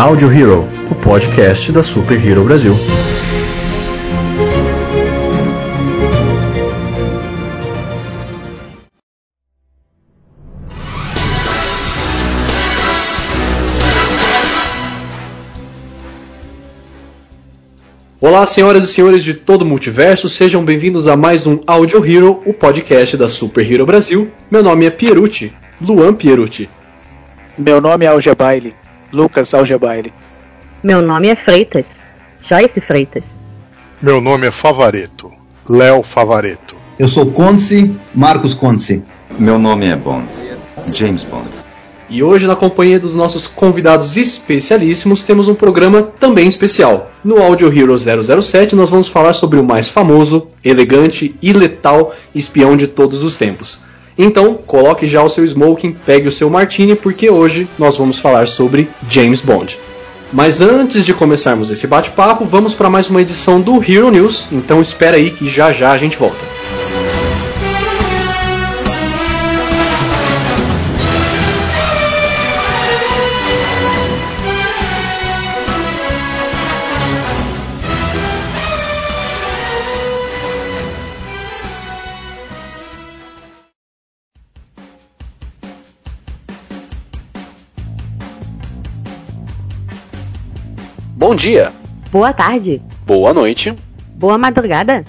Audio 0.00 0.32
Hero, 0.32 0.66
o 0.90 0.94
podcast 0.94 1.70
da 1.70 1.82
Super 1.82 2.26
Hero 2.26 2.42
Brasil. 2.42 2.74
Olá, 18.18 18.46
senhoras 18.46 18.84
e 18.84 18.86
senhores 18.86 19.22
de 19.22 19.34
todo 19.34 19.62
o 19.62 19.66
multiverso, 19.66 20.30
sejam 20.30 20.64
bem-vindos 20.64 21.08
a 21.08 21.14
mais 21.14 21.46
um 21.46 21.60
Audio 21.66 22.02
Hero, 22.02 22.42
o 22.46 22.54
podcast 22.54 23.18
da 23.18 23.28
Super 23.28 23.70
Hero 23.70 23.84
Brasil. 23.84 24.30
Meu 24.50 24.62
nome 24.62 24.86
é 24.86 24.90
Pierucci, 24.90 25.52
Luan 25.78 26.14
Pierucci. 26.14 26.70
Meu 27.58 27.82
nome 27.82 28.06
é 28.06 28.08
Algebaile, 28.08 28.74
Lucas 29.12 29.52
Algebaile. 29.54 30.12
Meu 30.82 31.02
nome 31.02 31.28
é 31.28 31.36
Freitas, 31.36 31.88
Joyce 32.42 32.80
Freitas. 32.80 33.34
Meu 34.00 34.20
nome 34.20 34.46
é 34.46 34.50
Favareto, 34.50 35.30
Léo 35.68 36.02
Favareto. 36.02 36.74
Eu 36.98 37.08
sou 37.08 37.26
Conce, 37.26 37.94
Marcos 38.14 38.54
Conce. 38.54 39.02
Meu 39.38 39.58
nome 39.58 39.86
é 39.86 39.96
Bond, 39.96 40.28
James 40.92 41.24
Bond. 41.24 41.48
E 42.08 42.24
hoje, 42.24 42.46
na 42.46 42.56
companhia 42.56 42.98
dos 42.98 43.14
nossos 43.14 43.46
convidados 43.46 44.16
especialíssimos, 44.16 45.22
temos 45.22 45.46
um 45.46 45.54
programa 45.54 46.02
também 46.02 46.48
especial. 46.48 47.08
No 47.22 47.40
Audio 47.40 47.68
Hero 47.72 47.96
007, 47.96 48.74
nós 48.74 48.90
vamos 48.90 49.06
falar 49.06 49.32
sobre 49.32 49.60
o 49.60 49.64
mais 49.64 49.88
famoso, 49.88 50.48
elegante 50.64 51.36
e 51.40 51.52
letal 51.52 52.12
espião 52.34 52.76
de 52.76 52.88
todos 52.88 53.22
os 53.22 53.38
tempos. 53.38 53.80
Então, 54.22 54.52
coloque 54.66 55.06
já 55.06 55.22
o 55.22 55.30
seu 55.30 55.42
smoking, 55.42 55.96
pegue 56.04 56.28
o 56.28 56.32
seu 56.32 56.50
martini, 56.50 56.94
porque 56.94 57.30
hoje 57.30 57.66
nós 57.78 57.96
vamos 57.96 58.18
falar 58.18 58.46
sobre 58.46 58.86
James 59.08 59.40
Bond. 59.40 59.78
Mas 60.30 60.60
antes 60.60 61.06
de 61.06 61.14
começarmos 61.14 61.70
esse 61.70 61.86
bate-papo, 61.86 62.44
vamos 62.44 62.74
para 62.74 62.90
mais 62.90 63.08
uma 63.08 63.22
edição 63.22 63.62
do 63.62 63.82
Hero 63.82 64.10
News, 64.10 64.46
então 64.52 64.82
espera 64.82 65.16
aí 65.16 65.30
que 65.30 65.48
já 65.48 65.72
já 65.72 65.90
a 65.90 65.96
gente 65.96 66.18
volta. 66.18 66.44
Bom 91.30 91.36
dia, 91.36 91.72
Boa 92.10 92.32
tarde, 92.32 92.82
boa 93.06 93.32
noite, 93.32 93.72
boa 94.16 94.36
madrugada. 94.36 95.04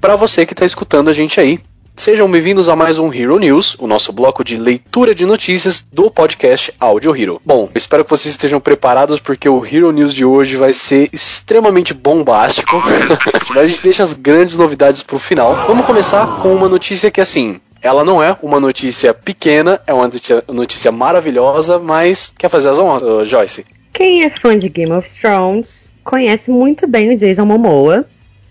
para 0.00 0.14
você 0.14 0.46
que 0.46 0.52
está 0.52 0.64
escutando 0.64 1.10
a 1.10 1.12
gente 1.12 1.40
aí. 1.40 1.58
Sejam 1.96 2.30
bem-vindos 2.30 2.68
a 2.68 2.76
mais 2.76 2.96
um 2.96 3.12
Hero 3.12 3.40
News, 3.40 3.74
o 3.80 3.88
nosso 3.88 4.12
bloco 4.12 4.44
de 4.44 4.56
leitura 4.56 5.16
de 5.16 5.26
notícias 5.26 5.84
do 5.92 6.12
podcast 6.12 6.72
Audio 6.78 7.16
Hero. 7.16 7.42
Bom, 7.44 7.64
eu 7.74 7.76
espero 7.78 8.04
que 8.04 8.10
vocês 8.10 8.32
estejam 8.32 8.60
preparados 8.60 9.18
porque 9.18 9.48
o 9.48 9.66
Hero 9.66 9.90
News 9.90 10.14
de 10.14 10.24
hoje 10.24 10.54
vai 10.54 10.72
ser 10.72 11.08
extremamente 11.12 11.92
bombástico. 11.92 12.80
A 13.58 13.66
gente 13.66 13.82
deixa 13.82 14.04
as 14.04 14.12
grandes 14.12 14.56
novidades 14.56 15.02
pro 15.02 15.18
final. 15.18 15.66
Vamos 15.66 15.86
começar 15.86 16.38
com 16.38 16.54
uma 16.54 16.68
notícia 16.68 17.10
que 17.10 17.20
assim, 17.20 17.60
ela 17.82 18.04
não 18.04 18.22
é 18.22 18.38
uma 18.40 18.60
notícia 18.60 19.12
pequena, 19.12 19.80
é 19.88 19.92
uma 19.92 20.04
notícia, 20.04 20.44
notícia 20.46 20.92
maravilhosa, 20.92 21.80
mas 21.80 22.32
quer 22.38 22.48
fazer 22.48 22.68
as 22.68 22.78
honras, 22.78 23.28
Joyce? 23.28 23.64
Quem 23.94 24.24
é 24.24 24.28
fã 24.28 24.58
de 24.58 24.68
Game 24.68 24.90
of 24.92 25.08
Thrones 25.20 25.92
conhece 26.02 26.50
muito 26.50 26.86
bem 26.86 27.14
o 27.14 27.16
Jason 27.16 27.46
Momoa 27.46 28.04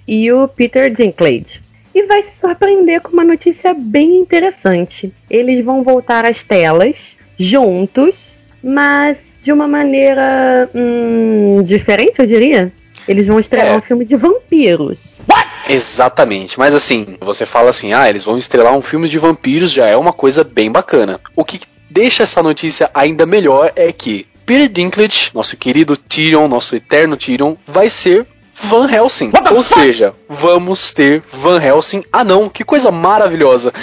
e 0.08 0.32
o 0.32 0.48
Peter 0.48 0.90
Dinklage. 0.90 1.62
E 1.94 2.04
vai 2.08 2.22
se 2.22 2.40
surpreender 2.40 3.02
com 3.02 3.12
uma 3.12 3.26
notícia 3.26 3.74
bem 3.74 4.16
interessante. 4.16 5.14
Eles 5.30 5.64
vão 5.64 5.84
voltar 5.84 6.26
às 6.26 6.44
telas 6.44 7.18
juntos, 7.38 8.42
mas 8.64 9.34
de 9.42 9.52
uma 9.52 9.68
maneira 9.68 10.70
hum, 10.74 11.62
diferente, 11.62 12.20
eu 12.20 12.26
diria. 12.26 12.72
Eles 13.06 13.28
vão 13.28 13.38
estrelar 13.38 13.74
É. 13.74 13.78
um 13.78 13.82
filme 13.82 14.06
de 14.06 14.16
vampiros. 14.16 15.24
Exatamente, 15.68 16.58
mas 16.58 16.74
assim, 16.74 17.18
você 17.20 17.46
fala 17.46 17.70
assim, 17.70 17.94
ah, 17.94 18.10
eles 18.10 18.24
vão 18.24 18.38
estrelar 18.38 18.74
um 18.76 18.82
filme 18.82 19.10
de 19.10 19.18
vampiros, 19.18 19.72
já 19.72 19.88
é 19.88 19.98
uma 19.98 20.14
coisa 20.14 20.42
bem 20.44 20.72
bacana. 20.72 21.20
O 21.36 21.44
que 21.44 21.60
deixa 21.90 22.24
essa 22.24 22.42
notícia 22.42 22.90
ainda 22.94 23.26
melhor 23.26 23.72
é 23.76 23.92
que 23.92 24.26
Peter 24.46 24.68
Dinklage, 24.68 25.32
nosso 25.34 25.56
querido 25.58 25.96
Tyrion, 25.96 26.48
nosso 26.48 26.76
eterno 26.76 27.16
Tyrion, 27.16 27.56
vai 27.66 27.90
ser 27.90 28.26
Van 28.56 28.90
Helsing. 28.90 29.32
Ou 29.52 29.64
seja, 29.64 30.14
vamos 30.30 30.92
ter 30.92 31.24
Van 31.32 31.62
Helsing 31.62 32.04
anão. 32.12 32.50
Que 32.50 32.64
coisa 32.64 32.92
maravilhosa. 32.92 33.74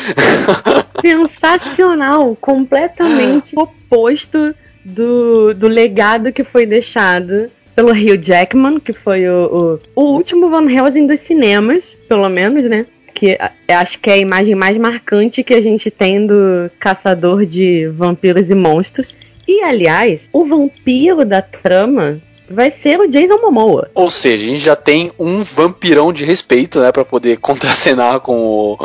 Sensacional! 1.01 2.37
Completamente 2.41 3.55
oposto 3.57 4.55
do, 4.85 5.55
do 5.55 5.69
legado 5.69 6.33
que 6.33 6.45
foi 6.45 6.67
deixado 6.67 7.51
pelo 7.75 7.91
Hugh 7.91 8.23
Jackman, 8.23 8.79
que 8.79 8.93
foi 8.93 9.29
o, 9.29 9.79
o, 9.95 10.03
o 10.03 10.13
último 10.13 10.51
Van 10.51 10.71
Helsing 10.71 11.07
dos 11.07 11.21
cinemas, 11.21 11.97
pelo 12.09 12.29
menos, 12.29 12.65
né? 12.65 12.87
Que 13.15 13.39
acho 13.69 13.99
que 13.99 14.09
é 14.09 14.15
a 14.15 14.19
imagem 14.19 14.55
mais 14.55 14.77
marcante 14.79 15.43
que 15.43 15.55
a 15.55 15.61
gente 15.61 15.91
tem 15.91 16.27
do 16.27 16.71
caçador 16.79 17.45
de 17.45 17.89
vampiros 17.89 18.51
e 18.51 18.55
monstros. 18.55 19.15
E, 19.53 19.65
aliás, 19.65 20.31
o 20.33 20.45
vampiro 20.45 21.25
da 21.25 21.43
trama 21.43 22.21
vai 22.51 22.71
ser 22.71 22.99
o 22.99 23.07
Jason 23.07 23.39
Momoa. 23.39 23.89
Ou 23.95 24.11
seja, 24.11 24.45
a 24.45 24.49
gente 24.49 24.65
já 24.65 24.75
tem 24.75 25.13
um 25.19 25.43
vampirão 25.43 26.13
de 26.13 26.25
respeito, 26.25 26.81
né, 26.81 26.91
para 26.91 27.05
poder 27.05 27.39
contracenar 27.41 28.21
com 28.21 28.37
o, 28.37 28.79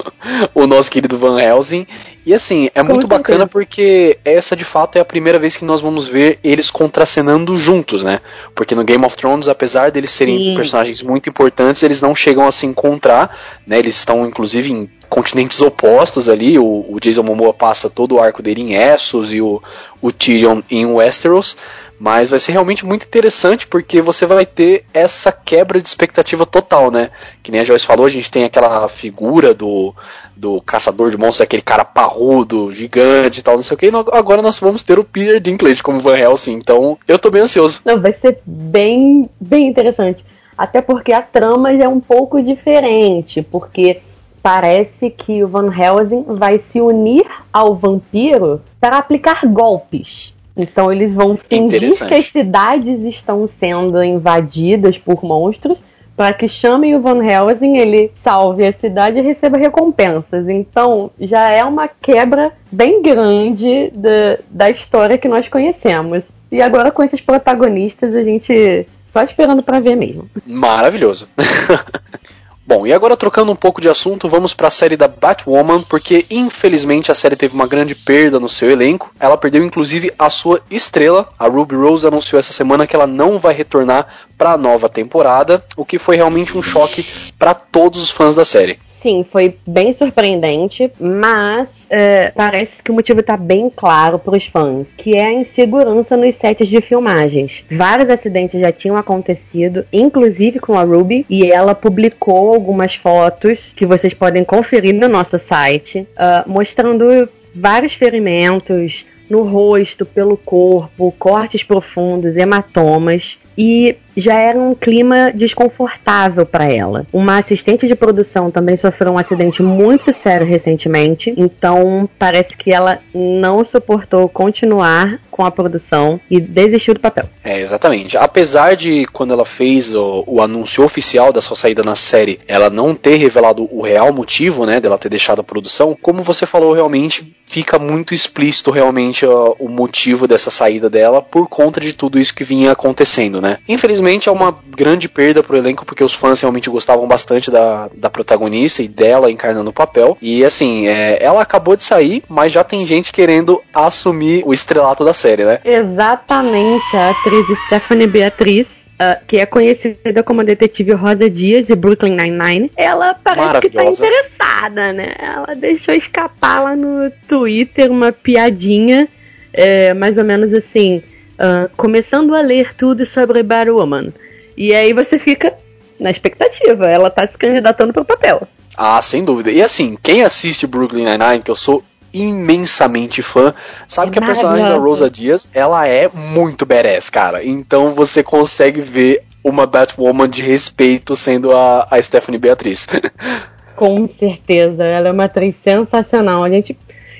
o 0.53 0.67
nosso 0.67 0.91
querido 0.91 1.17
Van 1.17 1.41
Helsing. 1.41 1.87
E 2.25 2.33
assim, 2.33 2.69
é 2.73 2.81
Com 2.81 2.89
muito 2.89 3.01
certeza. 3.01 3.19
bacana 3.19 3.47
porque 3.47 4.17
essa 4.25 4.55
de 4.55 4.63
fato 4.63 4.97
é 4.97 5.01
a 5.01 5.05
primeira 5.05 5.37
vez 5.37 5.57
que 5.57 5.65
nós 5.65 5.81
vamos 5.81 6.07
ver 6.07 6.39
eles 6.43 6.71
contracenando 6.71 7.55
juntos, 7.55 8.03
né? 8.03 8.19
Porque 8.55 8.73
no 8.73 8.83
Game 8.83 9.05
of 9.05 9.15
Thrones, 9.15 9.47
apesar 9.47 9.91
deles 9.91 10.09
serem 10.09 10.37
Sim. 10.37 10.55
personagens 10.55 11.03
muito 11.03 11.29
importantes, 11.29 11.83
eles 11.83 12.01
não 12.01 12.15
chegam 12.15 12.47
a 12.47 12.51
se 12.51 12.65
encontrar, 12.65 13.37
né? 13.65 13.77
Eles 13.77 13.95
estão 13.95 14.25
inclusive 14.25 14.71
em 14.71 14.89
continentes 15.07 15.61
opostos 15.61 16.27
ali. 16.27 16.57
O, 16.57 16.85
o 16.89 16.99
Jason 16.99 17.21
Momoa 17.21 17.53
passa 17.53 17.91
todo 17.91 18.15
o 18.15 18.19
arco 18.19 18.41
dele 18.41 18.61
em 18.61 18.73
Essos 18.73 19.31
e 19.31 19.39
o, 19.39 19.61
o 20.01 20.11
Tyrion 20.11 20.63
em 20.69 20.83
Westeros. 20.87 21.55
Mas 21.97 22.29
vai 22.29 22.39
ser 22.39 22.51
realmente 22.51 22.85
muito 22.85 23.05
interessante 23.05 23.65
porque 23.65 24.01
você 24.01 24.25
vai 24.25 24.45
ter 24.45 24.85
essa 24.93 25.31
quebra 25.31 25.81
de 25.81 25.87
expectativa 25.87 26.45
total, 26.45 26.91
né? 26.91 27.09
Que 27.41 27.51
nem 27.51 27.61
a 27.61 27.63
Joyce 27.63 27.85
falou, 27.85 28.05
a 28.05 28.09
gente 28.09 28.29
tem 28.29 28.43
aquela 28.43 28.87
figura 28.89 29.53
do, 29.53 29.93
do 30.35 30.59
caçador 30.61 31.09
de 31.09 31.17
monstros, 31.17 31.41
aquele 31.41 31.61
cara 31.61 31.85
parrudo, 31.85 32.71
gigante 32.73 33.39
e 33.39 33.43
tal, 33.43 33.55
não 33.55 33.63
sei 33.63 33.75
o 33.75 33.77
que. 33.77 33.89
Agora 34.11 34.41
nós 34.41 34.59
vamos 34.59 34.83
ter 34.83 34.99
o 34.99 35.03
Peter 35.03 35.39
Dinklage 35.39 35.81
como 35.81 36.01
Van 36.01 36.17
Helsing, 36.17 36.53
então 36.53 36.97
eu 37.07 37.17
tô 37.17 37.31
bem 37.31 37.43
ansioso. 37.43 37.81
Não, 37.85 37.99
vai 37.99 38.11
ser 38.11 38.39
bem, 38.45 39.29
bem 39.39 39.67
interessante. 39.67 40.25
Até 40.57 40.81
porque 40.81 41.13
a 41.13 41.21
trama 41.21 41.75
já 41.77 41.85
é 41.85 41.87
um 41.87 41.99
pouco 41.99 42.41
diferente, 42.41 43.41
porque 43.41 44.01
parece 44.43 45.09
que 45.09 45.43
o 45.43 45.47
Van 45.47 45.73
Helsing 45.73 46.25
vai 46.27 46.59
se 46.59 46.79
unir 46.79 47.25
ao 47.51 47.73
vampiro 47.73 48.61
para 48.79 48.97
aplicar 48.97 49.45
golpes. 49.47 50.34
Então 50.55 50.91
eles 50.91 51.13
vão 51.13 51.37
fingir 51.37 52.07
que 52.07 52.13
as 52.13 52.27
cidades 52.27 53.01
estão 53.01 53.47
sendo 53.47 54.01
invadidas 54.03 54.97
por 54.97 55.23
monstros 55.23 55.81
para 56.15 56.33
que 56.33 56.47
chamem 56.47 56.95
o 56.95 57.01
Van 57.01 57.21
Helsing, 57.21 57.75
ele 57.75 58.11
salve 58.15 58.65
a 58.65 58.71
cidade 58.71 59.19
e 59.19 59.21
receba 59.21 59.57
recompensas. 59.57 60.47
Então 60.47 61.11
já 61.19 61.49
é 61.49 61.63
uma 61.63 61.87
quebra 61.87 62.53
bem 62.71 63.01
grande 63.01 63.91
da, 63.93 64.37
da 64.49 64.69
história 64.69 65.17
que 65.17 65.27
nós 65.27 65.49
conhecemos. 65.49 66.25
E 66.51 66.61
agora 66.61 66.91
com 66.91 67.03
esses 67.03 67.19
protagonistas 67.19 68.15
a 68.15 68.23
gente 68.23 68.87
só 69.05 69.23
esperando 69.23 69.61
para 69.61 69.79
ver 69.79 69.95
mesmo. 69.95 70.29
Maravilhoso. 70.45 71.27
Bom, 72.67 72.87
e 72.87 72.91
agora 72.91 73.15
trocando 73.15 73.51
um 73.51 73.55
pouco 73.55 73.79
de 73.79 73.87
assunto, 73.87 74.27
vamos 74.27 74.55
para 74.55 74.69
a 74.69 74.71
série 74.71 74.97
da 74.97 75.07
Batwoman, 75.07 75.83
porque 75.83 76.25
infelizmente 76.31 77.11
a 77.11 77.15
série 77.15 77.35
teve 77.35 77.53
uma 77.53 77.67
grande 77.67 77.93
perda 77.93 78.39
no 78.39 78.49
seu 78.49 78.71
elenco. 78.71 79.13
Ela 79.19 79.37
perdeu 79.37 79.63
inclusive 79.63 80.11
a 80.17 80.31
sua 80.31 80.59
estrela. 80.71 81.29
A 81.37 81.47
Ruby 81.47 81.75
Rose 81.75 82.07
anunciou 82.07 82.39
essa 82.39 82.51
semana 82.51 82.87
que 82.87 82.95
ela 82.95 83.05
não 83.05 83.37
vai 83.37 83.53
retornar 83.53 84.07
para 84.35 84.53
a 84.53 84.57
nova 84.57 84.89
temporada, 84.89 85.63
o 85.77 85.85
que 85.85 85.99
foi 85.99 86.15
realmente 86.15 86.57
um 86.57 86.63
choque 86.63 87.05
para 87.37 87.53
todos 87.53 88.01
os 88.01 88.09
fãs 88.09 88.33
da 88.33 88.43
série. 88.43 88.79
Sim, 89.05 89.23
foi 89.23 89.55
bem 89.67 89.93
surpreendente, 89.93 90.91
mas 90.99 91.85
é, 91.91 92.31
parece 92.31 92.81
que 92.81 92.89
o 92.89 92.93
motivo 92.95 93.19
está 93.19 93.37
bem 93.37 93.69
claro 93.69 94.17
para 94.17 94.35
os 94.35 94.47
fãs, 94.47 94.91
que 94.91 95.15
é 95.15 95.27
a 95.27 95.31
insegurança 95.31 96.17
nos 96.17 96.33
sets 96.33 96.67
de 96.67 96.81
filmagens. 96.81 97.63
Vários 97.69 98.09
acidentes 98.09 98.59
já 98.59 98.71
tinham 98.71 98.97
acontecido, 98.97 99.85
inclusive 99.93 100.59
com 100.59 100.73
a 100.73 100.81
Ruby, 100.81 101.23
e 101.29 101.51
ela 101.51 101.75
publicou 101.75 102.51
algumas 102.51 102.95
fotos 102.95 103.71
que 103.75 103.85
vocês 103.85 104.11
podem 104.11 104.43
conferir 104.43 104.95
no 104.95 105.07
nosso 105.07 105.37
site, 105.37 106.07
ah, 106.17 106.43
mostrando 106.47 107.29
vários 107.53 107.93
ferimentos, 107.93 109.05
no 109.29 109.43
rosto, 109.43 110.03
pelo 110.03 110.35
corpo, 110.35 111.13
cortes 111.19 111.63
profundos, 111.63 112.37
hematomas 112.37 113.37
e 113.57 113.97
já 114.15 114.35
era 114.35 114.57
um 114.57 114.73
clima 114.73 115.31
desconfortável 115.31 116.45
para 116.45 116.65
ela. 116.65 117.05
Uma 117.11 117.37
assistente 117.37 117.87
de 117.87 117.95
produção 117.95 118.49
também 118.49 118.75
sofreu 118.75 119.11
um 119.11 119.17
acidente 119.17 119.61
muito 119.61 120.11
sério 120.13 120.45
recentemente, 120.45 121.33
então 121.37 122.09
parece 122.17 122.55
que 122.55 122.71
ela 122.71 122.99
não 123.13 123.63
suportou 123.65 124.27
continuar 124.29 125.19
com 125.29 125.45
a 125.45 125.51
produção 125.51 126.19
e 126.31 126.39
desistiu 126.39 126.93
do 126.93 126.99
papel. 126.99 127.25
É, 127.43 127.59
exatamente. 127.59 128.17
Apesar 128.17 128.75
de 128.75 129.05
quando 129.07 129.33
ela 129.33 129.45
fez 129.45 129.93
o, 129.93 130.23
o, 130.25 130.41
anúncio 130.41 130.83
oficial 130.83 131.33
da 131.33 131.41
sua 131.41 131.57
saída 131.57 131.83
na 131.83 131.95
série, 131.95 132.39
ela 132.47 132.69
não 132.69 132.95
ter 132.95 133.15
revelado 133.15 133.67
o 133.69 133.81
real 133.81 134.13
motivo, 134.13 134.65
né, 134.65 134.79
dela 134.79 134.97
ter 134.97 135.09
deixado 135.09 135.41
a 135.41 135.43
produção, 135.43 135.97
como 136.01 136.23
você 136.23 136.45
falou, 136.45 136.71
realmente 136.73 137.35
fica 137.45 137.77
muito 137.77 138.13
explícito 138.13 138.71
realmente 138.71 139.25
o 139.25 139.67
motivo 139.67 140.27
dessa 140.27 140.49
saída 140.49 140.89
dela 140.89 141.21
por 141.21 141.47
conta 141.47 141.79
de 141.79 141.93
tudo 141.93 142.17
isso 142.17 142.33
que 142.33 142.43
vinha 142.43 142.71
acontecendo, 142.71 143.41
né? 143.41 143.57
Infelizmente 143.67 144.04
é 144.27 144.31
uma 144.31 144.57
grande 144.75 145.09
perda 145.09 145.41
pro 145.41 145.57
elenco 145.57 145.85
porque 145.85 146.03
os 146.03 146.13
fãs 146.13 146.41
realmente 146.41 146.69
gostavam 146.69 147.07
bastante 147.07 147.49
da, 147.49 147.89
da 147.93 148.09
protagonista 148.09 148.81
e 148.81 148.87
dela 148.87 149.31
encarnando 149.31 149.69
o 149.69 149.73
papel. 149.73 150.17
E 150.21 150.43
assim, 150.43 150.87
é, 150.87 151.17
ela 151.21 151.41
acabou 151.41 151.75
de 151.75 151.83
sair, 151.83 152.23
mas 152.29 152.51
já 152.51 152.63
tem 152.63 152.85
gente 152.85 153.11
querendo 153.11 153.61
assumir 153.73 154.43
o 154.45 154.53
estrelato 154.53 155.03
da 155.03 155.13
série, 155.13 155.43
né? 155.43 155.59
Exatamente, 155.63 156.95
a 156.95 157.09
atriz 157.11 157.45
Stephanie 157.67 158.07
Beatriz 158.07 158.67
Uh, 158.95 159.19
que 159.27 159.35
é 159.35 159.45
conhecida 159.45 160.23
como 160.23 160.39
a 160.39 160.43
detetive 160.45 160.93
Rosa 160.93 161.29
Dias 161.29 161.67
de 161.67 161.75
Brooklyn 161.75 162.15
Nine-Nine, 162.15 162.71
ela 162.77 163.13
parece 163.13 163.67
que 163.67 163.69
tá 163.69 163.83
interessada, 163.83 164.93
né? 164.93 165.13
Ela 165.19 165.53
deixou 165.53 165.93
escapar 165.93 166.63
lá 166.63 166.77
no 166.77 167.11
Twitter 167.27 167.91
uma 167.91 168.13
piadinha, 168.13 169.05
é, 169.51 169.93
mais 169.93 170.17
ou 170.17 170.23
menos 170.23 170.53
assim, 170.53 171.03
uh, 171.39 171.69
começando 171.75 172.35
a 172.35 172.41
ler 172.41 172.75
tudo 172.75 173.05
sobre 173.05 173.43
Batwoman. 173.43 174.13
E 174.57 174.73
aí 174.73 174.93
você 174.93 175.19
fica 175.19 175.53
na 175.99 176.09
expectativa, 176.09 176.87
ela 176.87 177.09
tá 177.09 177.27
se 177.27 177.37
candidatando 177.37 177.93
pro 177.93 178.05
papel. 178.05 178.47
Ah, 178.77 179.01
sem 179.01 179.23
dúvida. 179.23 179.51
E 179.51 179.61
assim, 179.61 179.97
quem 180.01 180.23
assiste 180.23 180.67
Brooklyn 180.67 181.05
Nine-Nine, 181.05 181.43
que 181.43 181.51
eu 181.51 181.55
sou 181.55 181.83
imensamente 182.13 183.21
fã, 183.21 183.53
sabe 183.87 184.09
é 184.09 184.13
que 184.13 184.19
a 184.19 184.25
personagem 184.25 184.65
da 184.65 184.77
Rosa 184.77 185.09
Dias, 185.09 185.47
ela 185.53 185.87
é 185.87 186.09
muito 186.09 186.65
badass, 186.65 187.09
cara. 187.09 187.43
Então 187.43 187.91
você 187.91 188.23
consegue 188.23 188.81
ver 188.81 189.23
uma 189.43 189.65
Batwoman 189.65 190.27
de 190.27 190.41
respeito 190.41 191.15
sendo 191.15 191.55
a, 191.55 191.87
a 191.89 192.01
Stephanie 192.01 192.39
Beatriz. 192.39 192.87
Com 193.75 194.07
certeza, 194.07 194.83
ela 194.85 195.09
é 195.09 195.11
uma 195.11 195.25
atriz 195.25 195.55
sensacional. 195.61 196.43
A 196.43 196.49
gente 196.49 196.77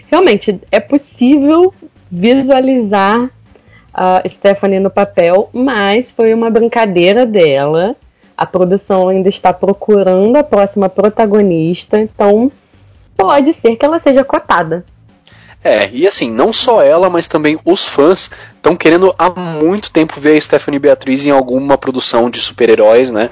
realmente 0.09 0.59
é 0.71 0.79
possível 0.79 1.73
visualizar 2.09 3.29
a 3.95 4.21
Stephanie 4.27 4.79
no 4.79 4.89
papel, 4.89 5.49
mas 5.53 6.11
foi 6.11 6.33
uma 6.33 6.49
brincadeira 6.49 7.25
dela. 7.25 7.95
A 8.35 8.45
produção 8.45 9.07
ainda 9.07 9.29
está 9.29 9.53
procurando 9.53 10.35
a 10.35 10.43
próxima 10.43 10.89
protagonista, 10.89 11.97
então 11.97 12.51
pode 13.15 13.53
ser 13.53 13.77
que 13.77 13.85
ela 13.85 14.01
seja 14.01 14.25
cotada. 14.25 14.85
É, 15.63 15.89
e 15.91 16.05
assim, 16.05 16.29
não 16.29 16.51
só 16.51 16.83
ela, 16.83 17.09
mas 17.09 17.25
também 17.25 17.57
os 17.63 17.85
fãs 17.85 18.29
estão 18.55 18.75
querendo 18.75 19.15
há 19.17 19.29
muito 19.29 19.89
tempo 19.89 20.19
ver 20.19 20.37
a 20.37 20.41
Stephanie 20.41 20.77
Beatriz 20.77 21.25
em 21.25 21.31
alguma 21.31 21.77
produção 21.77 22.29
de 22.29 22.39
super-heróis, 22.39 23.09
né? 23.09 23.29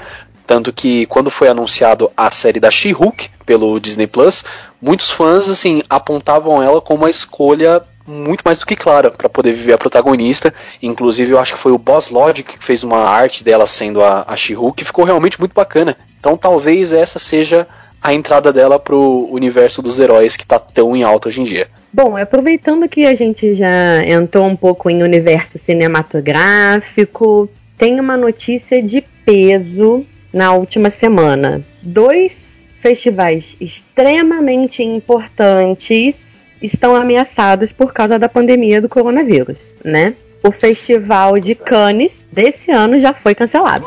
Tanto 0.47 0.73
que 0.73 1.05
quando 1.05 1.29
foi 1.29 1.47
anunciado 1.47 2.11
a 2.17 2.29
série 2.31 2.59
da 2.59 2.71
She-Hulk 2.71 3.29
pelo 3.45 3.79
Disney 3.79 4.07
Plus, 4.07 4.43
muitos 4.81 5.11
fãs 5.11 5.49
assim 5.49 5.83
apontavam 5.89 6.63
ela 6.63 6.81
como 6.81 7.03
uma 7.03 7.09
escolha 7.09 7.83
muito 8.05 8.41
mais 8.43 8.59
do 8.59 8.65
que 8.65 8.75
clara 8.75 9.11
para 9.11 9.29
poder 9.29 9.53
viver 9.53 9.73
a 9.73 9.77
protagonista. 9.77 10.53
Inclusive, 10.81 11.31
eu 11.31 11.39
acho 11.39 11.53
que 11.53 11.59
foi 11.59 11.71
o 11.71 11.77
Boss 11.77 12.09
Logic 12.09 12.57
que 12.57 12.63
fez 12.63 12.83
uma 12.83 12.99
arte 12.99 13.43
dela 13.43 13.65
sendo 13.65 14.03
a, 14.03 14.21
a 14.21 14.35
que 14.75 14.85
ficou 14.85 15.05
realmente 15.05 15.39
muito 15.39 15.53
bacana. 15.53 15.95
Então, 16.19 16.37
talvez 16.37 16.93
essa 16.93 17.19
seja 17.19 17.67
a 18.01 18.13
entrada 18.13 18.51
dela 18.51 18.77
pro 18.77 19.27
universo 19.31 19.81
dos 19.81 19.99
heróis 19.99 20.35
que 20.35 20.45
tá 20.45 20.59
tão 20.59 20.95
em 20.95 21.03
alta 21.03 21.29
hoje 21.29 21.41
em 21.41 21.45
dia. 21.45 21.67
Bom, 21.91 22.17
aproveitando 22.17 22.89
que 22.89 23.05
a 23.05 23.15
gente 23.15 23.55
já 23.55 24.03
entrou 24.05 24.45
um 24.45 24.55
pouco 24.55 24.89
em 24.89 25.01
universo 25.01 25.57
cinematográfico, 25.57 27.49
tem 27.77 27.99
uma 27.99 28.17
notícia 28.17 28.81
de 28.81 29.01
peso 29.25 30.05
na 30.33 30.53
última 30.53 30.89
semana. 30.89 31.63
Dois 31.81 32.61
festivais 32.81 33.55
extremamente 33.61 34.83
importantes 34.83 36.32
estão 36.63 36.95
ameaçados 36.95 37.71
por 37.71 37.93
causa 37.93 38.17
da 38.17 38.29
pandemia 38.29 38.81
do 38.81 38.87
coronavírus, 38.87 39.75
né? 39.83 40.15
O 40.41 40.51
Festival 40.51 41.39
de 41.39 41.55
Cannes 41.55 42.25
desse 42.31 42.71
ano 42.71 42.99
já 42.99 43.13
foi 43.13 43.35
cancelado. 43.35 43.85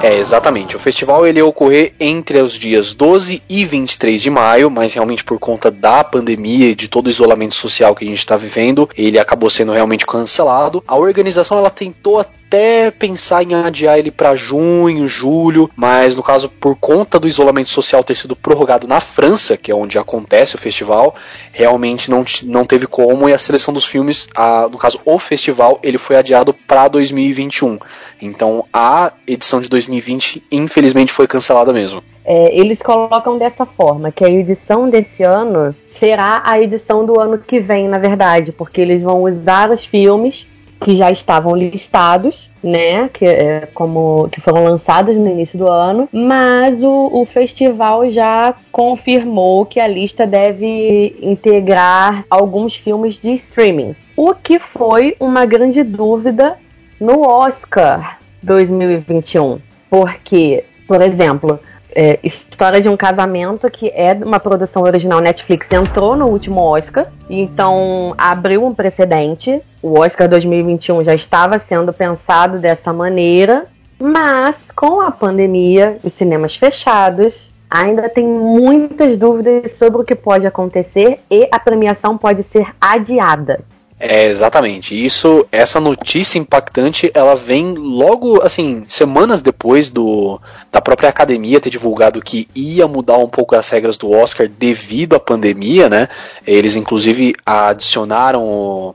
É, 0.00 0.16
exatamente. 0.16 0.76
O 0.76 0.78
festival 0.78 1.26
ele 1.26 1.38
ia 1.38 1.44
ocorrer 1.44 1.92
entre 1.98 2.40
os 2.40 2.54
dias 2.54 2.94
12 2.94 3.42
e 3.48 3.64
23 3.64 4.22
de 4.22 4.30
maio, 4.30 4.70
mas 4.70 4.94
realmente 4.94 5.24
por 5.24 5.38
conta 5.38 5.70
da 5.70 6.04
pandemia 6.04 6.70
e 6.70 6.74
de 6.74 6.88
todo 6.88 7.08
o 7.08 7.10
isolamento 7.10 7.54
social 7.54 7.94
que 7.94 8.04
a 8.04 8.08
gente 8.08 8.18
está 8.18 8.36
vivendo, 8.36 8.88
ele 8.96 9.18
acabou 9.18 9.50
sendo 9.50 9.72
realmente 9.72 10.06
cancelado. 10.06 10.82
A 10.86 10.96
organização 10.96 11.58
ela 11.58 11.70
tentou 11.70 12.24
até 12.48 12.90
pensar 12.90 13.42
em 13.42 13.54
adiar 13.54 13.98
ele 13.98 14.10
para 14.10 14.34
junho, 14.34 15.06
julho, 15.06 15.70
mas 15.76 16.16
no 16.16 16.22
caso, 16.22 16.48
por 16.48 16.74
conta 16.76 17.20
do 17.20 17.28
isolamento 17.28 17.68
social 17.68 18.02
ter 18.02 18.16
sido 18.16 18.34
prorrogado 18.34 18.88
na 18.88 19.00
França, 19.00 19.56
que 19.56 19.70
é 19.70 19.74
onde 19.74 19.98
acontece 19.98 20.54
o 20.54 20.58
festival, 20.58 21.14
realmente 21.52 22.10
não, 22.10 22.24
não 22.44 22.64
teve 22.64 22.86
como 22.86 23.28
e 23.28 23.34
a 23.34 23.38
seleção 23.38 23.74
dos 23.74 23.84
filmes, 23.84 24.28
a, 24.34 24.66
no 24.70 24.78
caso, 24.78 24.98
o 25.04 25.18
festival, 25.18 25.78
ele 25.82 25.98
foi 25.98 26.16
adiado 26.16 26.54
para 26.54 26.88
2021. 26.88 27.78
Então 28.20 28.64
a 28.72 29.12
edição 29.26 29.60
de 29.60 29.68
2020, 29.68 30.42
infelizmente, 30.50 31.12
foi 31.12 31.26
cancelada 31.26 31.72
mesmo. 31.72 32.02
É, 32.24 32.58
eles 32.58 32.80
colocam 32.80 33.36
dessa 33.36 33.66
forma, 33.66 34.10
que 34.10 34.24
a 34.24 34.30
edição 34.30 34.88
desse 34.88 35.22
ano 35.22 35.74
será 35.84 36.42
a 36.44 36.58
edição 36.60 37.04
do 37.04 37.20
ano 37.20 37.38
que 37.38 37.60
vem, 37.60 37.88
na 37.88 37.98
verdade, 37.98 38.52
porque 38.52 38.80
eles 38.80 39.02
vão 39.02 39.22
usar 39.22 39.70
os 39.70 39.84
filmes 39.84 40.46
que 40.80 40.96
já 40.96 41.10
estavam 41.10 41.56
listados, 41.56 42.48
né, 42.62 43.08
que, 43.08 43.24
é, 43.24 43.68
como, 43.74 44.28
que 44.30 44.40
foram 44.40 44.64
lançados 44.64 45.16
no 45.16 45.28
início 45.28 45.58
do 45.58 45.68
ano, 45.68 46.08
mas 46.12 46.82
o, 46.82 47.10
o 47.12 47.24
festival 47.24 48.08
já 48.10 48.54
confirmou 48.70 49.64
que 49.64 49.80
a 49.80 49.86
lista 49.86 50.26
deve 50.26 51.16
integrar 51.20 52.24
alguns 52.30 52.76
filmes 52.76 53.20
de 53.20 53.32
streamings, 53.34 54.12
o 54.16 54.34
que 54.34 54.58
foi 54.58 55.16
uma 55.18 55.44
grande 55.46 55.82
dúvida 55.82 56.56
no 57.00 57.22
Oscar 57.22 58.18
2021, 58.42 59.58
porque, 59.90 60.64
por 60.86 61.00
exemplo, 61.02 61.60
é, 61.94 62.18
História 62.22 62.80
de 62.80 62.88
um 62.88 62.96
Casamento, 62.96 63.70
que 63.70 63.88
é 63.88 64.12
uma 64.12 64.40
produção 64.40 64.82
original 64.82 65.20
Netflix, 65.20 65.70
entrou 65.72 66.16
no 66.16 66.26
último 66.26 66.60
Oscar, 66.60 67.06
então 67.28 68.14
abriu 68.16 68.64
um 68.64 68.74
precedente. 68.74 69.60
O 69.82 69.98
Oscar 69.98 70.28
2021 70.28 71.04
já 71.04 71.14
estava 71.14 71.58
sendo 71.58 71.92
pensado 71.92 72.58
dessa 72.58 72.92
maneira, 72.92 73.66
mas 73.98 74.70
com 74.74 75.00
a 75.00 75.10
pandemia, 75.10 75.98
os 76.02 76.12
cinemas 76.12 76.56
fechados, 76.56 77.50
ainda 77.70 78.08
tem 78.08 78.26
muitas 78.26 79.16
dúvidas 79.16 79.76
sobre 79.76 80.02
o 80.02 80.04
que 80.04 80.14
pode 80.14 80.46
acontecer 80.46 81.20
e 81.30 81.48
a 81.52 81.58
premiação 81.58 82.16
pode 82.16 82.42
ser 82.44 82.66
adiada. 82.80 83.60
É, 84.00 84.26
exatamente. 84.26 84.94
Isso, 84.94 85.44
essa 85.50 85.80
notícia 85.80 86.38
impactante, 86.38 87.10
ela 87.12 87.34
vem 87.34 87.74
logo, 87.74 88.40
assim, 88.42 88.84
semanas 88.86 89.42
depois 89.42 89.90
do 89.90 90.40
da 90.70 90.80
própria 90.80 91.08
academia 91.08 91.60
ter 91.60 91.70
divulgado 91.70 92.22
que 92.22 92.48
ia 92.54 92.86
mudar 92.86 93.18
um 93.18 93.28
pouco 93.28 93.56
as 93.56 93.68
regras 93.68 93.96
do 93.96 94.10
Oscar 94.12 94.48
devido 94.48 95.16
à 95.16 95.20
pandemia, 95.20 95.88
né? 95.88 96.08
Eles 96.46 96.76
inclusive 96.76 97.34
adicionaram 97.44 98.94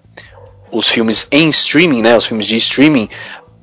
os 0.72 0.89
filmes 0.89 1.27
em 1.31 1.50
streaming, 1.50 2.01
né, 2.01 2.17
os 2.17 2.25
filmes 2.25 2.48
de 2.48 2.55
streaming 2.55 3.07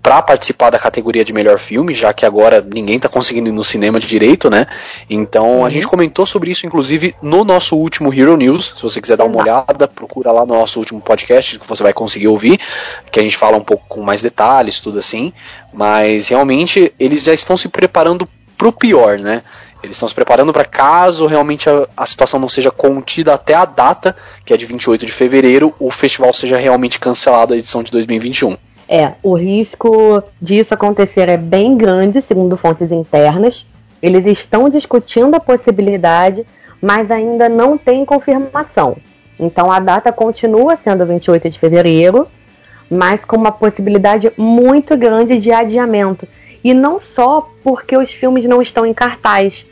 para 0.02 0.22
participar 0.22 0.70
da 0.70 0.78
categoria 0.78 1.24
de 1.24 1.32
melhor 1.32 1.58
filme, 1.58 1.92
já 1.92 2.12
que 2.12 2.24
agora 2.24 2.64
ninguém 2.66 2.96
está 2.96 3.08
conseguindo 3.08 3.50
ir 3.50 3.52
no 3.52 3.62
cinema 3.62 4.00
de 4.00 4.06
direito, 4.06 4.48
né? 4.48 4.66
Então 5.08 5.58
uhum. 5.58 5.64
a 5.64 5.70
gente 5.70 5.86
comentou 5.86 6.24
sobre 6.24 6.50
isso, 6.50 6.66
inclusive, 6.66 7.14
no 7.20 7.44
nosso 7.44 7.76
último 7.76 8.12
Hero 8.12 8.36
News. 8.36 8.74
Se 8.76 8.82
você 8.82 9.00
quiser 9.00 9.16
dar 9.16 9.24
uma 9.24 9.38
olhada, 9.38 9.86
procura 9.86 10.32
lá 10.32 10.46
no 10.46 10.54
nosso 10.54 10.78
último 10.78 11.00
podcast 11.00 11.58
que 11.58 11.68
você 11.68 11.82
vai 11.82 11.92
conseguir 11.92 12.28
ouvir, 12.28 12.58
que 13.10 13.20
a 13.20 13.22
gente 13.22 13.36
fala 13.36 13.56
um 13.56 13.64
pouco 13.64 13.84
com 13.88 14.00
mais 14.00 14.22
detalhes, 14.22 14.80
tudo 14.80 14.98
assim. 14.98 15.32
Mas 15.72 16.28
realmente 16.28 16.92
eles 16.98 17.22
já 17.22 17.34
estão 17.34 17.56
se 17.56 17.68
preparando 17.68 18.26
pro 18.56 18.72
pior, 18.72 19.18
né? 19.18 19.42
Eles 19.82 19.96
estão 19.96 20.08
se 20.08 20.14
preparando 20.14 20.52
para 20.52 20.64
caso 20.64 21.26
realmente 21.26 21.68
a, 21.68 21.86
a, 21.96 22.04
situação 22.04 22.38
não 22.38 22.48
seja 22.48 22.70
contida 22.70 23.32
até 23.32 23.54
a 23.54 23.64
data, 23.64 24.14
que 24.44 24.52
é 24.52 24.56
de 24.56 24.66
28 24.66 25.06
de 25.06 25.12
fevereiro, 25.12 25.74
o 25.78 25.90
festival 25.90 26.32
seja 26.34 26.58
realmente 26.58 26.98
cancelado 26.98 27.54
a 27.54 27.56
edição 27.56 27.82
de 27.82 27.90
2021. 27.90 28.56
É, 28.92 29.12
o 29.22 29.34
risco 29.34 30.20
disso 30.42 30.74
acontecer 30.74 31.28
é 31.28 31.36
bem 31.36 31.76
grande, 31.76 32.20
segundo 32.20 32.56
fontes 32.56 32.90
internas. 32.90 33.64
Eles 34.02 34.26
estão 34.26 34.68
discutindo 34.68 35.36
a 35.36 35.40
possibilidade, 35.40 36.44
mas 36.82 37.08
ainda 37.08 37.48
não 37.48 37.78
tem 37.78 38.04
confirmação. 38.04 38.96
Então 39.38 39.70
a 39.70 39.78
data 39.78 40.10
continua 40.10 40.74
sendo 40.74 41.06
28 41.06 41.48
de 41.48 41.56
fevereiro, 41.56 42.26
mas 42.90 43.24
com 43.24 43.36
uma 43.36 43.52
possibilidade 43.52 44.32
muito 44.36 44.96
grande 44.96 45.38
de 45.38 45.52
adiamento. 45.52 46.26
E 46.64 46.74
não 46.74 47.00
só 47.00 47.48
porque 47.62 47.96
os 47.96 48.10
filmes 48.10 48.44
não 48.44 48.60
estão 48.60 48.84
em 48.84 48.92
cartaz, 48.92 49.64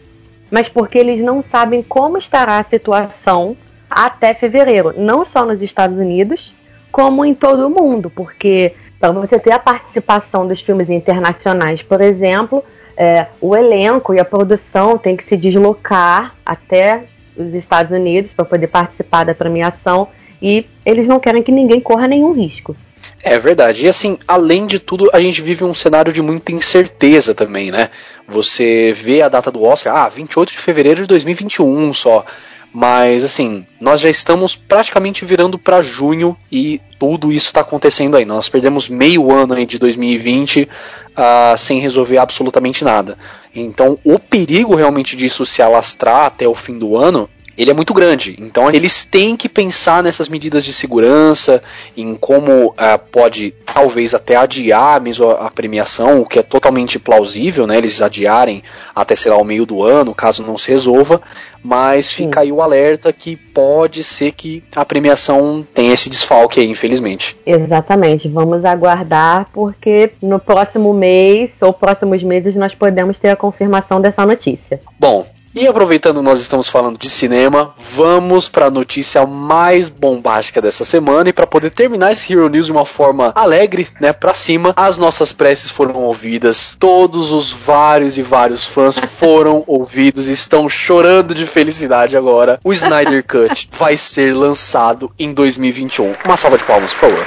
mas 0.49 0.69
porque 0.69 0.97
eles 0.97 1.21
não 1.21 1.43
sabem 1.43 1.83
como 1.83 2.19
estará 2.19 2.61
a 2.61 2.63
situação 2.63 3.57
até 3.91 4.33
fevereiro, 4.33 4.95
não 4.97 5.25
só 5.25 5.45
nos 5.45 5.61
Estados 5.61 5.99
Unidos, 5.99 6.55
como 6.93 7.25
em 7.25 7.35
todo 7.35 7.67
o 7.67 7.71
mundo, 7.71 8.11
porque 8.11 8.75
para 8.99 9.13
você 9.13 9.39
ter 9.39 9.53
a 9.53 9.59
participação 9.59 10.47
dos 10.47 10.61
filmes 10.61 10.89
internacionais, 10.91 11.83
por 11.83 12.01
exemplo, 12.01 12.65
é, 12.97 13.27
o 13.41 13.57
elenco 13.57 14.13
e 14.13 14.19
a 14.19 14.25
produção 14.25 14.99
tem 14.99 15.17
que 15.17 15.25
se 15.25 15.37
deslocar 15.37 16.35
até 16.45 17.05
os 17.37 17.55
Estados 17.55 17.93
Unidos 17.93 18.33
para 18.33 18.45
poder 18.45 18.67
participar 18.67 19.25
da 19.25 19.35
premiação 19.35 20.09
e 20.43 20.67
eles 20.85 21.07
não 21.07 21.21
querem 21.21 21.43
que 21.43 21.53
ninguém 21.53 21.81
corra 21.81 22.09
nenhum 22.09 22.33
risco. 22.33 22.75
É 23.23 23.39
verdade. 23.39 23.87
E 23.87 23.89
assim, 23.89 24.19
além 24.27 24.67
de 24.67 24.79
tudo, 24.79 25.09
a 25.13 25.21
gente 25.21 25.41
vive 25.41 25.65
um 25.65 25.75
cenário 25.75 26.13
de 26.13 26.21
muita 26.21 26.53
incerteza 26.53 27.35
também, 27.35 27.71
né? 27.71 27.91
Você 28.27 28.93
vê 28.93 29.23
a 29.23 29.29
data 29.29 29.51
do 29.51 29.63
Oscar, 29.63 29.97
ah, 29.97 30.09
28 30.09 30.53
de 30.53 30.59
fevereiro 30.59 31.03
de 31.03 31.07
2021 31.09 31.95
só. 31.95 32.25
Mas 32.73 33.25
assim, 33.25 33.67
nós 33.81 34.01
já 34.01 34.11
estamos 34.11 34.55
praticamente 34.55 35.25
virando 35.25 35.59
para 35.59 35.83
junho 35.83 36.37
e 36.53 36.81
tudo 36.99 37.33
isso 37.33 37.47
está 37.47 37.63
acontecendo 37.63 38.17
aí. 38.17 38.25
Nós 38.25 38.49
perdemos 38.49 38.89
meio 38.89 39.33
ano 39.33 39.55
aí 39.55 39.65
de 39.65 39.79
2020 39.79 40.63
uh, 40.63 40.69
ah, 41.17 41.55
sem 41.57 41.81
resolver 41.81 42.19
absolutamente 42.19 42.85
nada. 42.85 43.17
Então, 43.55 43.99
o 44.05 44.19
perigo 44.19 44.75
realmente 44.75 45.17
disso 45.17 45.47
se 45.47 45.63
alastrar 45.63 46.27
até 46.27 46.47
o 46.47 46.55
fim 46.55 46.79
do 46.79 46.97
ano 46.97 47.29
ele 47.59 47.73
é 47.73 47.75
muito 47.75 47.93
grande. 47.93 48.37
Então 48.39 48.71
eles 48.71 49.03
têm 49.03 49.37
que 49.37 49.49
pensar 49.49 50.01
nessas 50.01 50.29
medidas 50.29 50.65
de 50.65 50.73
segurança, 50.73 51.61
em 51.97 52.15
como 52.15 52.69
uh, 52.69 52.99
pode 53.11 53.53
talvez 53.67 54.15
até 54.15 54.37
adiar 54.37 55.01
mesmo 55.01 55.29
a, 55.29 55.47
a, 55.47 55.51
premiação, 55.51 56.21
o 56.21 56.27
que 56.27 56.39
é 56.39 56.43
totalmente 56.43 57.01
plausível, 57.01 57.67
né? 57.67 57.77
Eles 57.77 58.01
adiarem 58.01 58.63
até 58.95 59.17
sei 59.17 59.33
lá 59.33 59.39
o 59.39 59.45
meio 59.45 59.67
do 59.67 59.83
ano, 59.83 60.15
caso 60.15 60.45
não 60.45 60.57
se 60.57 60.71
resolva. 60.71 61.21
Mas 61.61 62.13
fica 62.13 62.41
Sim. 62.41 62.47
aí 62.47 62.53
o 62.53 62.63
alerta 62.63 63.13
que 63.13 63.35
pode 63.35 64.05
ser 64.05 64.31
que 64.31 64.63
a 64.77 64.85
premiação 64.85 65.67
tenha 65.75 65.93
esse 65.93 66.09
desfalque 66.09 66.61
aí, 66.61 66.69
infelizmente. 66.69 67.37
Exatamente. 67.45 68.29
Vamos 68.29 68.65
aguardar, 68.65 69.49
porque 69.53 70.13
no 70.23 70.39
próximo 70.39 70.95
mês 70.95 71.51
ou 71.61 71.73
próximos 71.73 72.23
meses 72.23 72.55
nós 72.55 72.77
podemos 72.77 73.19
ter 73.19 73.31
a 73.31 73.37
confirmação 73.37 74.01
dessa 74.01 74.25
notícia. 74.25 74.81
Bom, 75.01 75.27
e 75.55 75.67
aproveitando 75.67 76.23
nós 76.23 76.41
estamos 76.41 76.69
falando 76.69 76.99
de 76.99 77.11
cinema, 77.11 77.75
vamos 77.79 78.49
para 78.49 78.67
a 78.67 78.71
notícia 78.71 79.27
mais 79.27 79.89
bombástica 79.89 80.61
dessa 80.61 80.85
semana 80.85 81.29
e 81.29 81.33
para 81.33 81.47
poder 81.47 81.71
terminar 81.71 82.13
esse 82.13 82.33
Hero 82.33 82.49
News 82.49 82.67
de 82.67 82.73
uma 82.73 82.85
forma 82.85 83.33
alegre, 83.35 83.89
né, 84.01 84.13
para 84.13 84.35
cima, 84.35 84.73
as 84.77 84.99
nossas 84.99 85.33
preces 85.33 85.71
foram 85.71 85.95
ouvidas. 85.95 86.77
Todos 86.79 87.31
os 87.33 87.53
vários 87.53 88.19
e 88.19 88.23
vários 88.23 88.67
fãs 88.67 88.99
foram 88.99 89.65
ouvidos 89.67 90.29
e 90.29 90.33
estão 90.33 90.69
chorando 90.69 91.35
de 91.35 91.47
felicidade 91.47 92.17
agora. 92.17 92.61
O 92.63 92.73
Snyder 92.73 93.25
Cut 93.27 93.69
vai 93.73 93.97
ser 93.97 94.35
lançado 94.35 95.11
em 95.19 95.33
2021. 95.33 96.15
Uma 96.25 96.37
salva 96.37 96.59
de 96.59 96.65
palmas, 96.65 96.93
por 96.93 97.01
favor. 97.01 97.27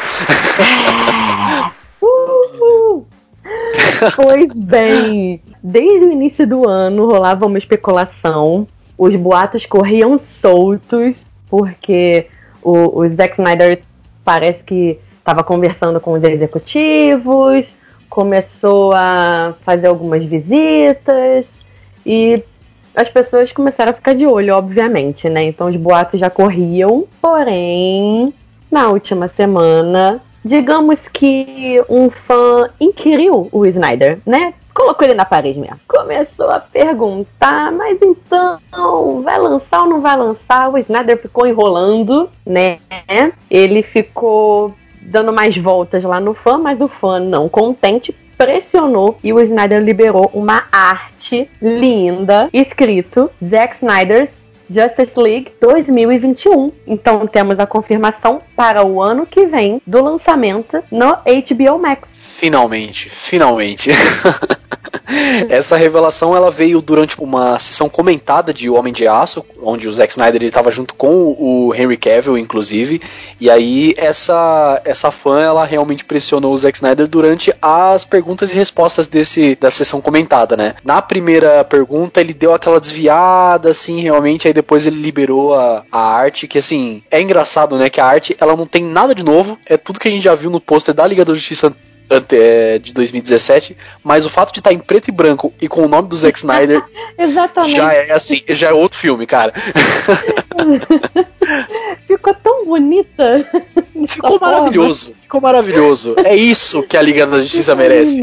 pois 4.15 4.59
bem, 4.59 5.41
desde 5.61 6.05
o 6.05 6.11
início 6.11 6.47
do 6.47 6.67
ano 6.67 7.05
rolava 7.05 7.45
uma 7.45 7.57
especulação, 7.57 8.67
os 8.97 9.15
boatos 9.15 9.65
corriam 9.65 10.17
soltos, 10.17 11.25
porque 11.49 12.27
o, 12.61 12.99
o 12.99 13.09
Zack 13.09 13.33
Snyder 13.39 13.81
parece 14.23 14.63
que 14.63 14.99
estava 15.19 15.43
conversando 15.43 15.99
com 15.99 16.13
os 16.13 16.23
executivos, 16.23 17.67
começou 18.09 18.93
a 18.93 19.53
fazer 19.63 19.87
algumas 19.87 20.23
visitas 20.23 21.65
e 22.05 22.43
as 22.95 23.07
pessoas 23.07 23.51
começaram 23.51 23.91
a 23.91 23.93
ficar 23.93 24.13
de 24.13 24.25
olho, 24.25 24.53
obviamente, 24.53 25.29
né? 25.29 25.43
Então 25.43 25.67
os 25.67 25.75
boatos 25.77 26.19
já 26.19 26.29
corriam, 26.29 27.05
porém, 27.21 28.33
na 28.69 28.89
última 28.89 29.27
semana 29.29 30.21
digamos 30.43 31.07
que 31.07 31.81
um 31.89 32.09
fã 32.09 32.69
inquiriu 32.79 33.47
o 33.51 33.65
Snyder, 33.65 34.19
né? 34.25 34.53
Colocou 34.73 35.05
ele 35.05 35.15
na 35.15 35.25
parede 35.25 35.59
mesmo. 35.59 35.79
Começou 35.87 36.49
a 36.49 36.59
perguntar, 36.59 37.71
mas 37.71 37.99
então, 38.01 39.21
vai 39.21 39.37
lançar 39.37 39.81
ou 39.81 39.89
não 39.89 40.01
vai 40.01 40.15
lançar? 40.15 40.69
O 40.71 40.77
Snyder 40.77 41.21
ficou 41.21 41.45
enrolando, 41.45 42.29
né? 42.45 42.79
Ele 43.49 43.83
ficou 43.83 44.73
dando 45.01 45.33
mais 45.33 45.57
voltas 45.57 46.03
lá 46.03 46.19
no 46.19 46.33
fã, 46.33 46.57
mas 46.57 46.79
o 46.79 46.87
fã 46.87 47.19
não 47.19 47.49
contente 47.49 48.15
pressionou 48.37 49.19
e 49.23 49.33
o 49.33 49.39
Snyder 49.41 49.83
liberou 49.83 50.31
uma 50.33 50.63
arte 50.71 51.49
linda 51.61 52.49
escrito 52.51 53.29
Zack 53.43 53.75
Snyder's 53.75 54.41
Justice 54.69 55.11
League 55.17 55.51
2021. 55.59 56.71
Então 56.87 57.27
temos 57.27 57.59
a 57.59 57.67
confirmação 57.67 58.41
para 58.61 58.85
o 58.85 59.01
ano 59.01 59.25
que 59.25 59.47
vem 59.47 59.81
do 59.87 60.03
lançamento 60.03 60.83
no 60.91 61.13
HBO 61.15 61.79
Max. 61.79 62.07
Finalmente, 62.13 63.09
finalmente. 63.09 63.89
Essa 65.49 65.75
revelação 65.75 66.35
ela 66.35 66.49
veio 66.49 66.81
durante 66.81 67.19
uma 67.19 67.59
sessão 67.59 67.89
comentada 67.89 68.53
de 68.53 68.69
Homem 68.69 68.93
de 68.93 69.07
Aço, 69.07 69.45
onde 69.61 69.87
o 69.87 69.93
Zack 69.93 70.11
Snyder 70.11 70.43
estava 70.43 70.71
junto 70.71 70.93
com 70.93 71.35
o 71.37 71.73
Henry 71.75 71.97
Cavill, 71.97 72.37
inclusive, 72.37 73.01
e 73.39 73.49
aí 73.49 73.93
essa 73.97 74.81
essa 74.85 75.11
fã 75.11 75.41
ela 75.41 75.65
realmente 75.65 76.05
pressionou 76.05 76.53
o 76.53 76.57
Zack 76.57 76.77
Snyder 76.77 77.07
durante 77.07 77.53
as 77.61 78.05
perguntas 78.05 78.53
e 78.53 78.57
respostas 78.57 79.07
desse 79.07 79.55
da 79.55 79.69
sessão 79.69 80.01
comentada, 80.01 80.55
né? 80.55 80.75
Na 80.83 81.01
primeira 81.01 81.63
pergunta 81.63 82.21
ele 82.21 82.33
deu 82.33 82.53
aquela 82.53 82.79
desviada, 82.79 83.69
assim, 83.69 84.01
realmente, 84.01 84.47
aí 84.47 84.53
depois 84.53 84.85
ele 84.85 85.01
liberou 85.01 85.53
a, 85.55 85.83
a 85.91 85.99
arte, 85.99 86.47
que 86.47 86.57
assim 86.57 87.03
é 87.11 87.21
engraçado, 87.21 87.77
né? 87.77 87.89
Que 87.89 88.01
a 88.01 88.05
arte 88.05 88.35
ela 88.39 88.50
não 88.55 88.65
tem 88.65 88.83
nada 88.83 89.13
de 89.13 89.23
novo, 89.23 89.57
é 89.65 89.77
tudo 89.77 89.99
que 89.99 90.07
a 90.07 90.11
gente 90.11 90.23
já 90.23 90.35
viu 90.35 90.49
no 90.49 90.59
pôster 90.59 90.93
da 90.93 91.05
Liga 91.05 91.25
da 91.25 91.33
Justiça 91.33 91.75
é, 92.31 92.77
de 92.77 92.93
2017, 92.93 93.77
mas 94.03 94.25
o 94.25 94.29
fato 94.29 94.51
de 94.51 94.59
estar 94.59 94.71
tá 94.71 94.73
em 94.73 94.79
preto 94.79 95.07
e 95.07 95.11
branco 95.11 95.53
e 95.61 95.67
com 95.67 95.83
o 95.83 95.87
nome 95.87 96.09
do 96.09 96.17
Zack 96.17 96.37
Snyder 96.37 96.83
já 97.73 97.93
é 97.93 98.11
assim, 98.11 98.41
já 98.49 98.69
é 98.69 98.73
outro 98.73 98.99
filme, 98.99 99.25
cara. 99.25 99.53
Ficou 102.05 102.33
tão 102.33 102.65
bonita. 102.65 103.47
Ficou 104.07 104.39
maravilhoso. 104.39 105.13
Ficou 105.21 105.41
maravilhoso. 105.41 106.15
É 106.17 106.35
isso 106.35 106.83
que 106.83 106.97
a 106.97 107.01
Liga 107.01 107.25
da 107.25 107.41
Justiça 107.41 107.75
merece. 107.75 108.21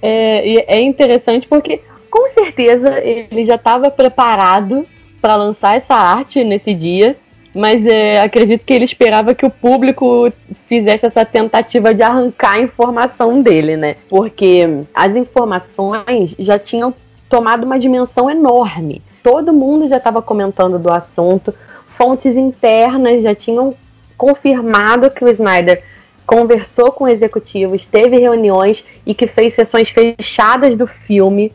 É, 0.00 0.76
é 0.76 0.80
interessante 0.80 1.46
porque 1.46 1.82
com 2.10 2.30
certeza 2.30 2.98
ele 2.98 3.44
já 3.44 3.56
estava 3.56 3.90
preparado 3.90 4.86
para 5.20 5.36
lançar 5.36 5.76
essa 5.76 5.94
arte 5.94 6.42
nesse 6.42 6.72
dia 6.72 7.16
mas 7.56 7.86
é, 7.86 8.20
acredito 8.20 8.64
que 8.64 8.72
ele 8.74 8.84
esperava 8.84 9.34
que 9.34 9.46
o 9.46 9.50
público 9.50 10.30
fizesse 10.68 11.06
essa 11.06 11.24
tentativa 11.24 11.94
de 11.94 12.02
arrancar 12.02 12.58
a 12.58 12.60
informação 12.60 13.40
dele, 13.40 13.76
né? 13.76 13.96
Porque 14.08 14.84
as 14.94 15.16
informações 15.16 16.34
já 16.38 16.58
tinham 16.58 16.92
tomado 17.30 17.64
uma 17.64 17.78
dimensão 17.78 18.30
enorme. 18.30 19.02
Todo 19.22 19.54
mundo 19.54 19.88
já 19.88 19.96
estava 19.96 20.20
comentando 20.20 20.78
do 20.78 20.92
assunto, 20.92 21.54
fontes 21.88 22.36
internas 22.36 23.22
já 23.22 23.34
tinham 23.34 23.74
confirmado 24.18 25.10
que 25.10 25.24
o 25.24 25.28
Snyder 25.28 25.82
conversou 26.26 26.92
com 26.92 27.08
executivos, 27.08 27.86
teve 27.86 28.18
reuniões 28.18 28.84
e 29.06 29.14
que 29.14 29.26
fez 29.26 29.54
sessões 29.54 29.88
fechadas 29.88 30.76
do 30.76 30.86
filme 30.86 31.52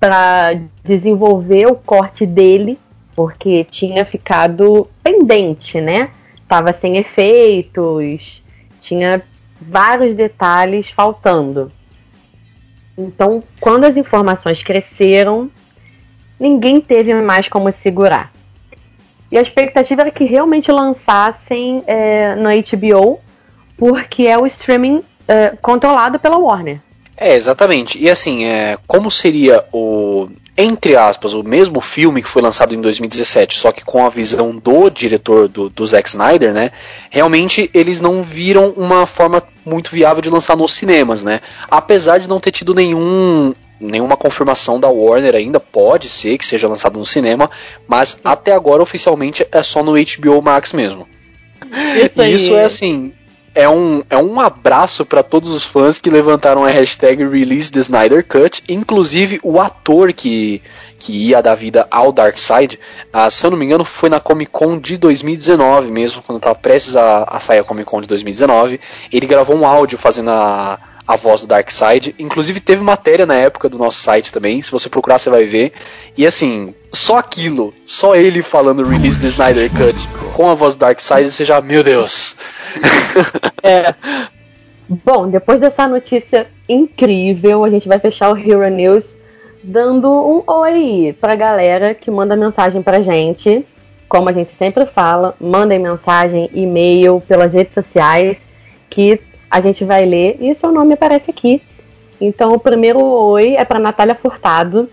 para 0.00 0.58
desenvolver 0.82 1.66
o 1.66 1.76
corte 1.76 2.26
dele 2.26 2.78
porque 3.14 3.64
tinha 3.64 4.04
ficado 4.04 4.88
pendente, 5.02 5.80
né? 5.80 6.10
Tava 6.48 6.72
sem 6.72 6.96
efeitos, 6.96 8.42
tinha 8.80 9.22
vários 9.60 10.14
detalhes 10.14 10.90
faltando. 10.90 11.70
Então, 12.96 13.42
quando 13.60 13.84
as 13.84 13.96
informações 13.96 14.62
cresceram, 14.62 15.50
ninguém 16.38 16.80
teve 16.80 17.14
mais 17.14 17.48
como 17.48 17.72
segurar. 17.82 18.32
E 19.30 19.38
a 19.38 19.42
expectativa 19.42 20.02
era 20.02 20.10
que 20.10 20.24
realmente 20.24 20.70
lançassem 20.70 21.82
é, 21.86 22.36
no 22.36 22.50
HBO, 22.50 23.18
porque 23.76 24.24
é 24.24 24.38
o 24.38 24.46
streaming 24.46 25.02
é, 25.26 25.56
controlado 25.60 26.18
pela 26.18 26.38
Warner. 26.38 26.80
É, 27.16 27.34
exatamente. 27.34 27.98
E 27.98 28.08
assim, 28.10 28.44
é, 28.44 28.76
como 28.86 29.10
seria 29.10 29.64
o 29.72 30.28
entre 30.56 30.96
aspas, 30.96 31.32
o 31.32 31.42
mesmo 31.42 31.80
filme 31.80 32.22
que 32.22 32.28
foi 32.28 32.40
lançado 32.40 32.74
em 32.74 32.80
2017, 32.80 33.58
só 33.58 33.72
que 33.72 33.84
com 33.84 34.06
a 34.06 34.08
visão 34.08 34.54
do 34.56 34.88
diretor 34.88 35.48
do, 35.48 35.68
do 35.68 35.86
Zack 35.86 36.08
Snyder, 36.08 36.52
né? 36.52 36.70
Realmente 37.10 37.68
eles 37.74 38.00
não 38.00 38.22
viram 38.22 38.70
uma 38.76 39.04
forma 39.04 39.42
muito 39.66 39.90
viável 39.90 40.22
de 40.22 40.30
lançar 40.30 40.56
nos 40.56 40.74
cinemas, 40.74 41.24
né? 41.24 41.40
Apesar 41.68 42.18
de 42.18 42.28
não 42.28 42.38
ter 42.38 42.52
tido 42.52 42.74
nenhum 42.74 43.52
nenhuma 43.80 44.16
confirmação 44.16 44.78
da 44.78 44.88
Warner 44.88 45.34
ainda, 45.34 45.58
pode 45.58 46.08
ser 46.08 46.38
que 46.38 46.46
seja 46.46 46.68
lançado 46.68 46.98
no 46.98 47.04
cinema, 47.04 47.50
mas 47.88 48.20
até 48.24 48.52
agora 48.52 48.82
oficialmente 48.82 49.46
é 49.50 49.62
só 49.62 49.82
no 49.82 49.92
HBO 49.92 50.40
Max 50.40 50.72
mesmo. 50.72 51.08
Isso. 51.96 52.22
Isso 52.22 52.54
é 52.54 52.64
assim, 52.64 53.12
é 53.54 53.68
um, 53.68 54.02
é 54.10 54.16
um 54.16 54.40
abraço 54.40 55.06
para 55.06 55.22
todos 55.22 55.48
os 55.50 55.64
fãs 55.64 56.00
que 56.00 56.10
levantaram 56.10 56.64
a 56.64 56.68
hashtag 56.68 57.24
Release 57.24 57.70
the 57.70 57.78
Snyder 57.80 58.26
Cut, 58.26 58.62
inclusive 58.68 59.38
o 59.42 59.60
ator 59.60 60.12
que, 60.12 60.60
que 60.98 61.12
ia 61.28 61.40
dar 61.40 61.54
vida 61.54 61.86
ao 61.90 62.10
Darkseid, 62.10 62.78
ah, 63.12 63.30
se 63.30 63.46
eu 63.46 63.52
não 63.52 63.58
me 63.58 63.64
engano, 63.64 63.84
foi 63.84 64.10
na 64.10 64.18
Comic 64.18 64.50
Con 64.50 64.78
de 64.78 64.96
2019 64.96 65.92
mesmo, 65.92 66.22
quando 66.22 66.38
estava 66.38 66.54
prestes 66.56 66.96
a, 66.96 67.24
a 67.24 67.38
sair 67.38 67.60
a 67.60 67.64
Comic 67.64 67.88
Con 67.88 68.00
de 68.00 68.08
2019. 68.08 68.80
Ele 69.12 69.26
gravou 69.26 69.56
um 69.56 69.64
áudio 69.64 69.96
fazendo 69.96 70.30
a, 70.30 70.78
a 71.06 71.16
voz 71.16 71.42
do 71.42 71.48
Darkseid. 71.48 72.14
Inclusive 72.18 72.60
teve 72.60 72.82
matéria 72.82 73.26
na 73.26 73.34
época 73.34 73.68
do 73.68 73.78
nosso 73.78 73.98
site 74.00 74.32
também, 74.32 74.60
se 74.62 74.70
você 74.70 74.88
procurar 74.88 75.18
você 75.18 75.30
vai 75.30 75.44
ver. 75.44 75.72
E 76.16 76.26
assim, 76.26 76.74
só 76.92 77.18
aquilo, 77.18 77.74
só 77.84 78.14
ele 78.14 78.42
falando 78.42 78.84
Release 78.84 79.20
the 79.20 79.26
Snyder 79.26 79.70
Cut 79.70 80.08
com 80.34 80.48
a 80.48 80.54
voz 80.54 80.76
do 80.76 80.80
Darkseid, 80.80 81.30
você 81.30 81.44
já, 81.44 81.60
meu 81.60 81.82
Deus. 81.82 82.36
É. 83.66 83.94
Bom, 84.86 85.30
depois 85.30 85.58
dessa 85.58 85.88
notícia 85.88 86.46
incrível, 86.68 87.64
a 87.64 87.70
gente 87.70 87.88
vai 87.88 87.98
fechar 87.98 88.30
o 88.30 88.36
Hero 88.36 88.68
News 88.68 89.16
dando 89.62 90.12
um 90.12 90.42
oi 90.46 91.16
pra 91.18 91.34
galera 91.34 91.94
que 91.94 92.10
manda 92.10 92.36
mensagem 92.36 92.82
pra 92.82 93.00
gente. 93.00 93.66
Como 94.06 94.28
a 94.28 94.32
gente 94.32 94.50
sempre 94.50 94.84
fala, 94.84 95.34
mandem 95.40 95.78
mensagem, 95.78 96.50
e-mail, 96.52 97.22
pelas 97.26 97.52
redes 97.52 97.72
sociais, 97.72 98.36
que 98.90 99.18
a 99.50 99.60
gente 99.60 99.84
vai 99.84 100.04
ler 100.04 100.36
e 100.40 100.54
seu 100.54 100.72
nome 100.72 100.94
aparece 100.94 101.30
aqui. 101.30 101.62
Então, 102.20 102.52
o 102.52 102.58
primeiro 102.58 103.00
oi 103.02 103.54
é 103.56 103.64
para 103.64 103.78
Natália 103.78 104.14
Furtado, 104.14 104.88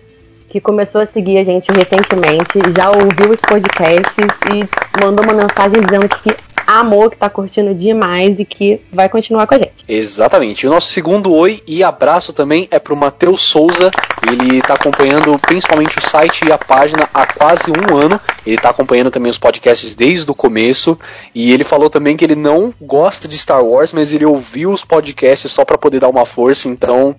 que 0.49 0.59
começou 0.59 1.01
a 1.01 1.05
seguir 1.05 1.37
a 1.37 1.43
gente 1.43 1.71
recentemente, 1.71 2.59
já 2.77 2.89
ouviu 2.89 3.31
os 3.31 3.39
podcasts 3.39 4.27
e 4.53 5.03
mandou 5.03 5.23
uma 5.23 5.33
mensagem 5.33 5.81
dizendo 5.81 6.09
que 6.09 6.35
amor, 6.65 7.11
que 7.11 7.17
tá 7.17 7.29
curtindo 7.29 7.73
demais 7.73 8.39
e 8.39 8.45
que 8.45 8.81
vai 8.91 9.09
continuar 9.09 9.47
com 9.47 9.55
a 9.55 9.57
gente. 9.57 9.85
Exatamente. 9.87 10.67
O 10.67 10.69
nosso 10.69 10.87
segundo 10.87 11.33
oi 11.33 11.61
e 11.67 11.83
abraço 11.83 12.33
também 12.33 12.67
é 12.71 12.79
pro 12.79 12.95
Matheus 12.95 13.41
Souza. 13.41 13.91
Ele 14.27 14.61
tá 14.61 14.75
acompanhando 14.75 15.37
principalmente 15.39 15.97
o 15.97 16.01
site 16.01 16.45
e 16.47 16.51
a 16.51 16.57
página 16.57 17.09
há 17.13 17.25
quase 17.25 17.71
um 17.71 17.95
ano. 17.95 18.19
Ele 18.45 18.57
tá 18.57 18.69
acompanhando 18.69 19.11
também 19.11 19.31
os 19.31 19.37
podcasts 19.37 19.95
desde 19.95 20.29
o 20.29 20.35
começo. 20.35 20.97
E 21.33 21.51
ele 21.51 21.63
falou 21.63 21.89
também 21.89 22.15
que 22.15 22.25
ele 22.25 22.35
não 22.35 22.73
gosta 22.81 23.27
de 23.27 23.37
Star 23.37 23.63
Wars, 23.63 23.93
mas 23.93 24.13
ele 24.13 24.25
ouviu 24.25 24.71
os 24.71 24.83
podcasts 24.83 25.51
só 25.51 25.65
para 25.65 25.77
poder 25.77 25.99
dar 25.99 26.09
uma 26.09 26.25
força. 26.25 26.67
Então, 26.67 27.15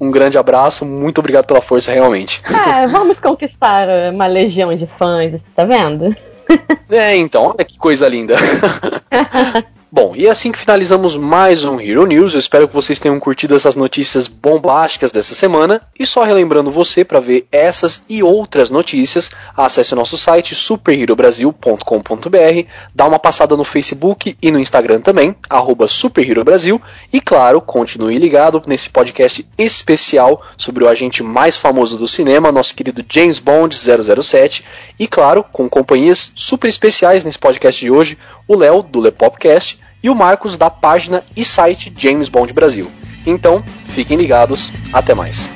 um 0.00 0.10
grande 0.10 0.38
abraço, 0.38 0.84
muito 0.84 1.18
obrigado 1.18 1.46
pela 1.46 1.60
força, 1.60 1.92
realmente. 1.92 2.40
É, 2.68 2.86
vamos 2.86 3.18
conquistar 3.18 3.88
uma 4.12 4.26
legião 4.26 4.74
de 4.74 4.86
fãs, 4.86 5.40
tá 5.56 5.64
vendo? 5.64 6.14
É, 6.90 7.16
então, 7.16 7.44
olha 7.54 7.64
que 7.64 7.78
coisa 7.78 8.08
linda. 8.08 8.34
Bom, 9.90 10.14
e 10.14 10.28
assim 10.28 10.52
que 10.52 10.58
finalizamos 10.58 11.16
mais 11.16 11.64
um 11.64 11.80
Hero 11.80 12.04
News. 12.04 12.34
Eu 12.34 12.40
espero 12.40 12.68
que 12.68 12.74
vocês 12.74 12.98
tenham 12.98 13.18
curtido 13.18 13.56
essas 13.56 13.74
notícias 13.74 14.28
bombásticas 14.28 15.10
dessa 15.10 15.34
semana. 15.34 15.80
E 15.98 16.04
só 16.04 16.24
relembrando 16.24 16.70
você 16.70 17.06
para 17.06 17.20
ver 17.20 17.46
essas 17.50 18.02
e 18.06 18.22
outras 18.22 18.68
notícias, 18.68 19.30
acesse 19.56 19.94
o 19.94 19.96
nosso 19.96 20.18
site 20.18 20.54
superherobrasil.com.br, 20.54 22.68
dá 22.94 23.06
uma 23.06 23.18
passada 23.18 23.56
no 23.56 23.64
Facebook 23.64 24.36
e 24.42 24.50
no 24.50 24.60
Instagram 24.60 25.00
também, 25.00 25.34
arroba 25.48 25.88
superherobrasil. 25.88 26.82
E 27.10 27.18
claro, 27.18 27.62
continue 27.62 28.18
ligado 28.18 28.60
nesse 28.66 28.90
podcast 28.90 29.48
especial 29.56 30.42
sobre 30.58 30.84
o 30.84 30.88
agente 30.88 31.22
mais 31.22 31.56
famoso 31.56 31.96
do 31.96 32.06
cinema, 32.06 32.52
nosso 32.52 32.74
querido 32.74 33.02
James 33.08 33.38
Bond 33.38 33.74
007. 33.74 34.62
E 35.00 35.08
claro, 35.08 35.46
com 35.50 35.66
companhias 35.66 36.30
super 36.34 36.68
especiais 36.68 37.24
nesse 37.24 37.38
podcast 37.38 37.80
de 37.80 37.90
hoje, 37.90 38.18
o 38.46 38.54
Léo 38.54 38.82
do 38.82 39.00
Lepopcast 39.00 39.77
e 40.02 40.10
o 40.10 40.14
Marcos 40.14 40.56
da 40.56 40.70
página 40.70 41.24
e 41.36 41.44
site 41.44 41.92
James 41.96 42.28
Bond 42.28 42.52
Brasil. 42.52 42.90
Então, 43.26 43.62
fiquem 43.86 44.16
ligados, 44.16 44.72
até 44.92 45.14
mais. 45.14 45.52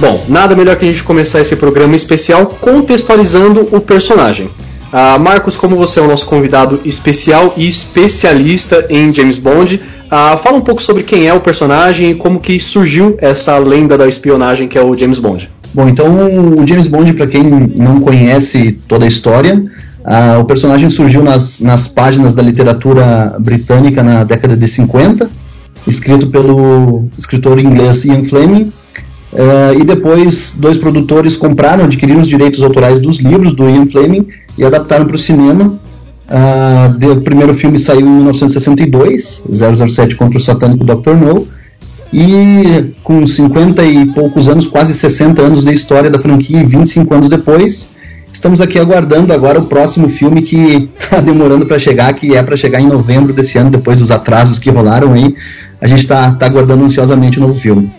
Bom, 0.00 0.24
nada 0.30 0.56
melhor 0.56 0.76
que 0.76 0.86
a 0.86 0.90
gente 0.90 1.04
começar 1.04 1.40
esse 1.40 1.54
programa 1.56 1.94
especial 1.94 2.46
contextualizando 2.46 3.68
o 3.70 3.82
personagem. 3.82 4.48
Ah, 4.90 5.18
Marcos, 5.18 5.58
como 5.58 5.76
você 5.76 6.00
é 6.00 6.02
o 6.02 6.08
nosso 6.08 6.24
convidado 6.24 6.80
especial 6.86 7.52
e 7.54 7.68
especialista 7.68 8.86
em 8.88 9.12
James 9.12 9.36
Bond, 9.36 9.78
ah, 10.10 10.36
fala 10.36 10.56
um 10.56 10.60
pouco 10.60 10.82
sobre 10.82 11.02
quem 11.02 11.26
é 11.26 11.32
o 11.32 11.40
personagem 11.40 12.10
e 12.10 12.14
como 12.14 12.40
que 12.40 12.58
surgiu 12.58 13.16
essa 13.20 13.56
lenda 13.58 13.96
da 13.96 14.08
espionagem 14.08 14.68
que 14.68 14.76
é 14.76 14.82
o 14.82 14.96
James 14.96 15.18
Bond. 15.18 15.48
Bom, 15.72 15.88
então 15.88 16.06
o 16.58 16.66
James 16.66 16.88
Bond, 16.88 17.12
para 17.14 17.26
quem 17.26 17.44
não 17.44 18.00
conhece 18.00 18.72
toda 18.88 19.04
a 19.04 19.08
história, 19.08 19.64
ah, 20.04 20.38
o 20.40 20.44
personagem 20.44 20.90
surgiu 20.90 21.22
nas, 21.22 21.60
nas 21.60 21.86
páginas 21.86 22.34
da 22.34 22.42
literatura 22.42 23.36
britânica 23.38 24.02
na 24.02 24.24
década 24.24 24.56
de 24.56 24.66
50, 24.66 25.30
escrito 25.86 26.26
pelo 26.26 27.04
escritor 27.16 27.58
inglês 27.58 28.04
Ian 28.04 28.24
Fleming, 28.24 28.72
Uh, 29.32 29.80
e 29.80 29.84
depois 29.84 30.54
dois 30.56 30.76
produtores 30.76 31.36
compraram, 31.36 31.84
adquiriram 31.84 32.20
os 32.20 32.26
direitos 32.26 32.60
autorais 32.62 32.98
dos 32.98 33.18
livros 33.18 33.54
do 33.54 33.68
Ian 33.68 33.86
Fleming 33.86 34.26
e 34.58 34.64
adaptaram 34.64 35.06
para 35.06 35.14
o 35.14 35.18
cinema. 35.18 35.78
Uh, 36.30 37.10
o 37.10 37.20
primeiro 37.22 37.52
filme 37.54 37.80
saiu 37.80 38.02
em 38.02 38.04
1962, 38.04 39.42
007 39.50 40.14
contra 40.14 40.38
o 40.38 40.40
satânico 40.40 40.84
Dr. 40.84 41.14
No, 41.16 41.48
e 42.12 42.94
com 43.02 43.26
50 43.26 43.84
e 43.84 44.06
poucos 44.06 44.48
anos, 44.48 44.66
quase 44.66 44.94
60 44.94 45.42
anos 45.42 45.64
de 45.64 45.74
história 45.74 46.08
da 46.08 46.20
franquia, 46.20 46.60
e 46.60 46.64
25 46.64 47.12
anos 47.14 47.28
depois, 47.28 47.88
estamos 48.32 48.60
aqui 48.60 48.78
aguardando 48.78 49.32
agora 49.32 49.58
o 49.58 49.66
próximo 49.66 50.08
filme 50.08 50.42
que 50.42 50.88
está 51.00 51.18
demorando 51.20 51.66
para 51.66 51.80
chegar, 51.80 52.12
que 52.14 52.36
é 52.36 52.42
para 52.42 52.56
chegar 52.56 52.80
em 52.80 52.86
novembro 52.86 53.32
desse 53.32 53.58
ano, 53.58 53.70
depois 53.70 53.98
dos 53.98 54.12
atrasos 54.12 54.58
que 54.58 54.70
rolaram 54.70 55.12
aí. 55.12 55.34
A 55.80 55.88
gente 55.88 56.00
está 56.00 56.30
tá 56.32 56.46
aguardando 56.46 56.84
ansiosamente 56.84 57.38
o 57.38 57.40
novo 57.40 57.58
filme. 57.58 57.90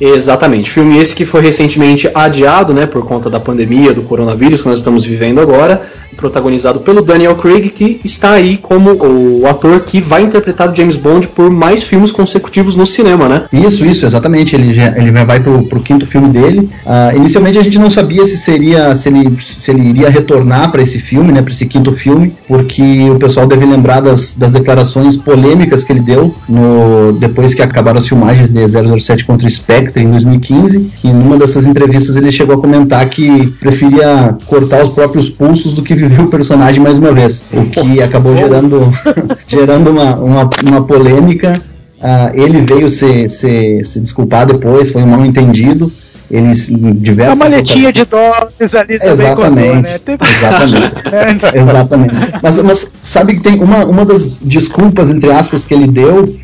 Exatamente. 0.00 0.70
Filme 0.70 0.98
esse 0.98 1.14
que 1.14 1.24
foi 1.24 1.40
recentemente 1.40 2.10
adiado, 2.14 2.72
né, 2.72 2.86
por 2.86 3.04
conta 3.04 3.28
da 3.28 3.40
pandemia, 3.40 3.92
do 3.92 4.02
coronavírus 4.02 4.62
que 4.62 4.68
nós 4.68 4.78
estamos 4.78 5.04
vivendo 5.04 5.40
agora, 5.40 5.82
protagonizado 6.16 6.80
pelo 6.80 7.00
Daniel 7.00 7.36
Craig, 7.36 7.70
que 7.70 8.00
está 8.04 8.32
aí 8.32 8.56
como 8.56 8.92
o 8.92 9.46
ator 9.46 9.80
que 9.80 10.00
vai 10.00 10.22
interpretar 10.22 10.70
o 10.70 10.74
James 10.74 10.96
Bond 10.96 11.28
por 11.28 11.48
mais 11.48 11.82
filmes 11.82 12.10
consecutivos 12.10 12.74
no 12.74 12.84
cinema, 12.84 13.28
né? 13.28 13.44
Isso, 13.52 13.86
isso, 13.86 14.04
exatamente. 14.04 14.54
Ele, 14.56 14.74
já, 14.74 14.88
ele 14.98 15.10
vai 15.24 15.40
pro, 15.40 15.62
pro 15.64 15.80
quinto 15.80 16.06
filme 16.06 16.28
dele. 16.28 16.68
Uh, 16.84 17.16
inicialmente 17.16 17.58
a 17.58 17.62
gente 17.62 17.78
não 17.78 17.88
sabia 17.88 18.24
se 18.24 18.36
seria 18.36 18.94
se 18.96 19.08
ele, 19.08 19.30
se 19.40 19.70
ele 19.70 19.82
iria 19.88 20.10
retornar 20.10 20.70
para 20.72 20.82
esse 20.82 20.98
filme, 20.98 21.32
né, 21.32 21.40
para 21.40 21.52
esse 21.52 21.66
quinto 21.66 21.92
filme, 21.92 22.34
porque 22.46 23.08
o 23.10 23.18
pessoal 23.18 23.46
deve 23.46 23.64
lembrar 23.64 24.00
das, 24.00 24.34
das 24.34 24.50
declarações 24.50 25.16
polêmicas 25.16 25.84
que 25.84 25.92
ele 25.92 26.00
deu 26.00 26.34
no 26.48 27.12
depois 27.12 27.54
que 27.54 27.62
acabaram 27.62 27.98
as 27.98 28.08
filmagens 28.08 28.50
de 28.50 28.60
007 28.66 29.24
contra 29.24 29.46
o 29.46 29.48
Spectre 29.88 30.04
em 30.04 30.10
2015. 30.10 30.90
E 31.02 31.08
numa 31.08 31.36
dessas 31.36 31.66
entrevistas 31.66 32.16
ele 32.16 32.30
chegou 32.30 32.56
a 32.56 32.60
comentar 32.60 33.08
que 33.08 33.46
preferia 33.60 34.36
cortar 34.46 34.84
os 34.84 34.90
próprios 34.90 35.28
pulsos 35.28 35.72
do 35.72 35.82
que 35.82 35.94
viver 35.94 36.20
o 36.22 36.28
personagem 36.28 36.82
mais 36.82 36.98
uma 36.98 37.12
vez, 37.12 37.44
o 37.52 37.64
que 37.66 38.02
acabou 38.02 38.36
gerando, 38.36 38.92
gerando 39.48 39.90
uma, 39.90 40.16
uma, 40.16 40.50
uma 40.64 40.84
polêmica. 40.84 41.60
Uh, 41.98 42.30
ele 42.32 42.60
veio 42.60 42.88
se, 42.88 43.28
se, 43.28 43.82
se 43.82 44.00
desculpar 44.00 44.46
depois, 44.46 44.92
foi 44.92 45.02
um 45.02 45.06
mal 45.06 45.24
entendido. 45.24 45.90
Eles 46.30 46.70
diversas. 46.96 47.36
Uma 47.36 47.48
maletinha 47.48 47.90
de 47.90 48.04
dólares 48.04 48.60
ali 48.60 48.98
também 48.98 49.12
Exatamente. 49.12 49.64
Contou, 49.64 49.82
né? 49.82 50.00
Exatamente. 50.38 51.56
É. 51.56 51.58
Exatamente. 51.58 52.14
Mas, 52.42 52.62
mas 52.62 52.92
sabe 53.02 53.36
que 53.36 53.42
tem 53.42 53.54
uma, 53.62 53.86
uma 53.86 54.04
das 54.04 54.38
desculpas, 54.38 55.10
entre 55.10 55.32
aspas, 55.32 55.64
que 55.64 55.72
ele 55.72 55.86
deu 55.86 56.38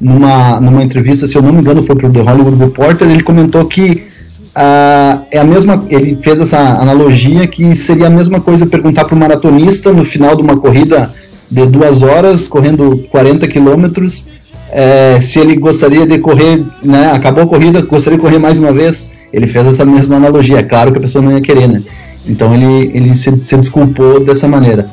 numa, 0.00 0.60
numa 0.60 0.82
entrevista, 0.82 1.26
se 1.26 1.36
eu 1.36 1.42
não 1.42 1.52
me 1.52 1.60
engano, 1.60 1.82
foi 1.82 1.96
para 1.96 2.08
o 2.08 2.12
The 2.12 2.20
Hollywood 2.20 2.56
Reporter, 2.56 3.10
ele 3.10 3.22
comentou 3.22 3.64
que 3.64 4.06
ah, 4.54 5.22
é 5.30 5.38
a 5.38 5.44
mesma. 5.44 5.84
Ele 5.88 6.18
fez 6.20 6.40
essa 6.40 6.58
analogia 6.58 7.46
que 7.46 7.74
seria 7.74 8.08
a 8.08 8.10
mesma 8.10 8.40
coisa 8.40 8.66
perguntar 8.66 9.04
para 9.04 9.14
o 9.14 9.18
maratonista 9.18 9.92
no 9.92 10.04
final 10.04 10.34
de 10.34 10.42
uma 10.42 10.56
corrida 10.56 11.14
de 11.50 11.64
duas 11.66 12.02
horas, 12.02 12.48
correndo 12.48 13.06
40 13.10 13.46
quilômetros, 13.46 14.26
é, 14.70 15.18
se 15.20 15.38
ele 15.38 15.56
gostaria 15.56 16.06
de 16.06 16.18
correr, 16.18 16.62
né, 16.82 17.12
acabou 17.12 17.44
a 17.44 17.46
corrida, 17.46 17.80
gostaria 17.82 18.18
de 18.18 18.22
correr 18.22 18.38
mais 18.38 18.58
uma 18.58 18.72
vez. 18.72 19.10
Ele 19.32 19.46
fez 19.46 19.66
essa 19.66 19.84
mesma 19.84 20.16
analogia. 20.16 20.58
É 20.58 20.62
claro 20.62 20.90
que 20.90 20.98
a 20.98 21.02
pessoa 21.02 21.22
não 21.22 21.32
ia 21.32 21.40
querer, 21.40 21.68
né? 21.68 21.80
Então 22.28 22.54
ele, 22.54 22.90
ele 22.94 23.16
se, 23.16 23.36
se 23.38 23.56
desculpou 23.56 24.20
dessa 24.20 24.46
maneira. 24.46 24.86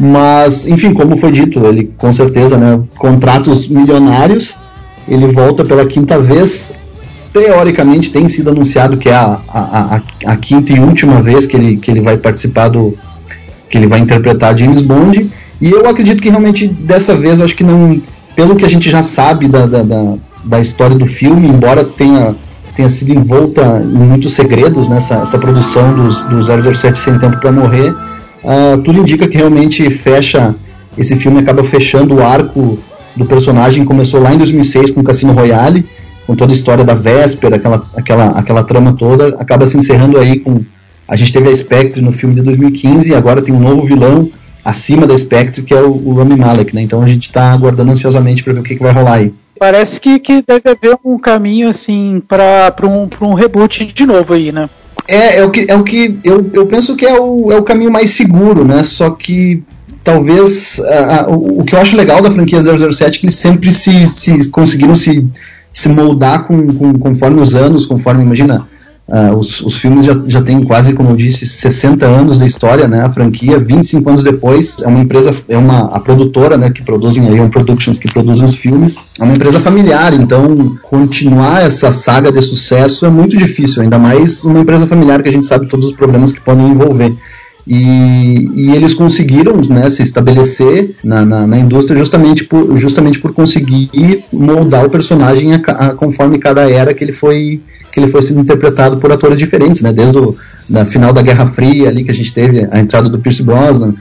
Mas, 0.00 0.66
enfim, 0.66 0.94
como 0.94 1.16
foi 1.16 1.30
dito, 1.30 1.64
ele 1.66 1.92
com 1.96 2.12
certeza, 2.12 2.56
né, 2.56 2.80
contratos 2.96 3.68
milionários, 3.68 4.56
ele 5.06 5.26
volta 5.26 5.64
pela 5.64 5.84
quinta 5.86 6.18
vez 6.18 6.72
teoricamente 7.32 8.10
tem 8.10 8.28
sido 8.28 8.50
anunciado 8.50 8.96
que 8.96 9.08
é 9.08 9.14
a, 9.14 9.38
a, 9.48 9.96
a, 9.96 10.02
a, 10.26 10.36
quinta 10.36 10.72
e 10.72 10.80
última 10.80 11.22
vez 11.22 11.46
que 11.46 11.56
ele, 11.56 11.76
que 11.76 11.90
ele 11.90 12.00
vai 12.00 12.16
participar 12.16 12.68
do. 12.68 12.96
que 13.70 13.76
ele 13.76 13.86
vai 13.86 14.00
interpretar 14.00 14.56
James 14.56 14.82
Bond. 14.82 15.30
E 15.60 15.70
eu 15.70 15.86
acredito 15.88 16.22
que 16.22 16.30
realmente 16.30 16.66
dessa 16.66 17.14
vez, 17.14 17.40
acho 17.40 17.54
que 17.54 17.64
não. 17.64 18.00
Pelo 18.34 18.54
que 18.54 18.64
a 18.64 18.68
gente 18.68 18.88
já 18.88 19.02
sabe 19.02 19.48
da, 19.48 19.66
da, 19.66 19.82
da, 19.82 20.14
da 20.44 20.60
história 20.60 20.96
do 20.96 21.06
filme, 21.06 21.48
embora 21.48 21.84
tenha, 21.84 22.36
tenha 22.78 22.88
sido 22.88 23.12
envolta 23.12 23.82
em 23.82 23.88
muitos 23.88 24.34
segredos 24.34 24.86
nessa 24.86 25.16
essa 25.16 25.36
produção 25.36 25.92
do, 25.96 26.08
do 26.28 26.74
007 26.74 26.96
Sem 26.96 27.18
Tempo 27.18 27.40
para 27.40 27.50
Morrer, 27.50 27.90
uh, 27.90 28.78
tudo 28.84 29.00
indica 29.00 29.26
que 29.26 29.36
realmente 29.36 29.90
fecha. 29.90 30.54
Esse 30.96 31.16
filme 31.16 31.40
acaba 31.40 31.64
fechando 31.64 32.14
o 32.14 32.22
arco 32.22 32.78
do 33.16 33.24
personagem. 33.24 33.84
Começou 33.84 34.20
lá 34.20 34.32
em 34.32 34.38
2006 34.38 34.92
com 34.92 35.02
Cassino 35.02 35.32
Royale 35.32 35.84
com 36.24 36.36
toda 36.36 36.52
a 36.52 36.54
história 36.54 36.84
da 36.84 36.94
véspera, 36.94 37.56
aquela, 37.56 37.82
aquela, 37.96 38.26
aquela 38.38 38.62
trama 38.62 38.92
toda, 38.92 39.28
acaba 39.40 39.66
se 39.66 39.76
encerrando 39.76 40.18
aí 40.18 40.38
com. 40.38 40.60
A 41.08 41.16
gente 41.16 41.32
teve 41.32 41.48
a 41.48 41.56
Spectre 41.56 42.00
no 42.00 42.12
filme 42.12 42.34
de 42.34 42.42
2015 42.42 43.10
e 43.10 43.14
agora 43.14 43.42
tem 43.42 43.52
um 43.52 43.58
novo 43.58 43.86
vilão 43.86 44.30
acima 44.64 45.06
da 45.06 45.16
Spectre, 45.16 45.62
que 45.62 45.74
é 45.74 45.80
o, 45.80 45.90
o 45.90 46.14
Rami 46.14 46.36
Malek, 46.36 46.74
né? 46.74 46.82
Então 46.82 47.02
a 47.02 47.08
gente 47.08 47.24
está 47.24 47.50
aguardando 47.52 47.90
ansiosamente 47.90 48.44
para 48.44 48.52
ver 48.52 48.60
o 48.60 48.62
que, 48.62 48.76
que, 48.76 48.82
vai 48.82 48.92
rolar 48.92 49.14
aí. 49.14 49.32
Parece 49.58 50.00
que, 50.00 50.18
que 50.18 50.42
deve 50.46 50.70
haver 50.70 50.98
um 51.04 51.18
caminho 51.18 51.68
assim 51.68 52.22
para 52.26 52.74
um, 52.84 53.08
um 53.26 53.34
reboot 53.34 53.84
de 53.86 54.06
novo 54.06 54.34
aí, 54.34 54.52
né? 54.52 54.68
É, 55.06 55.38
é 55.38 55.44
o 55.44 55.50
que, 55.50 55.66
é 55.68 55.74
o 55.74 55.82
que 55.82 56.18
eu, 56.22 56.50
eu 56.52 56.66
penso 56.66 56.94
que 56.94 57.06
é 57.06 57.18
o, 57.18 57.50
é 57.50 57.56
o 57.56 57.62
caminho 57.62 57.90
mais 57.90 58.10
seguro, 58.10 58.64
né? 58.64 58.82
Só 58.84 59.10
que 59.10 59.62
talvez 60.04 60.80
o, 61.28 61.60
o, 61.60 61.64
que 61.64 61.74
eu 61.74 61.80
acho 61.80 61.96
legal 61.96 62.20
da 62.20 62.30
franquia 62.30 62.60
007 62.60 63.02
é 63.02 63.10
que 63.20 63.26
eles 63.26 63.34
sempre 63.34 63.72
se, 63.72 64.06
se 64.08 64.50
conseguiram 64.50 64.94
se 64.94 65.26
se 65.78 65.88
moldar 65.88 66.44
com, 66.44 66.66
com, 66.72 66.98
conforme 66.98 67.40
os 67.40 67.54
anos, 67.54 67.86
conforme, 67.86 68.22
imagina, 68.22 68.66
uh, 69.08 69.34
os, 69.36 69.60
os 69.60 69.76
filmes 69.76 70.04
já, 70.04 70.20
já 70.26 70.42
têm 70.42 70.62
quase, 70.62 70.92
como 70.92 71.10
eu 71.10 71.16
disse, 71.16 71.46
60 71.46 72.04
anos 72.04 72.38
de 72.38 72.46
história, 72.46 72.86
né, 72.86 73.02
a 73.02 73.10
franquia, 73.10 73.58
25 73.58 74.08
anos 74.08 74.22
depois, 74.22 74.76
é 74.82 74.86
uma 74.86 75.00
empresa, 75.00 75.34
é 75.48 75.56
uma, 75.56 75.86
a 75.86 75.98
produtora, 75.98 76.56
né, 76.56 76.70
que 76.70 76.84
produzem 76.84 77.26
aí, 77.26 77.40
um 77.40 77.48
Productions, 77.48 77.98
que 77.98 78.12
produzem 78.12 78.44
os 78.44 78.54
filmes, 78.54 78.98
é 79.18 79.24
uma 79.24 79.34
empresa 79.34 79.58
familiar, 79.60 80.12
então 80.12 80.76
continuar 80.82 81.62
essa 81.62 81.90
saga 81.90 82.30
de 82.30 82.42
sucesso 82.42 83.06
é 83.06 83.10
muito 83.10 83.36
difícil, 83.36 83.82
ainda 83.82 83.98
mais 83.98 84.44
uma 84.44 84.60
empresa 84.60 84.86
familiar 84.86 85.22
que 85.22 85.28
a 85.28 85.32
gente 85.32 85.46
sabe 85.46 85.66
todos 85.66 85.86
os 85.86 85.92
problemas 85.92 86.30
que 86.30 86.40
podem 86.40 86.68
envolver. 86.68 87.14
E, 87.70 88.48
e, 88.54 88.70
eles 88.74 88.94
conseguiram 88.94 89.60
né, 89.68 89.90
se 89.90 90.02
estabelecer 90.02 90.96
na, 91.04 91.22
na, 91.22 91.46
na, 91.46 91.58
indústria 91.58 91.98
justamente 91.98 92.44
por, 92.44 92.78
justamente 92.78 93.20
por 93.20 93.34
conseguir 93.34 94.24
moldar 94.32 94.86
o 94.86 94.88
personagem 94.88 95.52
a, 95.52 95.56
a, 95.56 95.94
conforme 95.94 96.38
cada 96.38 96.70
era 96.70 96.94
que 96.94 97.04
ele 97.04 97.12
foi 97.12 97.60
que 97.98 98.04
ele 98.04 98.10
foi 98.10 98.22
sendo 98.22 98.40
interpretado 98.40 98.98
por 98.98 99.10
atores 99.10 99.36
diferentes, 99.36 99.82
né? 99.82 99.92
Desde 99.92 100.16
o 100.16 100.36
da 100.68 100.84
final 100.84 101.12
da 101.12 101.20
Guerra 101.20 101.46
Fria 101.46 101.88
ali 101.88 102.04
que 102.04 102.10
a 102.10 102.14
gente 102.14 102.32
teve 102.32 102.68
a 102.70 102.78
entrada 102.78 103.08
do 103.08 103.18
Pierce 103.18 103.42
Brosnan, 103.42 103.94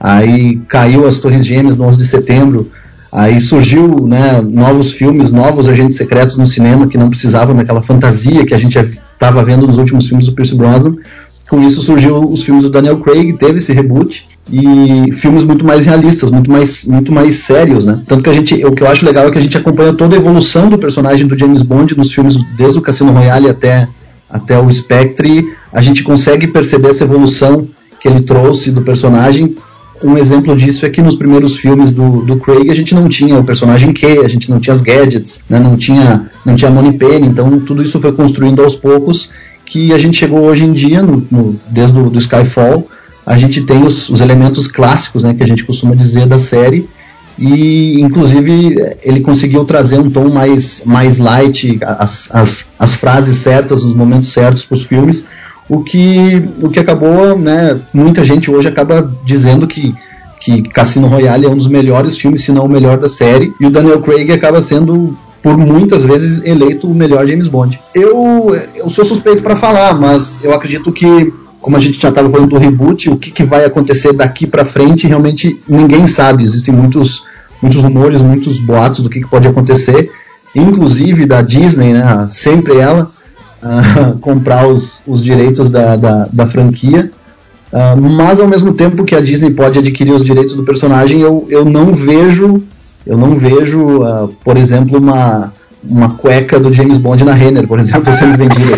aí 0.00 0.60
caiu 0.68 1.06
as 1.06 1.18
Torres 1.18 1.46
Gêmeas 1.46 1.76
no 1.76 1.84
11 1.84 1.98
de 1.98 2.06
setembro, 2.06 2.70
aí 3.12 3.40
surgiu 3.40 4.06
né, 4.06 4.40
novos 4.42 4.92
filmes, 4.92 5.30
novos 5.30 5.68
agentes 5.68 5.96
secretos 5.96 6.36
no 6.36 6.46
cinema 6.46 6.88
que 6.88 6.98
não 6.98 7.08
precisavam 7.08 7.54
daquela 7.54 7.82
fantasia 7.82 8.44
que 8.44 8.54
a 8.54 8.58
gente 8.58 8.78
estava 9.12 9.44
vendo 9.44 9.66
nos 9.66 9.78
últimos 9.78 10.08
filmes 10.08 10.26
do 10.26 10.32
Pierce 10.32 10.54
Brosnan 10.54 10.96
com 11.48 11.62
isso 11.62 11.82
surgiu 11.82 12.18
os 12.18 12.42
filmes 12.42 12.64
do 12.64 12.70
Daniel 12.70 12.98
Craig, 12.98 13.34
teve 13.34 13.58
esse 13.58 13.72
reboot 13.72 14.26
e 14.50 15.10
filmes 15.12 15.42
muito 15.42 15.64
mais 15.64 15.86
realistas, 15.86 16.30
muito 16.30 16.50
mais, 16.50 16.84
muito 16.84 17.12
mais 17.12 17.36
sérios, 17.36 17.84
né? 17.84 18.02
Tanto 18.06 18.22
que 18.22 18.30
a 18.30 18.32
gente, 18.32 18.54
o 18.64 18.72
que 18.72 18.82
eu 18.82 18.88
acho 18.88 19.04
legal 19.04 19.26
é 19.26 19.30
que 19.30 19.38
a 19.38 19.42
gente 19.42 19.56
acompanha 19.56 19.92
toda 19.94 20.14
a 20.14 20.18
evolução 20.18 20.68
do 20.68 20.78
personagem 20.78 21.26
do 21.26 21.36
James 21.36 21.62
Bond 21.62 21.96
nos 21.96 22.12
filmes 22.12 22.36
desde 22.56 22.78
o 22.78 22.82
Cassino 22.82 23.12
Royale 23.12 23.48
até 23.48 23.88
até 24.28 24.58
o 24.58 24.72
Spectre, 24.72 25.54
a 25.72 25.80
gente 25.80 26.02
consegue 26.02 26.48
perceber 26.48 26.88
essa 26.88 27.04
evolução 27.04 27.68
que 28.00 28.08
ele 28.08 28.20
trouxe 28.20 28.72
do 28.72 28.82
personagem. 28.82 29.54
Um 30.02 30.18
exemplo 30.18 30.56
disso 30.56 30.84
é 30.84 30.90
que 30.90 31.00
nos 31.00 31.14
primeiros 31.14 31.56
filmes 31.56 31.92
do, 31.92 32.22
do 32.22 32.36
Craig 32.36 32.68
a 32.68 32.74
gente 32.74 32.96
não 32.96 33.08
tinha 33.08 33.38
o 33.38 33.44
personagem 33.44 33.92
Q, 33.92 34.22
a 34.24 34.28
gente 34.28 34.50
não 34.50 34.58
tinha 34.58 34.74
as 34.74 34.82
gadgets, 34.82 35.40
né? 35.48 35.60
não 35.60 35.76
tinha 35.76 36.28
não 36.44 36.56
tinha 36.56 36.70
Money 36.70 36.94
Penny, 36.94 37.28
então 37.28 37.60
tudo 37.60 37.80
isso 37.80 38.00
foi 38.00 38.10
construindo 38.10 38.62
aos 38.62 38.74
poucos 38.74 39.30
que 39.64 39.94
a 39.94 39.98
gente 39.98 40.16
chegou 40.16 40.40
hoje 40.40 40.64
em 40.64 40.72
dia, 40.72 41.00
no, 41.00 41.24
no, 41.30 41.56
desde 41.70 41.98
o 41.98 42.10
do 42.10 42.18
Skyfall, 42.18 42.86
a 43.26 43.38
gente 43.38 43.62
tem 43.62 43.82
os, 43.82 44.08
os, 44.08 44.20
elementos 44.20 44.66
clássicos, 44.66 45.22
né, 45.22 45.34
que 45.34 45.42
a 45.42 45.46
gente 45.46 45.64
costuma 45.64 45.94
dizer 45.94 46.26
da 46.26 46.38
série, 46.38 46.88
e 47.38 48.00
inclusive 48.00 48.76
ele 49.02 49.20
conseguiu 49.20 49.64
trazer 49.64 49.98
um 49.98 50.10
tom 50.10 50.28
mais, 50.28 50.82
mais 50.84 51.18
light, 51.18 51.78
as, 51.82 52.32
as, 52.32 52.68
as 52.78 52.94
frases 52.94 53.36
certas, 53.36 53.82
os 53.82 53.94
momentos 53.94 54.28
certos 54.28 54.64
para 54.64 54.76
os 54.76 54.84
filmes, 54.84 55.24
o 55.68 55.82
que, 55.82 56.42
o 56.60 56.68
que 56.68 56.78
acabou, 56.78 57.38
né, 57.38 57.78
muita 57.92 58.24
gente 58.24 58.50
hoje 58.50 58.68
acaba 58.68 59.10
dizendo 59.24 59.66
que, 59.66 59.94
que 60.40 60.62
Cassino 60.62 61.08
Royale 61.08 61.46
é 61.46 61.48
um 61.48 61.56
dos 61.56 61.68
melhores 61.68 62.18
filmes, 62.18 62.42
se 62.42 62.52
não 62.52 62.66
o 62.66 62.68
melhor 62.68 62.98
da 62.98 63.08
série, 63.08 63.52
e 63.60 63.66
o 63.66 63.70
Daniel 63.70 64.00
Craig 64.00 64.30
acaba 64.30 64.60
sendo 64.60 65.16
por 65.44 65.58
muitas 65.58 66.02
vezes 66.02 66.42
eleito 66.42 66.90
o 66.90 66.94
melhor 66.94 67.26
James 67.26 67.48
Bond. 67.48 67.78
Eu, 67.94 68.56
eu 68.74 68.88
sou 68.88 69.04
suspeito 69.04 69.42
para 69.42 69.54
falar, 69.54 69.94
mas 70.00 70.38
eu 70.42 70.54
acredito 70.54 70.90
que, 70.90 71.30
como 71.64 71.78
a 71.78 71.80
gente 71.80 71.98
já 71.98 72.10
estava 72.10 72.28
falando 72.28 72.50
do 72.50 72.58
reboot, 72.58 73.08
o 73.08 73.16
que, 73.16 73.30
que 73.30 73.42
vai 73.42 73.64
acontecer 73.64 74.12
daqui 74.12 74.46
para 74.46 74.66
frente 74.66 75.06
realmente 75.06 75.58
ninguém 75.66 76.06
sabe. 76.06 76.44
Existem 76.44 76.74
muitos, 76.74 77.24
muitos 77.62 77.82
rumores, 77.82 78.20
muitos 78.20 78.60
boatos 78.60 79.00
do 79.00 79.08
que, 79.08 79.20
que 79.20 79.26
pode 79.26 79.48
acontecer, 79.48 80.10
inclusive 80.54 81.24
da 81.24 81.40
Disney, 81.40 81.94
né, 81.94 82.28
sempre 82.30 82.76
ela, 82.76 83.10
uh, 83.62 84.18
comprar 84.20 84.68
os, 84.68 85.00
os 85.06 85.24
direitos 85.24 85.70
da, 85.70 85.96
da, 85.96 86.28
da 86.30 86.46
franquia. 86.46 87.10
Uh, 87.72 87.98
mas 87.98 88.40
ao 88.40 88.46
mesmo 88.46 88.74
tempo 88.74 89.02
que 89.02 89.14
a 89.14 89.20
Disney 89.22 89.52
pode 89.52 89.78
adquirir 89.78 90.12
os 90.12 90.22
direitos 90.22 90.54
do 90.54 90.64
personagem, 90.64 91.22
eu, 91.22 91.46
eu 91.48 91.64
não 91.64 91.92
vejo 91.92 92.62
eu 93.06 93.18
não 93.18 93.34
vejo, 93.34 94.02
uh, 94.02 94.28
por 94.42 94.56
exemplo, 94.56 94.98
uma, 94.98 95.52
uma 95.88 96.10
cueca 96.10 96.58
do 96.58 96.72
James 96.72 96.98
Bond 96.98 97.24
na 97.24 97.32
Renner, 97.32 97.66
por 97.66 97.78
exemplo, 97.78 98.12
sendo 98.14 98.36
vendida. 98.38 98.76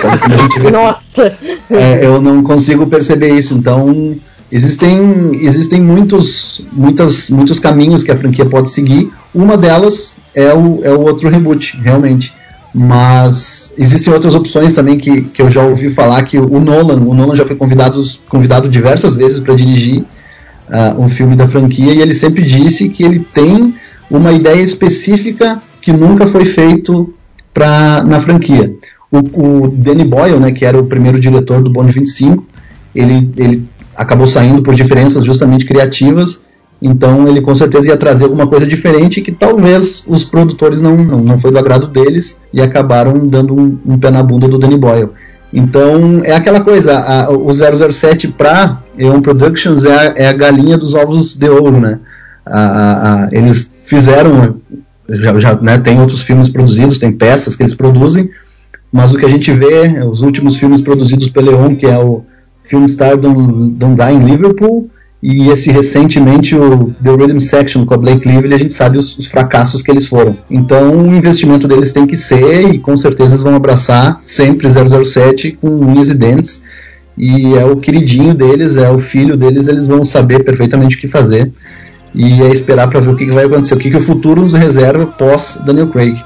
Vê, 0.61 0.71
Nossa! 0.71 1.39
É, 1.71 2.05
eu 2.05 2.21
não 2.21 2.43
consigo 2.43 2.87
perceber 2.87 3.35
isso. 3.35 3.55
Então, 3.55 4.17
existem, 4.51 5.39
existem 5.43 5.81
muitos, 5.81 6.65
muitas, 6.73 7.31
muitos 7.31 7.59
caminhos 7.59 8.03
que 8.03 8.11
a 8.11 8.17
franquia 8.17 8.47
pode 8.47 8.71
seguir. 8.71 9.11
Uma 9.35 9.57
delas 9.57 10.17
é 10.35 10.53
o, 10.53 10.81
é 10.83 10.91
o 10.91 11.01
outro 11.01 11.29
reboot, 11.29 11.77
realmente. 11.83 12.33
Mas 12.75 13.73
existem 13.79 14.13
outras 14.13 14.35
opções 14.35 14.75
também 14.75 14.99
que, 14.99 15.23
que 15.23 15.41
eu 15.41 15.51
já 15.51 15.63
ouvi 15.63 15.91
falar 15.91 16.23
que 16.25 16.39
o 16.39 16.61
Nolan, 16.61 17.01
o 17.01 17.15
Nolan 17.15 17.35
já 17.35 17.47
foi 17.47 17.57
convidado, 17.57 18.05
convidado 18.29 18.69
diversas 18.69 19.15
vezes 19.15 19.41
para 19.41 19.55
dirigir 19.55 20.05
uh, 20.69 21.03
um 21.03 21.09
filme 21.09 21.35
da 21.35 21.49
franquia 21.49 21.95
e 21.95 22.03
ele 22.03 22.13
sempre 22.13 22.43
disse 22.43 22.91
que 22.91 23.03
ele 23.03 23.21
tem 23.21 23.75
uma 24.11 24.31
ideia 24.31 24.61
específica 24.61 25.61
que 25.87 25.93
nunca 25.93 26.27
foi 26.27 26.45
feito 26.45 27.15
pra, 27.55 28.03
na 28.03 28.21
franquia. 28.21 28.75
O, 29.09 29.19
o 29.67 29.69
Danny 29.69 30.05
Boyle, 30.05 30.41
né, 30.41 30.51
que 30.51 30.65
era 30.65 30.77
o 30.77 30.87
primeiro 30.87 31.21
diretor 31.21 31.63
do 31.63 31.71
Bond 31.71 31.93
25, 31.93 32.45
ele, 32.93 33.31
ele 33.37 33.65
acabou 33.95 34.27
saindo 34.27 34.65
por 34.65 34.75
diferenças 34.75 35.25
justamente 35.25 35.65
criativas, 35.65 36.43
então 36.83 37.29
ele 37.29 37.41
com 37.41 37.55
certeza 37.55 37.87
ia 37.87 37.97
trazer 37.97 38.25
alguma 38.25 38.49
coisa 38.49 38.67
diferente 38.67 39.23
que 39.23 39.31
talvez 39.31 40.03
os 40.09 40.25
produtores 40.25 40.83
não, 40.83 40.97
não, 40.97 41.21
não 41.21 41.39
foi 41.39 41.53
do 41.53 41.59
agrado 41.61 41.87
deles 41.87 42.41
e 42.53 42.61
acabaram 42.61 43.25
dando 43.25 43.55
um, 43.55 43.79
um 43.87 43.97
pé 43.97 44.11
na 44.11 44.25
bunda 44.25 44.49
do 44.49 44.59
Danny 44.59 44.77
Boyle. 44.77 45.11
Então 45.53 46.21
é 46.25 46.35
aquela 46.35 46.63
coisa, 46.63 46.99
a, 46.99 47.31
o 47.31 47.49
007 47.55 48.27
para 48.27 48.83
Eon 48.99 49.21
Productions 49.21 49.85
é 49.85 49.95
a, 49.95 50.15
é 50.17 50.27
a 50.27 50.33
galinha 50.33 50.77
dos 50.77 50.95
ovos 50.95 51.33
de 51.37 51.49
ouro, 51.49 51.79
né? 51.79 52.01
A, 52.45 53.27
a, 53.27 53.29
eles 53.31 53.73
fizeram, 53.85 54.57
já, 55.09 55.39
já 55.39 55.55
né, 55.61 55.79
tem 55.79 56.01
outros 56.01 56.23
filmes 56.23 56.49
produzidos, 56.49 56.99
tem 56.99 57.13
peças 57.13 57.55
que 57.55 57.63
eles 57.63 57.75
produzem, 57.75 58.31
mas 58.93 59.15
o 59.15 59.19
que 59.19 59.27
a 59.27 59.29
gente 59.29 59.51
vê, 59.53 60.03
os 60.05 60.23
últimos 60.23 60.57
filmes 60.57 60.81
produzidos 60.81 61.29
pelo 61.29 61.51
Leon, 61.51 61.77
que 61.77 61.87
é 61.87 61.99
o 61.99 62.25
Film 62.65 62.87
Star 62.87 63.17
Don't, 63.17 63.71
Don't 63.73 63.95
Die 63.95 64.15
in 64.15 64.25
Liverpool, 64.25 64.91
e 65.23 65.49
esse 65.49 65.71
recentemente 65.71 66.55
o 66.55 66.95
The 67.03 67.11
Rhythm 67.11 67.41
Section 67.41 67.85
com 67.85 67.95
a 67.95 67.97
Blake 67.97 68.29
Lively, 68.29 68.55
a 68.55 68.59
gente 68.59 68.75
sabe 68.75 68.99
os, 68.99 69.17
os, 69.17 69.27
fracassos 69.27 69.83
que 69.83 69.91
eles 69.91 70.07
foram. 70.07 70.37
Então 70.51 70.91
o 70.91 71.15
investimento 71.15 71.67
deles 71.67 71.93
tem 71.93 72.07
que 72.07 72.17
ser, 72.17 72.75
e 72.75 72.79
com 72.79 72.97
certeza 72.97 73.31
eles 73.31 73.43
vão 73.43 73.55
abraçar 73.55 74.21
sempre 74.25 74.69
007 74.71 75.53
com 75.61 75.69
unhas 75.69 76.11
e 76.11 76.15
dentes, 76.15 76.63
e 77.17 77.55
é 77.55 77.65
o 77.65 77.77
queridinho 77.77 78.35
deles, 78.35 78.77
é 78.77 78.91
o 78.91 78.99
filho 78.99 79.37
deles, 79.37 79.69
eles 79.69 79.87
vão 79.87 80.05
saber 80.05 80.45
perfeitamente 80.45 80.97
o 80.97 81.01
que 81.01 81.09
fazer 81.09 81.51
e 82.17 82.43
é 82.43 82.49
esperar 82.49 82.89
para 82.89 82.99
ver 82.99 83.11
o 83.11 83.17
que, 83.17 83.27
que, 83.27 83.31
vai 83.31 83.45
acontecer, 83.45 83.75
o 83.75 83.79
que, 83.79 83.91
que 83.91 83.97
o 83.97 84.01
futuro 84.01 84.41
nos 84.41 84.55
reserva 84.55 85.07
pós 85.07 85.59
Daniel 85.65 85.89
Craig. 85.89 86.17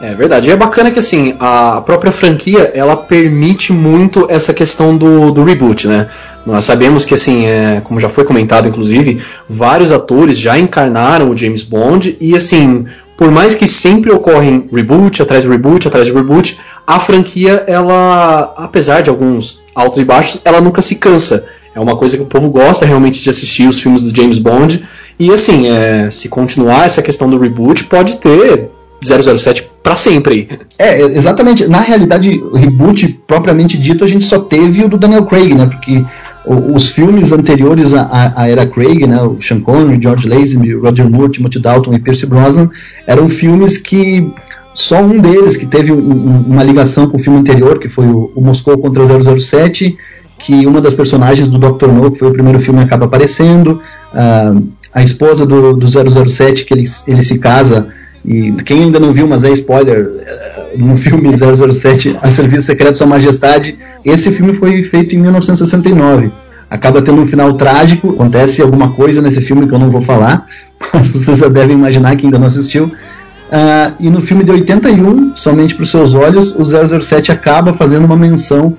É 0.00 0.14
verdade. 0.14 0.48
E 0.48 0.52
é 0.52 0.56
bacana 0.56 0.92
que 0.92 0.98
assim, 1.00 1.34
a 1.40 1.80
própria 1.80 2.12
franquia 2.12 2.70
ela 2.72 2.96
permite 2.96 3.72
muito 3.72 4.26
essa 4.30 4.54
questão 4.54 4.96
do, 4.96 5.32
do 5.32 5.42
reboot, 5.42 5.88
né? 5.88 6.06
Nós 6.46 6.64
sabemos 6.64 7.04
que 7.04 7.14
assim, 7.14 7.46
é, 7.46 7.80
como 7.82 7.98
já 7.98 8.08
foi 8.08 8.24
comentado 8.24 8.68
inclusive, 8.68 9.20
vários 9.48 9.90
atores 9.90 10.38
já 10.38 10.56
encarnaram 10.56 11.30
o 11.30 11.36
James 11.36 11.64
Bond 11.64 12.16
e 12.20 12.36
assim, 12.36 12.86
por 13.16 13.32
mais 13.32 13.56
que 13.56 13.66
sempre 13.66 14.12
ocorrem 14.12 14.68
reboot 14.72 15.20
atrás 15.20 15.42
de 15.42 15.48
reboot 15.50 15.88
atrás 15.88 16.06
de 16.06 16.12
reboot, 16.12 16.56
a 16.86 17.00
franquia, 17.00 17.64
ela, 17.66 18.54
apesar 18.56 19.02
de 19.02 19.10
alguns 19.10 19.60
altos 19.74 19.98
e 19.98 20.04
baixos, 20.04 20.40
ela 20.44 20.60
nunca 20.60 20.80
se 20.80 20.94
cansa. 20.94 21.44
É 21.74 21.80
uma 21.80 21.96
coisa 21.96 22.16
que 22.16 22.22
o 22.22 22.26
povo 22.26 22.50
gosta 22.50 22.86
realmente 22.86 23.20
de 23.20 23.28
assistir 23.28 23.68
os 23.68 23.80
filmes 23.80 24.04
do 24.04 24.16
James 24.16 24.38
Bond. 24.38 24.84
E 25.18 25.30
assim, 25.32 25.68
é, 25.68 26.10
se 26.10 26.28
continuar 26.28 26.86
essa 26.86 27.02
questão 27.02 27.28
do 27.28 27.38
reboot, 27.38 27.84
pode 27.84 28.16
ter 28.18 28.70
007 29.02 29.68
para 29.82 29.96
sempre 29.96 30.34
aí. 30.34 30.48
É, 30.78 31.00
exatamente. 31.00 31.66
Na 31.66 31.80
realidade, 31.80 32.38
o 32.38 32.56
reboot 32.56 33.20
propriamente 33.26 33.78
dito, 33.78 34.04
a 34.04 34.08
gente 34.08 34.24
só 34.24 34.38
teve 34.38 34.84
o 34.84 34.88
do 34.88 34.98
Daniel 34.98 35.24
Craig, 35.24 35.54
né? 35.54 35.66
Porque 35.66 36.04
os 36.46 36.88
filmes 36.88 37.32
anteriores 37.32 37.92
à, 37.94 38.32
à 38.34 38.48
era 38.48 38.66
Craig, 38.66 39.06
né? 39.06 39.20
O 39.22 39.40
Sean 39.42 39.60
Connery, 39.60 40.02
George 40.02 40.28
Lazenby, 40.28 40.74
Roger 40.74 41.08
Moore, 41.08 41.32
Timothy 41.32 41.60
Dalton 41.60 41.94
e 41.94 41.98
Pierce 41.98 42.26
Brosnan, 42.26 42.70
eram 43.06 43.28
filmes 43.28 43.76
que 43.76 44.32
só 44.74 45.02
um 45.02 45.18
deles 45.18 45.56
que 45.56 45.66
teve 45.66 45.92
um, 45.92 46.44
uma 46.46 46.62
ligação 46.62 47.08
com 47.08 47.16
o 47.16 47.20
filme 47.20 47.38
anterior, 47.38 47.78
que 47.78 47.88
foi 47.88 48.06
o, 48.06 48.30
o 48.34 48.40
Moscou 48.40 48.78
contra 48.78 49.04
007, 49.04 49.96
que 50.38 50.66
uma 50.66 50.80
das 50.80 50.94
personagens 50.94 51.48
do 51.48 51.58
Dr. 51.58 51.88
No, 51.88 52.10
que 52.10 52.18
foi 52.18 52.28
o 52.28 52.32
primeiro 52.32 52.60
filme, 52.60 52.80
acaba 52.80 53.06
aparecendo. 53.06 53.82
Uh, 54.12 54.68
a 54.98 55.02
esposa 55.02 55.46
do, 55.46 55.74
do 55.74 55.86
007, 55.88 56.64
que 56.64 56.74
ele, 56.74 56.84
ele 57.06 57.22
se 57.22 57.38
casa, 57.38 57.88
e 58.24 58.52
quem 58.64 58.84
ainda 58.84 58.98
não 58.98 59.12
viu, 59.12 59.28
mas 59.28 59.44
é 59.44 59.50
spoiler, 59.52 60.10
eh, 60.18 60.74
no 60.76 60.96
filme 60.96 61.30
007, 61.36 62.18
A 62.20 62.30
Serviço 62.30 62.66
Secreto 62.66 62.98
Sua 62.98 63.06
Majestade, 63.06 63.78
esse 64.04 64.32
filme 64.32 64.54
foi 64.54 64.82
feito 64.82 65.14
em 65.14 65.18
1969. 65.18 66.32
Acaba 66.68 67.00
tendo 67.00 67.22
um 67.22 67.26
final 67.26 67.54
trágico, 67.54 68.10
acontece 68.10 68.60
alguma 68.60 68.90
coisa 68.90 69.22
nesse 69.22 69.40
filme 69.40 69.68
que 69.68 69.72
eu 69.74 69.78
não 69.78 69.88
vou 69.88 70.00
falar, 70.00 70.46
mas 70.92 71.12
vocês 71.12 71.38
já 71.38 71.48
devem 71.48 71.76
imaginar 71.76 72.16
que 72.16 72.26
ainda 72.26 72.38
não 72.38 72.46
assistiu. 72.46 72.86
Uh, 72.86 73.94
e 74.00 74.10
no 74.10 74.20
filme 74.20 74.42
de 74.42 74.50
81, 74.50 75.36
somente 75.36 75.76
para 75.76 75.84
os 75.84 75.90
seus 75.90 76.12
olhos, 76.12 76.54
o 76.54 76.64
007 76.64 77.30
acaba 77.30 77.72
fazendo 77.72 78.04
uma 78.04 78.16
menção 78.16 78.76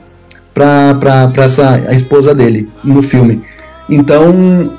para 0.53 1.31
essa 1.37 1.81
a 1.87 1.93
esposa 1.93 2.35
dele 2.35 2.67
no 2.83 3.01
filme. 3.01 3.41
Então 3.89 4.69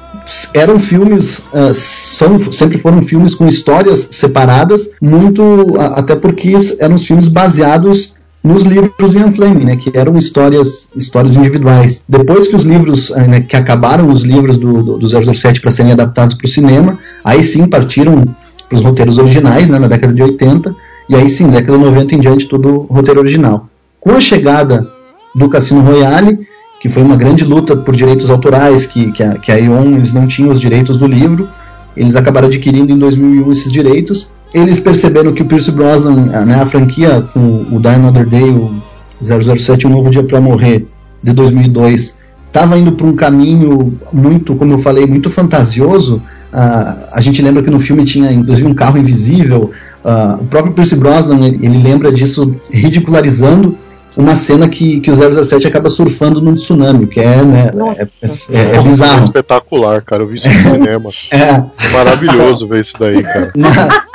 eram 0.54 0.78
filmes, 0.78 1.38
uh, 1.52 1.74
são, 1.74 2.38
sempre 2.52 2.78
foram 2.78 3.02
filmes 3.02 3.34
com 3.34 3.46
histórias 3.46 4.08
separadas, 4.10 4.90
muito 5.00 5.76
até 5.78 6.16
porque 6.16 6.54
eram 6.78 6.94
os 6.94 7.06
filmes 7.06 7.28
baseados 7.28 8.16
nos 8.42 8.62
livros 8.62 9.10
de 9.10 9.18
Ian 9.18 9.30
Fleming, 9.30 9.64
né, 9.64 9.76
que 9.76 9.90
eram 9.96 10.16
histórias, 10.16 10.88
histórias 10.96 11.36
individuais. 11.36 12.02
Depois 12.08 12.48
que 12.48 12.56
os 12.56 12.64
livros, 12.64 13.10
uh, 13.10 13.20
né, 13.20 13.40
que 13.40 13.56
acabaram 13.56 14.10
os 14.10 14.22
livros 14.22 14.58
do, 14.58 14.82
do, 14.82 14.98
do 14.98 15.34
007 15.34 15.60
para 15.60 15.70
serem 15.70 15.92
adaptados 15.92 16.34
para 16.34 16.46
o 16.46 16.48
cinema, 16.48 16.98
aí 17.24 17.42
sim 17.42 17.66
partiram 17.66 18.24
para 18.68 18.78
os 18.78 18.84
roteiros 18.84 19.18
originais, 19.18 19.68
né, 19.68 19.78
na 19.78 19.88
década 19.88 20.12
de 20.12 20.22
80, 20.22 20.74
e 21.08 21.16
aí 21.16 21.28
sim, 21.28 21.48
década 21.48 21.76
de 21.76 21.84
90 21.84 22.14
em 22.14 22.20
diante, 22.20 22.48
todo 22.48 22.86
o 22.88 22.94
roteiro 22.94 23.20
original. 23.20 23.68
Com 24.00 24.12
a 24.12 24.20
chegada 24.20 24.88
do 25.34 25.48
Cassino 25.48 25.80
Royale, 25.80 26.38
que 26.80 26.88
foi 26.88 27.02
uma 27.02 27.14
grande 27.14 27.44
luta 27.44 27.76
por 27.76 27.94
direitos 27.94 28.30
autorais, 28.30 28.86
que, 28.86 29.12
que, 29.12 29.22
a, 29.22 29.34
que 29.34 29.52
a 29.52 29.60
eles 29.60 30.14
não 30.14 30.26
tinham 30.26 30.50
os 30.50 30.58
direitos 30.58 30.96
do 30.96 31.06
livro, 31.06 31.46
eles 31.94 32.16
acabaram 32.16 32.48
adquirindo 32.48 32.90
em 32.90 32.98
2001 32.98 33.52
esses 33.52 33.70
direitos. 33.70 34.30
Eles 34.52 34.80
perceberam 34.80 35.32
que 35.32 35.42
o 35.42 35.44
Pierce 35.44 35.70
Brosnan, 35.70 36.44
né, 36.46 36.54
a 36.54 36.66
franquia 36.66 37.20
com 37.34 37.66
o 37.70 37.78
Die 37.78 37.88
Another 37.88 38.26
Day, 38.26 38.48
o 38.48 38.82
007, 39.22 39.86
Um 39.86 39.90
Novo 39.90 40.10
Dia 40.10 40.24
para 40.24 40.40
Morrer, 40.40 40.86
de 41.22 41.34
2002, 41.34 42.18
estava 42.46 42.78
indo 42.78 42.92
para 42.92 43.06
um 43.06 43.14
caminho 43.14 43.98
muito, 44.10 44.56
como 44.56 44.72
eu 44.72 44.78
falei, 44.78 45.06
muito 45.06 45.28
fantasioso. 45.28 46.22
Uh, 46.52 47.06
a 47.12 47.20
gente 47.20 47.42
lembra 47.42 47.62
que 47.62 47.70
no 47.70 47.78
filme 47.78 48.04
tinha 48.06 48.32
inclusive 48.32 48.66
um 48.66 48.74
carro 48.74 48.96
invisível. 48.96 49.70
Uh, 50.02 50.42
o 50.42 50.46
próprio 50.46 50.72
Pierce 50.72 50.96
Brosnan 50.96 51.46
ele, 51.46 51.60
ele 51.62 51.82
lembra 51.82 52.10
disso 52.10 52.56
ridicularizando 52.72 53.76
uma 54.20 54.36
cena 54.36 54.68
que, 54.68 55.00
que 55.00 55.10
o 55.10 55.16
017 55.16 55.66
acaba 55.66 55.90
surfando 55.90 56.40
num 56.40 56.54
tsunami, 56.54 57.06
que 57.06 57.20
é, 57.20 57.42
né, 57.42 57.70
é, 57.96 58.02
é, 58.02 58.76
é, 58.76 58.82
bizarro. 58.82 59.24
Espetacular, 59.24 60.02
cara. 60.02 60.22
Eu 60.22 60.28
vi 60.28 60.36
isso 60.36 60.48
no 60.48 60.70
cinema. 60.70 61.10
É. 61.30 61.64
Maravilhoso 61.92 62.68
ver 62.68 62.84
isso 62.84 62.94
daí, 62.98 63.22
cara. 63.22 63.52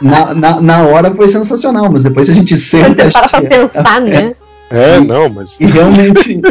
Na, 0.00 0.34
na, 0.34 0.34
na, 0.34 0.60
na, 0.60 0.82
hora 0.82 1.14
foi 1.14 1.28
sensacional, 1.28 1.88
mas 1.90 2.02
depois 2.02 2.28
a 2.28 2.32
gente 2.32 2.56
senta. 2.56 3.10
Para 3.10 3.28
pra 3.28 3.40
pensar, 3.42 4.00
né? 4.00 4.34
É, 4.70 4.98
não, 4.98 5.28
mas. 5.28 5.58
E 5.60 5.66
realmente 5.66 6.42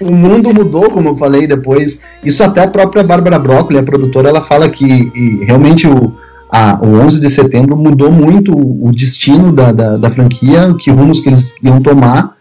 o 0.00 0.12
mundo 0.12 0.52
mudou, 0.52 0.90
como 0.90 1.08
eu 1.10 1.16
falei 1.16 1.46
depois. 1.46 2.02
Isso 2.22 2.42
até 2.44 2.62
a 2.62 2.68
própria 2.68 3.02
Bárbara 3.02 3.38
Broccoli, 3.38 3.78
a 3.78 3.82
produtora, 3.82 4.28
ela 4.28 4.42
fala 4.42 4.68
que 4.68 5.10
realmente 5.46 5.86
o, 5.86 6.14
a, 6.50 6.78
o 6.82 7.00
11 7.00 7.20
de 7.20 7.30
setembro 7.30 7.76
mudou 7.76 8.12
muito 8.12 8.54
o, 8.54 8.88
o 8.88 8.92
destino 8.92 9.52
da, 9.52 9.72
da, 9.72 9.96
da, 9.96 10.10
franquia, 10.10 10.74
que 10.78 10.90
rumos 10.90 11.20
que 11.20 11.30
eles 11.30 11.54
iam 11.62 11.80
tomar 11.80 12.36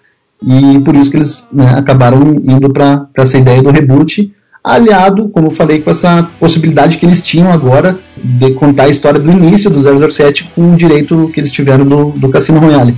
e 0.46 0.80
por 0.80 0.96
isso 0.96 1.12
que 1.12 1.18
eles 1.18 1.48
né, 1.54 1.76
acabaram 1.78 2.36
indo 2.44 2.72
para 2.72 3.08
essa 3.16 3.38
ideia 3.38 3.62
do 3.62 3.70
reboot, 3.70 4.34
aliado, 4.64 5.30
como 5.30 5.48
eu 5.48 5.52
falei, 5.52 5.80
com 5.82 5.92
essa 5.92 6.28
possibilidade 6.40 6.98
que 6.98 7.06
eles 7.06 7.22
tinham 7.22 7.52
agora 7.52 8.00
de 8.18 8.52
contar 8.52 8.84
a 8.84 8.90
história 8.90 9.20
do 9.20 9.32
início 9.32 9.70
do 9.70 10.10
007 10.10 10.52
com 10.56 10.74
o 10.74 10.76
direito 10.76 11.30
que 11.34 11.40
eles 11.40 11.52
tiveram 11.52 11.86
do, 11.86 12.12
do 12.12 12.30
Cassino 12.30 12.60
Royale. 12.60 12.96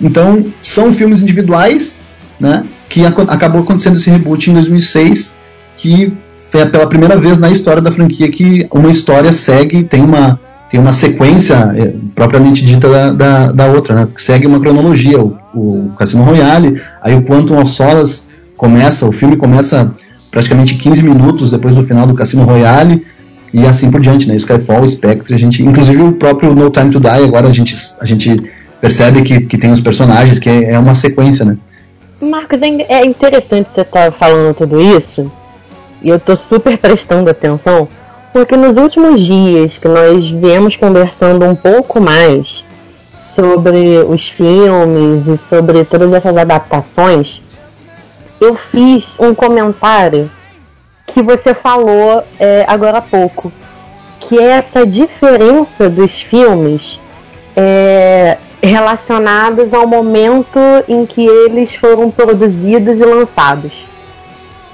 Então, 0.00 0.44
são 0.60 0.92
filmes 0.92 1.20
individuais, 1.20 2.00
né, 2.38 2.64
que 2.88 3.06
ac 3.06 3.20
acabou 3.28 3.62
acontecendo 3.62 3.96
esse 3.96 4.10
reboot 4.10 4.50
em 4.50 4.54
2006, 4.54 5.34
que 5.76 6.12
foi 6.50 6.66
pela 6.66 6.86
primeira 6.86 7.16
vez 7.16 7.38
na 7.38 7.50
história 7.50 7.80
da 7.80 7.90
franquia 7.90 8.30
que 8.30 8.66
uma 8.70 8.90
história 8.90 9.32
segue, 9.32 9.84
tem 9.84 10.02
uma 10.02 10.38
tem 10.72 10.80
uma 10.80 10.94
sequência 10.94 11.54
é, 11.76 11.92
propriamente 12.14 12.64
dita 12.64 12.88
da, 12.88 13.10
da, 13.10 13.52
da, 13.52 13.66
outra, 13.66 13.94
né? 13.94 14.08
Que 14.12 14.22
segue 14.22 14.46
uma 14.46 14.58
cronologia. 14.58 15.20
O, 15.20 15.36
o 15.54 15.92
Cassino 15.98 16.22
Royale, 16.24 16.80
aí 17.02 17.14
o 17.14 17.20
Quantum 17.20 17.60
of 17.60 17.70
Solace 17.70 18.22
começa, 18.56 19.06
o 19.06 19.12
filme 19.12 19.36
começa 19.36 19.94
praticamente 20.30 20.76
15 20.76 21.02
minutos 21.04 21.50
depois 21.50 21.76
do 21.76 21.84
final 21.84 22.06
do 22.06 22.14
Cassino 22.14 22.44
Royale 22.44 23.04
e 23.52 23.66
assim 23.66 23.90
por 23.90 24.00
diante, 24.00 24.26
né? 24.26 24.34
Skyfall, 24.34 24.88
Spectre, 24.88 25.34
a 25.34 25.38
gente, 25.38 25.62
inclusive 25.62 26.00
o 26.00 26.12
próprio 26.12 26.54
No 26.54 26.70
Time 26.70 26.90
to 26.90 26.98
Die, 26.98 27.06
agora 27.06 27.48
a 27.48 27.52
gente, 27.52 27.76
a 28.00 28.06
gente 28.06 28.42
percebe 28.80 29.20
que, 29.20 29.42
que 29.42 29.58
tem 29.58 29.70
os 29.70 29.80
personagens, 29.80 30.38
que 30.38 30.48
é, 30.48 30.72
é 30.72 30.78
uma 30.78 30.94
sequência, 30.94 31.44
né? 31.44 31.58
Marcos, 32.18 32.62
é, 32.62 32.66
é 32.88 33.04
interessante 33.04 33.68
você 33.74 33.82
estar 33.82 34.06
tá 34.06 34.10
falando 34.10 34.54
tudo 34.54 34.80
isso, 34.80 35.30
e 36.02 36.08
eu 36.08 36.18
tô 36.18 36.34
super 36.34 36.78
prestando 36.78 37.28
atenção, 37.30 37.86
porque 38.32 38.56
nos 38.56 38.76
últimos 38.76 39.20
dias 39.20 39.76
que 39.76 39.86
nós 39.86 40.30
viemos 40.30 40.74
conversando 40.76 41.44
um 41.44 41.54
pouco 41.54 42.00
mais 42.00 42.64
sobre 43.20 43.98
os 44.08 44.28
filmes 44.28 45.26
e 45.26 45.36
sobre 45.36 45.84
todas 45.84 46.12
essas 46.12 46.36
adaptações, 46.36 47.42
eu 48.40 48.54
fiz 48.54 49.16
um 49.18 49.34
comentário 49.34 50.30
que 51.06 51.22
você 51.22 51.52
falou 51.52 52.24
é, 52.40 52.64
agora 52.66 52.98
há 52.98 53.02
pouco, 53.02 53.52
que 54.20 54.38
é 54.38 54.52
essa 54.52 54.86
diferença 54.86 55.88
dos 55.90 56.22
filmes 56.22 56.98
é, 57.54 58.38
relacionados 58.62 59.74
ao 59.74 59.86
momento 59.86 60.58
em 60.88 61.04
que 61.04 61.26
eles 61.26 61.74
foram 61.74 62.10
produzidos 62.10 62.98
e 62.98 63.04
lançados. 63.04 63.72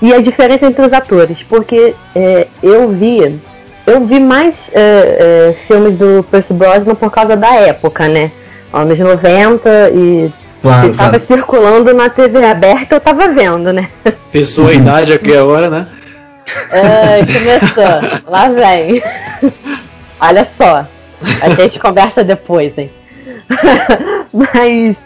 E 0.01 0.15
a 0.15 0.21
diferença 0.21 0.67
entre 0.67 0.87
os 0.87 0.93
atores, 0.93 1.43
porque 1.43 1.95
é, 2.15 2.47
eu 2.63 2.89
vi 2.89 3.41
eu 3.89 4.05
vi 4.07 4.21
mais 4.21 4.71
é, 4.75 4.81
é, 4.81 5.57
filmes 5.67 5.97
do 5.97 6.25
Percy 6.31 6.53
Brosnan 6.53 6.95
por 6.95 7.11
causa 7.11 7.37
da 7.37 7.55
época, 7.55 8.09
né? 8.09 8.31
Anos 8.73 8.99
90 8.99 9.91
e 9.91 10.33
claro, 10.61 10.91
estava 10.91 11.11
claro. 11.11 11.27
circulando 11.27 11.95
na 11.95 12.11
TV 12.11 12.45
aberta, 12.45 12.97
eu 12.97 13.01
tava 13.01 13.29
vendo, 13.29 13.73
né? 13.73 13.89
Pessoa 14.31 14.71
a 14.71 14.75
idade 14.75 15.13
aqui 15.13 15.35
agora, 15.35 15.71
né? 15.71 15.87
É, 16.71 17.19
começou. 17.25 18.31
Lá 18.31 18.49
vem. 18.49 19.03
Olha 20.21 20.47
só. 20.57 20.87
A 21.43 21.51
gente 21.51 21.79
conversa 21.79 22.23
depois, 22.23 22.77
hein? 22.77 22.91
Mas 24.33 24.97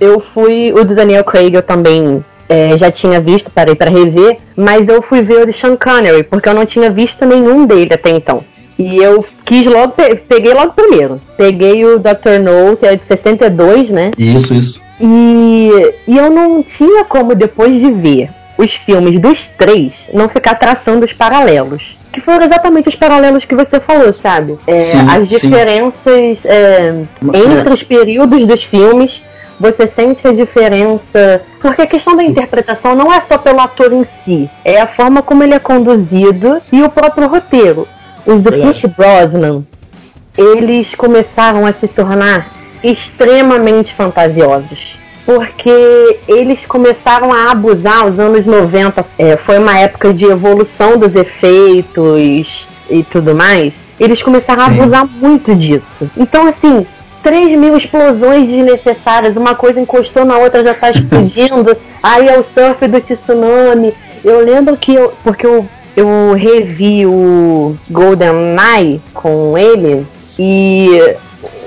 eu 0.00 0.20
fui. 0.20 0.72
O 0.72 0.84
do 0.84 0.94
Daniel 0.94 1.24
Craig 1.24 1.54
eu 1.54 1.62
também 1.62 2.24
é, 2.48 2.76
já 2.76 2.90
tinha 2.90 3.20
visto, 3.20 3.50
parei 3.50 3.74
para 3.74 3.90
rever, 3.90 4.38
mas 4.56 4.88
eu 4.88 5.02
fui 5.02 5.22
ver 5.22 5.42
o 5.42 5.46
de 5.46 5.52
Sean 5.52 5.76
Connery, 5.76 6.22
porque 6.24 6.48
eu 6.48 6.54
não 6.54 6.66
tinha 6.66 6.90
visto 6.90 7.24
nenhum 7.24 7.66
dele 7.66 7.94
até 7.94 8.10
então. 8.10 8.44
E 8.78 8.96
eu 8.96 9.24
quis 9.44 9.66
logo, 9.66 9.94
peguei 10.28 10.52
logo 10.52 10.72
primeiro. 10.72 11.20
Peguei 11.36 11.84
o 11.84 11.98
Dr. 11.98 12.40
No, 12.42 12.76
que 12.76 12.86
é 12.86 12.96
de 12.96 13.06
62, 13.06 13.88
né? 13.88 14.10
Isso, 14.18 14.52
isso. 14.52 14.82
E, 15.00 15.70
e 16.06 16.16
eu 16.16 16.30
não 16.30 16.62
tinha 16.62 17.04
como, 17.04 17.34
depois 17.34 17.80
de 17.80 17.90
ver 17.90 18.30
os 18.56 18.74
filmes 18.74 19.20
dos 19.20 19.46
três, 19.46 20.08
não 20.12 20.28
ficar 20.28 20.54
traçando 20.54 21.04
os 21.04 21.12
paralelos. 21.12 21.96
Que 22.12 22.20
foram 22.20 22.46
exatamente 22.46 22.88
os 22.88 22.94
paralelos 22.94 23.44
que 23.44 23.56
você 23.56 23.80
falou, 23.80 24.12
sabe? 24.12 24.56
É, 24.66 24.80
sim, 24.80 24.98
as 25.08 25.28
diferenças 25.28 26.44
é, 26.44 26.94
entre 27.22 27.72
os 27.72 27.82
períodos 27.82 28.46
dos 28.46 28.62
filmes 28.62 29.20
você 29.58 29.86
sente 29.86 30.26
a 30.26 30.32
diferença. 30.32 31.42
Porque 31.60 31.82
a 31.82 31.86
questão 31.86 32.16
da 32.16 32.22
interpretação 32.22 32.94
não 32.94 33.12
é 33.12 33.20
só 33.20 33.38
pelo 33.38 33.60
ator 33.60 33.92
em 33.92 34.04
si, 34.04 34.50
é 34.64 34.80
a 34.80 34.86
forma 34.86 35.22
como 35.22 35.42
ele 35.42 35.54
é 35.54 35.58
conduzido 35.58 36.58
e 36.72 36.82
o 36.82 36.90
próprio 36.90 37.28
roteiro. 37.28 37.88
Os 38.26 38.40
do 38.42 38.50
Pierce 38.52 38.86
Brosnan, 38.88 39.62
eles 40.36 40.94
começaram 40.94 41.66
a 41.66 41.72
se 41.72 41.86
tornar 41.88 42.50
extremamente 42.82 43.94
fantasiosos. 43.94 44.96
porque 45.26 46.18
eles 46.28 46.66
começaram 46.66 47.32
a 47.32 47.50
abusar 47.50 48.06
os 48.06 48.18
anos 48.18 48.44
90. 48.44 49.04
É, 49.18 49.36
foi 49.38 49.58
uma 49.58 49.78
época 49.78 50.12
de 50.12 50.26
evolução 50.26 50.98
dos 50.98 51.14
efeitos 51.16 52.66
e 52.90 53.02
tudo 53.04 53.34
mais. 53.34 53.72
Eles 53.98 54.22
começaram 54.22 54.64
a 54.64 54.66
abusar 54.66 55.06
muito 55.06 55.54
disso. 55.54 56.10
Então, 56.14 56.46
assim, 56.46 56.86
3 57.24 57.58
mil 57.58 57.74
explosões 57.74 58.46
desnecessárias, 58.46 59.34
uma 59.34 59.54
coisa 59.54 59.80
encostou 59.80 60.26
na 60.26 60.36
outra, 60.36 60.62
já 60.62 60.74
tá 60.74 60.90
explodindo. 60.92 61.74
aí 62.02 62.28
é 62.28 62.38
o 62.38 62.44
surf 62.44 62.86
do 62.86 63.00
tsunami. 63.00 63.94
Eu 64.22 64.44
lembro 64.44 64.76
que 64.76 64.94
eu. 64.94 65.12
Porque 65.24 65.46
eu, 65.46 65.66
eu 65.96 66.34
revi 66.34 67.06
o 67.06 67.74
Golden 67.90 68.56
Eye 68.58 69.00
com 69.14 69.56
ele 69.56 70.06
e 70.38 71.16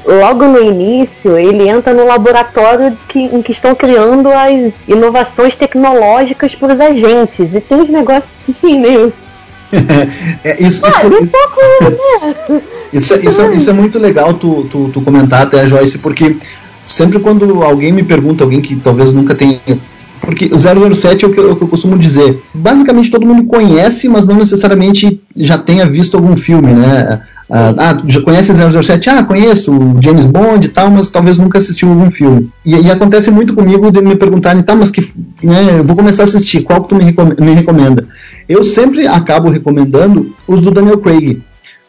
logo 0.05 0.45
no 0.45 0.61
início 0.61 1.37
ele 1.37 1.67
entra 1.67 1.93
no 1.93 2.05
laboratório 2.05 2.97
que, 3.07 3.19
em 3.19 3.41
que 3.41 3.51
estão 3.51 3.73
criando 3.73 4.29
as 4.29 4.87
inovações 4.87 5.55
tecnológicas 5.55 6.53
para 6.53 6.73
os 6.73 6.79
agentes. 6.79 7.53
E 7.53 7.59
tem 7.61 7.79
uns 7.79 7.89
negócios 7.89 8.29
assim 8.47 8.77
meio. 8.79 9.11
é, 10.43 10.63
isso, 10.63 10.85
ah, 10.85 10.89
isso, 10.89 11.23
isso, 11.23 11.31
pouco, 11.31 11.61
né? 11.81 12.61
isso, 12.93 13.13
isso, 13.15 13.41
é, 13.41 13.55
isso, 13.55 13.69
é 13.69 13.73
muito 13.73 13.99
legal 13.99 14.33
tu, 14.33 14.67
tu, 14.71 14.89
tu 14.93 15.01
comentar 15.01 15.43
até, 15.43 15.65
Joyce, 15.67 15.97
porque 15.97 16.37
sempre 16.85 17.19
quando 17.19 17.63
alguém 17.63 17.91
me 17.91 18.03
pergunta, 18.03 18.43
alguém 18.43 18.61
que 18.61 18.75
talvez 18.77 19.11
nunca 19.11 19.35
tenha 19.35 19.59
porque 20.21 20.49
007 20.49 21.23
é 21.23 21.27
o 21.27 21.31
que, 21.31 21.39
eu, 21.39 21.49
é 21.49 21.51
o 21.53 21.55
que, 21.55 21.63
eu, 21.63 21.67
costumo 21.67 21.97
dizer. 21.97 22.43
Basicamente 22.53 23.09
todo 23.09 23.25
mundo 23.25 23.45
conhece, 23.45 24.09
mas 24.09 24.25
não 24.25 24.35
necessariamente 24.35 25.21
já 25.35 25.57
tenha 25.57 25.85
visto 25.89 26.17
algum 26.17 26.35
filme, 26.35 26.73
né? 26.73 27.21
Ah, 27.49 27.73
ah, 27.77 28.01
já 28.05 28.21
conhece 28.21 28.53
007? 28.53 29.09
Ah, 29.09 29.23
conheço 29.23 29.71
o 29.71 29.97
James 30.01 30.25
Bond 30.25 30.65
e 30.65 30.69
tal, 30.69 30.89
mas 30.91 31.09
talvez 31.09 31.37
nunca 31.37 31.59
assistiu 31.59 31.87
algum 31.89 32.11
filme. 32.11 32.51
E, 32.65 32.75
e 32.75 32.91
acontece 32.91 33.31
muito 33.31 33.53
comigo 33.53 33.89
de 33.89 34.01
me 34.01 34.15
perguntarem, 34.15 34.61
tá, 34.61 34.75
mas 34.75 34.91
que, 34.91 35.01
né, 35.41 35.79
eu 35.79 35.83
vou 35.83 35.95
começar 35.95 36.23
a 36.23 36.25
assistir, 36.25 36.63
qual 36.63 36.83
que 36.83 36.89
tu 36.89 36.95
me 36.95 37.53
recomenda? 37.53 38.05
Eu 38.47 38.63
sempre 38.63 39.07
acabo 39.07 39.49
recomendando 39.49 40.33
os 40.47 40.61
do 40.61 40.71
Daniel 40.71 40.99
Craig. 40.99 41.41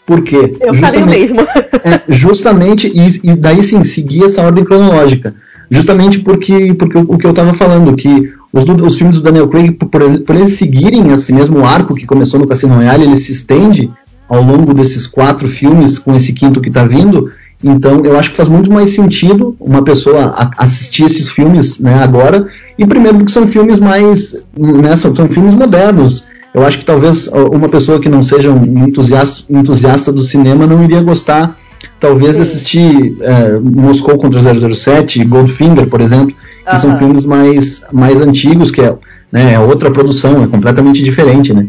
Porque 0.05 0.57
eu 0.61 0.73
falei 0.75 1.05
mesmo. 1.05 1.41
é, 1.85 2.01
justamente, 2.09 2.91
e, 2.95 3.31
e, 3.31 3.37
daí 3.37 3.63
sim, 3.63 3.85
seguir 3.85 4.25
essa 4.25 4.43
ordem 4.43 4.65
cronológica. 4.65 5.35
Justamente 5.71 6.21
porque, 6.21 6.75
porque 6.75 6.97
o, 6.97 7.03
o 7.03 7.19
que 7.19 7.27
eu 7.27 7.31
estava 7.31 7.53
falando, 7.53 7.95
que 7.95 8.33
os, 8.51 8.65
os, 8.65 8.97
filmes 8.97 9.17
do 9.17 9.23
Daniel 9.23 9.49
Craig, 9.49 9.73
por, 9.73 9.89
por, 9.89 10.35
eles 10.35 10.53
seguirem 10.55 11.13
esse 11.13 11.31
mesmo 11.33 11.65
arco 11.65 11.95
que 11.95 12.07
começou 12.07 12.41
no 12.41 12.47
Cassino 12.47 12.75
Royale, 12.75 13.05
ele 13.05 13.17
se 13.17 13.33
estende 13.33 13.91
ao 14.27 14.43
longo 14.43 14.73
desses 14.73 15.07
quatro 15.07 15.49
filmes, 15.49 15.99
com 15.99 16.15
esse 16.15 16.33
quinto 16.33 16.61
que 16.61 16.69
está 16.69 16.85
vindo. 16.85 17.31
Então, 17.63 18.03
eu 18.05 18.19
acho 18.19 18.31
que 18.31 18.37
faz 18.37 18.49
muito 18.49 18.73
mais 18.73 18.91
sentido 18.91 19.57
uma 19.61 19.83
pessoa 19.83 20.51
assistir 20.57 21.05
esses 21.05 21.29
filmes 21.29 21.79
né, 21.79 22.03
agora. 22.03 22.47
E 22.79 22.87
primeiro, 22.87 23.19
porque 23.19 23.33
são 23.33 23.47
filmes 23.47 23.79
mais. 23.79 24.43
Né, 24.57 24.97
são, 24.97 25.15
são 25.15 25.29
filmes 25.29 25.55
modernos. 25.55 26.25
Eu 26.55 26.65
acho 26.65 26.79
que 26.79 26.85
talvez 26.85 27.29
uma 27.29 27.69
pessoa 27.69 28.01
que 28.01 28.09
não 28.09 28.23
seja 28.23 28.51
um 28.51 28.87
entusiasta, 28.87 29.45
entusiasta 29.51 30.13
do 30.13 30.23
cinema 30.23 30.67
não 30.67 30.83
iria 30.83 31.03
gostar, 31.03 31.57
talvez, 32.01 32.37
de 32.37 32.43
assistir 32.43 33.17
é, 33.21 33.59
Moscou 33.59 34.17
contra 34.17 34.41
007, 34.41 35.25
Goldfinger, 35.25 35.87
por 35.89 36.01
exemplo, 36.01 36.35
que 36.69 36.77
são 36.79 36.97
filmes 36.97 37.25
mais, 37.25 37.83
mais 37.93 38.21
antigos, 38.21 38.71
que 38.71 38.81
é, 38.81 38.95
né, 39.31 39.55
é 39.55 39.59
outra 39.59 39.91
produção, 39.91 40.43
é 40.43 40.47
completamente 40.47 41.03
diferente, 41.03 41.53
né? 41.53 41.67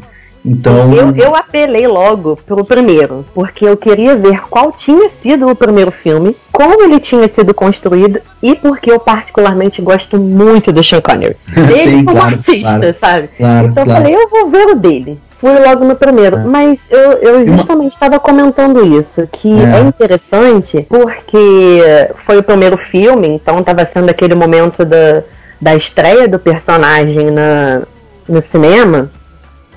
Então. 0.49 0.91
Eu, 0.91 1.15
eu 1.15 1.35
apelei 1.35 1.87
logo 1.87 2.35
pelo 2.37 2.65
primeiro, 2.65 3.23
porque 3.35 3.65
eu 3.65 3.77
queria 3.77 4.15
ver 4.15 4.41
qual 4.49 4.71
tinha 4.71 5.07
sido 5.07 5.47
o 5.47 5.55
primeiro 5.55 5.91
filme, 5.91 6.35
como 6.51 6.81
ele 6.83 6.99
tinha 6.99 7.27
sido 7.27 7.53
construído 7.53 8.19
e 8.41 8.55
porque 8.55 8.91
eu 8.91 8.99
particularmente 8.99 9.79
gosto 9.79 10.17
muito 10.17 10.71
do 10.71 10.83
Sean 10.83 11.01
Connery. 11.01 11.35
Ele 11.55 11.91
Sim, 11.91 12.05
como 12.05 12.17
claro, 12.17 12.35
artista, 12.35 12.61
claro, 12.61 12.95
sabe? 12.99 13.29
Claro, 13.37 13.67
então 13.67 13.83
eu 13.83 13.89
falei, 13.91 14.15
eu 14.15 14.29
vou 14.29 14.49
ver 14.49 14.67
o 14.69 14.75
dele. 14.75 15.19
Fui 15.37 15.57
logo 15.57 15.85
no 15.85 15.95
primeiro, 15.95 16.37
é. 16.37 16.43
mas 16.43 16.81
eu, 16.89 17.13
eu 17.13 17.47
justamente 17.47 17.93
estava 17.93 18.19
comentando 18.19 18.83
isso, 18.99 19.25
que 19.31 19.49
é. 19.49 19.77
é 19.77 19.81
interessante 19.81 20.85
porque 20.89 21.81
foi 22.15 22.39
o 22.39 22.43
primeiro 22.43 22.77
filme, 22.77 23.27
então 23.27 23.59
estava 23.59 23.85
sendo 23.85 24.09
aquele 24.09 24.35
momento 24.35 24.83
da, 24.83 25.23
da 25.61 25.75
estreia 25.75 26.27
do 26.27 26.39
personagem 26.39 27.31
na, 27.31 27.83
no 28.27 28.41
cinema. 28.41 29.09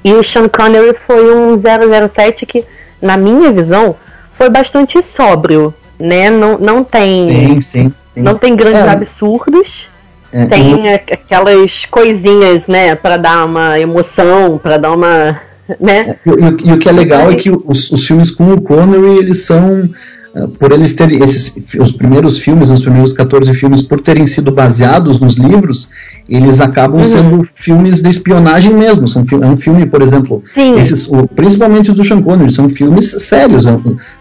E 0.05 0.12
o 0.12 0.23
Sean 0.23 0.49
Connery 0.49 0.95
foi 0.95 1.35
um 1.35 1.57
007 1.59 2.47
que, 2.47 2.65
na 3.01 3.17
minha 3.17 3.53
visão, 3.53 3.95
foi 4.35 4.51
bastante 4.51 5.03
sóbrio, 5.03 5.73
né? 5.99 6.31
Não, 6.31 6.59
não 6.59 6.85
tem. 6.85 7.29
Sim, 7.29 7.62
sim, 7.62 7.93
sim. 8.15 8.21
Não 8.23 8.37
tem 8.37 8.57
grandes 8.57 8.83
é. 8.83 8.91
absurdos. 8.91 9.88
É, 10.33 10.47
tem 10.47 10.88
aquelas 10.95 11.85
coisinhas, 11.85 12.67
né, 12.67 12.95
para 12.95 13.19
dar 13.19 13.45
uma 13.45 13.79
emoção, 13.79 14.59
para 14.59 14.79
dar 14.79 14.93
uma. 14.93 15.38
Né? 15.79 16.17
E, 16.25 16.31
e, 16.31 16.71
e, 16.71 16.73
o 16.73 16.79
que 16.79 16.88
é 16.88 16.93
legal 16.93 17.31
é 17.31 17.37
que 17.37 17.51
os, 17.51 17.91
os 17.93 18.07
filmes 18.07 18.31
com 18.31 18.51
o 18.51 18.61
Connery, 18.61 19.19
eles 19.19 19.45
são 19.45 19.91
eh, 20.35 20.47
por 20.59 20.73
eles 20.73 20.95
terem 20.95 21.23
esses 21.23 21.55
os 21.79 21.93
primeiros 21.93 22.38
filmes, 22.38 22.71
os 22.71 22.81
primeiros 22.81 23.12
14 23.12 23.53
filmes, 23.55 23.83
por 23.83 24.01
terem 24.01 24.27
sido 24.27 24.51
baseados 24.51 25.21
nos 25.21 25.35
livros, 25.35 25.91
eles 26.29 26.61
acabam 26.61 27.01
uhum. 27.01 27.05
sendo 27.05 27.49
filmes 27.55 28.01
de 28.01 28.09
espionagem 28.09 28.73
mesmo. 28.73 29.09
São, 29.09 29.25
é 29.43 29.47
um 29.47 29.57
filme, 29.57 29.85
por 29.87 30.03
exemplo, 30.03 30.43
esses, 30.79 31.07
o, 31.09 31.27
principalmente 31.27 31.91
os 31.91 31.97
do 31.97 32.05
Sean 32.05 32.23
Connery, 32.23 32.53
são 32.53 32.69
filmes 32.69 33.11
sérios. 33.19 33.65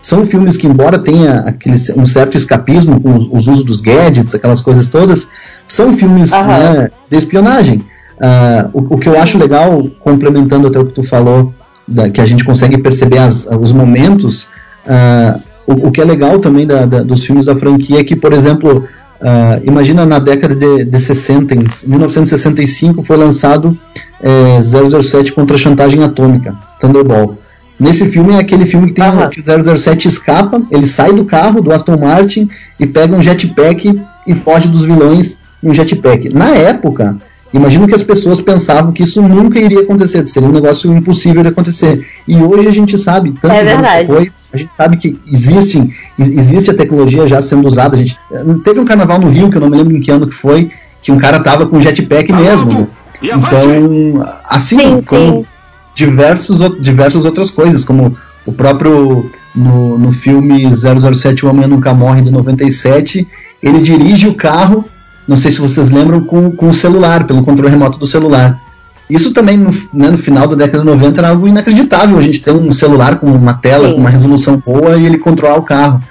São 0.02 0.26
filmes 0.26 0.58
que, 0.58 0.68
embora 0.68 1.00
tenha 1.00 1.40
aquele, 1.42 1.76
um 1.96 2.06
certo 2.06 2.36
escapismo 2.36 3.00
com 3.00 3.18
os, 3.18 3.28
os 3.32 3.48
usos 3.48 3.64
dos 3.64 3.82
gadgets, 3.82 4.34
aquelas 4.34 4.62
coisas 4.62 4.88
todas, 4.88 5.28
são 5.68 5.96
filmes 5.96 6.32
uhum. 6.32 6.48
né, 6.48 6.90
de 7.10 7.18
espionagem. 7.18 7.82
Uh, 8.18 8.70
o, 8.74 8.96
o, 8.96 8.98
que 9.00 9.10
eu 9.10 9.20
acho 9.20 9.38
legal, 9.38 9.88
complementando 10.00 10.68
até 10.68 10.80
o 10.80 10.86
que 10.86 10.94
tu 10.94 11.04
falou, 11.04 11.54
da, 11.88 12.10
que 12.10 12.22
a 12.22 12.26
gente 12.26 12.44
consegue 12.44 12.78
perceber 12.78 13.20
as, 13.20 13.48
os 13.48 13.72
momentos. 13.72 14.48
Uh, 14.86 15.42
o, 15.66 15.88
o, 15.88 15.92
que 15.92 16.02
é 16.02 16.06
legal 16.06 16.40
também 16.40 16.66
da, 16.66 16.86
da, 16.86 17.04
dos 17.04 17.24
filmes 17.24 17.46
da 17.46 17.56
franquia 17.56 18.00
é 18.00 18.04
que, 18.04 18.16
por 18.16 18.34
exemplo, 18.34 18.88
Uh, 19.22 19.62
imagina 19.64 20.04
na 20.04 20.18
década 20.18 20.56
de, 20.56 20.84
de 20.84 21.00
60, 21.00 21.54
em 21.54 21.68
1965 21.86 23.04
foi 23.04 23.18
lançado 23.18 23.78
é, 24.20 24.60
007 24.62 25.32
contra 25.32 25.56
a 25.56 25.60
chantagem 25.60 26.04
atômica, 26.04 26.56
Thunderball. 26.80 27.38
Nesse 27.80 28.06
filme 28.06 28.34
é 28.34 28.40
aquele 28.40 28.66
filme 28.66 28.88
que 28.88 28.94
tem 28.94 29.04
uhum. 29.04 29.30
que 29.30 29.40
o 29.40 29.78
007 29.78 30.08
escapa, 30.08 30.62
ele 30.72 30.88
sai 30.88 31.14
do 31.14 31.26
carro 31.26 31.62
do 31.62 31.72
Aston 31.72 31.98
Martin 31.98 32.50
e 32.80 32.88
pega 32.88 33.16
um 33.16 33.22
jetpack 33.22 34.02
e 34.26 34.34
foge 34.34 34.68
dos 34.68 34.86
vilões 34.86 35.40
um 35.64 35.74
jetpack. 35.74 36.34
Na 36.34 36.50
época, 36.50 37.18
imagino 37.54 37.88
que 37.88 37.96
as 37.96 38.04
pessoas 38.04 38.40
pensavam 38.40 38.92
que 38.92 39.04
isso 39.04 39.22
nunca 39.22 39.60
iria 39.60 39.82
acontecer, 39.82 40.26
seria 40.28 40.48
um 40.48 40.54
negócio 40.54 40.92
impossível 40.96 41.44
de 41.44 41.50
acontecer. 41.50 42.08
E 42.28 42.36
hoje 42.38 42.68
a 42.68 42.72
gente 42.72 42.98
sabe, 42.98 43.34
tanto 43.40 43.54
é 43.54 43.64
verdade. 43.64 44.08
Foi, 44.08 44.32
a 44.54 44.58
gente 44.58 44.72
sabe 44.76 44.98
que 44.98 45.20
existem, 45.28 45.94
existe 46.18 46.72
a 46.72 46.74
tecnologia 46.74 47.28
já 47.28 47.42
sendo 47.42 47.68
usada. 47.68 47.96
A 47.96 48.00
gente, 48.00 48.18
teve 48.64 48.80
um 48.80 48.86
carnaval 48.86 49.20
no 49.20 49.30
Rio, 49.30 49.50
que 49.50 49.58
eu 49.58 49.62
não 49.62 49.70
me 49.70 49.78
lembro 49.78 49.96
em 49.96 50.02
que 50.02 50.12
ano 50.12 50.28
que 50.28 50.34
foi, 50.34 50.72
que 51.02 51.12
um 51.12 51.18
cara 51.18 51.40
tava 51.40 51.66
com 51.66 51.82
jetpack 51.82 52.32
mesmo. 52.32 52.72
Né? 52.72 52.88
Então, 53.24 54.26
assim 54.46 54.80
sim, 54.80 55.02
como 55.02 55.44
sim. 55.44 55.46
Diversos, 55.94 56.60
diversas 56.80 57.26
outras 57.26 57.50
coisas, 57.50 57.84
como 57.84 58.18
o 58.46 58.52
próprio 58.52 59.30
no, 59.54 59.98
no 59.98 60.12
filme 60.12 60.64
007 60.74 61.46
O 61.46 61.50
Homem 61.50 61.68
Nunca 61.68 61.94
Morre 61.94 62.22
de 62.22 62.32
97, 62.32 63.28
ele 63.62 63.80
dirige 63.80 64.28
o 64.28 64.34
carro, 64.34 64.86
não 65.32 65.38
sei 65.38 65.50
se 65.50 65.62
vocês 65.62 65.90
lembram, 65.90 66.20
com, 66.26 66.52
com 66.52 66.68
o 66.68 66.74
celular, 66.74 67.24
pelo 67.24 67.42
controle 67.42 67.72
remoto 67.72 67.98
do 67.98 68.06
celular. 68.06 68.62
Isso 69.10 69.32
também, 69.32 69.56
no, 69.56 69.72
né, 69.94 70.10
no, 70.10 70.18
final 70.18 70.46
da 70.46 70.58
década 70.58 70.80
de 70.80 70.90
90, 70.90 71.22
era 71.22 71.30
algo 71.30 71.48
inacreditável. 71.48 72.18
A 72.18 72.22
gente 72.22 72.42
ter 72.42 72.52
um 72.52 72.74
celular 72.74 73.18
com 73.18 73.28
uma 73.28 73.54
tela, 73.54 73.88
Sim. 73.88 73.94
com 73.94 74.02
uma 74.02 74.10
resolução 74.10 74.58
boa 74.58 74.98
e 74.98 75.06
ele 75.06 75.18
controlar 75.18 75.56
o 75.56 75.64
carro. 75.64 76.02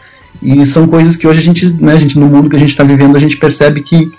E 0.43 0.65
são 0.65 0.87
coisas 0.87 1.17
que 1.17 1.27
hoje 1.27 1.39
a 1.39 1.43
gente, 1.43 1.71
né, 1.75 1.93
a 1.93 1.99
gente 1.99 2.19
no 2.19 2.29
mundo 2.29 2.49
que 2.49 2.57
a 2.57 2.59
gente 2.59 2.71
está 2.71 2.83
vivendo, 2.83 3.15
a 3.15 3.21
gente 3.21 3.37
percebe 3.37 3.83
que, 3.83 4.11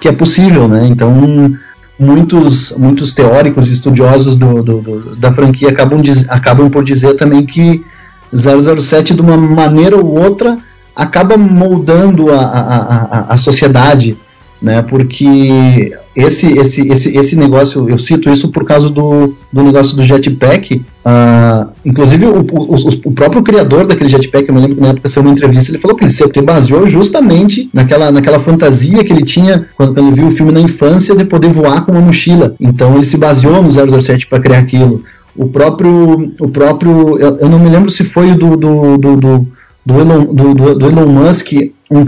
que 0.00 0.08
é 0.08 0.12
possível. 0.12 0.66
Né? 0.66 0.88
Então, 0.88 1.56
muitos, 1.96 2.72
muitos 2.76 3.14
teóricos 3.14 3.68
e 3.68 3.72
estudiosos 3.74 4.34
do, 4.34 4.60
do, 4.60 4.80
do, 4.80 5.14
da 5.14 5.30
franquia 5.30 5.68
acabam, 5.68 6.02
diz, 6.02 6.28
acabam 6.28 6.68
por 6.68 6.82
dizer 6.82 7.14
também 7.14 7.46
que 7.46 7.84
007, 8.34 9.14
de 9.14 9.20
uma 9.20 9.36
maneira 9.36 9.96
ou 9.96 10.18
outra, 10.18 10.58
acaba 10.96 11.36
moldando 11.36 12.32
a, 12.32 12.40
a, 12.40 12.96
a, 13.20 13.34
a 13.34 13.36
sociedade 13.36 14.18
né? 14.60 14.82
Porque 14.82 15.94
esse, 16.14 16.58
esse, 16.58 16.88
esse, 16.88 17.16
esse 17.16 17.36
negócio, 17.36 17.88
eu 17.88 17.98
cito 17.98 18.28
isso 18.28 18.48
por 18.48 18.64
causa 18.64 18.90
do, 18.90 19.34
do 19.52 19.62
negócio 19.62 19.96
do 19.96 20.02
jetpack. 20.02 20.76
Uh, 20.76 21.68
inclusive, 21.84 22.26
o, 22.26 22.40
o, 22.40 22.76
o, 23.04 23.12
próprio 23.12 23.42
criador 23.42 23.86
daquele 23.86 24.10
jetpack, 24.10 24.48
eu 24.48 24.54
me 24.54 24.60
lembro 24.60 24.76
que 24.76 24.82
na 24.82 24.88
época 24.88 25.08
saiu 25.08 25.24
uma 25.24 25.32
entrevista, 25.32 25.70
ele 25.70 25.78
falou 25.78 25.96
que 25.96 26.04
ele 26.04 26.10
se 26.10 26.26
baseou 26.42 26.86
justamente 26.86 27.70
naquela, 27.72 28.10
naquela 28.10 28.38
fantasia 28.38 29.04
que 29.04 29.12
ele 29.12 29.24
tinha 29.24 29.68
quando, 29.76 29.94
quando 29.94 30.06
ele 30.06 30.16
viu 30.16 30.26
o 30.26 30.30
filme 30.30 30.52
na 30.52 30.60
infância 30.60 31.14
de 31.14 31.24
poder 31.24 31.50
voar 31.50 31.84
com 31.84 31.92
uma 31.92 32.00
mochila. 32.00 32.54
Então, 32.60 32.96
ele 32.96 33.04
se 33.04 33.16
baseou 33.16 33.62
no 33.62 33.70
007 33.70 34.26
para 34.26 34.40
criar 34.40 34.58
aquilo. 34.58 35.02
O 35.36 35.46
próprio, 35.46 36.32
o 36.40 36.48
próprio 36.48 37.16
eu, 37.18 37.38
eu, 37.38 37.48
não 37.48 37.60
me 37.60 37.70
lembro 37.70 37.90
se 37.90 38.02
foi 38.02 38.34
do, 38.34 38.56
do, 38.56 38.98
do, 38.98 39.16
do, 39.16 39.48
do 39.86 40.00
Elon, 40.00 40.24
do, 40.24 40.74
do, 40.74 40.86
Elon 40.86 41.06
Musk, 41.06 41.52
um, 41.88 42.00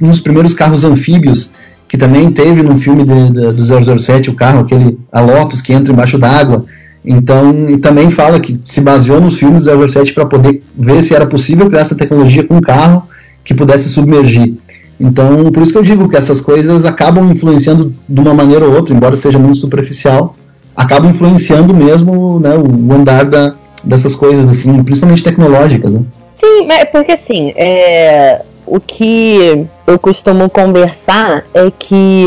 um 0.00 0.08
dos 0.08 0.20
primeiros 0.20 0.54
carros 0.54 0.84
anfíbios 0.84 1.52
que 1.88 1.96
também 1.96 2.30
teve 2.30 2.62
no 2.62 2.76
filme 2.76 3.02
de, 3.02 3.32
de, 3.32 3.52
do 3.52 3.98
007 3.98 4.28
o 4.28 4.34
carro, 4.34 4.60
aquele 4.60 4.98
a 5.10 5.20
Lotus 5.20 5.62
que 5.62 5.72
entra 5.72 5.92
embaixo 5.92 6.18
d'água. 6.18 6.66
Então, 7.04 7.70
e 7.70 7.78
também 7.78 8.10
fala 8.10 8.38
que 8.38 8.60
se 8.64 8.80
baseou 8.80 9.20
nos 9.20 9.38
filmes 9.38 9.64
do 9.64 9.88
007 9.88 10.12
para 10.12 10.26
poder 10.26 10.62
ver 10.76 11.00
se 11.00 11.14
era 11.14 11.26
possível 11.26 11.66
criar 11.68 11.80
essa 11.80 11.94
tecnologia 11.94 12.44
com 12.44 12.56
um 12.56 12.60
carro 12.60 13.04
que 13.42 13.54
pudesse 13.54 13.88
submergir. 13.88 14.54
Então, 15.00 15.50
por 15.50 15.62
isso 15.62 15.72
que 15.72 15.78
eu 15.78 15.82
digo 15.82 16.08
que 16.08 16.16
essas 16.16 16.40
coisas 16.40 16.84
acabam 16.84 17.30
influenciando 17.30 17.94
de 18.06 18.20
uma 18.20 18.34
maneira 18.34 18.66
ou 18.66 18.74
outra, 18.74 18.94
embora 18.94 19.16
seja 19.16 19.38
muito 19.38 19.56
superficial, 19.56 20.34
acabam 20.76 21.10
influenciando 21.10 21.72
mesmo 21.72 22.40
né, 22.40 22.54
o 22.56 22.92
andar 22.92 23.24
da, 23.24 23.54
dessas 23.82 24.14
coisas, 24.14 24.48
assim, 24.50 24.82
principalmente 24.82 25.22
tecnológicas. 25.22 25.94
Né? 25.94 26.02
Sim, 26.38 26.68
porque 26.92 27.12
assim, 27.12 27.52
é, 27.56 28.42
o 28.70 28.80
que 28.80 29.66
eu 29.86 29.98
costumo 29.98 30.48
conversar 30.50 31.44
é 31.54 31.70
que 31.70 32.26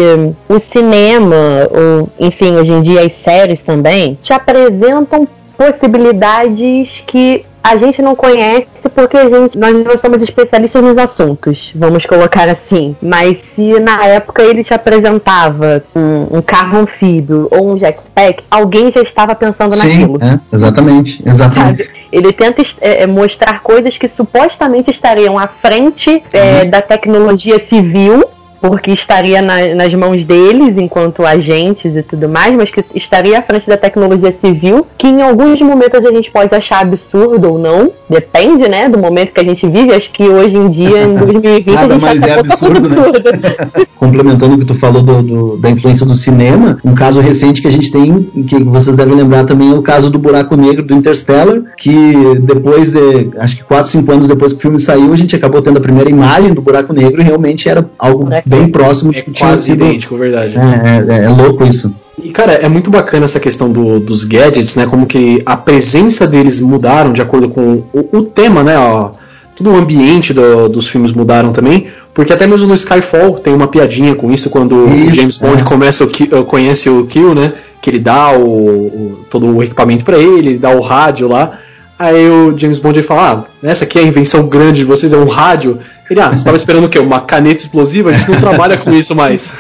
o 0.49 0.59
cinema, 0.59 1.35
ou 1.69 2.09
enfim, 2.19 2.53
hoje 2.55 2.71
em 2.71 2.81
dia 2.81 3.05
as 3.05 3.13
séries 3.13 3.63
também, 3.63 4.17
te 4.21 4.33
apresentam 4.33 5.27
possibilidades 5.61 7.03
que 7.05 7.45
a 7.63 7.77
gente 7.77 8.01
não 8.01 8.15
conhece 8.15 8.67
porque 8.95 9.15
a 9.15 9.29
gente, 9.29 9.59
nós 9.59 9.85
não 9.85 9.95
somos 9.95 10.23
especialistas 10.23 10.83
nos 10.83 10.97
assuntos, 10.97 11.71
vamos 11.75 12.03
colocar 12.07 12.49
assim. 12.49 12.95
Mas 12.99 13.37
se 13.53 13.79
na 13.79 14.03
época 14.05 14.41
ele 14.41 14.63
te 14.63 14.73
apresentava 14.73 15.83
um, 15.95 16.37
um 16.37 16.41
carro 16.41 16.79
anfíbio 16.79 17.47
ou 17.51 17.71
um 17.71 17.77
jetpack, 17.77 18.43
alguém 18.49 18.91
já 18.91 19.01
estava 19.01 19.35
pensando 19.35 19.75
Sim, 19.75 19.87
naquilo. 19.87 20.19
É, 20.23 20.39
exatamente, 20.51 21.21
exatamente. 21.23 21.83
Sabe? 21.83 22.01
Ele 22.11 22.33
tenta 22.33 22.63
é, 22.81 23.05
mostrar 23.05 23.61
coisas 23.61 23.95
que 23.95 24.07
supostamente 24.07 24.89
estariam 24.89 25.37
à 25.37 25.45
frente 25.45 26.23
é, 26.33 26.65
da 26.65 26.81
tecnologia 26.81 27.59
civil 27.59 28.25
porque 28.61 28.91
estaria 28.91 29.41
na, 29.41 29.73
nas 29.75 29.93
mãos 29.93 30.23
deles 30.23 30.77
enquanto 30.77 31.25
agentes 31.25 31.95
e 31.95 32.03
tudo 32.03 32.29
mais, 32.29 32.55
mas 32.55 32.69
que 32.69 32.83
estaria 32.95 33.39
à 33.39 33.41
frente 33.41 33.67
da 33.67 33.75
tecnologia 33.77 34.33
civil, 34.39 34.85
que 34.97 35.07
em 35.07 35.21
alguns 35.21 35.59
momentos 35.61 36.05
a 36.05 36.11
gente 36.11 36.29
pode 36.31 36.53
achar 36.53 36.81
absurdo 36.81 37.49
ou 37.53 37.59
não, 37.59 37.91
depende, 38.09 38.67
né, 38.69 38.87
do 38.87 38.97
momento 38.97 39.31
que 39.33 39.39
a 39.41 39.43
gente 39.43 39.67
vive. 39.67 39.93
Acho 39.93 40.11
que 40.11 40.23
hoje 40.23 40.55
em 40.55 40.69
dia, 40.69 41.03
em 41.03 41.15
2020, 41.17 41.73
Nada 41.75 41.95
a 41.95 41.99
gente 41.99 42.05
acha 42.23 42.27
é 42.27 42.39
absurdo, 42.39 42.89
né? 42.89 43.01
absurdo. 43.07 43.87
Complementando 43.97 44.55
o 44.55 44.59
que 44.59 44.65
tu 44.65 44.75
falou 44.75 45.01
do, 45.01 45.21
do- 45.21 45.57
da 45.57 45.69
influência 45.69 46.05
do 46.05 46.15
cinema, 46.15 46.77
um 46.83 46.93
caso 46.95 47.19
recente 47.19 47.61
que 47.61 47.67
a 47.67 47.71
gente 47.71 47.91
tem, 47.91 48.23
que 48.47 48.61
vocês 48.63 48.95
devem 48.97 49.15
lembrar 49.15 49.45
também, 49.45 49.71
é 49.71 49.75
o 49.75 49.81
caso 49.81 50.09
do 50.11 50.17
Buraco 50.19 50.55
Negro 50.55 50.83
do 50.83 50.93
Interstellar, 50.93 51.61
que 51.77 51.91
depois 52.41 52.91
de, 52.91 53.29
acho 53.37 53.57
que 53.57 53.63
4, 53.63 53.89
5 53.91 54.11
anos 54.11 54.27
depois 54.27 54.53
que 54.53 54.59
o 54.59 54.61
filme 54.61 54.79
saiu, 54.79 55.13
a 55.13 55.15
gente 55.15 55.35
acabou 55.35 55.61
tendo 55.61 55.77
a 55.77 55.81
primeira 55.81 56.09
imagem 56.09 56.53
do 56.53 56.61
Buraco 56.61 56.93
Negro 56.93 57.21
e 57.21 57.23
realmente 57.23 57.69
era 57.69 57.87
algo 57.97 58.25
bem 58.51 58.67
próximo 58.69 59.11
É 59.15 59.21
que 59.21 59.31
tinha 59.31 59.49
quase 59.49 59.63
sido. 59.65 59.83
idêntico, 59.85 60.15
verdade. 60.17 60.55
É, 60.57 61.13
é- 61.21 61.23
é 61.25 61.29
louco 61.29 61.65
isso. 61.65 61.93
E, 62.23 62.29
cara, 62.31 62.53
é 62.53 62.67
muito 62.69 62.91
bacana 62.91 63.25
essa 63.25 63.39
questão 63.39 63.71
do- 63.71 63.99
dos 63.99 64.23
gadgets, 64.25 64.75
né? 64.75 64.85
Como 64.85 65.05
que 65.07 65.41
a 65.45 65.57
presença 65.57 66.27
deles 66.27 66.59
mudaram 66.59 67.13
de 67.13 67.21
acordo 67.21 67.49
com 67.49 67.83
o, 67.93 68.09
o 68.17 68.21
tema, 68.23 68.63
né? 68.63 68.77
ó, 68.77 69.09
todo 69.55 69.71
o 69.71 69.75
ambiente 69.75 70.33
do- 70.33 70.69
dos 70.69 70.87
filmes 70.87 71.11
mudaram 71.11 71.51
também. 71.51 71.87
Porque 72.13 72.33
até 72.33 72.45
mesmo 72.45 72.67
no 72.67 72.75
Skyfall 72.75 73.35
tem 73.39 73.53
uma 73.53 73.67
piadinha 73.67 74.13
com 74.15 74.31
isso, 74.31 74.49
quando 74.49 74.75
o 74.75 74.89
Isso, 74.93 75.13
James 75.15 75.37
Bond 75.37 75.61
é. 75.61 75.63
começa 75.65 76.03
o 76.03 76.07
uh, 76.07 76.43
conhece 76.45 76.89
o 76.89 77.05
Kill, 77.07 77.33
né? 77.33 77.53
Que 77.81 77.89
ele 77.89 77.99
dá 77.99 78.31
o, 78.37 78.43
o- 78.43 79.19
todo 79.29 79.47
o 79.55 79.63
equipamento 79.63 80.03
pra 80.03 80.17
ele, 80.17 80.49
ele 80.49 80.57
dá 80.57 80.69
o 80.71 80.81
rádio 80.81 81.27
lá. 81.27 81.51
Aí 82.01 82.27
o 82.27 82.57
James 82.57 82.79
Bond 82.79 82.97
ele 82.97 83.05
fala: 83.05 83.45
Ah, 83.63 83.69
essa 83.69 83.83
aqui 83.83 83.99
é 83.99 84.01
a 84.01 84.05
invenção 84.05 84.47
grande 84.47 84.79
de 84.79 84.85
vocês, 84.85 85.13
é 85.13 85.17
um 85.17 85.27
rádio. 85.27 85.77
Ele, 86.09 86.19
ah, 86.19 86.33
você 86.33 86.43
tava 86.43 86.57
esperando 86.57 86.85
o 86.85 86.89
quê? 86.89 86.97
Uma 86.97 87.21
caneta 87.21 87.61
explosiva? 87.61 88.09
A 88.09 88.13
gente 88.13 88.31
não 88.31 88.41
trabalha 88.41 88.75
com 88.75 88.91
isso 88.91 89.15
mais. 89.15 89.53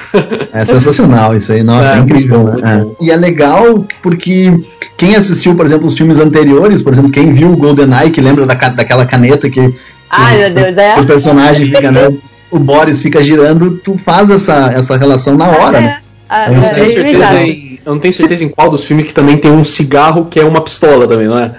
É 0.51 0.65
sensacional 0.65 1.37
isso 1.37 1.53
aí, 1.53 1.61
nossa, 1.61 1.93
É, 1.93 1.97
é, 1.97 1.99
incrível, 1.99 2.39
bom, 2.39 2.57
né? 2.57 2.83
É. 2.99 3.05
E 3.05 3.11
é 3.11 3.15
legal 3.15 3.85
porque 4.01 4.51
quem 4.97 5.15
assistiu, 5.15 5.53
por 5.53 5.67
exemplo, 5.67 5.85
os 5.85 5.95
filmes 5.95 6.19
anteriores, 6.19 6.81
por 6.81 6.91
exemplo, 6.91 7.11
quem 7.11 7.31
viu 7.31 7.51
o 7.51 7.55
GoldenEye, 7.55 8.09
que 8.09 8.19
lembra 8.19 8.47
da, 8.47 8.55
daquela 8.55 9.05
caneta 9.05 9.47
que, 9.47 9.73
Ai, 10.09 10.39
meu 10.39 10.49
Deus, 10.51 10.77
é. 10.77 10.99
o 10.99 11.05
personagem 11.05 11.67
fica, 11.67 11.91
né, 11.91 12.11
o 12.49 12.57
Boris 12.57 12.99
fica 12.99 13.23
girando, 13.23 13.79
tu 13.83 13.97
faz 13.99 14.31
essa, 14.31 14.73
essa 14.75 14.97
relação 14.97 15.37
na 15.37 15.47
hora, 15.47 15.79
né? 15.79 15.99
Ah, 16.27 16.47
Eu 16.47 16.57
não 16.57 16.63
é, 16.63 16.69
tenho 16.69 16.85
é 16.85 16.89
certeza 16.89 17.43
em, 17.43 17.79
eu 17.85 17.93
não 17.93 17.99
tenho 17.99 18.13
certeza 18.13 18.43
em 18.43 18.49
qual 18.49 18.69
dos 18.69 18.83
filmes 18.83 19.05
que 19.05 19.13
também 19.13 19.37
tem 19.37 19.51
um 19.51 19.63
cigarro 19.63 20.25
que 20.25 20.39
é 20.39 20.43
uma 20.43 20.61
pistola 20.61 21.07
também, 21.07 21.27
não 21.27 21.37
é? 21.37 21.51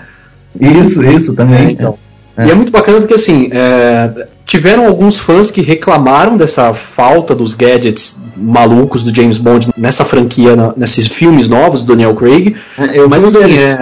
Isso, 0.61 1.03
isso 1.05 1.34
também. 1.34 1.68
É, 1.68 1.70
então. 1.72 1.98
É. 2.36 2.46
E 2.46 2.50
é 2.50 2.55
muito 2.55 2.72
bacana 2.72 2.98
porque 2.98 3.12
assim, 3.12 3.50
é, 3.53 4.26
tiveram 4.46 4.86
alguns 4.86 5.18
fãs 5.18 5.50
que 5.50 5.61
reclamaram 5.61 6.34
dessa 6.36 6.72
falta 6.72 7.34
dos 7.34 7.53
gadgets 7.53 8.18
malucos 8.36 9.03
do 9.03 9.14
James 9.14 9.36
Bond 9.36 9.68
nessa 9.76 10.03
franquia, 10.05 10.57
na- 10.57 10.72
nesses 10.74 11.07
filmes 11.07 11.46
novos 11.46 11.84
do 11.84 11.88
Daniel 11.92 12.14
Craig. 12.14 12.57
É, 12.78 12.98
Eu 12.98 13.09
Mas 13.09 13.22
fui 13.22 13.42
um 13.42 13.44
assim, 13.44 13.59
é... 13.59 13.78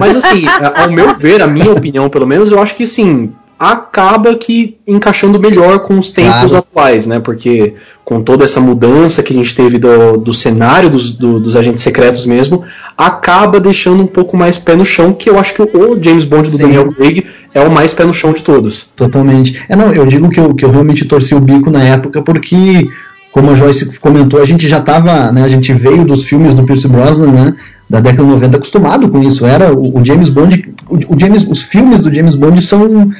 mas 0.00 0.16
assim, 0.16 0.44
ao 0.74 0.90
meu 0.90 1.14
ver, 1.14 1.42
a 1.42 1.46
minha 1.46 1.70
opinião 1.70 2.08
pelo 2.08 2.26
menos, 2.26 2.50
eu 2.50 2.58
acho 2.60 2.74
que 2.74 2.84
assim, 2.84 3.32
acaba 3.72 4.34
que 4.34 4.76
encaixando 4.86 5.38
melhor 5.40 5.80
com 5.80 5.98
os 5.98 6.10
tempos 6.10 6.50
Claro. 6.50 6.56
atuais, 6.58 7.06
né? 7.06 7.18
Porque 7.20 7.74
com 8.04 8.22
toda 8.22 8.44
essa 8.44 8.60
mudança 8.60 9.22
que 9.22 9.32
a 9.32 9.36
gente 9.36 9.54
teve 9.54 9.78
do, 9.78 10.18
do 10.18 10.32
cenário 10.32 10.90
dos, 10.90 11.12
do- 11.12 11.40
dos 11.40 11.56
agentes 11.56 11.82
secretos 11.82 12.26
mesmo, 12.26 12.62
acaba 12.96 13.58
deixando 13.58 14.02
um 14.02 14.06
pouco 14.06 14.36
mais 14.36 14.58
pé 14.58 14.76
no 14.76 14.84
chão, 14.84 15.12
que 15.12 15.30
eu 15.30 15.38
acho 15.38 15.54
que 15.54 15.62
o 15.62 15.98
James 16.02 16.24
Bond 16.24 16.42
do 16.50 16.56
Sim. 16.56 16.62
Daniel 16.64 16.92
Craig 16.92 17.24
é 17.54 17.60
o 17.60 17.70
mais 17.70 17.94
pé 17.94 18.04
no 18.04 18.12
chão 18.12 18.32
de 18.32 18.42
todos. 18.42 18.86
Totalmente. 18.94 19.58
É, 19.68 19.74
não, 19.74 19.92
eu 19.92 20.04
digo 20.06 20.28
que 20.28 20.38
eu, 20.38 20.54
que 20.54 20.64
eu 20.64 20.70
realmente 20.70 21.04
torci 21.06 21.34
o 21.34 21.40
bico 21.40 21.70
na 21.70 21.82
época 21.82 22.20
porque, 22.20 22.86
como 23.32 23.50
a 23.50 23.54
Joyce 23.54 23.98
comentou, 23.98 24.40
a 24.42 24.44
gente 24.46 24.68
já 24.68 24.78
estava, 24.78 25.32
né, 25.32 25.42
a 25.42 25.48
gente 25.48 25.72
veio 25.72 26.04
dos 26.04 26.24
filmes 26.24 26.54
do 26.54 26.62
Pierce 26.64 26.86
Brosnan, 26.86 27.32
né, 27.32 27.54
da 27.88 28.00
década 28.00 28.24
de 28.24 28.30
90 28.34 28.56
acostumado 28.58 29.08
com 29.08 29.22
isso. 29.22 29.46
Era 29.46 29.72
o, 29.72 29.98
o 29.98 30.04
James 30.04 30.28
Bond, 30.28 30.74
o, 30.90 31.14
o 31.14 31.18
James, 31.18 31.42
os 31.48 31.62
filmes 31.62 32.00
do 32.02 32.12
James 32.12 32.34
Bond 32.34 32.60
são, 32.62 33.10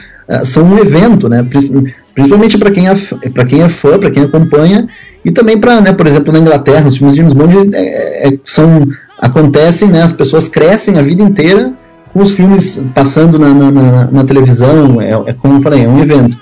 são 0.44 0.64
um 0.64 0.78
evento, 0.78 1.28
né, 1.28 1.42
Pri- 1.42 1.94
principalmente 2.14 2.56
para 2.58 2.70
quem 2.70 2.88
é 2.88 2.94
quem 3.48 3.62
é 3.62 3.68
fã, 3.68 3.98
para 3.98 4.10
quem 4.10 4.22
acompanha 4.22 4.88
e 5.24 5.30
também 5.30 5.58
para, 5.58 5.80
né, 5.80 5.92
por 5.92 6.06
exemplo, 6.06 6.32
na 6.32 6.38
Inglaterra, 6.38 6.86
os 6.88 6.96
filmes 6.96 7.14
de 7.14 7.20
James 7.20 7.34
Bond 7.34 7.74
é, 7.74 8.28
é- 8.28 8.38
são 8.44 8.86
acontecem, 9.18 9.88
né, 9.88 10.02
as 10.02 10.12
pessoas 10.12 10.48
crescem 10.48 10.98
a 10.98 11.02
vida 11.02 11.22
inteira 11.22 11.72
com 12.12 12.20
os 12.22 12.30
filmes 12.32 12.84
passando 12.94 13.38
na, 13.38 13.52
na, 13.52 13.70
na- 13.70 14.10
na 14.10 14.24
televisão, 14.24 15.00
é, 15.00 15.10
é 15.12 15.32
como 15.32 15.58
eu 15.58 15.62
falei, 15.62 15.84
é 15.84 15.88
um 15.88 16.00
evento. 16.00 16.36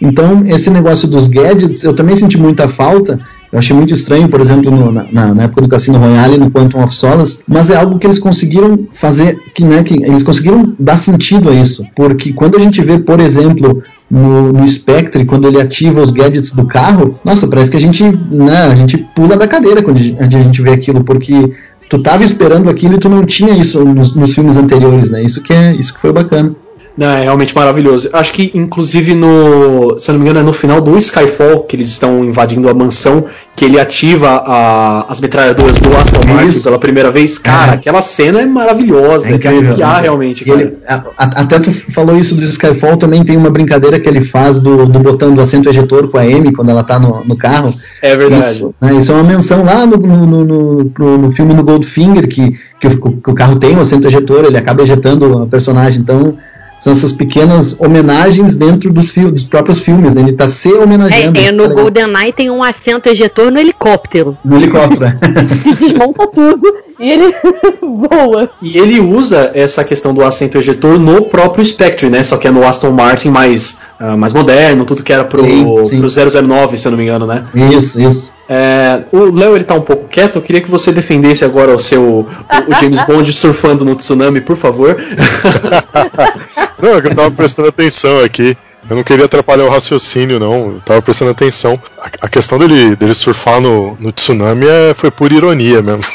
Então, 0.00 0.42
esse 0.46 0.70
negócio 0.70 1.08
dos 1.08 1.26
gadgets, 1.28 1.82
eu 1.84 1.94
também 1.94 2.14
senti 2.16 2.38
muita 2.38 2.68
falta. 2.68 3.18
Eu 3.52 3.58
achei 3.58 3.74
muito 3.74 3.92
estranho, 3.92 4.28
por 4.28 4.40
exemplo, 4.40 4.70
no- 4.70 4.92
na, 4.92 5.34
na- 5.34 5.42
época 5.44 5.62
do 5.62 5.68
Cassino 5.68 5.98
Royale, 5.98 6.38
no 6.38 6.50
Quantum 6.50 6.82
of 6.84 6.94
Solace, 6.94 7.40
mas 7.48 7.68
é 7.68 7.76
algo 7.76 7.98
que 7.98 8.06
eles 8.06 8.18
conseguiram 8.18 8.86
fazer, 8.92 9.38
que, 9.54 9.64
né, 9.64 9.82
que 9.82 9.94
eles 9.94 10.22
conseguiram 10.22 10.72
dar 10.78 10.96
sentido 10.96 11.50
a 11.50 11.54
isso. 11.54 11.84
Porque 11.96 12.32
quando 12.32 12.56
a 12.56 12.60
gente 12.60 12.80
vê, 12.80 12.98
por 12.98 13.18
exemplo, 13.18 13.82
no, 14.08 14.52
no 14.52 14.68
Spectre, 14.68 15.24
quando 15.24 15.48
ele 15.48 15.60
ativa 15.60 16.00
os 16.00 16.12
gadgets 16.12 16.52
do 16.52 16.64
carro, 16.64 17.18
nossa, 17.24 17.48
parece 17.48 17.70
que 17.70 17.76
a 17.76 17.80
gente, 17.80 18.04
né, 18.04 18.62
a 18.70 18.74
gente 18.76 18.98
pula 19.16 19.36
da 19.36 19.48
cadeira 19.48 19.82
quando 19.82 19.96
a 19.96 20.28
gente- 20.28 20.62
vê 20.62 20.70
aquilo, 20.70 21.02
porque 21.02 21.52
tu 21.88 21.98
tava 21.98 22.22
esperando 22.22 22.70
aquilo 22.70 22.94
e 22.94 22.98
tu 22.98 23.08
não 23.08 23.24
tinha 23.24 23.52
isso 23.56 23.84
nos, 23.84 24.14
nos 24.14 24.32
filmes 24.32 24.56
anteriores, 24.56 25.10
né? 25.10 25.22
Isso 25.24 25.42
que 25.42 25.52
é, 25.52 25.74
isso 25.74 25.92
que 25.92 26.00
foi 26.00 26.12
bacana. 26.12 26.54
Não, 26.96 27.06
é 27.06 27.22
realmente 27.22 27.54
maravilhoso. 27.54 28.10
Acho 28.12 28.32
que, 28.32 28.50
inclusive, 28.54 29.14
no. 29.14 29.98
Se 29.98 30.10
eu 30.10 30.14
não 30.14 30.18
me 30.20 30.26
engano, 30.26 30.40
é 30.40 30.42
no 30.42 30.52
final 30.52 30.80
do 30.80 30.98
Skyfall 30.98 31.60
que 31.60 31.76
eles 31.76 31.88
estão 31.88 32.22
invadindo 32.24 32.68
a 32.68 32.74
mansão, 32.74 33.24
que 33.56 33.64
ele 33.64 33.78
ativa 33.80 34.28
a- 34.44 35.06
as 35.08 35.20
metralhadoras 35.20 35.78
do 35.78 35.96
Aston 35.96 36.20
Martin 36.26 36.60
pela 36.60 36.78
primeira 36.78 37.10
vez. 37.10 37.38
Cara, 37.38 37.72
É. 37.72 37.74
aquela 37.76 38.02
cena 38.02 38.40
é 38.40 38.46
maravilhosa. 38.46 39.28
É 39.28 39.32
É, 39.32 39.36
incrível, 39.36 39.60
de 39.60 39.66
arrepiar 39.68 39.94
né? 39.96 40.02
realmente, 40.02 40.50
ele- 40.50 40.74
a- 40.86 41.04
a- 41.16 41.40
até 41.42 41.58
tu 41.60 41.70
falou 41.72 42.16
isso 42.18 42.34
do 42.34 42.42
Skyfall, 42.42 42.96
também 42.96 43.24
tem 43.24 43.36
uma 43.36 43.50
brincadeira 43.50 43.98
que 43.98 44.08
ele 44.08 44.20
faz 44.22 44.60
do, 44.60 44.84
do 44.84 44.98
botão 44.98 45.34
do 45.34 45.40
assento 45.40 45.68
ejetor 45.68 46.08
com 46.08 46.18
a 46.18 46.22
Amy 46.22 46.52
quando 46.52 46.70
ela 46.70 46.82
tá 46.84 46.98
no, 46.98 47.24
no 47.24 47.36
carro. 47.36 47.72
É 48.02 48.16
verdade. 48.16 48.56
Isso, 48.56 48.74
né, 48.80 48.94
isso 48.94 49.12
é 49.12 49.14
uma 49.14 49.24
menção 49.24 49.64
lá 49.64 49.86
no, 49.86 49.96
no, 49.96 50.44
no, 50.44 50.92
no- 51.18 51.32
filme 51.32 51.54
no 51.54 51.62
Goldfinger, 51.64 52.26
que, 52.28 52.52
que, 52.80 52.86
o, 52.88 53.12
que 53.12 53.30
o 53.30 53.34
carro 53.34 53.56
tem 53.56 53.76
o 53.76 53.80
assento 53.80 54.06
ejetor, 54.06 54.44
ele 54.44 54.56
acaba 54.58 54.82
ejetando 54.82 55.42
a 55.42 55.46
personagem. 55.46 56.00
Então, 56.00 56.36
são 56.80 56.92
essas 56.92 57.12
pequenas 57.12 57.78
homenagens 57.78 58.54
dentro 58.56 58.90
dos, 58.90 59.12
dos 59.12 59.44
próprios 59.44 59.80
filmes. 59.80 60.14
Né? 60.14 60.22
Ele 60.22 60.32
tá 60.32 60.48
se 60.48 60.72
homenageando. 60.72 61.38
É, 61.38 61.44
é, 61.44 61.52
no 61.52 61.68
tá. 61.68 61.74
GoldenEye 61.74 62.32
tem 62.32 62.50
um 62.50 62.62
assento 62.62 63.08
ejetor 63.08 63.50
no 63.52 63.60
helicóptero. 63.60 64.36
No 64.42 64.56
helicóptero. 64.56 65.12
Se 65.46 65.74
desmonta 65.74 66.26
tudo 66.26 66.89
e 67.00 67.10
ele 67.10 67.34
voa. 67.80 68.50
E 68.60 68.76
ele 68.76 69.00
usa 69.00 69.50
essa 69.54 69.82
questão 69.82 70.12
do 70.12 70.22
assento 70.22 70.58
ejetor 70.58 70.98
no 70.98 71.22
próprio 71.22 71.64
Spectre, 71.64 72.10
né? 72.10 72.22
Só 72.22 72.36
que 72.36 72.46
é 72.46 72.50
no 72.50 72.66
Aston 72.66 72.90
Martin 72.90 73.30
mais, 73.30 73.78
ah, 73.98 74.16
mais 74.18 74.34
moderno, 74.34 74.84
tudo 74.84 75.02
que 75.02 75.12
era 75.12 75.24
pro, 75.24 75.42
Sim, 75.42 75.86
sim. 75.86 75.98
pro 75.98 76.42
009, 76.42 76.76
se 76.76 76.86
eu 76.86 76.90
não 76.90 76.98
me 76.98 77.04
engano, 77.04 77.26
né? 77.26 77.46
isso, 77.72 77.98
isso. 77.98 78.32
É, 78.46 79.04
o 79.12 79.32
Léo 79.32 79.54
ele 79.54 79.64
tá 79.64 79.74
um 79.74 79.80
pouco 79.80 80.08
quieto, 80.08 80.36
eu 80.36 80.42
queria 80.42 80.60
que 80.60 80.70
você 80.70 80.92
defendesse 80.92 81.44
agora 81.44 81.74
o 81.74 81.80
seu 81.80 82.02
o, 82.02 82.26
o 82.68 82.80
James 82.80 83.00
Bond 83.06 83.32
surfando 83.32 83.84
no 83.84 83.94
tsunami, 83.94 84.40
por 84.40 84.56
favor. 84.56 84.96
Não, 86.82 86.94
é 86.94 87.00
que 87.00 87.08
eu 87.08 87.14
tava 87.14 87.30
prestando 87.30 87.68
atenção 87.68 88.18
aqui. 88.22 88.56
Eu 88.90 88.96
não 88.96 89.04
queria 89.04 89.26
atrapalhar 89.26 89.64
o 89.64 89.70
raciocínio, 89.70 90.40
não. 90.40 90.72
Eu 90.72 90.82
tava 90.84 91.00
prestando 91.00 91.30
atenção. 91.30 91.80
A, 91.96 92.10
a 92.22 92.28
questão 92.28 92.58
dele, 92.58 92.96
dele 92.96 93.14
surfar 93.14 93.60
no, 93.60 93.96
no 94.00 94.10
tsunami 94.10 94.66
é, 94.66 94.94
foi 94.94 95.12
por 95.12 95.30
ironia 95.30 95.80
mesmo. 95.80 96.02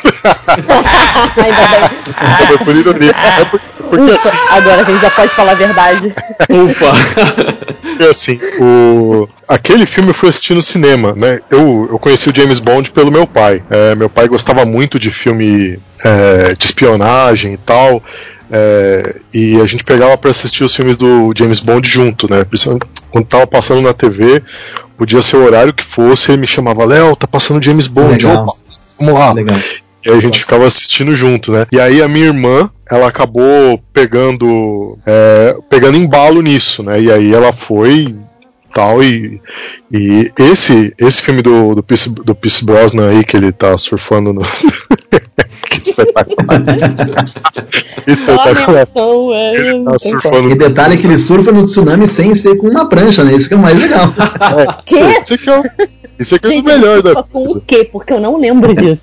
foi 2.48 2.58
por 2.58 2.76
ironia. 2.76 3.12
É 3.12 3.46
por, 3.46 3.62
porque 3.90 4.12
Ufa, 4.12 4.30
assim. 4.30 4.38
agora 4.50 4.82
a 4.82 4.84
gente 4.84 5.02
já 5.02 5.10
pode 5.10 5.34
falar 5.34 5.54
a 5.54 5.56
verdade. 5.56 6.14
Ufa! 6.50 6.92
Porque 7.82 8.04
assim, 8.04 8.40
o... 8.60 9.30
aquele 9.48 9.86
filme 9.86 10.10
eu 10.10 10.14
fui 10.14 10.28
assistir 10.28 10.54
no 10.54 10.62
cinema, 10.62 11.14
né? 11.16 11.40
Eu, 11.50 11.88
eu 11.90 11.98
conheci 11.98 12.30
o 12.30 12.36
James 12.36 12.60
Bond 12.60 12.92
pelo 12.92 13.10
meu 13.10 13.26
pai. 13.26 13.64
É, 13.70 13.96
meu 13.96 14.10
pai 14.10 14.28
gostava 14.28 14.66
muito 14.66 15.00
de 15.00 15.10
filme 15.12 15.80
é, 16.04 16.56
de 16.56 16.66
espionagem 16.66 17.54
e 17.54 17.58
tal. 17.58 18.04
É, 18.52 19.16
e 19.34 19.60
a 19.60 19.66
gente 19.66 19.84
pegava 19.84 20.18
pra 20.18 20.32
assistir 20.32 20.64
os 20.64 20.76
filmes 20.76 20.98
do 20.98 21.34
James 21.36 21.60
Bond 21.60 21.88
junto, 21.88 22.30
né? 22.30 22.46
Quando 23.12 23.26
tava 23.26 23.48
passando 23.48 23.82
na 23.82 23.94
TV, 23.94 24.42
podia 24.98 25.22
ser 25.22 25.38
o 25.38 25.46
horário 25.46 25.74
que 25.74 25.84
fosse, 25.84 26.32
ele 26.32 26.42
me 26.42 26.48
chamava, 26.48 26.86
Léo, 26.86 27.16
tá 27.16 27.28
passando 27.28 27.64
James 27.64 27.88
Bond, 27.88 28.26
Legal. 28.26 28.44
opa, 28.44 28.58
vamos 29.00 29.14
lá. 29.14 29.34
Legal. 29.34 29.58
E 30.06 30.10
aí 30.10 30.18
a 30.18 30.22
gente 30.22 30.40
ficava 30.40 30.66
assistindo 30.66 31.16
junto, 31.16 31.52
né? 31.52 31.66
E 31.72 31.80
aí 31.80 32.02
a 32.02 32.08
minha 32.08 32.28
irmã, 32.28 32.70
ela 32.90 33.08
acabou 33.08 33.82
pegando 33.92 34.98
é, 35.06 35.58
pegando 35.68 35.98
embalo 35.98 36.42
nisso, 36.42 36.84
né? 36.84 37.02
E 37.02 37.12
aí 37.12 37.34
ela 37.34 37.52
foi 37.52 38.16
tal 38.72 39.04
e, 39.04 39.42
e 39.92 40.32
esse 40.38 40.94
esse 40.98 41.22
filme 41.22 41.42
do 41.42 41.74
do 41.74 41.82
Pierce, 41.82 42.10
do 42.10 42.36
Pierce 42.36 42.64
Brosnan 42.64 43.10
aí 43.10 43.24
que 43.24 43.36
ele 43.36 43.52
tá 43.52 43.76
surfando 43.78 44.32
no 44.32 44.42
espetacular. 48.08 48.08
espetacular. 48.08 49.56
Ele 49.56 49.84
tá 49.84 50.00
surfando 50.00 50.52
E 50.52 50.56
detalhe 50.56 50.94
é 50.96 50.98
que 50.98 51.08
ele 51.08 51.18
surfa 51.18 51.52
no 51.52 51.64
tsunami 51.64 52.08
sem 52.08 52.34
ser 52.36 52.56
com 52.58 52.68
uma 52.68 52.88
prancha, 52.88 53.24
né? 53.24 53.36
Isso 53.36 53.48
que 53.48 53.54
é 53.54 53.58
o 53.58 53.62
mais 53.62 53.80
legal. 53.80 54.10
Quê? 54.86 55.00
Isso 55.24 55.34
aqui 55.34 55.50
é 55.50 55.60
o, 55.60 55.64
isso 56.20 56.36
aqui 56.36 56.46
é 56.46 56.50
o 56.50 56.52
Gente, 56.54 56.66
melhor 56.66 57.02
da 57.02 57.16
com 57.16 57.24
coisa. 57.24 57.58
o 57.58 57.62
quê? 57.62 57.88
Porque 57.92 58.14
eu 58.14 58.20
não 58.20 58.40
lembro 58.40 58.74
disso. 58.74 59.00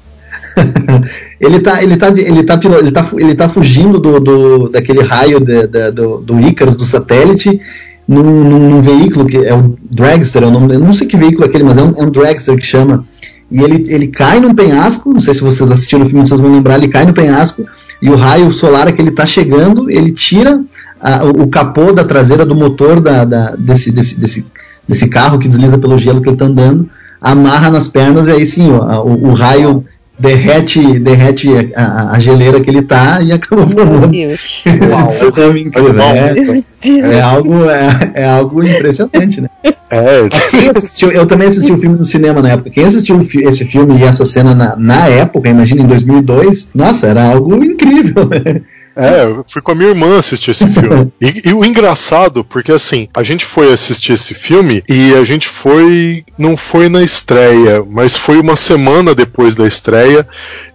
ele 1.41 1.61
tá, 1.61 1.83
ele 1.83 1.97
tá, 1.97 2.09
ele 2.09 2.43
tá, 2.45 2.61
ele 2.63 2.91
tá, 2.93 3.09
ele 3.19 3.35
tá 3.35 3.49
fugindo 3.49 3.99
do, 3.99 4.21
do 4.21 4.69
daquele 4.69 5.01
raio 5.01 5.41
de- 5.41 5.67
da- 5.67 5.91
do, 5.91 6.19
do 6.19 6.39
Icarus, 6.41 6.77
do 6.77 6.85
satélite, 6.85 7.59
num, 8.07 8.23
num, 8.23 8.71
num 8.71 8.83
veículo 8.83 9.27
que 9.27 9.39
é 9.39 9.55
o 9.55 9.77
Dragster, 9.83 10.43
eu 10.43 10.51
não, 10.51 10.71
eu 10.71 10.79
não 10.79 10.93
sei 10.93 11.07
que 11.07 11.17
veículo 11.17 11.45
é 11.45 11.47
aquele, 11.49 11.65
mas 11.65 11.79
é 11.79 11.83
um, 11.83 11.95
é 11.97 12.03
um 12.03 12.11
Dragster 12.11 12.55
que 12.57 12.67
chama. 12.67 13.05
E 13.53 13.61
ele, 13.63 13.85
ele 13.89 14.07
cai 14.09 14.41
num 14.41 14.55
penhasco, 14.55 15.13
não 15.13 15.21
sei 15.21 15.35
se 15.35 15.43
vocês 15.43 15.71
assistiram 15.71 16.05
o 16.05 16.07
filme, 16.09 16.27
vocês 16.27 16.41
vão 16.41 16.51
lembrar, 16.53 16.79
ele 16.79 16.89
cai 16.89 17.05
no 17.05 17.13
penhasco, 17.13 17.65
e 18.01 18.09
o 18.11 18.17
raio 18.17 18.53
solar 18.53 18.91
que 18.93 19.01
ele 19.03 19.11
tá 19.11 19.27
chegando, 19.27 19.91
ele 19.91 20.11
tira 20.11 20.61
a- 21.01 21.25
o, 21.25 21.47
capô 21.49 21.93
da 21.93 22.03
traseira 22.05 22.45
do 22.47 22.55
motor 22.55 22.99
da, 23.01 23.25
da- 23.25 23.55
desse, 23.57 23.93
desse, 23.93 24.19
desse, 24.19 24.47
desse 24.89 25.09
carro 25.09 25.39
que 25.39 25.47
desliza 25.49 25.77
pelo 25.79 25.99
gelo 25.99 26.23
que 26.23 26.29
ele 26.31 26.37
tá 26.37 26.47
andando, 26.47 26.89
amarra 27.21 27.71
nas 27.71 27.87
pernas, 27.89 28.27
e 28.27 28.31
aí 28.33 28.47
sim, 28.47 28.71
ó, 28.73 29.03
o, 29.05 29.29
o 29.29 29.35
raio 29.35 29.85
derrete, 30.23 30.99
derrete 31.01 31.49
a, 31.75 32.13
a- 32.15 32.19
geleira 32.21 32.61
que 32.61 32.71
ele 32.71 32.83
tá 32.83 33.21
e 33.21 33.33
acaba 33.33 33.67
formando 33.67 34.15
esse 34.15 34.63
tsunami 34.65 35.63
incrível. 35.63 36.01
É, 36.01 37.17
é 37.17 37.21
algo, 37.21 37.69
é, 37.69 38.11
é 38.15 38.25
algo 38.29 38.63
impressionante, 38.65 39.41
né? 39.41 39.49
É, 39.91 40.29
Quem 40.51 40.69
assistiu- 40.71 41.11
eu 41.13 41.27
também 41.27 41.49
assisti 41.49 41.71
o 41.73 41.79
filme 41.79 41.99
no 41.99 42.05
cinema 42.05 42.41
na 42.41 42.51
época. 42.51 42.71
Quem 42.71 42.85
assistiu 42.85 43.21
esse 43.21 43.65
filme 43.65 43.99
e 43.99 44.05
essa 44.05 44.25
cena 44.25 44.55
na, 44.55 44.77
na 44.77 45.09
época, 45.09 45.49
imagina 45.49 45.83
em 45.83 45.87
2002, 45.87 46.71
nossa, 46.75 47.09
era 47.09 47.25
algo 47.25 47.63
incrível. 47.63 48.29
né? 48.29 48.63
É, 48.97 49.25
eu 49.25 49.45
fui 49.49 49.63
com 49.63 49.73
a 49.73 49.75
minha 49.75 49.91
irmã 49.91 50.19
assistir 50.19 50.51
esse 50.51 50.67
filme. 50.67 51.13
E, 51.21 51.51
e 51.51 51.53
o 51.53 51.65
engraçado, 51.65 52.45
porque 52.45 52.73
assim, 52.73 53.09
a 53.15 53.23
gente 53.23 53.45
foi 53.45 53.73
assistir 53.73 54.13
esse 54.13 54.35
filme 54.35 54.83
e 54.89 55.15
a 55.15 55.25
gente 55.25 55.47
foi. 55.47 56.25
Não 56.37 56.57
foi 56.57 56.89
na 56.89 57.03
estreia, 57.03 57.85
mas 57.89 58.17
foi 58.17 58.41
uma 58.41 58.57
semana 58.57 59.15
depois 59.15 59.55
da 59.55 59.67
estreia. 59.67 60.27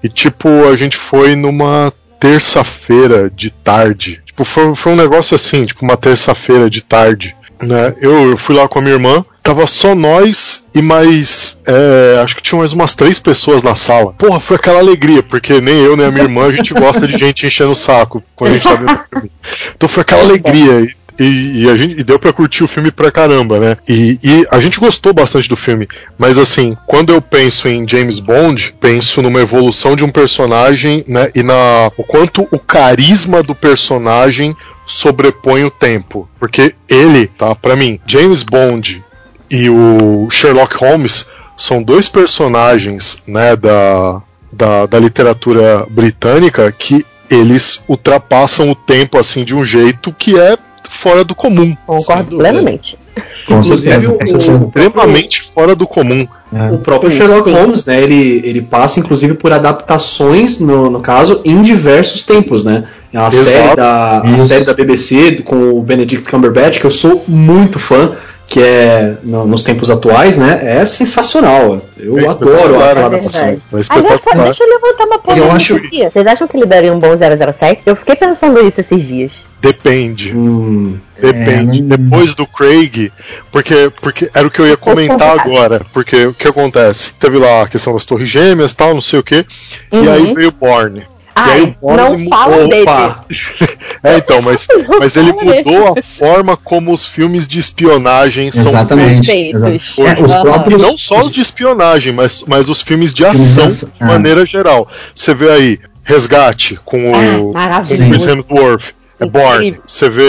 E 0.01 0.07
tipo, 0.07 0.47
a 0.68 0.78
gente 0.78 0.95
foi 0.95 1.36
numa 1.36 1.91
terça-feira 2.20 3.30
de 3.30 3.49
tarde. 3.49 4.22
Tipo, 4.26 4.43
foi, 4.43 4.76
foi 4.76 4.91
um 4.93 4.95
negócio 4.95 5.36
assim, 5.36 5.65
tipo, 5.65 5.84
uma 5.84 5.97
terça-feira 5.97 6.70
de 6.70 6.82
tarde. 6.82 7.36
Né? 7.61 7.93
Eu, 7.99 8.32
eu 8.32 8.38
fui 8.38 8.55
lá 8.55 8.68
com 8.68 8.80
a 8.80 8.82
minha 8.82 8.95
irmã, 8.95 9.26
tava 9.48 9.66
só 9.68 9.95
nós 9.95 10.66
e 10.76 10.82
mais. 10.82 11.62
é, 11.66 12.20
acho 12.24 12.36
que 12.36 12.41
tinha 12.43 12.60
mais 12.60 12.74
umas 12.74 12.93
três 12.93 13.20
pessoas 13.20 13.64
na 13.64 13.76
sala. 13.76 14.14
Porra, 14.14 14.39
foi 14.39 14.56
aquela 14.58 14.80
alegria, 14.80 15.24
porque 15.24 15.60
nem 15.62 15.76
eu 15.84 15.95
nem 15.95 16.06
a 16.06 16.12
minha 16.12 16.24
irmã 16.24 16.48
a 16.48 16.52
gente 16.52 16.74
gosta 16.74 17.08
de 17.08 17.18
gente 17.18 17.45
enchendo 17.48 17.72
o 17.72 17.76
saco 17.76 18.24
quando 18.36 18.52
a 18.52 18.54
gente 18.56 18.64
tá 18.64 18.76
vendo 18.76 19.00
filme. 19.10 19.32
Então 19.76 19.89
foi 19.89 20.02
aquela 20.02 20.24
alegria. 20.24 20.82
E, 21.20 21.24
e- 21.24 21.64
e 21.64 21.70
a 21.70 21.76
gente 21.76 22.00
e 22.00 22.04
deu 22.04 22.20
pra 22.20 22.32
curtir 22.32 22.64
o 22.64 22.68
filme 22.68 22.91
pra 22.91 23.10
caramba, 23.12 23.60
né? 23.60 23.78
E, 23.89 24.20
e 24.24 24.45
a 24.52 24.60
gente 24.60 24.80
gostou 24.80 25.14
bastante 25.14 25.50
do 25.50 25.56
filme. 25.56 25.88
Mas 26.18 26.38
assim, 26.38 26.78
quando 26.86 27.12
eu 27.12 27.20
penso 27.22 27.68
em 27.68 27.88
James 27.88 28.20
Bond, 28.20 28.76
penso 28.80 29.20
numa 29.24 29.39
evolução 29.41 29.95
de 29.95 30.04
um 30.06 30.12
personagem, 30.12 31.04
né? 31.08 31.32
E 31.34 31.41
na 31.41 31.89
o 31.98 32.04
quanto 32.04 32.48
o 32.52 32.60
carisma 32.60 33.41
do 33.41 33.56
personagem 33.56 34.56
sobrepõe 34.86 35.64
o 35.66 35.72
tempo. 35.72 36.30
Porque 36.39 36.76
ele, 36.88 37.28
tá, 37.28 37.56
Pra 37.56 37.76
mim, 37.76 38.00
James 38.06 38.43
Bond 38.43 39.04
e 39.50 39.70
o 39.70 40.28
Sherlock 40.30 40.76
Holmes 40.78 41.30
são 41.56 41.82
dois 41.82 42.08
personagens, 42.08 43.24
né, 43.28 43.56
da, 43.56 44.22
da, 44.52 44.86
da 44.86 45.00
literatura 45.00 45.86
britânica 45.89 46.72
que 46.72 47.06
eles 47.30 47.82
ultrapassam 47.88 48.72
o 48.72 48.76
tempo 48.76 49.18
assim 49.18 49.43
de 49.43 49.56
um 49.56 49.64
jeito 49.64 50.14
que 50.14 50.39
é 50.39 50.58
fora 50.89 51.24
do 51.24 51.36
comum. 51.36 51.76
Concordo 51.86 52.38
plenamente. 52.38 52.98
Com 53.45 53.60
Inclusive, 53.60 53.82
certeza, 53.82 54.12
o-. 54.12 54.66
Extremamente 54.68 55.41
fora 55.54 55.76
do 55.76 55.88
comum. 55.88 56.28
É. 56.54 56.72
O 56.72 56.78
próprio 56.78 57.10
Sherlock. 57.10 57.50
Holmes, 57.50 57.86
né? 57.86 58.02
Ele, 58.02 58.41
ele 58.43 58.62
passa, 58.62 59.00
inclusive, 59.00 59.34
por 59.34 59.52
adaptações, 59.52 60.60
no, 60.60 60.89
no 60.89 61.00
caso, 61.00 61.41
em 61.43 61.62
diversos 61.62 62.24
tempos, 62.24 62.64
né? 62.64 62.86
A 63.14 63.28
Exato. 63.28 63.45
série, 63.45 63.76
da, 63.76 64.22
a 64.22 64.30
Isso. 64.32 64.48
série 64.48 64.64
da 64.66 64.74
BBC 64.74 65.41
com 65.43 65.72
o 65.72 65.82
Benedict 65.82 66.30
Cumberbatch, 66.30 66.80
que 66.80 66.86
eu 66.86 66.89
sou 66.89 67.24
muito 67.28 67.80
fã, 67.80 68.12
que 68.48 68.62
é 68.62 69.18
no- 69.24 69.45
nos 69.45 69.62
tempos 69.62 69.91
atuais, 69.91 70.38
né? 70.38 70.60
É 70.64 70.86
sensacional. 70.86 71.82
Eu 71.98 72.18
É 72.18 72.28
adoro 72.28 72.76
é 72.76 72.91
adaptação. 73.06 73.45
É 73.48 73.50
Aliás, 73.50 73.82
espetacular. 73.82 74.43
deixa 74.45 74.64
eu 74.64 74.70
levantar 74.70 75.06
uma 75.06 75.20
polêmica 75.20 75.54
acho- 75.54 75.76
aqui. 75.76 76.04
Vocês 76.10 76.26
acham 76.28 76.48
que 76.48 76.56
ele 76.58 76.66
daria 76.66 76.93
um 76.93 77.00
bom 77.00 77.16
007? 77.18 77.82
Eu 77.86 77.95
fiquei 77.95 78.16
pensando 78.16 78.60
isso 78.66 78.80
esses 78.80 79.06
dias. 79.06 79.32
Depende. 79.60 80.34
Hum, 80.38 80.98
Depende. 81.20 81.80
É, 81.80 81.98
Depois 81.98 82.36
do 82.36 82.45
Craig, 82.45 83.12
porque, 83.52 83.91
porque 84.02 84.30
era 84.34 84.48
o 84.48 84.52
que 84.52 84.60
eu 84.60 84.68
ia 84.68 84.78
comentar 84.78 85.38
agora. 85.39 85.82
Porque 85.91 86.28
o 86.28 86.34
que 86.34 86.48
acontece? 86.48 87.12
Teve 87.20 87.39
lá 87.39 87.64
a 87.64 87.68
questão 87.68 87.91
das 87.93 88.06
torres 88.06 88.30
gêmeas 88.30 88.74
tal, 88.76 88.93
não 88.93 89.02
sei 89.02 89.20
o 89.20 89.24
que. 89.24 89.43
E 89.91 89.98
Uhum. 89.98 90.14
aí 90.14 90.34
veio 90.36 90.50
o 90.50 90.52
Bourne. 90.52 91.08
Ai, 91.39 91.75
não 91.81 92.17
mudou- 92.17 92.29
fala 92.29 92.67
dele. 92.67 92.81
opa! 92.83 93.25
É, 94.03 94.17
então, 94.17 94.41
mas, 94.41 94.67
mas 94.99 95.15
ele 95.15 95.33
mudou 95.33 95.88
a 95.97 96.01
forma 96.01 96.55
como 96.55 96.93
os 96.93 97.05
filmes 97.05 97.47
de 97.47 97.59
espionagem 97.59 98.51
são 98.51 98.71
Exatamente. 98.71 99.25
feitos. 99.25 99.63
exato. 99.63 100.01
É, 100.01 100.21
os 100.23 100.33
próprios, 100.41 100.81
Não 100.81 100.97
só 100.99 101.21
os 101.21 101.31
de 101.31 101.41
espionagem, 101.41 102.13
mas, 102.13 102.43
mas 102.47 102.69
os 102.69 102.81
filmes 102.81 103.13
de 103.13 103.25
ação 103.25 103.65
de 103.65 103.88
ah. 103.99 104.05
maneira 104.05 104.45
geral. 104.45 104.88
Você 105.13 105.33
vê 105.33 105.49
aí 105.49 105.79
Resgate 106.03 106.79
com 106.85 107.13
Ah, 107.13 107.38
o, 107.38 107.51
com 107.51 107.59
o. 108.05 108.09
Chris 108.09 108.25
Hemsworth, 108.25 108.93
é 109.19 109.25
Born. 109.25 109.77
Você 109.85 110.07
vê 110.09 110.23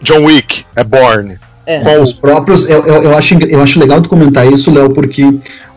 John 0.00 0.24
Wick, 0.24 0.64
é 0.76 0.84
Born. 0.84 1.38
É. 1.66 1.80
Qual 1.80 2.00
os 2.00 2.12
próprios 2.12 2.68
eu, 2.70 2.86
eu, 2.86 3.02
eu 3.02 3.18
acho 3.18 3.34
eu 3.34 3.60
acho 3.60 3.80
legal 3.80 4.00
tu 4.00 4.08
comentar 4.08 4.46
isso 4.46 4.72
Léo 4.72 4.90
porque 4.90 5.24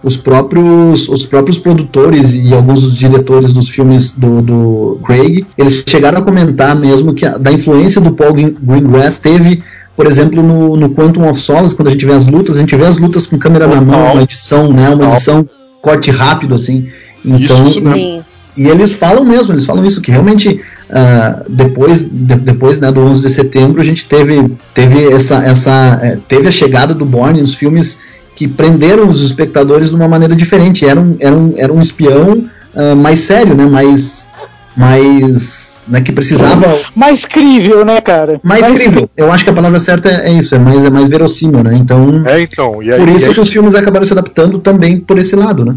os 0.03 0.15
próprios 0.15 1.09
os 1.09 1.25
próprios 1.25 1.57
produtores 1.57 2.33
e 2.33 2.53
alguns 2.53 2.81
dos 2.81 2.95
diretores 2.95 3.51
dos 3.53 3.67
filmes 3.67 4.11
do, 4.11 4.41
do 4.41 4.99
Craig 5.05 5.45
eles 5.57 5.83
chegaram 5.87 6.19
a 6.19 6.21
comentar 6.21 6.75
mesmo 6.75 7.13
que 7.13 7.25
a, 7.25 7.37
da 7.37 7.51
influência 7.51 7.99
do 7.99 8.11
Paul 8.11 8.33
Green- 8.33 8.55
Greengrass 8.61 9.17
teve 9.17 9.61
por 9.97 10.05
exemplo 10.07 10.41
no, 10.41 10.77
no 10.77 10.89
Quantum 10.91 11.29
of 11.29 11.41
Solace 11.41 11.75
quando 11.75 11.89
a 11.89 11.91
gente 11.91 12.05
vê 12.05 12.13
as 12.13 12.27
lutas 12.27 12.55
a 12.55 12.59
gente 12.61 12.75
vê 12.75 12.85
as 12.85 12.97
lutas 12.97 13.25
com 13.25 13.37
câmera 13.37 13.67
na 13.67 13.81
mão 13.81 13.97
Total. 13.99 14.13
uma 14.13 14.23
edição 14.23 14.71
né 14.71 14.87
uma 14.89 14.97
Total. 14.97 15.13
edição 15.13 15.49
corte 15.81 16.09
rápido 16.11 16.55
assim 16.55 16.87
então 17.25 17.65
isso 17.67 17.81
mesmo. 17.81 17.95
Sim. 17.97 18.21
e 18.55 18.67
eles 18.67 18.93
falam 18.93 19.25
mesmo, 19.25 19.53
eles 19.53 19.65
falam 19.65 19.85
isso, 19.85 20.01
que 20.01 20.09
realmente 20.11 20.61
ah, 20.89 21.43
depois, 21.49 22.01
de- 22.01 22.35
depois 22.35 22.79
né, 22.79 22.89
do 22.91 23.01
11 23.01 23.21
de 23.21 23.29
setembro 23.29 23.81
a 23.81 23.83
gente 23.83 24.05
teve, 24.07 24.53
teve, 24.73 25.05
essa, 25.11 25.43
essa, 25.43 25.99
eh, 26.01 26.17
teve 26.27 26.47
a 26.47 26.51
chegada 26.51 26.93
do 26.93 27.05
Bourne 27.05 27.41
nos 27.41 27.53
filmes 27.53 27.99
que 28.39 28.47
prenderam 28.47 29.09
os 29.09 29.21
espectadores 29.21 29.89
de 29.89 29.95
uma 29.97 30.07
maneira 30.07 30.33
diferente. 30.33 30.85
Era 30.85 30.97
um, 30.97 31.17
era 31.19 31.35
um, 31.35 31.53
era 31.57 31.73
um 31.73 31.81
espião 31.81 32.45
ah, 32.73 32.95
mais 32.95 33.19
sério, 33.19 33.53
né, 33.53 33.65
mais, 33.65 34.29
mais 34.77 35.83
né, 35.85 35.99
que 35.99 36.13
precisava 36.13 36.79
Mais 36.95 37.25
crível, 37.25 37.83
né, 37.83 37.99
cara? 37.99 38.39
mais 38.41 38.65
crível. 38.71 39.09
Eu 39.17 39.29
acho 39.29 39.43
que 39.43 39.49
a 39.49 39.53
palavra 39.53 39.77
certa 39.77 40.07
é, 40.09 40.31
isso, 40.31 40.55
é 40.55 40.57
mais, 40.57 40.85
é 40.85 40.89
mais 40.89 41.09
verossímil, 41.09 41.61
né? 41.65 41.75
Então, 41.75 42.23
É, 42.25 42.41
então. 42.41 42.81
E 42.81 42.93
aí, 42.93 42.99
por 42.99 43.09
e 43.09 43.15
isso 43.15 43.25
aí- 43.25 43.33
que 43.33 43.41
os 43.41 43.49
filmes 43.49 43.75
acabaram 43.75 44.05
se 44.05 44.13
adaptando 44.13 44.57
também 44.59 45.01
por 45.01 45.17
esse 45.17 45.35
lado, 45.35 45.65
né? 45.65 45.75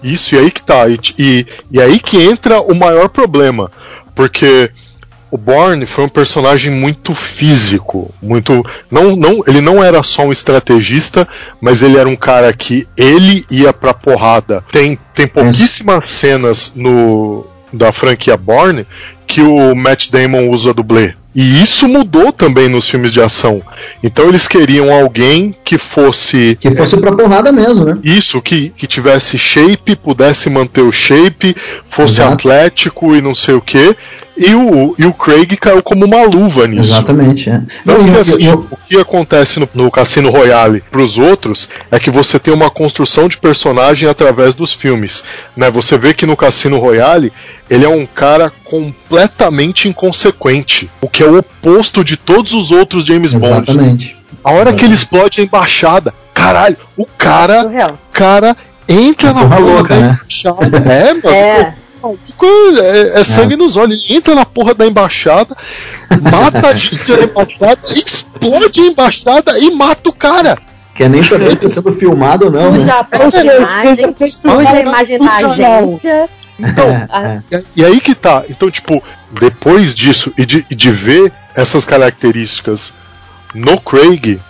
Isso, 0.00 0.36
e 0.36 0.38
aí 0.38 0.50
que 0.52 0.62
tá. 0.62 0.88
E, 0.88 1.00
e, 1.18 1.46
e 1.72 1.80
aí 1.80 1.98
que 1.98 2.22
entra 2.22 2.60
o 2.60 2.72
maior 2.76 3.08
problema. 3.08 3.68
Porque 4.14 4.70
o 5.36 5.38
Bourne 5.38 5.84
foi 5.84 6.04
um 6.04 6.08
personagem 6.08 6.72
muito 6.72 7.14
físico, 7.14 8.12
muito 8.22 8.64
não, 8.90 9.14
não, 9.14 9.44
ele 9.46 9.60
não 9.60 9.84
era 9.84 10.02
só 10.02 10.22
um 10.22 10.32
estrategista, 10.32 11.28
mas 11.60 11.82
ele 11.82 11.98
era 11.98 12.08
um 12.08 12.16
cara 12.16 12.50
que 12.54 12.88
ele 12.96 13.44
ia 13.50 13.72
pra 13.72 13.92
porrada. 13.92 14.64
Tem 14.72 14.98
tem 15.14 15.26
pouquíssimas 15.26 16.16
cenas 16.16 16.72
no 16.74 17.46
da 17.72 17.92
franquia 17.92 18.36
Bourne 18.36 18.86
que 19.26 19.42
o 19.42 19.74
Matt 19.74 20.10
Damon 20.10 20.48
usa 20.48 20.72
dublê. 20.72 21.14
E 21.34 21.62
isso 21.62 21.86
mudou 21.86 22.32
também 22.32 22.66
nos 22.66 22.88
filmes 22.88 23.12
de 23.12 23.20
ação. 23.20 23.60
Então 24.02 24.26
eles 24.26 24.48
queriam 24.48 24.90
alguém 24.90 25.54
que 25.62 25.76
fosse. 25.76 26.56
Que 26.58 26.70
fosse 26.70 26.96
pra 26.96 27.12
porrada 27.12 27.52
mesmo, 27.52 27.84
né? 27.84 27.98
Isso, 28.02 28.40
que, 28.40 28.70
que 28.70 28.86
tivesse 28.86 29.36
shape, 29.36 29.96
pudesse 29.96 30.48
manter 30.48 30.80
o 30.80 30.90
shape, 30.90 31.54
fosse 31.90 32.22
Exato. 32.22 32.32
atlético 32.32 33.14
e 33.14 33.20
não 33.20 33.34
sei 33.34 33.54
o 33.54 33.60
que. 33.60 33.94
E 34.36 34.54
o, 34.54 34.94
e 34.98 35.06
o 35.06 35.14
Craig 35.14 35.56
caiu 35.56 35.82
como 35.82 36.04
uma 36.04 36.22
luva 36.24 36.66
nisso. 36.66 36.90
Exatamente, 36.90 37.48
é. 37.48 37.62
Não, 37.84 37.98
Não, 38.02 38.08
e 38.08 38.10
e- 38.16 38.18
assim, 38.18 38.44
e- 38.44 38.50
o 38.52 38.68
que 38.88 38.96
acontece 38.98 39.58
no, 39.58 39.68
no 39.74 39.90
Cassino 39.90 40.30
Royale 40.30 40.82
pros 40.90 41.16
outros 41.16 41.70
é 41.90 41.98
que 41.98 42.10
você 42.10 42.38
tem 42.38 42.52
uma 42.52 42.68
construção 42.70 43.28
de 43.28 43.38
personagem 43.38 44.08
através 44.08 44.54
dos 44.54 44.72
filmes. 44.74 45.24
Né? 45.56 45.70
Você 45.70 45.96
vê 45.96 46.12
que 46.12 46.26
no 46.26 46.36
Cassino 46.36 46.78
Royale 46.78 47.32
ele 47.70 47.84
é 47.84 47.88
um 47.88 48.04
cara 48.06 48.52
completamente 48.64 49.88
inconsequente. 49.88 50.90
O 51.00 51.08
que 51.08 51.22
é 51.22 51.26
o 51.26 51.38
oposto 51.38 52.04
de 52.04 52.16
todos 52.16 52.52
os 52.52 52.70
outros 52.70 53.04
James 53.06 53.32
Bond. 53.32 53.46
Exatamente. 53.70 54.16
A 54.44 54.52
hora 54.52 54.72
que 54.72 54.84
ele 54.84 54.94
explode 54.94 55.40
a 55.40 55.44
embaixada, 55.44 56.14
caralho, 56.32 56.76
o 56.96 57.04
cara, 57.06 57.62
Surreal. 57.62 57.98
cara 58.12 58.56
entra 58.88 59.30
É 59.30 59.32
na 59.32 59.58
louca, 59.58 59.94
da 59.94 60.00
né? 60.00 60.18
embaixada. 60.20 60.78
É, 60.92 61.14
mano. 61.14 61.28
É. 61.34 61.74
maluco 62.06 62.46
É, 62.80 63.20
é 63.20 63.24
sangue 63.24 63.56
nos 63.56 63.76
olhos. 63.76 64.04
Ele 64.08 64.18
entra 64.18 64.34
na 64.34 64.44
porra 64.44 64.74
da 64.74 64.86
embaixada, 64.86 65.56
mata 66.22 66.68
a 66.68 66.72
gente 66.72 67.10
na 67.12 67.22
embaixada, 67.24 67.78
explode 67.94 68.80
a 68.80 68.84
embaixada 68.86 69.58
e 69.58 69.70
mata 69.72 70.08
o 70.10 70.12
cara. 70.12 70.58
Quer 70.94 71.10
nem 71.10 71.22
saber 71.22 71.54
se 71.56 71.66
está 71.66 71.80
sendo 71.82 71.92
filmado 71.92 72.46
ou 72.46 72.50
não, 72.50 72.72
né? 72.72 72.86
Suja 73.30 73.50
a 73.50 73.56
imagem, 73.56 74.14
suja 74.16 74.70
a 74.70 74.80
imagem 74.80 75.18
da 75.18 75.32
agência. 75.36 76.28
Então, 76.58 76.86
É, 76.88 77.42
é. 77.54 77.62
E, 77.76 77.84
aí 77.84 78.00
que 78.00 78.14
tá. 78.14 78.42
Então, 78.48 78.70
tipo, 78.70 79.02
depois 79.30 79.94
disso 79.94 80.32
e 80.38 80.46
de, 80.46 80.62
de 80.70 80.90
ver 80.90 81.30
essas 81.54 81.84
características 81.84 82.94
no 83.54 83.78
Craig, 83.78 84.40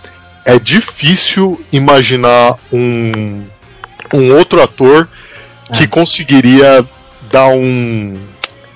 é 0.45 0.57
difícil 0.57 1.59
imaginar 1.71 2.55
um, 2.71 3.43
um 4.13 4.33
outro 4.33 4.61
ator 4.63 5.09
que 5.73 5.83
É. 5.83 5.87
conseguiria 5.87 6.85
dar 7.31 7.47
um. 7.49 8.15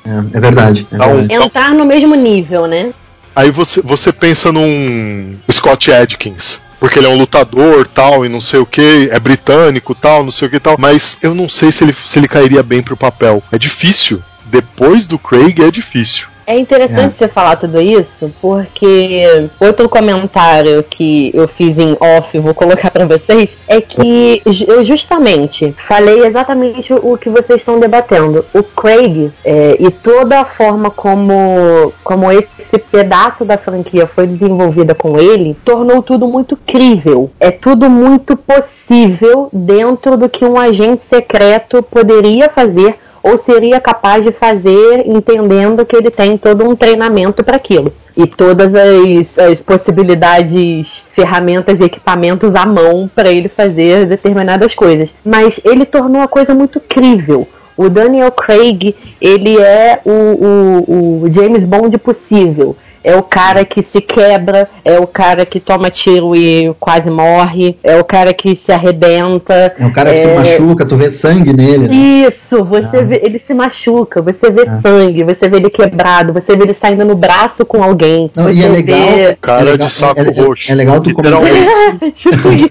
É, 0.05 0.37
é 0.37 0.39
verdade. 0.39 0.87
É 0.91 0.97
Dá 0.97 1.07
um- 1.07 1.15
verdade. 1.17 1.45
Entrar 1.45 1.71
no 1.73 1.85
mesmo 1.85 2.15
nível, 2.15 2.67
né? 2.67 2.91
Aí 3.35 3.49
você, 3.51 3.81
você 3.81 4.11
pensa 4.11 4.51
num 4.51 5.33
Scott 5.51 5.91
Adkins. 5.91 6.61
Porque 6.79 6.97
ele 6.97 7.05
é 7.05 7.09
um 7.09 7.17
lutador, 7.17 7.87
tal, 7.87 8.25
e 8.25 8.29
não 8.29 8.41
sei 8.41 8.59
o 8.59 8.65
que, 8.65 9.07
é 9.11 9.19
britânico, 9.19 9.93
tal, 9.93 10.23
não 10.23 10.31
sei 10.31 10.47
o 10.47 10.51
que 10.51 10.59
tal. 10.59 10.75
Mas 10.79 11.17
eu 11.21 11.35
não 11.35 11.47
sei 11.47 11.71
se 11.71 11.83
ele, 11.83 11.93
se 11.93 12.17
ele 12.17 12.27
cairia 12.27 12.63
bem 12.63 12.81
pro 12.81 12.97
papel. 12.97 13.43
É 13.51 13.57
difícil. 13.59 14.21
Depois 14.45 15.05
do 15.05 15.19
Craig 15.19 15.61
é 15.61 15.69
difícil. 15.69 16.27
É 16.45 16.57
interessante 16.57 17.17
você 17.17 17.27
falar 17.27 17.55
tudo 17.55 17.79
isso, 17.81 18.31
porque 18.41 19.49
outro 19.59 19.87
comentário 19.87 20.83
que 20.83 21.31
eu 21.33 21.47
fiz 21.47 21.77
em 21.77 21.95
off, 21.99 22.37
vou 22.39 22.53
colocar 22.53 22.89
pra 22.91 23.05
vocês, 23.05 23.49
é 23.67 23.79
que 23.79 24.41
eu 24.67 24.83
justamente 24.83 25.73
falei 25.77 26.25
exatamente 26.25 26.93
o 26.93 27.17
que 27.17 27.29
vocês 27.29 27.59
estão 27.59 27.79
debatendo. 27.79 28.45
O 28.53 28.63
Craig 28.63 29.31
é, 29.45 29.77
e 29.79 29.89
toda 29.89 30.41
a 30.41 30.45
forma 30.45 30.89
como, 30.89 31.93
como 32.03 32.31
esse 32.31 32.77
pedaço 32.77 33.45
da 33.45 33.57
franquia 33.57 34.07
foi 34.07 34.27
desenvolvida 34.27 34.95
com 34.95 35.17
ele 35.19 35.55
tornou 35.63 36.01
tudo 36.01 36.27
muito 36.27 36.57
crível. 36.57 37.29
É 37.39 37.51
tudo 37.51 37.89
muito 37.89 38.35
possível 38.35 39.49
dentro 39.51 40.17
do 40.17 40.29
que 40.29 40.43
um 40.43 40.57
agente 40.57 41.03
secreto 41.09 41.83
poderia 41.83 42.49
fazer 42.49 42.95
ou 43.23 43.37
seria 43.37 43.79
capaz 43.79 44.23
de 44.23 44.31
fazer 44.31 45.03
entendendo 45.05 45.85
que 45.85 45.95
ele 45.95 46.09
tem 46.09 46.37
todo 46.37 46.67
um 46.67 46.75
treinamento 46.75 47.43
para 47.43 47.57
aquilo. 47.57 47.93
E 48.15 48.27
todas 48.27 48.73
as, 48.75 49.39
as 49.39 49.61
possibilidades, 49.61 51.03
ferramentas 51.11 51.79
e 51.79 51.83
equipamentos 51.83 52.55
à 52.55 52.65
mão 52.65 53.09
para 53.13 53.31
ele 53.31 53.47
fazer 53.47 54.05
determinadas 54.05 54.75
coisas. 54.75 55.09
Mas 55.23 55.59
ele 55.63 55.85
tornou 55.85 56.21
a 56.21 56.27
coisa 56.27 56.53
muito 56.53 56.79
crível. 56.79 57.47
O 57.77 57.89
Daniel 57.89 58.31
Craig, 58.31 58.95
ele 59.21 59.57
é 59.57 59.99
o, 60.03 60.11
o, 60.11 61.23
o 61.23 61.31
James 61.31 61.63
Bond 61.63 61.97
possível. 61.99 62.75
É 63.03 63.15
o 63.15 63.23
cara 63.23 63.65
que 63.65 63.81
se 63.81 63.99
quebra, 64.01 64.69
é 64.85 64.99
o 64.99 65.07
cara 65.07 65.45
que 65.45 65.59
toma 65.59 65.89
tiro 65.89 66.35
e 66.35 66.73
quase 66.79 67.09
morre, 67.09 67.77
é 67.83 67.99
o 67.99 68.03
cara 68.03 68.33
que 68.33 68.55
se 68.55 68.71
arrebenta. 68.71 69.73
É 69.77 69.85
um 69.85 69.91
cara 69.91 70.11
que 70.11 70.19
se 70.19 70.27
é- 70.27 70.35
machuca, 70.35 70.85
tu 70.85 70.95
vê 70.97 71.09
sangue 71.09 71.53
nele. 71.53 71.87
né? 71.87 71.93
isso, 71.95 72.63
você 72.63 72.97
Ah. 72.97 73.01
vê, 73.03 73.21
ele 73.23 73.39
se 73.39 73.53
machuca, 73.53 74.21
você 74.21 74.49
vê 74.51 74.65
Ah. 74.67 74.79
sangue, 74.81 75.23
você 75.23 75.47
vê 75.49 75.57
ele 75.57 75.69
quebrado, 75.69 76.33
você 76.33 76.55
vê 76.55 76.63
ele 76.63 76.73
saindo 76.73 77.03
no 77.05 77.15
braço 77.15 77.65
com 77.65 77.83
alguém. 77.83 78.29
Não, 78.35 78.49
e 78.51 78.63
é 78.63 78.67
legal. 78.69 78.99
vê- 78.99 79.37
Cara 79.41 79.61
é 79.61 79.71
legal, 79.71 79.87
de 79.87 79.93
saco 79.93 80.19
é, 80.19 80.23
é- 80.23 80.41
roxo. 80.43 80.71
É 80.71 80.75
legal 80.75 81.01
tu 81.01 81.13
comentar. 81.13 81.41
Tipo 82.15 82.51
isso. 82.51 82.69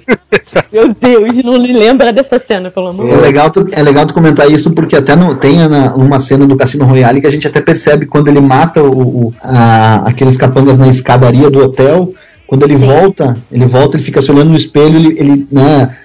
Meu 0.72 0.94
Deus, 0.94 1.44
não 1.44 1.58
me 1.60 1.72
lembra 1.72 2.12
dessa 2.12 2.38
cena, 2.38 2.70
pelo 2.70 2.88
amor 2.88 3.04
de 3.06 3.10
É 3.10 3.14
Deus. 3.14 3.22
legal, 3.26 3.50
tu, 3.50 3.66
é 3.72 3.82
legal 3.82 4.06
tu 4.06 4.14
comentar 4.14 4.50
isso 4.50 4.70
porque 4.72 4.94
até 4.96 5.16
no, 5.16 5.34
tem 5.34 5.56
na- 5.68 5.94
uma 5.94 6.18
cena 6.20 6.46
do 6.46 6.56
Cassino 6.56 6.84
Royale 6.84 7.20
que 7.20 7.26
a 7.26 7.30
gente 7.30 7.46
até 7.46 7.60
percebe 7.60 8.06
quando 8.06 8.28
ele 8.28 8.40
mata 8.40 8.82
o, 8.82 9.26
o- 9.28 9.34
a- 9.42 10.04
aqueles 10.20 10.36
capangas 10.36 10.76
na 10.76 10.86
escadaria 10.88 11.48
do 11.50 11.64
hotel, 11.64 12.12
quando 12.46 12.64
ele 12.64 12.76
Sim. 12.76 12.84
volta, 12.84 13.36
ele 13.50 13.64
volta, 13.64 13.96
ele 13.96 14.04
fica 14.04 14.20
se 14.20 14.30
olhando 14.30 14.50
no 14.50 14.56
espelho, 14.56 14.96
ele, 14.96 15.18
ele 15.18 15.46
né, 15.50 15.96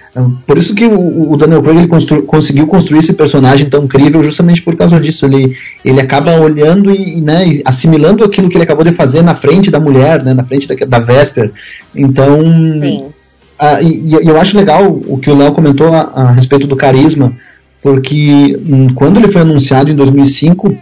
por 0.46 0.56
isso 0.56 0.74
que 0.74 0.86
o, 0.86 1.36
Daniel 1.36 1.62
Craig 1.62 1.76
ele 1.76 1.88
constru- 1.88 2.22
conseguiu 2.22 2.66
construir 2.66 3.00
esse 3.00 3.12
personagem 3.12 3.68
tão 3.68 3.84
incrível 3.84 4.24
justamente 4.24 4.62
por 4.62 4.74
causa 4.74 4.98
disso. 4.98 5.26
Ele, 5.26 5.54
ele 5.84 6.00
acaba 6.00 6.40
olhando 6.40 6.90
e, 6.90 7.20
né, 7.20 7.60
assimilando 7.66 8.24
aquilo 8.24 8.48
que 8.48 8.56
ele 8.56 8.64
acabou 8.64 8.84
de 8.84 8.92
fazer 8.92 9.20
na 9.20 9.34
frente 9.34 9.70
da 9.70 9.78
mulher, 9.78 10.24
né, 10.24 10.32
na 10.32 10.44
frente 10.44 10.66
da, 10.66 10.74
da 10.86 10.98
Vesper. 10.98 11.52
Então, 11.94 12.40
ah, 13.58 13.82
e, 13.82 14.14
e 14.14 14.26
eu 14.26 14.40
acho 14.40 14.56
legal 14.56 14.86
o 14.86 15.18
que 15.18 15.28
o 15.28 15.36
Léo 15.36 15.52
comentou 15.52 15.92
a, 15.92 16.00
a 16.14 16.30
respeito 16.32 16.66
do 16.66 16.76
carisma, 16.76 17.34
porque 17.82 18.58
hum, 18.66 18.88
quando 18.94 19.18
ele 19.18 19.28
foi 19.28 19.42
anunciado 19.42 19.90
em 19.90 19.94
2005, 19.94 20.74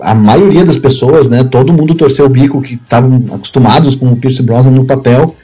a 0.00 0.14
maioria 0.14 0.64
das 0.64 0.76
pessoas, 0.78 1.28
né, 1.28 1.44
todo 1.44 1.72
mundo 1.72 1.94
torceu 1.94 2.26
o 2.26 2.28
bico 2.28 2.60
que 2.62 2.74
estavam 2.74 3.22
acostumados 3.32 3.94
com 3.94 4.06
o 4.12 4.16
Pierce 4.16 4.42
Brosnan 4.42 4.72
no 4.72 4.84
papel. 4.84 5.34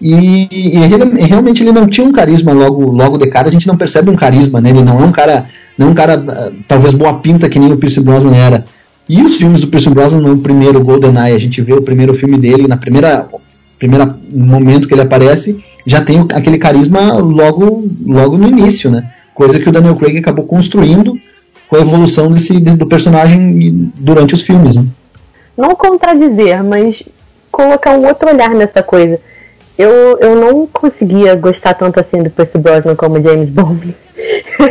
E, 0.00 0.46
e 0.50 0.76
ele- 0.76 1.22
realmente 1.22 1.62
ele 1.62 1.72
não 1.72 1.86
tinha 1.86 2.06
um 2.06 2.12
carisma 2.12 2.52
logo, 2.52 2.90
logo 2.90 3.16
de 3.16 3.26
cara, 3.28 3.48
a 3.48 3.52
gente 3.52 3.66
não 3.66 3.76
percebe 3.76 4.10
um 4.10 4.16
carisma 4.16 4.60
nele, 4.60 4.82
não 4.82 5.00
é 5.00 5.04
um 5.06 5.12
cara, 5.12 5.46
não 5.78 5.88
é 5.88 5.90
um 5.90 5.94
cara 5.94 6.22
ah, 6.28 6.50
talvez 6.68 6.92
boa 6.94 7.14
pinta 7.14 7.48
que 7.48 7.58
nem 7.58 7.72
o 7.72 7.76
Pierce 7.78 8.00
Brosnan 8.00 8.34
era. 8.36 8.64
E 9.08 9.22
os 9.22 9.36
filmes 9.36 9.60
do 9.60 9.68
Pierce 9.68 9.88
Brosnan 9.88 10.20
no 10.20 10.36
primeiro 10.38 10.82
GoldenEye, 10.84 11.34
a 11.34 11.38
gente 11.38 11.62
vê 11.62 11.72
o 11.72 11.80
primeiro 11.82 12.12
filme 12.12 12.36
dele, 12.36 12.66
na 12.68 12.76
primeira 12.76 13.26
primeiro 13.78 14.14
momento 14.32 14.88
que 14.88 14.94
ele 14.94 15.02
aparece, 15.02 15.62
já 15.86 16.00
tem 16.02 16.26
aquele 16.32 16.58
carisma 16.58 17.12
logo, 17.18 17.86
logo 18.06 18.36
no 18.38 18.48
início, 18.48 18.90
né? 18.90 19.04
Coisa 19.34 19.60
que 19.60 19.68
o 19.68 19.72
Daniel 19.72 19.94
Craig 19.96 20.16
acabou 20.18 20.46
construindo 20.46 21.14
com 21.68 21.76
a 21.76 21.80
evolução 21.80 22.30
desse, 22.32 22.60
de- 22.60 22.76
do 22.76 22.86
personagem 22.86 23.90
durante 23.96 24.34
os 24.34 24.42
filmes, 24.42 24.76
né? 24.76 24.84
Não 25.56 25.74
contradizer, 25.74 26.62
mas 26.62 27.02
colocar 27.50 27.92
um 27.98 28.06
outro 28.06 28.28
olhar 28.28 28.50
nessa 28.50 28.82
coisa. 28.82 29.18
Eu, 29.78 30.18
eu 30.20 30.36
não 30.36 30.66
conseguia 30.66 31.34
gostar 31.34 31.74
tanto 31.74 32.00
assim 32.00 32.22
do 32.22 32.30
Percy 32.30 32.56
Brosnan 32.58 32.94
como 32.96 33.20
James 33.22 33.48
Bond. 33.50 33.94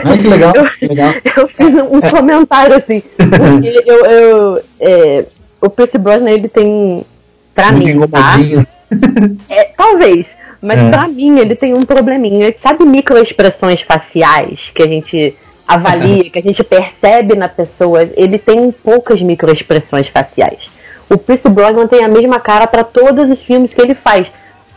Ah, 0.04 0.18
que 0.18 0.28
legal, 0.28 0.54
que 0.80 0.88
legal. 0.88 1.14
Eu 1.38 1.48
fiz 1.48 1.74
um 1.76 2.02
comentário 2.02 2.76
assim. 2.76 3.02
Porque 3.18 3.84
eu, 3.86 4.06
eu, 4.06 4.62
é, 4.80 5.26
o 5.62 5.70
Percy 5.70 5.98
Brosnan, 6.00 6.32
ele 6.32 6.48
tem. 6.48 7.06
Pra 7.54 7.72
Muito 7.72 8.00
mim, 8.00 8.08
tá? 8.08 8.36
É, 9.50 9.64
talvez. 9.78 10.28
Mas 10.62 10.80
É. 10.80 10.90
pra 10.90 11.08
mim 11.08 11.38
ele 11.40 11.56
tem 11.56 11.74
um 11.74 11.84
probleminha. 11.84 12.54
Sabe 12.62 12.84
microexpressões 12.86 13.82
faciais 13.82 14.72
que 14.74 14.82
a 14.82 14.88
gente 14.88 15.36
avalia, 15.68 16.30
que 16.30 16.40
a 16.40 16.42
gente 16.42 16.64
percebe 16.64 17.36
na 17.36 17.48
pessoa? 17.50 18.08
Ele 18.16 18.38
tem 18.38 18.72
poucas 18.72 19.22
microexpressões 19.22 20.08
faciais. 20.08 20.70
O 21.10 21.18
Pierce 21.18 21.48
Brosnan 21.50 21.88
tem 21.88 22.04
a 22.04 22.08
mesma 22.08 22.40
cara 22.40 22.66
pra 22.68 22.84
todos 22.84 23.30
os 23.30 23.42
filmes 23.44 23.74
que 23.74 23.82
ele 23.82 23.94
faz. 23.94 24.28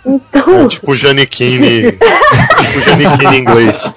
Então, 0.07 0.64
É 0.64 0.68
tipo 0.68 0.95
Janequine. 0.95 1.93
tipo 1.93 3.34
em 3.34 3.39
inglês. 3.39 3.93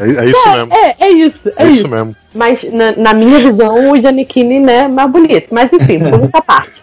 É, 0.00 0.22
é- 0.22 0.24
é 0.24 0.30
isso 0.30 0.50
mesmo. 0.50 0.72
é, 0.74 0.96
é 0.98 1.12
isso, 1.12 1.38
é, 1.56 1.62
É 1.62 1.66
isso. 1.68 1.78
isso 1.80 1.88
mesmo. 1.88 2.16
Mas 2.34 2.64
na, 2.72 2.92
na 2.96 3.14
minha 3.14 3.38
visão, 3.38 3.90
o 3.92 4.00
Giannichini 4.00 4.58
né, 4.60 4.78
é 4.78 4.88
mais 4.88 5.10
bonito. 5.10 5.48
Mas 5.50 5.70
enfim, 5.72 5.98
por 6.10 6.24
essa 6.24 6.42
parte. 6.42 6.82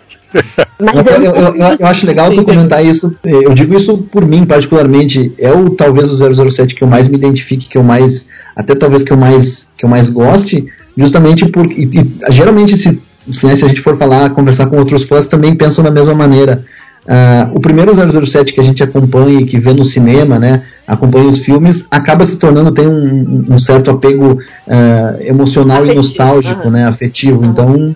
Eu, 0.79 1.23
eu- 1.23 1.35
eu- 1.35 1.75
eu- 1.79 1.87
acho 1.87 2.05
legal 2.05 2.31
tu 2.31 2.43
comentar 2.43 2.85
isso. 2.85 3.13
Eu 3.23 3.53
digo 3.53 3.75
isso 3.75 3.97
por 3.97 4.25
mim, 4.25 4.45
particularmente. 4.45 5.33
É 5.37 5.51
o 5.51 5.69
talvez 5.71 6.11
o 6.11 6.15
007 6.15 6.75
que 6.75 6.83
eu 6.83 6.87
mais 6.87 7.07
me 7.07 7.15
identifique, 7.17 7.67
que 7.67 7.77
eu 7.77 7.83
mais. 7.83 8.27
Até 8.55 8.75
talvez 8.75 9.03
que 9.03 9.11
eu 9.11 9.17
mais, 9.17 9.67
que 9.77 9.85
eu 9.85 9.89
mais 9.89 10.09
goste, 10.09 10.65
justamente 10.97 11.47
porque. 11.47 11.89
geralmente 12.29 12.75
esse 12.75 13.01
né, 13.43 13.55
se 13.55 13.65
a 13.65 13.67
gente 13.67 13.81
for 13.81 13.97
falar, 13.97 14.29
conversar 14.31 14.67
com 14.67 14.77
outros 14.77 15.03
fãs, 15.03 15.27
também 15.27 15.55
pensam 15.55 15.83
da 15.83 15.91
mesma 15.91 16.15
maneira. 16.15 16.63
Uh, 17.05 17.55
o 17.55 17.59
primeiro 17.59 17.93
007 17.95 18.53
que 18.53 18.59
a 18.59 18.63
gente 18.63 18.83
acompanha 18.83 19.39
e 19.39 19.45
que 19.45 19.57
vê 19.57 19.73
no 19.73 19.85
cinema, 19.85 20.37
né, 20.37 20.63
acompanha 20.85 21.27
os 21.27 21.39
filmes, 21.39 21.87
acaba 21.89 22.25
se 22.25 22.37
tornando, 22.37 22.71
tem 22.71 22.87
um, 22.87 23.45
um 23.49 23.57
certo 23.57 23.89
apego 23.89 24.33
uh, 24.33 25.21
emocional 25.21 25.77
afetivo, 25.77 25.93
e 25.93 25.95
nostálgico, 25.95 26.65
uhum. 26.65 26.71
né, 26.71 26.87
afetivo. 26.87 27.41
Uhum. 27.41 27.49
Então, 27.49 27.95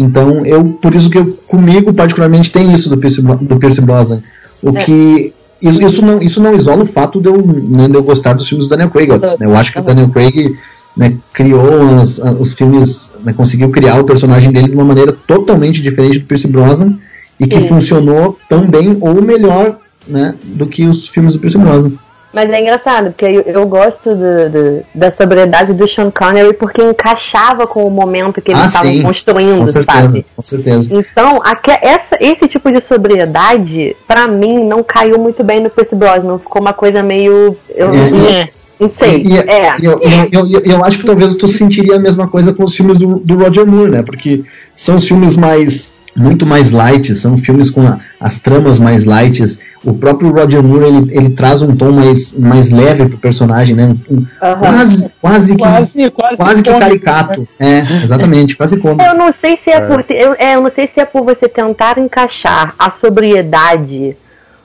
então 0.00 0.46
eu, 0.46 0.64
por 0.64 0.94
isso 0.94 1.10
que 1.10 1.18
eu, 1.18 1.38
comigo 1.46 1.92
particularmente 1.92 2.50
tem 2.50 2.72
isso 2.72 2.88
do 2.88 2.96
Pierce, 2.96 3.20
do 3.20 3.56
Pierce 3.58 3.82
Brosnan. 3.82 4.22
O 4.62 4.70
é. 4.70 4.82
que 4.82 5.32
isso, 5.60 5.82
isso, 5.84 6.02
não, 6.02 6.22
isso 6.22 6.42
não 6.42 6.54
isola 6.54 6.82
o 6.82 6.86
fato 6.86 7.20
de 7.20 7.28
eu, 7.28 7.36
né, 7.46 7.86
de 7.86 7.94
eu 7.94 8.02
gostar 8.02 8.32
dos 8.32 8.48
filmes 8.48 8.66
do 8.66 8.70
Daniel 8.70 8.88
Craig. 8.88 9.10
Eu, 9.10 9.48
eu 9.48 9.56
acho 9.56 9.72
que 9.72 9.78
o 9.78 9.82
Daniel 9.82 10.08
Craig 10.08 10.56
né, 10.96 11.18
criou 11.34 12.00
as, 12.00 12.18
os 12.38 12.54
filmes, 12.54 13.12
né, 13.22 13.34
conseguiu 13.34 13.68
criar 13.68 14.00
o 14.00 14.04
personagem 14.04 14.50
dele 14.50 14.68
de 14.68 14.74
uma 14.74 14.84
maneira 14.84 15.12
totalmente 15.12 15.82
diferente 15.82 16.18
do 16.18 16.24
Pierce 16.24 16.48
Brosnan 16.48 16.98
e 17.38 17.46
que 17.46 17.60
funcionou 17.60 18.38
tão 18.48 18.66
bem 18.66 18.96
ou 19.02 19.20
melhor 19.20 19.78
né, 20.08 20.34
do 20.42 20.66
que 20.66 20.86
os 20.86 21.08
filmes 21.08 21.34
do 21.34 21.40
Pierce 21.40 21.58
Brosnan. 21.58 21.92
Mas 22.32 22.48
é 22.48 22.60
engraçado, 22.60 23.06
porque 23.06 23.24
eu, 23.24 23.42
eu 23.42 23.66
gosto 23.66 24.10
do, 24.10 24.50
do, 24.50 24.82
da 24.94 25.10
sobriedade 25.10 25.72
do 25.72 25.86
Sean 25.88 26.10
Connery 26.10 26.54
porque 26.54 26.80
encaixava 26.80 27.66
com 27.66 27.84
o 27.84 27.90
momento 27.90 28.40
que 28.40 28.52
eles 28.52 28.62
ah, 28.62 28.66
estavam 28.66 29.02
construindo, 29.02 29.58
com 29.58 29.68
certeza, 29.68 30.00
sabe? 30.00 30.26
Com 30.36 30.42
certeza. 30.42 30.88
Então, 30.92 31.40
aqui, 31.44 31.72
essa, 31.82 32.16
esse 32.20 32.46
tipo 32.46 32.70
de 32.70 32.80
sobriedade, 32.80 33.96
para 34.06 34.28
mim, 34.28 34.64
não 34.64 34.82
caiu 34.82 35.18
muito 35.18 35.42
bem 35.42 35.60
no 35.60 35.70
Pierce 35.70 35.96
Brosnan. 35.96 36.38
Ficou 36.38 36.62
uma 36.62 36.72
coisa 36.72 37.02
meio. 37.02 37.56
Eu, 37.68 37.90
é, 37.92 38.40
é. 38.42 38.48
Não 38.78 38.90
sei. 38.96 39.22
E, 39.22 39.36
é. 39.36 39.76
Eu, 39.82 40.00
eu, 40.00 40.48
eu, 40.48 40.60
eu, 40.60 40.84
acho 40.84 41.00
que 41.00 41.04
talvez 41.04 41.34
tu 41.34 41.48
sentiria 41.48 41.96
a 41.96 41.98
mesma 41.98 42.28
coisa 42.28 42.54
com 42.54 42.64
os 42.64 42.74
filmes 42.74 42.96
do, 42.96 43.18
do 43.18 43.36
Roger 43.36 43.66
Moore, 43.66 43.90
né? 43.90 44.02
Porque 44.02 44.44
são 44.74 44.96
os 44.96 45.06
filmes 45.06 45.36
mais 45.36 45.92
muito 46.16 46.44
mais 46.44 46.70
light, 46.70 47.14
são 47.14 47.36
filmes 47.36 47.70
com 47.70 47.82
a, 47.82 47.98
as 48.18 48.38
tramas 48.38 48.78
mais 48.78 49.04
light. 49.04 49.42
O 49.84 49.94
próprio 49.94 50.30
Roger 50.30 50.62
Moore 50.62 50.84
ele, 50.84 51.16
ele 51.16 51.30
traz 51.30 51.62
um 51.62 51.74
tom 51.74 51.92
mais, 51.92 52.38
mais 52.38 52.70
leve 52.70 53.08
pro 53.08 53.18
personagem, 53.18 53.76
né? 53.76 53.96
Um, 54.10 54.16
uhum. 54.16 54.26
Quase, 54.58 55.12
quase 55.20 55.56
que 55.56 55.62
quase, 55.62 56.10
quase, 56.10 56.36
quase 56.36 56.62
que 56.62 56.78
caricato. 56.78 57.48
Né? 57.58 57.86
É, 57.88 58.04
exatamente, 58.04 58.56
quase 58.56 58.78
como. 58.78 59.00
Eu 59.00 59.14
não 59.14 59.32
sei 59.32 59.56
se 59.56 59.70
é, 59.70 59.76
é. 59.76 59.80
por 59.80 60.04
eu, 60.08 60.34
é, 60.38 60.54
eu 60.56 60.60
não 60.60 60.70
sei 60.70 60.90
se 60.92 61.00
é 61.00 61.04
por 61.04 61.22
você 61.22 61.48
tentar 61.48 61.98
encaixar 61.98 62.74
a 62.78 62.90
sobriedade 62.90 64.16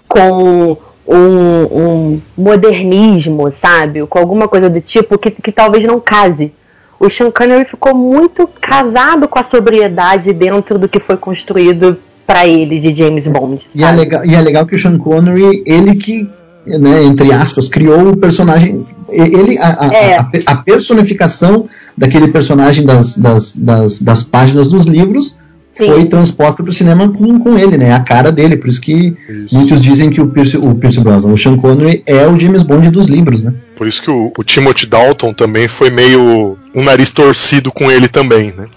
com 0.08 0.78
um, 1.08 1.16
um 1.16 2.22
modernismo, 2.38 3.54
sabe? 3.62 4.06
Com 4.08 4.20
alguma 4.20 4.48
coisa 4.48 4.70
do 4.70 4.82
tipo 4.82 5.18
que, 5.18 5.32
que 5.32 5.52
talvez 5.52 5.86
não 5.86 6.00
case 6.00 6.52
o 7.00 7.10
Sean 7.10 7.32
Connery 7.32 7.66
ficou 7.66 7.96
muito 7.96 8.48
casado 8.62 9.28
com 9.28 9.40
a 9.40 9.44
sobriedade 9.44 10.34
dentro 10.34 10.78
do 10.80 10.88
que 10.88 11.00
foi 11.00 11.18
construído 11.18 11.98
para 12.26 12.48
ele 12.48 12.80
de 12.80 12.96
James 12.96 13.28
Bond. 13.28 13.66
E 13.74 13.84
é, 13.84 13.92
legal, 13.92 14.26
e 14.26 14.34
é 14.34 14.42
legal 14.42 14.66
que 14.66 14.76
o 14.76 14.80
Sean 14.80 14.98
Connery, 14.98 15.64
ele 15.66 15.96
que, 15.96 16.28
né, 16.66 17.04
entre 17.04 17.32
aspas, 17.32 17.68
criou 17.68 18.10
o 18.10 18.18
personagem. 18.18 18.84
Ele, 19.10 19.58
a, 19.60 19.90
é. 19.94 20.18
a, 20.18 20.30
a 20.48 20.56
personificação 20.56 21.68
daquele 21.96 22.30
personagem 22.30 22.86
das, 22.86 23.16
das, 23.16 23.54
das, 23.56 24.00
das 24.02 24.24
páginas 24.24 24.68
dos 24.68 24.86
livros 24.86 25.38
Sim. 25.76 25.88
foi 25.88 26.06
transposta 26.06 26.64
para 26.64 26.70
o 26.70 26.74
cinema 26.74 27.10
com, 27.10 27.40
com 27.40 27.58
ele, 27.58 27.78
né? 27.78 27.94
A 27.94 28.00
cara 28.00 28.32
dele, 28.32 28.56
por 28.56 28.70
isso 28.70 28.80
que 28.80 29.16
isso. 29.28 29.54
muitos 29.54 29.82
dizem 29.82 30.10
que 30.10 30.22
o 30.22 30.28
Pierce, 30.28 30.58
o 30.58 30.74
Pierce 30.76 31.00
Brosnan, 31.02 31.34
o 31.34 31.38
Sean 31.38 31.58
Connery 31.58 32.02
é 32.06 32.26
o 32.28 32.40
James 32.40 32.64
Bond 32.64 32.90
dos 32.90 33.08
livros, 33.08 33.44
né? 33.44 33.54
Por 33.76 33.86
isso 33.86 34.02
que 34.02 34.10
o, 34.10 34.32
o 34.38 34.44
Timothy 34.44 34.86
Dalton 34.86 35.34
também 35.34 35.68
foi 35.68 35.90
meio 35.90 36.58
um 36.74 36.84
nariz 36.84 37.12
torcido 37.12 37.72
com 37.72 37.92
ele 37.92 38.08
também, 38.08 38.54
né? 38.56 38.68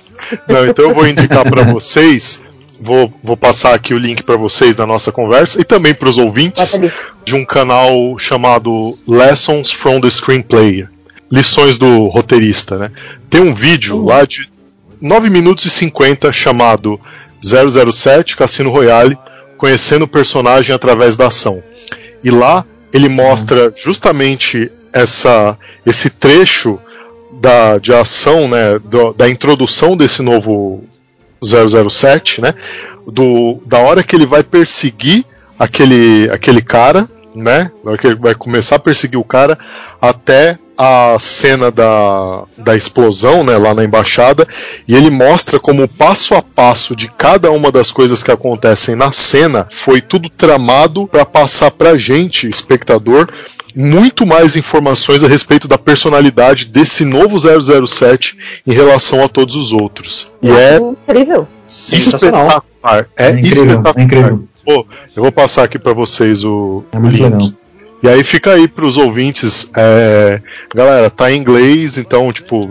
Não, 0.48 0.66
então 0.66 0.86
eu 0.86 0.94
vou 0.94 1.06
indicar 1.06 1.48
para 1.48 1.62
vocês 1.72 2.46
Vou, 2.80 3.12
vou, 3.24 3.36
passar 3.36 3.74
aqui 3.74 3.92
o 3.92 3.98
link 3.98 4.22
para 4.22 4.36
vocês 4.36 4.76
da 4.76 4.86
nossa 4.86 5.10
conversa 5.10 5.60
e 5.60 5.64
também 5.64 5.92
para 5.92 6.08
os 6.08 6.16
ouvintes 6.16 6.78
de 7.24 7.34
um 7.34 7.44
canal 7.44 8.16
chamado 8.16 8.96
Lessons 9.04 9.72
from 9.72 10.00
the 10.00 10.08
Screenplay 10.08 10.86
lições 11.30 11.78
do 11.78 12.06
roteirista, 12.06 12.78
né? 12.78 12.90
Tem 13.28 13.40
um 13.40 13.54
vídeo 13.54 13.98
uhum. 13.98 14.04
lá 14.06 14.24
de 14.24 14.48
9 15.00 15.30
minutos 15.30 15.64
e 15.64 15.70
50 15.70 16.32
chamado 16.32 17.00
007 17.42 18.36
Cassino 18.36 18.70
Royale, 18.70 19.18
conhecendo 19.56 20.04
o 20.04 20.08
personagem 20.08 20.74
através 20.74 21.16
da 21.16 21.28
ação. 21.28 21.62
E 22.22 22.30
lá 22.30 22.64
ele 22.92 23.08
mostra 23.08 23.72
justamente 23.76 24.70
essa, 24.92 25.58
esse 25.84 26.10
trecho 26.10 26.78
da, 27.40 27.78
de 27.78 27.92
ação, 27.92 28.48
né, 28.48 28.78
do, 28.78 29.12
da 29.12 29.28
introdução 29.28 29.96
desse 29.96 30.22
novo 30.22 30.84
007, 31.42 32.40
né, 32.40 32.54
do, 33.06 33.60
da 33.66 33.78
hora 33.78 34.02
que 34.02 34.16
ele 34.16 34.26
vai 34.26 34.42
perseguir 34.42 35.24
aquele, 35.58 36.28
aquele 36.32 36.62
cara, 36.62 37.08
né, 37.34 37.70
da 37.84 37.90
hora 37.90 37.98
que 37.98 38.06
ele 38.06 38.16
vai 38.16 38.34
começar 38.34 38.76
a 38.76 38.80
perseguir 38.80 39.18
o 39.18 39.24
cara, 39.24 39.58
até 40.00 40.58
a 40.76 41.16
cena 41.18 41.72
da, 41.72 42.44
da 42.56 42.76
explosão, 42.76 43.42
né, 43.42 43.56
lá 43.56 43.74
na 43.74 43.84
embaixada, 43.84 44.46
e 44.86 44.94
ele 44.94 45.10
mostra 45.10 45.58
como 45.58 45.88
passo 45.88 46.36
a 46.36 46.42
passo 46.42 46.94
de 46.94 47.08
cada 47.08 47.50
uma 47.50 47.72
das 47.72 47.90
coisas 47.90 48.22
que 48.22 48.30
acontecem 48.30 48.94
na 48.94 49.10
cena 49.10 49.66
foi 49.68 50.00
tudo 50.00 50.28
tramado 50.28 51.08
para 51.08 51.24
passar 51.24 51.72
pra 51.72 51.98
gente, 51.98 52.48
espectador, 52.48 53.28
muito 53.74 54.24
mais 54.24 54.56
informações 54.56 55.22
a 55.24 55.28
respeito 55.28 55.66
da 55.66 55.76
personalidade 55.76 56.66
desse 56.66 57.04
novo 57.04 57.36
007 57.38 58.38
em 58.66 58.72
relação 58.72 59.22
a 59.22 59.28
todos 59.28 59.56
os 59.56 59.72
outros. 59.72 60.32
E 60.42 60.50
é 60.50 60.78
incrível. 60.78 61.46
Espetacular. 61.68 62.62
É, 63.16 63.26
é 63.26 63.30
incrível, 63.30 63.64
espetacular. 63.64 63.94
É 63.96 64.02
incrível. 64.02 64.47
Pô, 64.68 64.86
eu 65.16 65.22
vou 65.22 65.32
passar 65.32 65.62
aqui 65.62 65.78
para 65.78 65.94
vocês 65.94 66.44
o, 66.44 66.84
é 66.92 66.98
link. 66.98 67.22
Legal. 67.22 67.40
E 68.02 68.06
aí 68.06 68.22
fica 68.22 68.52
aí 68.52 68.68
para 68.68 68.84
os 68.84 68.98
ouvintes, 68.98 69.70
é, 69.74 70.42
galera, 70.74 71.08
tá 71.08 71.32
em 71.32 71.40
inglês, 71.40 71.96
então 71.96 72.30
tipo, 72.30 72.68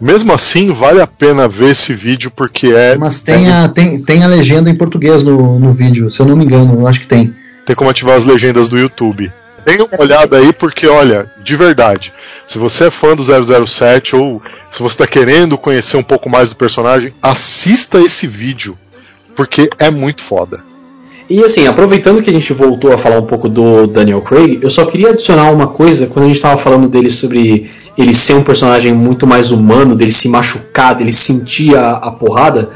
mesmo 0.00 0.32
assim 0.32 0.72
vale 0.72 1.00
a 1.00 1.06
pena 1.06 1.46
ver 1.46 1.70
esse 1.70 1.94
vídeo 1.94 2.28
porque 2.28 2.72
é. 2.72 2.96
Mas 2.96 3.20
tem, 3.20 3.52
a, 3.52 3.68
tem, 3.68 4.02
tem 4.02 4.24
a 4.24 4.26
legenda 4.26 4.68
em 4.68 4.74
português 4.74 5.22
no, 5.22 5.60
no 5.60 5.72
vídeo, 5.72 6.10
se 6.10 6.18
eu 6.18 6.26
não 6.26 6.34
me 6.34 6.44
engano, 6.44 6.80
eu 6.80 6.88
acho 6.88 6.98
que 6.98 7.06
tem. 7.06 7.32
Tem 7.64 7.76
como 7.76 7.88
ativar 7.88 8.16
as 8.16 8.24
legendas 8.24 8.68
do 8.68 8.76
YouTube. 8.76 9.30
Dê 9.64 9.76
uma 9.76 10.00
olhada 10.00 10.38
aí 10.38 10.52
porque, 10.52 10.88
olha, 10.88 11.30
de 11.44 11.54
verdade, 11.54 12.12
se 12.48 12.58
você 12.58 12.86
é 12.86 12.90
fã 12.90 13.14
do 13.14 13.22
007 13.22 14.16
ou 14.16 14.42
se 14.72 14.82
você 14.82 14.94
está 14.94 15.06
querendo 15.06 15.56
conhecer 15.56 15.96
um 15.96 16.02
pouco 16.02 16.28
mais 16.28 16.48
do 16.48 16.56
personagem, 16.56 17.14
assista 17.22 18.00
esse 18.00 18.26
vídeo 18.26 18.76
porque 19.36 19.70
é 19.78 19.88
muito 19.88 20.20
foda. 20.20 20.71
E 21.32 21.42
assim, 21.42 21.66
aproveitando 21.66 22.20
que 22.20 22.28
a 22.28 22.32
gente 22.32 22.52
voltou 22.52 22.92
a 22.92 22.98
falar 22.98 23.18
um 23.18 23.24
pouco 23.24 23.48
do 23.48 23.86
Daniel 23.86 24.20
Craig, 24.20 24.58
eu 24.60 24.68
só 24.68 24.84
queria 24.84 25.08
adicionar 25.08 25.50
uma 25.50 25.66
coisa 25.66 26.06
quando 26.06 26.24
a 26.24 26.26
gente 26.26 26.36
estava 26.36 26.58
falando 26.58 26.90
dele 26.90 27.10
sobre 27.10 27.70
ele 27.96 28.12
ser 28.12 28.34
um 28.34 28.42
personagem 28.42 28.92
muito 28.92 29.26
mais 29.26 29.50
humano, 29.50 29.96
dele 29.96 30.12
se 30.12 30.28
machucar, 30.28 30.94
dele 30.94 31.10
sentir 31.10 31.74
a, 31.74 31.92
a 31.92 32.10
porrada. 32.10 32.68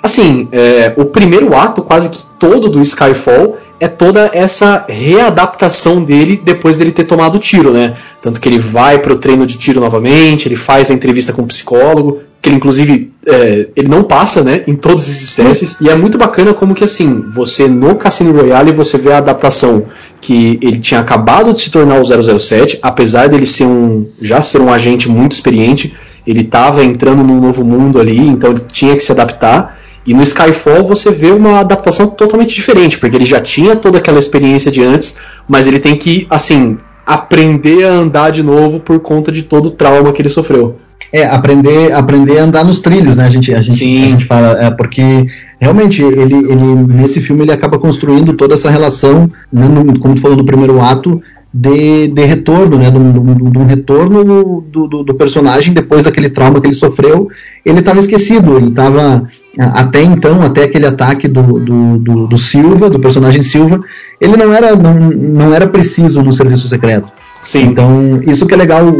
Assim, 0.00 0.46
é, 0.52 0.94
o 0.96 1.06
primeiro 1.06 1.56
ato, 1.56 1.82
quase 1.82 2.08
que 2.08 2.22
todo 2.38 2.68
do 2.68 2.80
Skyfall, 2.80 3.56
é 3.80 3.88
toda 3.88 4.30
essa 4.32 4.84
readaptação 4.88 6.04
dele 6.04 6.40
depois 6.40 6.76
dele 6.76 6.92
ter 6.92 7.04
tomado 7.04 7.34
o 7.34 7.40
tiro, 7.40 7.72
né? 7.72 7.96
Tanto 8.22 8.40
que 8.40 8.48
ele 8.48 8.60
vai 8.60 9.00
pro 9.00 9.16
treino 9.16 9.44
de 9.44 9.58
tiro 9.58 9.80
novamente, 9.80 10.46
ele 10.46 10.54
faz 10.54 10.88
a 10.88 10.94
entrevista 10.94 11.32
com 11.32 11.42
o 11.42 11.46
psicólogo, 11.46 12.20
que 12.44 12.50
ele 12.50 12.56
inclusive 12.56 13.10
é, 13.26 13.68
ele 13.74 13.88
não 13.88 14.02
passa, 14.02 14.44
né, 14.44 14.62
em 14.66 14.74
todos 14.74 15.08
esses 15.08 15.34
testes. 15.34 15.78
E 15.80 15.88
é 15.88 15.94
muito 15.94 16.18
bacana 16.18 16.52
como 16.52 16.74
que 16.74 16.84
assim, 16.84 17.24
você 17.32 17.66
no 17.66 17.94
Cassino 17.96 18.38
Royale 18.38 18.70
você 18.70 18.98
vê 18.98 19.12
a 19.12 19.18
adaptação 19.18 19.84
que 20.20 20.58
ele 20.60 20.78
tinha 20.78 21.00
acabado 21.00 21.54
de 21.54 21.60
se 21.60 21.70
tornar 21.70 21.98
o 21.98 22.38
007, 22.38 22.78
apesar 22.82 23.30
dele 23.30 23.46
ser 23.46 23.64
um 23.64 24.08
já 24.20 24.42
ser 24.42 24.60
um 24.60 24.70
agente 24.70 25.08
muito 25.08 25.32
experiente, 25.32 25.94
ele 26.26 26.42
estava 26.42 26.84
entrando 26.84 27.24
num 27.24 27.40
novo 27.40 27.64
mundo 27.64 27.98
ali, 27.98 28.18
então 28.18 28.50
ele 28.50 28.60
tinha 28.70 28.92
que 28.92 29.00
se 29.00 29.10
adaptar. 29.10 29.78
E 30.06 30.12
no 30.12 30.22
Skyfall 30.22 30.84
você 30.84 31.10
vê 31.10 31.30
uma 31.30 31.60
adaptação 31.60 32.08
totalmente 32.08 32.54
diferente, 32.54 32.98
porque 32.98 33.16
ele 33.16 33.24
já 33.24 33.40
tinha 33.40 33.74
toda 33.74 33.96
aquela 33.96 34.18
experiência 34.18 34.70
de 34.70 34.82
antes, 34.82 35.14
mas 35.48 35.66
ele 35.66 35.80
tem 35.80 35.96
que, 35.96 36.26
assim, 36.28 36.76
aprender 37.06 37.84
a 37.84 37.92
andar 37.92 38.30
de 38.30 38.42
novo 38.42 38.80
por 38.80 39.00
conta 39.00 39.32
de 39.32 39.44
todo 39.44 39.66
o 39.66 39.70
trauma 39.70 40.12
que 40.12 40.20
ele 40.20 40.28
sofreu. 40.28 40.76
É, 41.12 41.26
aprender, 41.26 41.92
aprender 41.92 42.38
a 42.38 42.44
andar 42.44 42.64
nos 42.64 42.80
trilhos, 42.80 43.16
né? 43.16 43.24
A 43.24 43.30
gente, 43.30 43.54
a 43.54 43.60
gente, 43.60 43.76
Sim. 43.76 44.04
A 44.04 44.08
gente 44.08 44.24
fala, 44.24 44.64
é, 44.64 44.70
porque 44.70 45.26
realmente 45.60 46.02
ele, 46.02 46.34
ele, 46.34 46.74
nesse 46.88 47.20
filme 47.20 47.42
ele 47.42 47.52
acaba 47.52 47.78
construindo 47.78 48.32
toda 48.32 48.54
essa 48.54 48.70
relação, 48.70 49.30
né, 49.52 49.68
no, 49.68 49.98
como 49.98 50.14
tu 50.14 50.20
falou 50.20 50.36
no 50.36 50.44
primeiro 50.44 50.80
ato, 50.80 51.22
de, 51.56 52.08
de 52.08 52.24
retorno, 52.24 52.76
né? 52.76 52.90
De 52.90 52.98
um 52.98 53.64
retorno 53.64 54.24
do, 54.24 54.88
do, 54.88 55.04
do, 55.04 55.14
personagem 55.14 55.72
depois 55.72 56.02
daquele 56.02 56.28
trauma 56.28 56.60
que 56.60 56.66
ele 56.66 56.74
sofreu. 56.74 57.28
Ele 57.64 57.78
estava 57.78 58.00
esquecido, 58.00 58.56
ele 58.56 58.70
estava 58.70 59.28
até 59.56 60.02
então, 60.02 60.42
até 60.42 60.64
aquele 60.64 60.86
ataque 60.86 61.28
do, 61.28 61.60
do, 61.60 61.98
do, 61.98 62.26
do 62.26 62.38
Silva, 62.38 62.90
do 62.90 62.98
personagem 62.98 63.40
Silva, 63.40 63.80
ele 64.20 64.36
não 64.36 64.52
era, 64.52 64.74
não, 64.74 64.94
não 64.94 65.54
era 65.54 65.68
preciso 65.68 66.22
no 66.24 66.32
serviço 66.32 66.66
secreto. 66.66 67.12
Sim. 67.44 67.66
Então, 67.66 68.20
isso 68.22 68.46
que 68.46 68.54
é 68.54 68.56
legal 68.56 68.90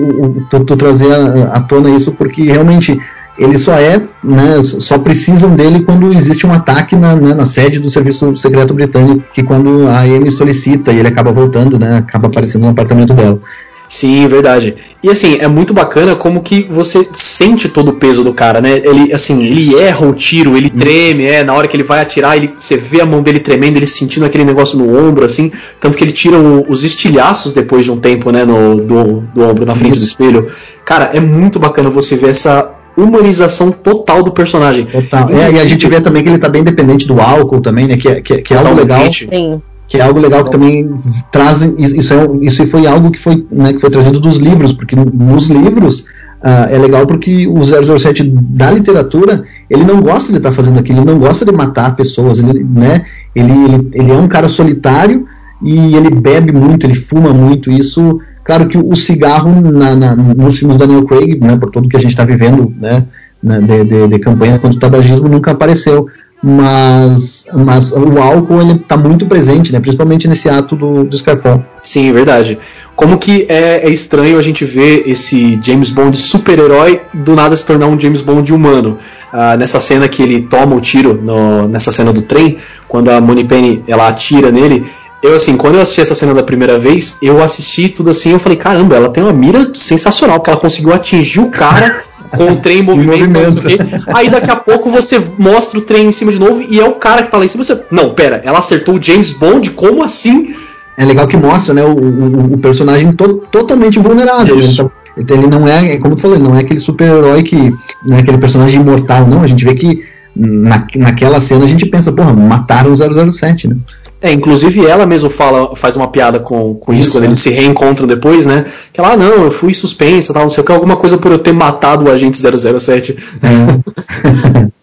tu, 0.50 0.64
tu 0.64 0.76
trazer 0.76 1.12
à 1.50 1.60
tona 1.60 1.90
isso, 1.90 2.12
porque 2.12 2.42
realmente 2.42 3.00
ele 3.36 3.58
só 3.58 3.72
é, 3.72 4.00
né, 4.22 4.62
só 4.62 4.98
precisam 4.98 5.56
dele 5.56 5.82
quando 5.82 6.12
existe 6.12 6.46
um 6.46 6.52
ataque 6.52 6.94
na, 6.94 7.16
né, 7.16 7.34
na 7.34 7.44
sede 7.44 7.80
do 7.80 7.90
Serviço 7.90 8.36
Secreto 8.36 8.74
Britânico, 8.74 9.24
que 9.32 9.42
quando 9.42 9.88
a 9.88 10.00
Amy 10.00 10.30
solicita 10.30 10.92
e 10.92 10.98
ele 10.98 11.08
acaba 11.08 11.32
voltando, 11.32 11.78
né, 11.78 11.96
acaba 11.96 12.28
aparecendo 12.28 12.62
no 12.62 12.70
apartamento 12.70 13.12
dela. 13.14 13.40
Sim, 13.88 14.26
verdade. 14.26 14.74
E 15.02 15.10
assim, 15.10 15.36
é 15.38 15.46
muito 15.46 15.74
bacana 15.74 16.16
como 16.16 16.42
que 16.42 16.62
você 16.70 17.06
sente 17.12 17.68
todo 17.68 17.88
o 17.88 17.92
peso 17.94 18.24
do 18.24 18.32
cara, 18.32 18.60
né? 18.60 18.80
Ele, 18.82 19.12
assim, 19.12 19.44
ele 19.44 19.76
erra 19.76 20.06
o 20.06 20.14
tiro, 20.14 20.56
ele 20.56 20.70
treme, 20.70 21.24
é, 21.26 21.44
na 21.44 21.52
hora 21.54 21.68
que 21.68 21.76
ele 21.76 21.82
vai 21.82 22.00
atirar, 22.00 22.36
ele, 22.36 22.54
você 22.56 22.76
vê 22.76 23.00
a 23.02 23.06
mão 23.06 23.22
dele 23.22 23.38
tremendo, 23.40 23.76
ele 23.76 23.86
sentindo 23.86 24.24
aquele 24.26 24.44
negócio 24.44 24.78
no 24.78 24.98
ombro, 24.98 25.24
assim, 25.24 25.52
tanto 25.80 25.96
que 25.98 26.02
ele 26.02 26.12
tira 26.12 26.38
o, 26.38 26.64
os 26.68 26.82
estilhaços 26.82 27.52
depois 27.52 27.84
de 27.84 27.92
um 27.92 27.98
tempo, 27.98 28.30
né, 28.32 28.44
no, 28.44 28.76
do, 28.76 29.20
do 29.34 29.42
ombro, 29.42 29.66
na 29.66 29.74
frente 29.74 29.98
do 29.98 30.04
espelho. 30.04 30.50
Cara, 30.84 31.10
é 31.12 31.20
muito 31.20 31.58
bacana 31.58 31.90
você 31.90 32.16
ver 32.16 32.30
essa 32.30 32.70
humanização 32.96 33.70
total 33.70 34.22
do 34.22 34.32
personagem. 34.32 34.86
Total. 34.86 35.28
É, 35.30 35.52
e 35.52 35.60
a 35.60 35.66
gente 35.66 35.86
vê 35.86 36.00
também 36.00 36.22
que 36.22 36.30
ele 36.30 36.38
tá 36.38 36.48
bem 36.48 36.64
dependente 36.64 37.06
do 37.06 37.20
álcool 37.20 37.60
também, 37.60 37.86
né? 37.86 37.96
Que, 37.96 38.08
é- 38.08 38.20
que, 38.22 38.32
é- 38.34 38.40
que 38.40 38.54
é 38.54 38.56
algo 38.56 38.74
legal. 38.74 39.00
Sim. 39.10 39.60
Que 39.94 40.00
é 40.00 40.02
algo 40.02 40.18
legal 40.18 40.42
que 40.42 40.50
também 40.50 40.90
trazem. 41.30 41.76
Isso, 41.78 42.12
é, 42.12 42.26
isso 42.40 42.66
foi 42.66 42.84
algo 42.84 43.12
que 43.12 43.20
foi, 43.20 43.46
né, 43.48 43.72
que 43.72 43.78
foi 43.78 43.90
trazido 43.90 44.18
dos 44.18 44.38
livros, 44.38 44.72
porque 44.72 44.96
nos 44.96 45.46
livros 45.46 46.04
ah, 46.42 46.66
é 46.68 46.76
legal 46.76 47.06
porque 47.06 47.46
o 47.46 47.64
007 47.64 48.24
da 48.28 48.72
literatura 48.72 49.44
ele 49.70 49.84
não 49.84 50.00
gosta 50.02 50.32
de 50.32 50.38
estar 50.38 50.50
fazendo 50.50 50.80
aquilo, 50.80 50.98
ele 50.98 51.06
não 51.12 51.18
gosta 51.20 51.44
de 51.44 51.52
matar 51.52 51.94
pessoas, 51.94 52.40
ele, 52.40 52.64
né, 52.64 53.04
ele, 53.36 53.52
ele, 53.52 53.90
ele 53.94 54.10
é 54.10 54.16
um 54.16 54.26
cara 54.26 54.48
solitário 54.48 55.28
e 55.62 55.94
ele 55.94 56.10
bebe 56.10 56.50
muito, 56.50 56.84
ele 56.84 56.96
fuma 56.96 57.32
muito. 57.32 57.70
Isso, 57.70 58.20
claro 58.42 58.66
que 58.66 58.76
o 58.76 58.96
cigarro 58.96 59.60
na, 59.60 59.94
na, 59.94 60.16
nos 60.16 60.58
filmes 60.58 60.76
da 60.76 60.86
Daniel 60.86 61.06
Craig, 61.06 61.38
né, 61.40 61.56
por 61.56 61.70
tudo 61.70 61.88
que 61.88 61.96
a 61.96 62.00
gente 62.00 62.10
está 62.10 62.24
vivendo, 62.24 62.74
né, 62.80 63.06
de, 63.44 63.84
de, 63.84 64.08
de 64.08 64.18
campanha 64.18 64.58
contra 64.58 64.76
o 64.76 64.80
tabagismo, 64.80 65.28
nunca 65.28 65.52
apareceu. 65.52 66.08
Mas, 66.46 67.46
mas 67.54 67.90
o 67.92 68.18
álcool 68.20 68.60
ele 68.60 68.72
está 68.72 68.98
muito 68.98 69.24
presente, 69.24 69.72
né, 69.72 69.80
principalmente 69.80 70.28
nesse 70.28 70.46
ato 70.46 70.76
do, 70.76 71.02
do 71.02 71.16
Skyfall. 71.16 71.64
Sim, 71.82 72.12
verdade. 72.12 72.58
Como 72.94 73.16
que 73.16 73.46
é, 73.48 73.80
é 73.86 73.90
estranho 73.90 74.38
a 74.38 74.42
gente 74.42 74.62
ver 74.62 75.04
esse 75.06 75.58
James 75.62 75.88
Bond 75.88 76.14
super-herói 76.18 77.00
do 77.14 77.34
nada 77.34 77.56
se 77.56 77.64
tornar 77.64 77.86
um 77.86 77.98
James 77.98 78.20
Bond 78.20 78.52
humano. 78.52 78.98
Ah, 79.32 79.56
nessa 79.56 79.80
cena 79.80 80.06
que 80.06 80.22
ele 80.22 80.42
toma 80.42 80.76
o 80.76 80.80
tiro, 80.82 81.14
no- 81.14 81.66
nessa 81.66 81.90
cena 81.90 82.12
do 82.12 82.20
trem, 82.20 82.58
quando 82.86 83.08
a 83.08 83.22
Moneypenny 83.22 83.82
ela 83.88 84.06
atira 84.08 84.50
nele. 84.52 84.86
Eu, 85.22 85.34
assim, 85.34 85.56
quando 85.56 85.76
eu 85.76 85.80
assisti 85.80 86.02
essa 86.02 86.14
cena 86.14 86.34
da 86.34 86.42
primeira 86.42 86.78
vez, 86.78 87.16
eu 87.22 87.42
assisti 87.42 87.88
tudo 87.88 88.10
assim, 88.10 88.32
eu 88.32 88.38
falei, 88.38 88.58
caramba, 88.58 88.94
ela 88.96 89.08
tem 89.08 89.22
uma 89.24 89.32
mira 89.32 89.70
sensacional, 89.72 90.36
porque 90.38 90.50
ela 90.50 90.60
conseguiu 90.60 90.92
atingir 90.92 91.40
o 91.40 91.48
cara 91.48 92.04
com 92.30 92.52
o 92.52 92.56
trem 92.56 92.78
em 92.78 92.82
movimento. 92.82 93.28
não 93.28 93.62
sei 93.62 93.74
o 93.74 93.78
quê. 93.78 93.84
Aí 94.14 94.30
daqui 94.30 94.50
a 94.50 94.56
pouco 94.56 94.90
você 94.90 95.20
mostra 95.38 95.78
o 95.78 95.82
trem 95.82 96.06
em 96.06 96.12
cima 96.12 96.32
de 96.32 96.38
novo 96.38 96.62
e 96.68 96.80
é 96.80 96.84
o 96.84 96.92
cara 96.94 97.22
que 97.22 97.30
tá 97.30 97.38
lá 97.38 97.44
em 97.44 97.48
cima. 97.48 97.62
Você, 97.64 97.80
não, 97.90 98.14
pera, 98.14 98.40
ela 98.44 98.58
acertou 98.58 98.96
o 98.96 99.02
James 99.02 99.32
Bond? 99.32 99.70
Como 99.70 100.02
assim? 100.02 100.54
É 100.96 101.04
legal 101.04 101.26
que 101.26 101.36
mostra 101.36 101.74
né, 101.74 101.82
o, 101.84 101.88
o, 101.92 102.54
o 102.54 102.58
personagem 102.58 103.12
to- 103.12 103.42
totalmente 103.50 103.98
vulnerável. 103.98 104.56
né? 104.56 104.64
Ele, 104.64 104.76
tá- 104.76 105.34
ele 105.34 105.46
não 105.46 105.66
é, 105.68 105.92
é 105.94 105.98
como 105.98 106.16
tu 106.16 106.22
falou, 106.22 106.38
não 106.38 106.54
é 106.56 106.60
aquele 106.60 106.80
super-herói 106.80 107.42
que. 107.42 107.74
Não 108.04 108.16
é 108.16 108.20
aquele 108.20 108.38
personagem 108.38 108.80
imortal, 108.80 109.26
não. 109.26 109.42
A 109.42 109.46
gente 109.46 109.64
vê 109.64 109.74
que 109.74 110.02
na, 110.36 110.86
naquela 110.96 111.40
cena 111.40 111.64
a 111.64 111.68
gente 111.68 111.86
pensa, 111.86 112.10
porra, 112.12 112.32
mataram 112.32 112.92
o 112.92 112.96
007, 113.32 113.68
né? 113.68 113.76
É, 114.24 114.32
inclusive 114.32 114.86
ela 114.86 115.04
mesmo 115.04 115.28
fala, 115.28 115.76
faz 115.76 115.96
uma 115.96 116.08
piada 116.08 116.40
com, 116.40 116.74
com 116.76 116.94
isso, 116.94 117.08
Isso, 117.08 117.12
quando 117.12 117.24
né? 117.24 117.28
eles 117.28 117.40
se 117.40 117.50
reencontram 117.50 118.06
depois, 118.06 118.46
né? 118.46 118.64
Que 118.90 118.98
ela, 118.98 119.12
ah, 119.12 119.16
não, 119.18 119.26
eu 119.26 119.50
fui 119.50 119.74
suspensa, 119.74 120.32
tal, 120.32 120.44
não 120.44 120.48
sei 120.48 120.62
o 120.62 120.66
que, 120.66 120.72
alguma 120.72 120.96
coisa 120.96 121.18
por 121.18 121.30
eu 121.30 121.38
ter 121.38 121.52
matado 121.52 122.06
o 122.06 122.10
agente 122.10 122.38
007. 122.38 123.18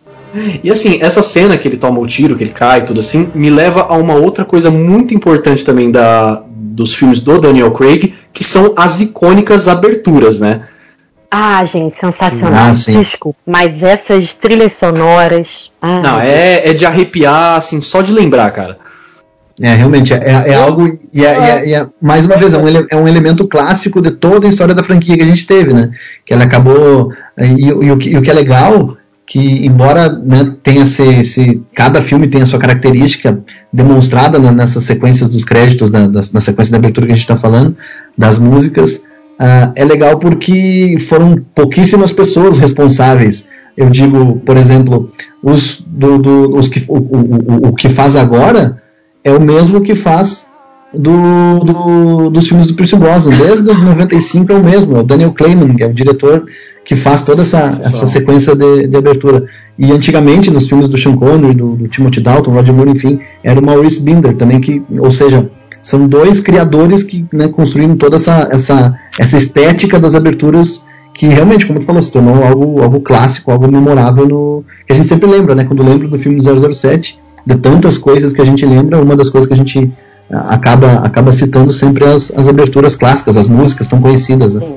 E 0.64 0.72
assim, 0.72 0.98
essa 1.02 1.22
cena 1.22 1.58
que 1.58 1.68
ele 1.68 1.76
toma 1.76 2.00
o 2.00 2.08
tiro, 2.08 2.38
que 2.38 2.44
ele 2.46 2.54
cai 2.54 2.80
e 2.80 2.84
tudo 2.84 3.02
assim, 3.02 3.30
me 3.36 3.50
leva 3.50 3.82
a 3.82 3.98
uma 3.98 4.14
outra 4.14 4.46
coisa 4.46 4.72
muito 4.72 5.14
importante 5.14 5.66
também 5.66 5.92
da, 5.92 6.42
dos 6.48 6.96
filmes 6.96 7.20
do 7.20 7.38
Daniel 7.38 7.72
Craig, 7.72 8.14
que 8.32 8.42
são 8.42 8.74
as 8.78 9.02
icônicas 9.02 9.68
aberturas, 9.68 10.40
né? 10.40 10.62
Ah, 11.30 11.66
gente, 11.66 12.00
sensacional. 12.00 12.70
Ah. 12.70 12.72
Desculpa. 12.72 13.38
Mas 13.46 13.84
essas 13.84 14.34
trilhas 14.34 14.72
sonoras. 14.72 15.70
Ah, 15.82 16.00
Não, 16.00 16.22
é, 16.22 16.70
é 16.70 16.74
de 16.74 16.86
arrepiar, 16.86 17.58
assim, 17.58 17.82
só 17.82 18.02
de 18.02 18.14
lembrar, 18.14 18.52
cara. 18.52 18.78
É, 19.60 19.74
realmente, 19.76 20.14
é, 20.14 20.50
é 20.50 20.54
algo. 20.56 20.98
E 21.14 21.26
é, 21.26 21.30
é- 21.30 21.72
é- 21.74 21.88
mais 22.02 22.26
uma 22.26 22.38
vez, 22.38 22.54
é 22.54 22.58
um, 22.58 22.68
é 22.90 22.96
um 22.96 23.08
elemento 23.08 23.48
clássico 23.48 24.02
de 24.02 24.12
toda 24.12 24.46
a 24.48 24.50
história 24.50 24.74
da 24.74 24.84
franquia 24.84 25.16
que 25.18 25.24
a 25.24 25.28
gente 25.28 25.46
teve, 25.46 25.74
né? 25.74 25.92
Que 26.26 26.34
ela 26.34 26.44
acabou. 26.46 27.12
E, 27.38 27.66
e 27.66 27.92
o, 27.92 27.98
que, 27.98 28.10
e 28.10 28.18
o 28.18 28.22
que 28.22 28.30
é 28.30 28.34
legal, 28.34 28.98
que 29.26 29.66
embora 29.66 30.10
né, 30.10 30.54
tenha 30.64 30.84
esse, 30.84 31.04
esse- 31.04 31.62
Cada 31.76 32.02
filme 32.02 32.28
tem 32.28 32.42
a 32.42 32.46
sua 32.46 32.60
característica 32.60 33.40
demonstrada 33.72 34.40
na- 34.40 34.52
nessas 34.52 34.84
sequências 34.84 35.30
dos 35.30 35.44
créditos, 35.44 35.92
na, 35.92 36.08
das- 36.08 36.32
na 36.32 36.42
sequência 36.42 36.72
de 36.72 36.78
abertura 36.78 37.06
que 37.08 37.14
a 37.14 37.16
gente 37.16 37.24
está 37.24 37.38
falando, 37.38 37.76
das 38.18 38.40
músicas, 38.40 39.04
ah, 39.40 39.72
é 39.76 39.84
legal 39.86 40.18
porque 40.18 40.98
foram 41.08 41.36
pouquíssimas 41.54 42.12
pessoas 42.12 42.58
responsáveis. 42.58 43.48
Eu 43.78 43.90
digo, 43.90 44.42
por 44.46 44.58
exemplo, 44.58 45.12
os, 45.42 45.82
do, 45.88 46.18
do- 46.18 46.58
os 46.58 46.68
que, 46.68 46.84
o, 46.88 46.98
o, 46.98 47.18
o- 47.18 47.68
o 47.70 47.74
que 47.74 47.90
faz 47.90 48.16
agora 48.16 48.81
é 49.24 49.32
o 49.32 49.42
mesmo 49.42 49.82
que 49.82 49.96
faz 49.96 50.48
do, 50.94 51.60
do- 51.60 52.30
dos 52.30 52.48
filmes 52.48 52.68
do 52.68 52.74
Pierce 52.74 52.96
Brosnan. 52.96 53.38
Desde 53.38 53.72
95 53.74 54.52
é 54.52 54.56
o 54.56 54.64
mesmo, 54.64 54.98
é 54.98 55.00
o 55.00 55.04
Daniel 55.04 55.32
Clayman, 55.34 55.76
que 55.76 55.84
é 55.84 55.88
o 55.88 55.94
diretor 55.94 56.44
que 56.84 56.96
faz 56.96 57.24
toda 57.24 57.42
essa, 57.42 57.68
essa 57.68 58.08
sequência 58.08 58.56
de, 58.56 58.88
de 58.88 58.98
abertura. 58.98 59.46
E 59.78 59.92
antigamente, 59.92 60.50
nos 60.52 60.68
filmes 60.68 60.90
do 60.90 60.98
Sean 60.98 61.16
Connery, 61.16 61.54
do, 61.54 61.76
do 61.76 61.88
Timothy 61.88 62.20
Dalton, 62.22 62.52
Roger 62.52 62.74
Moore, 62.74 62.92
enfim, 62.92 63.20
era 63.44 63.60
o 63.60 63.66
Maurice 63.66 64.02
Binder 64.02 64.36
também, 64.36 64.60
que, 64.60 64.82
ou 65.00 65.12
seja, 65.12 65.50
são 65.82 66.08
dois 66.08 66.42
criadores 66.42 67.04
que 67.04 67.26
né, 67.32 67.48
construíram 67.48 67.96
toda 67.96 68.16
essa, 68.18 68.50
essa, 68.52 68.96
essa 69.20 69.38
estética 69.38 70.00
das 70.00 70.14
aberturas 70.16 70.86
que 71.14 71.28
realmente, 71.28 71.66
como 71.66 71.80
tu 71.80 71.86
falou, 71.86 72.02
se 72.02 72.12
tornou 72.12 72.44
algo, 72.44 72.82
algo 72.82 73.00
clássico, 73.02 73.52
algo 73.52 73.72
memorável, 73.72 74.28
no, 74.28 74.64
que 74.88 74.94
a 74.94 74.96
gente 74.96 75.08
sempre 75.08 75.30
lembra, 75.30 75.54
né? 75.54 75.64
Quando 75.66 75.84
lembra 75.84 76.08
do 76.08 76.18
filme 76.18 76.40
007, 76.42 77.20
de 77.46 77.56
tantas 77.56 77.98
coisas 77.98 78.34
que 78.34 78.42
a 78.42 78.46
gente 78.46 78.66
lembra, 78.66 79.02
uma 79.02 79.16
das 79.16 79.30
coisas 79.30 79.48
que 79.48 79.54
a 79.54 79.58
gente 79.58 79.92
ah, 80.32 80.54
acaba, 80.56 80.94
acaba 81.04 81.34
citando 81.34 81.72
sempre 81.74 82.06
as, 82.06 82.32
as 82.36 82.48
aberturas 82.48 82.96
clássicas, 82.96 83.38
as 83.38 83.48
músicas 83.48 83.88
tão 83.88 84.02
conhecidas. 84.02 84.56
Né? 84.56 84.68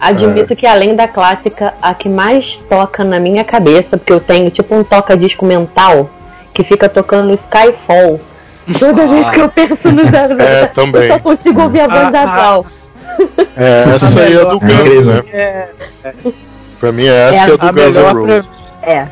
Admito 0.00 0.54
que 0.54 0.66
além 0.66 0.94
da 0.94 1.08
clássica, 1.08 1.74
a 1.80 1.94
que 1.94 2.08
mais 2.08 2.58
toca 2.68 3.02
na 3.02 3.18
minha 3.18 3.42
cabeça, 3.44 3.96
porque 3.96 4.12
eu 4.12 4.20
tenho 4.20 4.50
tipo 4.50 4.74
um 4.74 4.84
toca-disco 4.84 5.44
mental 5.44 6.10
que 6.52 6.62
fica 6.62 6.88
tocando 6.88 7.34
Skyfall. 7.34 8.20
Toda 8.78 9.06
vez 9.06 9.30
que 9.30 9.40
eu 9.40 9.48
penso 9.48 9.92
no 9.92 10.02
007, 10.02 10.12
É, 10.40 10.66
também. 10.66 11.02
eu 11.02 11.08
só 11.08 11.18
consigo 11.20 11.62
ouvir 11.62 11.80
a 11.80 11.88
voz 11.88 12.12
da 12.12 12.22
Ah, 12.22 12.32
ah. 12.32 12.36
Val. 12.36 12.66
É, 13.56 13.84
essa 13.94 14.20
aí 14.20 14.32
é 14.34 14.44
do 14.44 14.56
É 14.56 14.58
Guns, 14.58 15.06
né? 15.06 15.22
É, 15.32 15.68
Pra 16.80 16.92
mim, 16.92 17.06
essa 17.06 17.50
é, 17.50 17.54
É 17.54 17.56
do 17.56 17.66
a 17.66 17.72
Guns 17.72 17.96
N' 17.96 18.00
melhor 18.00 18.16
Roses. 18.16 18.44
É. 18.82 19.06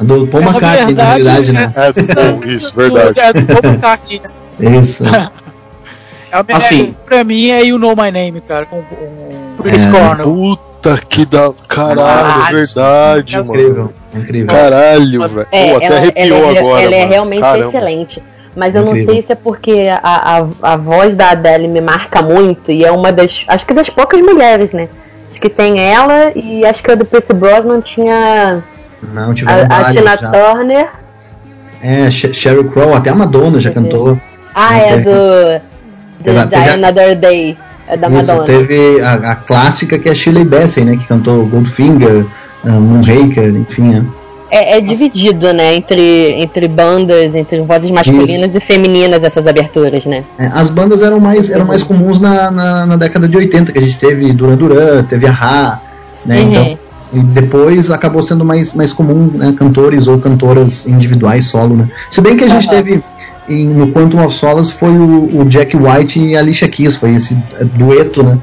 Do 0.00 0.26
Paul 0.28 0.42
É, 0.42 0.46
na 0.46 0.50
McCartney, 0.52 0.94
na 0.94 1.04
verdade, 1.14 1.22
realidade, 1.22 1.52
né? 1.52 1.72
É, 1.74 1.92
do 1.92 2.14
Paul, 2.14 2.44
isso, 2.52 2.76
verdade. 2.76 3.20
É 3.20 3.32
do 3.32 3.46
Paul 3.46 3.60
McCartney, 3.72 4.20
né? 4.60 4.78
Isso. 4.80 5.04
É, 6.30 6.42
melhor- 6.42 6.56
Assim. 6.58 6.94
pra 7.06 7.24
mim 7.24 7.48
é 7.50 7.62
You 7.64 7.78
Know 7.78 7.96
My 7.96 8.10
Name, 8.12 8.42
cara, 8.42 8.66
com 8.66 8.80
o 8.80 8.84
Chris 9.62 9.82
É. 9.82 9.90
Cornell. 9.90 10.24
Puta 10.58 10.98
que 11.08 11.24
da. 11.24 11.52
Caralho, 11.66 12.48
é 12.50 12.52
verdade, 12.64 13.34
é 13.34 13.38
mano. 13.38 13.54
Incrível, 13.54 13.92
incrível. 14.14 14.46
Caralho, 14.46 15.28
velho. 15.28 15.46
É, 15.50 15.70
Pô, 15.70 15.76
até 15.78 15.86
ela, 15.86 15.96
arrepiou 15.96 16.38
ela 16.38 16.52
é, 16.52 16.58
agora. 16.58 16.82
ela 16.82 16.94
é 16.94 16.98
mano. 17.00 17.12
realmente 17.12 17.40
Caramba. 17.40 17.66
excelente. 17.68 18.22
Mas 18.54 18.74
eu 18.74 18.82
não 18.82 18.90
Incrível. 18.92 19.14
sei 19.14 19.22
se 19.22 19.32
é 19.32 19.34
porque 19.36 19.88
a, 20.02 20.38
a, 20.62 20.72
a 20.74 20.76
voz 20.76 21.16
da 21.16 21.30
Adele 21.30 21.66
me 21.66 21.80
marca 21.80 22.20
muito 22.20 22.70
e 22.70 22.84
é 22.84 22.92
uma 22.92 23.10
das. 23.10 23.46
Acho 23.48 23.64
que 23.64 23.72
das 23.72 23.88
poucas 23.88 24.20
mulheres, 24.20 24.72
né? 24.72 24.86
Acho 25.30 25.40
que 25.40 25.48
tem 25.48 25.80
ela 25.80 26.30
e 26.36 26.62
acho 26.66 26.82
que 26.82 26.90
a 26.90 26.94
do 26.94 27.06
Percy 27.06 27.32
Brosnan 27.32 27.80
tinha 27.80 28.62
Não, 29.02 29.32
tiveram 29.34 29.66
a, 29.70 29.80
a 29.80 29.90
Tina 29.92 30.16
já. 30.16 30.30
Turner. 30.30 30.88
É, 31.82 32.10
Sh- 32.10 32.32
Sheryl 32.34 32.64
Crow, 32.70 32.94
até 32.94 33.10
a 33.10 33.14
Madonna 33.14 33.60
já 33.60 33.70
cantou. 33.70 34.18
Ah, 34.54 34.76
é 34.78 34.98
do. 34.98 35.60
do 36.24 36.48
Teve 36.48 36.56
a- 36.70 36.74
Another 36.74 37.16
Day. 37.16 37.56
É 37.86 37.96
da 37.96 38.08
Isso, 38.08 38.16
Madonna. 38.16 38.44
teve 38.44 39.00
a, 39.00 39.12
a 39.14 39.34
clássica 39.36 39.98
que 39.98 40.08
é 40.08 40.12
a 40.12 40.14
Shirley 40.14 40.44
Bassey, 40.44 40.84
né? 40.84 40.96
Que 40.96 41.06
cantou 41.06 41.46
Goldfinger, 41.46 42.24
uh, 42.64 42.68
Moonraker, 42.70 43.48
enfim. 43.56 43.82
né? 43.94 44.04
É, 44.50 44.76
é 44.78 44.80
dividido, 44.80 45.52
né? 45.52 45.74
Entre, 45.74 46.32
entre 46.40 46.66
bandas, 46.68 47.34
entre 47.34 47.60
vozes 47.60 47.90
masculinas 47.90 48.54
e 48.54 48.60
femininas, 48.60 49.22
essas 49.22 49.46
aberturas, 49.46 50.04
né? 50.04 50.24
É, 50.38 50.46
as 50.46 50.68
bandas 50.70 51.00
eram 51.02 51.20
mais, 51.20 51.48
eram 51.50 51.64
mais 51.66 51.82
comuns 51.82 52.18
na, 52.20 52.50
na, 52.50 52.86
na 52.86 52.96
década 52.96 53.28
de 53.28 53.36
80, 53.36 53.72
que 53.72 53.78
a 53.78 53.82
gente 53.82 53.98
teve 53.98 54.32
Duran 54.32 54.56
Duran, 54.56 55.04
teve 55.04 55.26
a 55.26 55.30
Ra, 55.30 55.80
né? 56.26 56.40
Uhum. 56.40 56.50
Então, 56.50 56.78
e 57.12 57.20
depois 57.20 57.90
acabou 57.90 58.22
sendo 58.22 58.44
mais, 58.44 58.74
mais 58.74 58.92
comum 58.92 59.30
né, 59.32 59.54
cantores 59.56 60.06
ou 60.06 60.18
cantoras 60.18 60.86
individuais 60.86 61.46
solo, 61.46 61.76
né? 61.76 61.88
Se 62.10 62.20
bem 62.20 62.36
que 62.36 62.44
a 62.44 62.48
gente 62.48 62.68
teve 62.68 63.02
em, 63.48 63.66
no 63.66 63.90
Quantum 63.92 64.24
of 64.24 64.34
Solace 64.34 64.72
foi 64.72 64.90
o, 64.90 65.40
o 65.40 65.44
Jack 65.46 65.76
White 65.76 66.20
e 66.20 66.36
a 66.36 66.40
Alicia 66.40 66.68
Keys, 66.68 66.96
foi 66.96 67.14
esse 67.14 67.34
eh, 67.58 67.64
dueto, 67.64 68.22
né? 68.22 68.38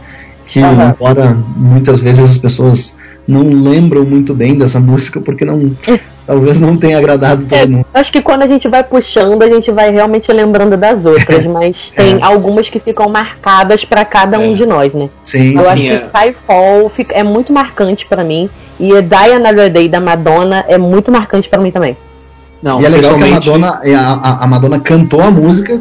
Que 0.48 0.62
Aham. 0.62 0.96
embora 0.98 1.38
muitas 1.56 2.00
vezes 2.00 2.26
as 2.26 2.38
pessoas 2.38 2.98
não 3.28 3.50
lembram 3.50 4.04
muito 4.04 4.34
bem 4.34 4.58
dessa 4.58 4.80
música 4.82 5.22
porque 5.22 5.46
não 5.46 5.60
talvez 6.26 6.60
não 6.60 6.76
tenha 6.78 6.98
agradado 6.98 7.44
todo 7.46 7.54
É, 7.58 7.66
mundo. 7.66 7.86
acho 7.94 8.12
que 8.12 8.22
quando 8.22 8.44
a 8.44 8.48
gente 8.48 8.68
vai 8.68 8.84
puxando, 8.84 9.42
a 9.44 9.48
gente 9.48 9.72
vai 9.72 9.92
realmente 9.92 10.32
lembrando 10.32 10.76
das 10.78 11.06
outras, 11.06 11.46
mas 11.48 11.92
tem 11.92 12.22
algumas 12.24 12.70
que 12.70 12.80
ficam 12.80 13.08
marcadas 13.10 13.86
pra 13.86 14.04
cada 14.06 14.40
um 14.40 14.54
É. 14.54 14.56
de 14.56 14.66
nós, 14.66 14.94
né? 14.94 15.10
Sim, 15.24 15.54
Eu 15.54 15.62
acho 15.62 15.70
Assim, 15.70 15.82
que 15.82 15.90
é. 15.92 16.06
Skyfall 16.06 16.90
fica- 16.90 17.14
é 17.16 17.24
muito 17.24 17.54
marcante 17.54 18.06
pra 18.06 18.24
mim 18.24 18.50
e 18.80 18.90
Die 19.02 19.32
Another 19.36 19.72
Day 19.72 19.88
da 19.88 20.00
Madonna 20.00 20.66
é 20.68 20.78
muito 20.78 21.12
marcante 21.12 21.48
pra 21.48 21.60
mim 21.60 21.72
também. 21.72 21.96
Não, 22.64 22.82
e 22.82 22.86
é 22.86 22.90
legal 22.90 23.18
que 23.18 23.24
a 23.24 23.28
Madonna, 23.28 23.80
é, 23.84 23.94
a, 23.96 24.02
a- 24.14 24.44
a 24.44 24.48
Madonna 24.48 24.80
cantou 24.80 25.22
a 25.22 25.30
música 25.30 25.80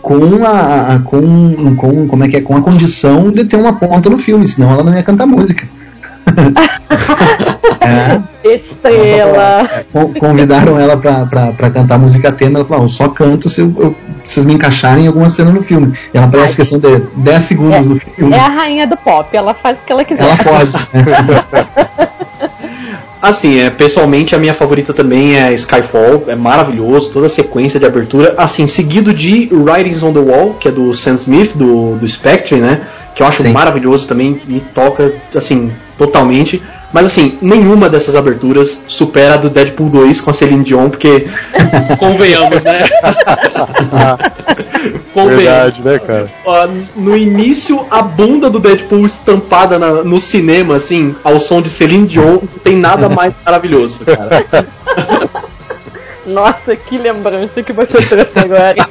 com 0.00 0.44
a, 0.44 0.94
a- 0.94 0.98
com, 1.04 1.74
com 1.76 2.06
como 2.06 2.24
é 2.24 2.28
que 2.28 2.36
é 2.36 2.40
com 2.40 2.56
a 2.56 2.60
condição 2.60 3.30
de 3.30 3.44
ter 3.44 3.56
uma 3.56 3.72
ponta 3.72 4.08
no 4.08 4.18
filme, 4.18 4.46
senão 4.46 4.70
ela 4.70 4.84
não 4.84 4.94
ia 4.94 5.02
cantar 5.02 5.26
música. 5.26 5.66
é, 7.86 8.20
Estrela! 8.54 9.70
con- 9.92 10.12
convidaram 10.14 10.78
ela 10.78 10.96
pra, 10.96 11.24
pra, 11.26 11.52
pra 11.52 11.70
cantar 11.70 11.98
música 11.98 12.30
tema, 12.32 12.58
ela 12.58 12.68
falou, 12.68 12.82
"Ah, 12.82 12.86
eu 12.86 12.88
só 12.88 13.08
canto 13.08 13.48
se 13.48 13.60
eu, 13.60 13.72
eu- 13.78 13.94
vocês 14.24 14.44
me 14.46 14.54
encaixarem 14.54 15.04
em 15.04 15.06
alguma 15.06 15.28
cena 15.28 15.50
no 15.52 15.62
filme. 15.62 15.92
E 16.12 16.16
ela 16.16 16.26
aparece 16.26 16.56
questão 16.56 16.78
de 16.78 16.98
10 17.16 17.42
segundos 17.42 17.86
no 17.86 17.96
filme. 17.96 18.34
É 18.34 18.38
a 18.40 18.48
rainha 18.48 18.86
do 18.86 18.96
pop, 18.96 19.28
ela 19.36 19.52
faz 19.54 19.76
o 19.78 19.80
que 19.86 19.92
ela 19.92 20.04
quiser. 20.04 20.22
Ela 20.24 20.36
pode. 20.36 20.72
Assim, 23.20 23.58
é, 23.58 23.70
pessoalmente 23.70 24.34
a 24.34 24.38
minha 24.38 24.52
favorita 24.52 24.92
também 24.92 25.34
é 25.38 25.50
Skyfall, 25.54 26.24
é 26.26 26.34
maravilhoso, 26.34 27.10
toda 27.10 27.24
a 27.24 27.28
sequência 27.30 27.80
de 27.80 27.86
abertura. 27.86 28.34
Assim, 28.36 28.66
seguido 28.66 29.14
de 29.14 29.48
Writings 29.50 30.02
on 30.02 30.12
the 30.12 30.18
Wall, 30.20 30.54
que 30.60 30.68
é 30.68 30.70
do 30.70 30.92
Sam 30.92 31.14
Smith, 31.14 31.56
do, 31.56 31.96
do 31.96 32.06
Spectre, 32.06 32.56
né? 32.60 32.82
Que 33.14 33.22
eu 33.22 33.26
acho 33.26 33.42
Sim. 33.42 33.52
maravilhoso 33.52 34.08
também, 34.08 34.40
me 34.46 34.60
toca, 34.60 35.14
assim, 35.36 35.70
totalmente. 35.96 36.60
Mas 36.92 37.06
assim, 37.06 37.38
nenhuma 37.40 37.88
dessas 37.88 38.16
aberturas 38.16 38.80
supera 38.86 39.34
a 39.34 39.36
do 39.36 39.48
Deadpool 39.50 39.88
2 39.88 40.20
com 40.20 40.30
a 40.30 40.32
Celine 40.32 40.64
Dion, 40.64 40.90
porque 40.90 41.26
convenhamos, 41.98 42.64
né? 42.64 42.80
convenhamos. 45.12 45.76
Verdade, 45.76 45.82
né, 45.84 45.98
cara? 45.98 46.28
No 46.96 47.16
início, 47.16 47.84
a 47.90 48.02
bunda 48.02 48.48
do 48.50 48.58
Deadpool 48.60 49.04
estampada 49.06 49.78
na- 49.78 50.02
no 50.04 50.20
cinema, 50.20 50.76
assim, 50.76 51.14
ao 51.24 51.38
som 51.40 51.60
de 51.60 51.68
Celine 51.68 52.06
Dion, 52.06 52.38
não 52.42 52.58
tem 52.62 52.76
nada 52.76 53.08
mais 53.08 53.34
maravilhoso, 53.44 54.00
cara. 54.04 54.44
Nossa, 56.26 56.74
que 56.74 56.96
lembrança 56.96 57.62
que 57.62 57.72
você 57.72 57.98
trouxe 58.00 58.38
agora. 58.38 58.88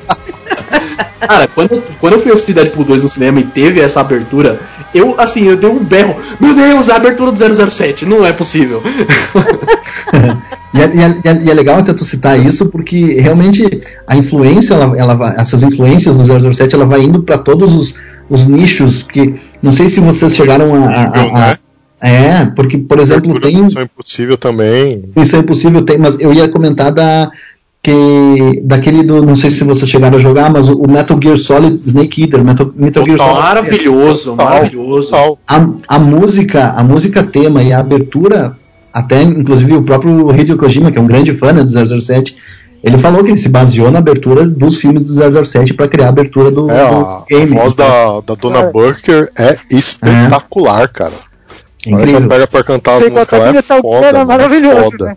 Cara, 1.20 1.48
quando, 1.48 1.82
quando 2.00 2.14
eu 2.14 2.20
fui 2.20 2.32
assistir 2.32 2.54
Deadpool 2.54 2.84
2 2.84 3.04
no 3.04 3.10
cinema 3.10 3.40
e 3.40 3.44
teve 3.46 3.80
essa 3.80 4.02
abertura, 4.02 4.60
eu, 4.94 5.16
assim, 5.18 5.46
eu 5.48 5.56
dei 5.56 5.70
um 5.70 5.80
berro. 5.84 6.18
Meu 6.40 6.54
Deus, 6.54 6.90
a 6.90 6.98
abertura 6.98 7.32
do 7.32 7.38
007, 7.72 8.06
não 8.06 8.26
é 8.26 8.34
possível. 8.34 8.82
E 10.74 10.82
é, 10.82 10.86
e 10.96 11.00
é- 11.00 11.16
e 11.24 11.28
é- 11.28 11.42
e 11.46 11.52
é 11.52 11.54
legal 11.54 11.78
até 11.78 11.94
tu 11.94 12.04
citar 12.04 12.40
isso, 12.40 12.68
porque 12.70 13.20
realmente 13.22 13.80
a 14.08 14.18
influência, 14.18 14.74
ela, 14.74 14.98
ela 14.98 15.14
vai- 15.14 15.36
essas 15.38 15.62
influências 15.62 16.16
do 16.16 16.24
007, 16.26 16.74
ela 16.74 16.86
vai 16.86 17.02
indo 17.02 17.22
para 17.22 17.38
todos 17.38 17.76
os, 17.76 17.94
os 18.28 18.46
nichos, 18.48 19.04
que 19.04 19.36
não 19.62 19.72
sei 19.72 19.88
se 19.88 20.00
vocês 20.00 20.36
chegaram 20.36 20.74
a... 20.74 20.90
a- 20.90 21.04
a- 21.12 21.50
né? 21.52 21.58
é, 22.02 22.46
porque, 22.56 22.78
por 22.80 23.00
exemplo, 23.00 23.40
tem... 23.40 23.62
Missão 23.64 23.84
Impossível 23.84 24.36
também. 24.36 25.06
Isso 25.16 25.36
é 25.36 25.40
impossível, 25.40 25.84
tem, 25.84 25.98
mas 26.00 26.20
eu 26.20 26.34
ia 26.34 26.50
comentar 26.50 26.92
da 26.92 27.30
que 27.84 28.62
daquele 28.64 29.04
do, 29.04 29.22
não 29.22 29.36
sei 29.36 29.52
se 29.52 29.62
vocês 29.66 29.90
chegaram 29.90 30.16
a 30.18 30.20
jogar, 30.20 30.50
mas 30.50 30.70
o, 30.70 30.82
Metal 30.90 31.20
Gear 31.22 31.38
Solid 31.38 31.76
Snake 31.76 32.24
Eater, 32.24 32.42
Metal, 32.44 32.72
Metal 32.74 33.04
Gear. 33.04 33.18
Solid 33.18 33.34
Maravilhoso, 33.40 34.32
Total, 34.32 34.46
maravilhoso. 34.46 35.16
a, 35.46 35.68
a 35.90 36.00
música, 36.00 36.70
a 36.70 36.82
música 36.84 37.22
tema 37.24 37.62
e 37.62 37.74
a 37.74 37.80
abertura, 37.80 38.56
até 38.94 39.22
inclusive 39.22 39.74
o 39.74 39.84
próprio 39.84 40.32
Hideo 40.34 40.56
Kojima, 40.58 40.92
que 40.94 40.98
é 40.98 41.02
um 41.02 41.08
grande 41.08 41.34
fã 41.34 41.52
né, 41.52 41.62
do 41.62 42.00
007, 42.02 42.38
ele 42.82 42.98
falou 42.98 43.22
que 43.22 43.32
ele 43.32 43.38
se 43.38 43.50
baseou 43.50 43.92
na 43.92 44.00
abertura 44.00 44.46
dos 44.46 44.78
filmes 44.78 45.02
do 45.04 45.44
007 45.46 45.74
para 45.74 45.88
criar 45.90 46.06
a 46.06 46.10
abertura 46.10 46.52
do, 46.52 46.72
É, 46.72 46.88
do 46.90 46.96
a, 46.96 47.18
a 47.18 47.24
game. 47.30 47.54
voz 47.54 47.74
da, 47.74 48.22
da 48.22 48.36
Dona 48.36 48.64
Burker 48.72 49.30
é 49.38 49.58
espetacular, 49.70 50.88
cara. 50.88 51.14
A 51.14 51.16
hora 51.16 51.24
que 51.82 51.90
ela 51.94 52.02
Incrível. 52.04 52.30
pega 52.30 52.48
pra 52.48 52.64
cantar 52.64 53.02
as 53.04 53.10
músicas 53.10 53.56
é 53.56 53.82
foda, 53.82 54.06
é 54.08 54.24
maravilhoso, 54.26 54.92
foda. 54.92 55.06
né? 55.06 55.16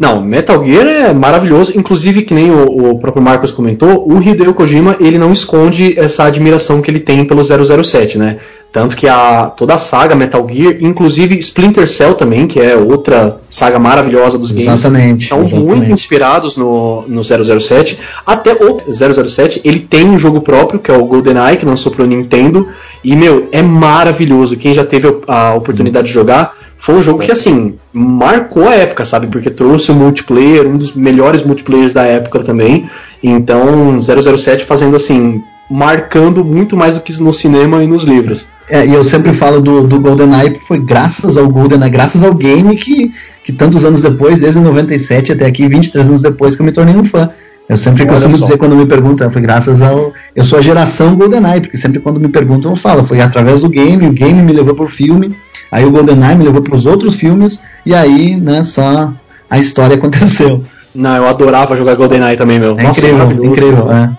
Não, 0.00 0.18
Metal 0.18 0.64
Gear 0.64 0.86
é 0.86 1.12
maravilhoso, 1.12 1.76
inclusive 1.76 2.22
que 2.22 2.32
nem 2.32 2.50
o, 2.50 2.92
o 2.92 2.98
próprio 2.98 3.22
Marcos 3.22 3.52
comentou, 3.52 4.10
o 4.10 4.22
Hideo 4.22 4.54
Kojima 4.54 4.96
ele 4.98 5.18
não 5.18 5.30
esconde 5.30 5.92
essa 6.00 6.24
admiração 6.24 6.80
que 6.80 6.90
ele 6.90 7.00
tem 7.00 7.22
pelo 7.26 7.42
007, 7.44 8.16
né? 8.16 8.38
Tanto 8.72 8.96
que 8.96 9.06
a, 9.06 9.50
toda 9.54 9.74
a 9.74 9.78
saga 9.78 10.14
Metal 10.14 10.48
Gear, 10.48 10.76
inclusive 10.80 11.36
Splinter 11.38 11.86
Cell 11.86 12.14
também, 12.14 12.46
que 12.46 12.58
é 12.58 12.76
outra 12.76 13.38
saga 13.50 13.78
maravilhosa 13.78 14.38
dos 14.38 14.52
games, 14.52 14.68
Exatamente, 14.68 15.28
são 15.28 15.40
exatamente. 15.40 15.66
muito 15.66 15.90
inspirados 15.90 16.56
no, 16.56 17.04
no 17.06 17.22
007. 17.22 17.98
Até 18.24 18.54
o 18.54 18.78
007, 18.90 19.60
ele 19.64 19.80
tem 19.80 20.06
um 20.06 20.16
jogo 20.16 20.40
próprio, 20.40 20.80
que 20.80 20.90
é 20.90 20.96
o 20.96 21.04
GoldenEye, 21.04 21.58
que 21.58 21.66
lançou 21.66 21.92
pro 21.92 22.06
Nintendo, 22.06 22.68
e, 23.04 23.14
meu, 23.14 23.48
é 23.52 23.60
maravilhoso. 23.60 24.56
Quem 24.56 24.72
já 24.72 24.84
teve 24.84 25.14
a 25.26 25.54
oportunidade 25.54 26.06
de 26.06 26.14
jogar, 26.14 26.56
foi 26.80 26.94
um 26.94 27.02
jogo 27.02 27.22
que, 27.22 27.30
assim, 27.30 27.74
marcou 27.92 28.66
a 28.66 28.74
época, 28.74 29.04
sabe? 29.04 29.26
Porque 29.26 29.50
trouxe 29.50 29.92
o 29.92 29.94
multiplayer, 29.94 30.66
um 30.66 30.78
dos 30.78 30.94
melhores 30.94 31.42
multiplayers 31.42 31.92
da 31.92 32.04
época 32.04 32.42
também. 32.42 32.88
Então, 33.22 34.00
007 34.00 34.64
fazendo, 34.64 34.96
assim, 34.96 35.42
marcando 35.70 36.42
muito 36.42 36.78
mais 36.78 36.94
do 36.94 37.02
que 37.02 37.12
no 37.22 37.34
cinema 37.34 37.84
e 37.84 37.86
nos 37.86 38.04
livros. 38.04 38.46
É, 38.68 38.86
e 38.86 38.94
eu 38.94 39.04
sempre 39.04 39.34
falo 39.34 39.60
do, 39.60 39.86
do 39.86 40.00
GoldenEye, 40.00 40.56
foi 40.56 40.80
graças 40.80 41.36
ao 41.36 41.48
GoldenEye, 41.48 41.90
graças 41.90 42.22
ao 42.22 42.32
game 42.32 42.74
que, 42.76 43.12
que 43.44 43.52
tantos 43.52 43.84
anos 43.84 44.00
depois, 44.00 44.40
desde 44.40 44.58
97 44.58 45.32
até 45.32 45.44
aqui, 45.44 45.68
23 45.68 46.08
anos 46.08 46.22
depois, 46.22 46.56
que 46.56 46.62
eu 46.62 46.66
me 46.66 46.72
tornei 46.72 46.96
um 46.96 47.04
fã. 47.04 47.30
Eu 47.70 47.78
sempre 47.78 48.02
Olha 48.02 48.10
costumo 48.10 48.36
só. 48.36 48.46
dizer 48.46 48.58
quando 48.58 48.74
me 48.74 48.84
perguntam, 48.84 49.30
foi 49.30 49.40
graças 49.40 49.80
ao. 49.80 50.12
Eu 50.34 50.44
sou 50.44 50.58
a 50.58 50.60
geração 50.60 51.14
GoldenEye, 51.14 51.60
porque 51.60 51.76
sempre 51.76 52.00
quando 52.00 52.18
me 52.18 52.28
perguntam 52.28 52.72
eu 52.72 52.76
falo, 52.76 53.04
foi 53.04 53.20
através 53.20 53.60
do 53.60 53.68
game, 53.68 54.08
o 54.08 54.12
game 54.12 54.42
me 54.42 54.52
levou 54.52 54.74
pro 54.74 54.88
filme, 54.88 55.36
aí 55.70 55.84
o 55.84 55.90
GoldenEye 55.92 56.34
me 56.34 56.42
levou 56.42 56.62
pros 56.62 56.84
outros 56.84 57.14
filmes, 57.14 57.60
e 57.86 57.94
aí, 57.94 58.34
né, 58.34 58.64
só 58.64 59.12
a 59.48 59.56
história 59.60 59.94
aconteceu. 59.98 60.64
Não, 60.92 61.16
eu 61.16 61.28
adorava 61.28 61.76
jogar 61.76 61.94
GoldenEye 61.94 62.36
também, 62.36 62.58
meu. 62.58 62.76
É 62.76 62.82
Nossa, 62.82 62.98
incrível, 62.98 63.18
maravilhoso. 63.18 63.52
incrível, 63.52 63.92
é. 63.92 64.18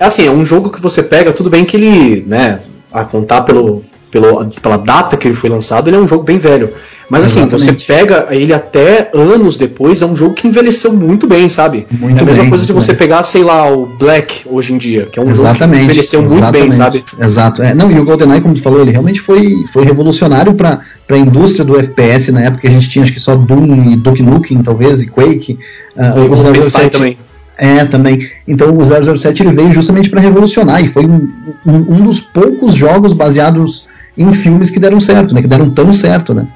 É 0.00 0.04
assim, 0.04 0.26
é 0.26 0.30
um 0.32 0.44
jogo 0.44 0.68
que 0.68 0.82
você 0.82 1.00
pega, 1.00 1.32
tudo 1.32 1.48
bem 1.48 1.64
que 1.64 1.76
ele, 1.76 2.24
né, 2.26 2.58
a 2.92 3.04
contar 3.04 3.42
pelo, 3.42 3.84
pelo, 4.10 4.44
pela 4.60 4.76
data 4.76 5.16
que 5.16 5.28
ele 5.28 5.36
foi 5.36 5.48
lançado, 5.48 5.88
ele 5.88 5.96
é 5.96 6.00
um 6.00 6.08
jogo 6.08 6.24
bem 6.24 6.38
velho. 6.38 6.72
Mas 7.10 7.24
assim, 7.24 7.40
Exatamente. 7.40 7.80
você 7.86 7.86
pega 7.86 8.26
ele 8.30 8.52
até 8.52 9.10
anos 9.14 9.56
depois, 9.56 10.02
é 10.02 10.06
um 10.06 10.14
jogo 10.14 10.34
que 10.34 10.46
envelheceu 10.46 10.92
muito 10.92 11.26
bem, 11.26 11.48
sabe? 11.48 11.86
Muito 11.90 12.18
é 12.18 12.22
a 12.22 12.24
mesma 12.24 12.42
bem, 12.42 12.50
coisa 12.50 12.66
de 12.66 12.72
você 12.72 12.92
bem. 12.92 12.98
pegar, 12.98 13.22
sei 13.22 13.42
lá, 13.42 13.70
o 13.72 13.86
Black 13.86 14.42
hoje 14.44 14.74
em 14.74 14.78
dia, 14.78 15.06
que 15.10 15.18
é 15.18 15.22
um 15.22 15.26
jogo 15.32 15.42
que 15.42 15.48
Exatamente. 15.48 15.84
envelheceu 15.84 16.20
muito 16.20 16.50
bem, 16.52 16.66
exatamente, 16.66 17.10
sabe? 17.10 17.24
Exato. 17.24 17.62
É, 17.62 17.74
não, 17.74 17.90
e 17.90 17.98
o 17.98 18.04
GoldenEye, 18.04 18.42
como 18.42 18.52
tu 18.54 18.60
falou, 18.62 18.82
ele 18.82 18.90
realmente 18.90 19.22
foi, 19.22 19.64
foi 19.72 19.84
revolucionário 19.84 20.52
para 20.54 20.80
a 21.08 21.16
indústria 21.16 21.64
do 21.64 21.78
FPS 21.78 22.30
na 22.30 22.42
época 22.42 22.60
que 22.62 22.66
a 22.66 22.70
gente 22.70 22.90
tinha, 22.90 23.02
acho 23.02 23.12
que 23.14 23.20
só 23.20 23.34
Doom 23.34 23.92
e 23.92 23.96
Duke 23.96 24.22
Nukem, 24.22 24.62
talvez, 24.62 25.00
e 25.00 25.06
Quake. 25.06 25.58
Ah, 25.96 26.14
O 26.14 26.28
Wolfenstein 26.28 26.82
007 26.84 26.90
também. 26.90 27.18
É, 27.56 27.84
também. 27.86 28.28
Então 28.46 28.76
o 28.76 28.84
007 29.16 29.42
ele 29.42 29.52
veio 29.52 29.72
justamente 29.72 30.10
para 30.10 30.20
revolucionar 30.20 30.84
e 30.84 30.88
foi 30.88 31.04
um, 31.06 31.28
um, 31.66 31.74
um 31.74 32.04
dos 32.04 32.20
poucos 32.20 32.74
jogos 32.74 33.12
baseados 33.12 33.88
em 34.16 34.32
filmes 34.32 34.70
que 34.70 34.78
deram 34.78 35.00
certo, 35.00 35.34
né? 35.34 35.42
Que 35.42 35.48
deram 35.48 35.70
tão 35.70 35.92
certo, 35.92 36.32
né? 36.34 36.46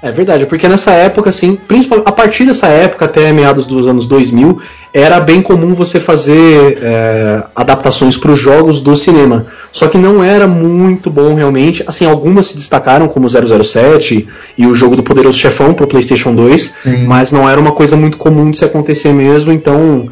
É 0.00 0.12
verdade, 0.12 0.46
porque 0.46 0.68
nessa 0.68 0.92
época, 0.92 1.30
assim, 1.30 1.56
principalmente 1.56 2.08
a 2.08 2.12
partir 2.12 2.44
dessa 2.44 2.68
época, 2.68 3.04
até 3.04 3.32
meados 3.32 3.66
dos 3.66 3.86
anos 3.88 4.06
2000, 4.06 4.60
era 4.94 5.18
bem 5.18 5.42
comum 5.42 5.74
você 5.74 5.98
fazer 5.98 6.78
é, 6.80 7.42
adaptações 7.54 8.16
para 8.16 8.30
os 8.30 8.38
jogos 8.38 8.80
do 8.80 8.94
cinema. 8.94 9.46
Só 9.72 9.88
que 9.88 9.98
não 9.98 10.22
era 10.22 10.46
muito 10.46 11.10
bom 11.10 11.34
realmente. 11.34 11.82
Assim, 11.84 12.06
algumas 12.06 12.46
se 12.46 12.56
destacaram, 12.56 13.08
como 13.08 13.28
007 13.28 14.28
e 14.56 14.66
o 14.66 14.74
jogo 14.74 14.94
do 14.94 15.02
Poderoso 15.02 15.36
Chefão 15.36 15.74
para 15.74 15.84
o 15.84 15.88
PlayStation 15.88 16.32
2, 16.32 16.74
Sim. 16.80 17.06
mas 17.06 17.32
não 17.32 17.48
era 17.48 17.60
uma 17.60 17.72
coisa 17.72 17.96
muito 17.96 18.18
comum 18.18 18.52
de 18.52 18.58
se 18.58 18.64
acontecer 18.64 19.12
mesmo. 19.12 19.50
Então, 19.50 20.08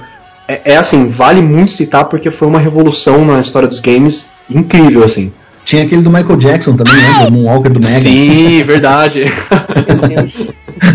é, 0.48 0.72
é 0.72 0.76
assim, 0.76 1.06
vale 1.06 1.40
muito 1.40 1.70
citar 1.70 2.06
porque 2.06 2.32
foi 2.32 2.48
uma 2.48 2.58
revolução 2.58 3.24
na 3.24 3.38
história 3.38 3.68
dos 3.68 3.78
games 3.78 4.26
incrível, 4.50 5.04
assim. 5.04 5.32
Tinha 5.66 5.82
aquele 5.82 6.00
do 6.00 6.10
Michael 6.10 6.36
Jackson 6.36 6.76
também, 6.76 6.94
né? 6.94 7.24
Do 7.24 7.32
Moonwalker 7.32 7.72
do 7.72 7.80
Mega. 7.80 7.98
Sim, 7.98 8.62
verdade. 8.62 9.24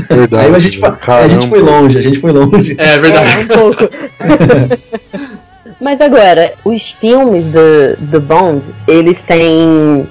Verdade. 0.10 0.46
Aí 0.46 0.56
a 0.56 0.60
gente, 0.60 0.80
a 0.86 1.28
gente 1.28 1.50
foi 1.50 1.60
longe, 1.60 1.98
a 1.98 2.02
gente 2.02 2.20
foi 2.20 2.32
longe. 2.32 2.76
É 2.78 2.98
verdade. 2.98 3.32
É, 3.32 3.40
um 3.40 3.48
pouco. 3.48 3.90
Mas 5.82 6.00
agora, 6.00 6.54
os 6.64 6.92
filmes 6.92 7.44
do, 7.46 7.98
do 8.00 8.22
Bond, 8.22 8.64
eles 8.88 9.22
têm 9.22 10.08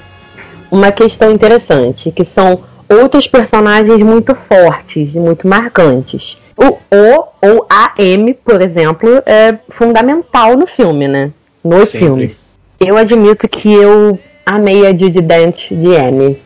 uma 0.71 0.93
questão 0.93 1.33
interessante, 1.33 2.11
que 2.11 2.25
são 2.25 2.61
outros 2.87 3.27
personagens 3.27 4.03
muito 4.03 4.35
fortes 4.35 5.15
e 5.15 5.19
muito 5.19 5.49
marcantes. 5.49 6.37
O 6.55 6.77
O 6.95 7.25
ou 7.41 7.67
a 7.71 7.95
M, 7.97 8.35
por 8.35 8.61
exemplo, 8.61 9.23
é 9.25 9.57
fundamental 9.71 10.55
no 10.55 10.67
filme, 10.67 11.09
né? 11.09 11.31
Nos 11.65 11.89
Sempre. 11.89 12.07
filmes. 12.07 12.51
Eu 12.79 12.99
admito 12.99 13.49
que 13.49 13.73
eu 13.73 14.19
a 14.47 14.93
Judy 14.97 15.21
Dent 15.21 15.69
de 15.71 15.95
M. 15.95 16.37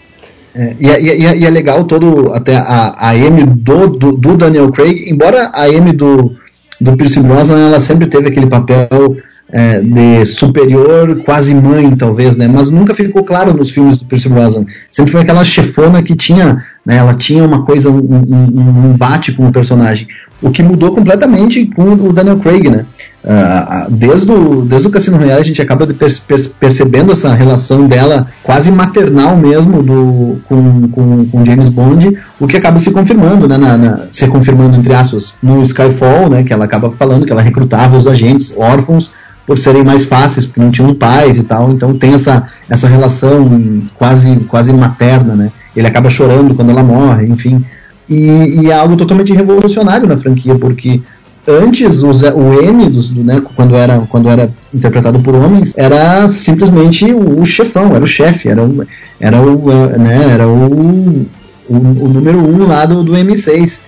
É, 0.57 0.75
e, 0.79 0.89
é- 0.89 1.03
e 1.03 1.27
é- 1.27 1.37
e 1.39 1.45
é 1.47 1.51
legal 1.51 1.85
todo 1.85 2.33
até 2.33 2.57
a, 2.57 2.95
a 2.97 3.17
M 3.17 3.45
do, 3.45 3.89
do, 3.89 4.13
do 4.13 4.37
Daniel 4.37 4.71
Craig, 4.71 5.11
embora 5.11 5.51
a 5.53 5.69
M 5.69 5.93
do, 5.93 6.37
do 6.81 6.97
Pierce 6.97 7.21
Brosnan 7.21 7.67
ela 7.69 7.81
sempre 7.81 8.07
teve 8.07 8.29
aquele 8.29 8.47
papel 8.47 8.89
é, 9.57 9.79
de 9.79 10.25
superior, 10.25 11.21
quase 11.25 11.55
mãe 11.55 11.95
talvez, 11.95 12.37
né? 12.37 12.49
Mas 12.53 12.69
nunca 12.71 12.93
ficou 12.93 13.23
claro 13.23 13.55
nos 13.55 13.71
filmes 13.71 13.99
do 14.01 14.05
Pierce 14.05 14.29
Brosnan. 14.29 14.67
Sempre 14.91 15.13
foi 15.13 15.21
aquela 15.21 15.45
chefona 15.45 16.03
que 16.03 16.17
tinha, 16.17 16.59
né? 16.85 16.97
Ela 16.97 17.15
tinha 17.15 17.45
uma 17.45 17.63
coisa, 17.63 17.89
um, 17.89 17.95
um, 17.97 18.91
embate 18.93 19.31
com 19.31 19.47
o 19.47 19.53
personagem. 19.53 20.09
O 20.43 20.51
que 20.51 20.61
mudou 20.61 20.93
completamente 20.93 21.67
com 21.67 21.85
o 21.93 22.13
Daniel 22.13 22.39
Craig, 22.39 22.69
né? 22.69 22.85
Ah, 23.27 23.87
desde, 23.89 24.31
o, 24.33 24.63
desde 24.63 24.89
o 24.89 24.91
Cassino 24.91 25.17
Royale 25.17 25.41
a 25.41 25.45
gente 25.45 25.63
acaba 25.63 25.87
per- 25.87 26.21
per- 26.27 26.51
percebendo 26.61 27.13
essa 27.13 27.33
relação 27.33 27.87
dela 27.87 28.27
quase 28.43 28.71
maternal 28.71 29.35
mesmo 29.37 29.83
do, 29.83 30.41
com, 30.47 30.89
com, 30.89 31.25
com 31.27 31.45
James 31.47 31.71
Bond, 31.71 32.19
o 32.39 32.47
que 32.47 32.57
acaba 32.59 32.79
se 32.79 32.91
confirmando, 32.91 33.49
né, 33.49 33.57
na, 33.57 33.79
na- 33.79 34.01
se 34.11 34.27
confirmando 34.27 34.77
entre 34.77 34.93
aspas 34.93 35.37
no 35.43 35.63
Skyfall, 35.63 36.29
né, 36.29 36.43
que 36.43 36.53
ela 36.53 36.67
acaba 36.67 36.91
falando 36.91 37.25
que 37.25 37.33
ela 37.33 37.41
recrutava 37.41 37.97
os 37.97 38.07
agentes 38.07 38.53
órfãos 38.59 39.11
por 39.47 39.59
serem 39.59 39.85
mais 39.85 40.05
fáceis, 40.05 40.47
porque 40.47 40.61
não 40.61 40.71
tinham 40.71 40.95
pais 40.95 41.37
e 41.37 41.43
tal, 41.43 41.71
então 41.71 41.95
tem 41.97 42.15
essa, 42.15 42.45
essa 42.69 42.89
relação 42.89 43.83
quase, 43.95 44.37
quase 44.49 44.73
materna, 44.73 45.35
né, 45.35 45.51
ele 45.77 45.87
acaba 45.87 46.09
chorando 46.11 46.55
quando 46.55 46.71
ela 46.71 46.83
morre, 46.83 47.27
enfim, 47.27 47.65
e, 48.09 48.61
e 48.63 48.71
é 48.71 48.75
algo 48.75 48.97
totalmente 48.97 49.33
revolucionário 49.33 50.07
na 50.07 50.17
franquia, 50.17 50.55
porque 50.55 51.01
antes 51.47 52.03
o, 52.03 52.13
Zé- 52.13 52.33
o 52.33 52.59
M 52.63 52.89
dos, 52.89 53.11
do, 53.11 53.23
né, 53.23 53.43
quando 53.55 53.77
era 53.77 53.99
quando 54.09 54.31
era 54.31 54.51
interpretado 54.73 55.21
por 55.21 55.35
homens 55.35 55.75
era 55.77 56.27
simplesmente 56.27 57.13
o, 57.13 57.45
chefão 57.45 57.95
era 57.95 58.03
o 58.03 58.07
chefe 58.07 58.49
era 58.49 58.63
o, 58.63 58.83
era 59.21 59.43
o 59.43 59.69
né, 59.99 60.31
era 60.33 60.49
o, 60.49 61.27
o, 61.69 61.77
o 61.77 62.09
número 62.09 62.39
um 62.39 62.67
lá 62.67 62.87
do, 62.87 63.03
do 63.03 63.13
M6 63.13 63.81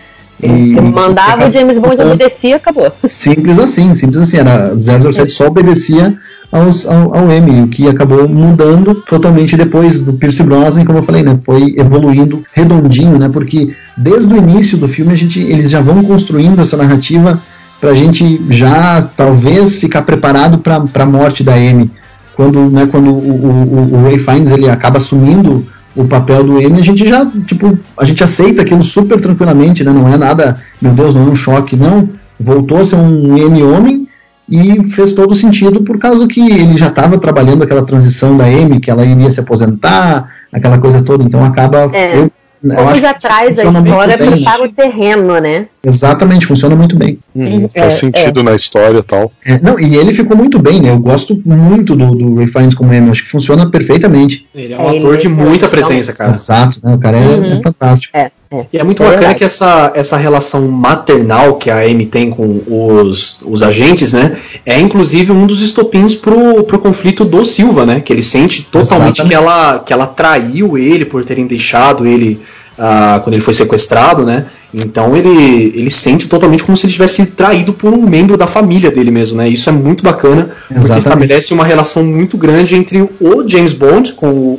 e, 0.43 0.81
Mandava 0.81 1.49
o 1.49 1.53
James 1.53 1.79
Bond 1.79 2.01
obedecia 2.01 2.51
e 2.51 2.53
acabou. 2.55 2.93
simples 3.05 3.59
assim 3.59 3.95
simples 3.95 4.21
assim 4.21 4.39
era 4.39 4.75
007 4.77 5.33
só 5.33 5.47
obedecia 5.47 6.17
aos, 6.53 6.87
ao, 6.87 7.17
ao 7.17 7.33
M 7.33 7.63
o 7.63 7.69
que 7.69 7.89
acabou 7.89 8.29
mudando 8.29 8.95
totalmente 8.95 9.57
depois 9.57 10.01
do 10.01 10.13
Pierce 10.13 10.43
Brosnan 10.43 10.85
como 10.85 10.99
eu 10.99 11.03
falei 11.03 11.23
né? 11.23 11.39
Foi 11.43 11.75
evoluindo 11.79 12.45
redondinho 12.53 13.19
né? 13.19 13.31
Porque 13.33 13.75
desde 13.97 14.33
o 14.33 14.37
início 14.37 14.77
do 14.77 14.89
filme 14.89 15.13
a 15.13 15.17
gente 15.17 15.41
eles 15.41 15.71
já 15.71 15.81
vão 15.81 16.03
construindo 16.05 16.61
essa 16.61 16.77
narrativa 16.77 17.41
pra 17.81 17.95
gente 17.95 18.41
já 18.51 19.03
talvez 19.17 19.79
ficar 19.79 20.03
preparado 20.03 20.59
para 20.59 21.03
a 21.03 21.07
morte 21.07 21.43
da 21.43 21.59
M. 21.59 21.91
Quando 22.35 22.71
né 22.71 22.87
quando 22.91 23.11
o, 23.11 23.15
o, 23.15 23.95
o 23.95 24.03
Ray 24.03 24.19
Fiennes 24.19 24.53
ele 24.53 24.69
acaba 24.69 24.99
assumindo 24.99 25.67
o 25.97 26.05
papel 26.05 26.45
do 26.45 26.61
M 26.61 26.79
a 26.79 26.83
gente 26.83 27.09
já 27.09 27.27
tipo 27.47 27.79
a 27.97 28.05
gente 28.05 28.23
aceita 28.23 28.63
aquilo 28.63 28.85
super 28.85 29.21
tranquilamente 29.21 29.83
né 29.83 29.93
não 29.93 30.13
é 30.13 30.17
nada 30.17 30.61
meu 30.81 30.93
Deus 30.93 31.15
não 31.15 31.23
é 31.23 31.31
um 31.31 31.35
choque 31.35 31.75
não 31.75 32.09
voltou 32.39 32.83
a 32.83 32.87
ser 32.87 32.97
um 32.97 33.37
M 33.37 33.63
homem 33.63 34.07
e 34.49 34.83
fez 34.85 35.13
todo 35.13 35.35
sentido 35.35 35.83
por 35.83 35.99
causa 35.99 36.27
que 36.27 36.41
ele 36.41 36.77
já 36.77 36.87
estava 36.87 37.19
trabalhando 37.19 37.65
aquela 37.65 37.85
transição 37.85 38.37
da 38.37 38.45
Amy, 38.45 38.81
que 38.81 38.91
ela 38.91 39.05
iria 39.05 39.31
se 39.31 39.41
aposentar, 39.41 40.31
aquela 40.53 40.79
coisa 40.79 41.03
toda, 41.03 41.25
então 41.25 41.45
acaba. 41.45 41.91
É. 41.93 42.29
Como 42.75 42.95
já 42.97 43.15
traz 43.15 43.59
a 43.59 43.65
história 43.65 44.17
prepara 44.19 44.63
o 44.65 44.69
terreno, 44.73 45.39
né? 45.41 45.67
Exatamente, 45.85 46.47
funciona 46.47 46.75
muito 46.75 46.97
bem. 46.97 47.19
Uhum, 47.35 47.71
É, 47.73 47.81
faz 47.83 47.95
sentido 47.95 48.43
na 48.43 48.57
história 48.57 48.99
e 48.99 49.03
tal. 49.03 49.31
É, 49.45 49.61
não, 49.63 49.79
e 49.79 49.95
ele 49.97 50.13
ficou 50.13 50.37
muito 50.37 50.59
bem, 50.59 50.81
né? 50.83 50.91
Eu 50.91 50.99
gosto 50.99 51.41
muito 51.45 51.95
do, 51.95 52.15
do 52.15 52.35
Ray 52.35 52.49
Fiennes 52.49 52.75
como 52.75 52.93
Amy, 52.93 53.11
acho 53.11 53.23
que 53.23 53.29
funciona 53.31 53.71
perfeitamente. 53.71 54.47
Ele 54.55 54.73
é 54.75 54.79
um 54.79 54.91
É, 54.95 54.99
ator 54.99 55.17
de 55.17 55.27
é 55.27 55.31
muita 55.31 55.69
presença, 55.69 56.13
cara. 56.13 56.31
Exato, 56.31 56.81
né? 56.83 56.95
O 56.95 56.99
cara 56.99 57.17
é, 57.19 57.21
Uhum. 57.37 57.59
é 57.59 57.61
fantástico. 57.63 58.17
É, 58.17 58.31
é. 58.51 58.67
E 58.73 58.79
é 58.79 58.85
muito 58.85 59.03
É 59.03 59.07
bacana 59.07 59.19
verdade. 59.21 59.39
que 59.39 59.45
essa, 59.45 59.93
essa 59.95 60.17
relação 60.17 60.69
maternal 60.69 61.55
que 61.57 61.71
a 61.71 61.81
Amy 61.81 62.07
tem 62.07 62.31
com 62.31 62.63
os, 62.67 63.41
os 63.45 63.63
agentes, 63.63 64.13
né? 64.13 64.37
É 64.65 64.79
inclusive 64.79 65.33
um 65.33 65.47
dos 65.47 65.63
estopins 65.63 66.15
pro, 66.15 66.63
pro 66.65 66.79
conflito 66.79 67.25
do 67.25 67.45
Silva, 67.45 67.85
né? 67.85 68.01
Que 68.01 68.13
ele 68.13 68.23
sente 68.23 68.63
totalmente 68.63 69.21
Exatamente. 69.21 69.29
que 69.29 69.35
ela, 69.35 69.79
que 69.81 69.93
ela 69.93 70.07
traiu 70.07 70.79
ele 70.79 71.05
por 71.05 71.25
terem 71.25 71.47
deixado 71.47 72.07
ele 72.07 72.41
ah, 72.79 73.21
quando 73.25 73.35
ele 73.35 73.43
foi 73.43 73.55
sequestrado, 73.55 74.25
né? 74.25 74.47
Então 74.73 75.17
ele, 75.17 75.73
ele 75.75 75.91
sente 75.91 76.29
totalmente 76.29 76.63
como 76.63 76.77
se 76.77 76.87
ele 76.87 76.93
tivesse 76.93 77.17
sido 77.17 77.33
traído 77.33 77.73
por 77.73 77.93
um 77.93 78.03
membro 78.07 78.37
da 78.37 78.47
família 78.47 78.91
dele 78.91 79.11
mesmo, 79.11 79.39
né? 79.39 79.49
Isso 79.49 79.69
é 79.69 79.73
muito 79.73 80.05
bacana, 80.05 80.46
porque 80.69 80.81
Exatamente. 80.81 80.99
estabelece 81.07 81.55
uma 81.55 81.65
relação 81.65 82.05
muito 82.05 82.37
grande 82.37 82.75
entre 82.75 83.01
o 83.21 83.49
James 83.49 83.73
Bond 83.75 84.13
com 84.15 84.29
o, 84.29 84.59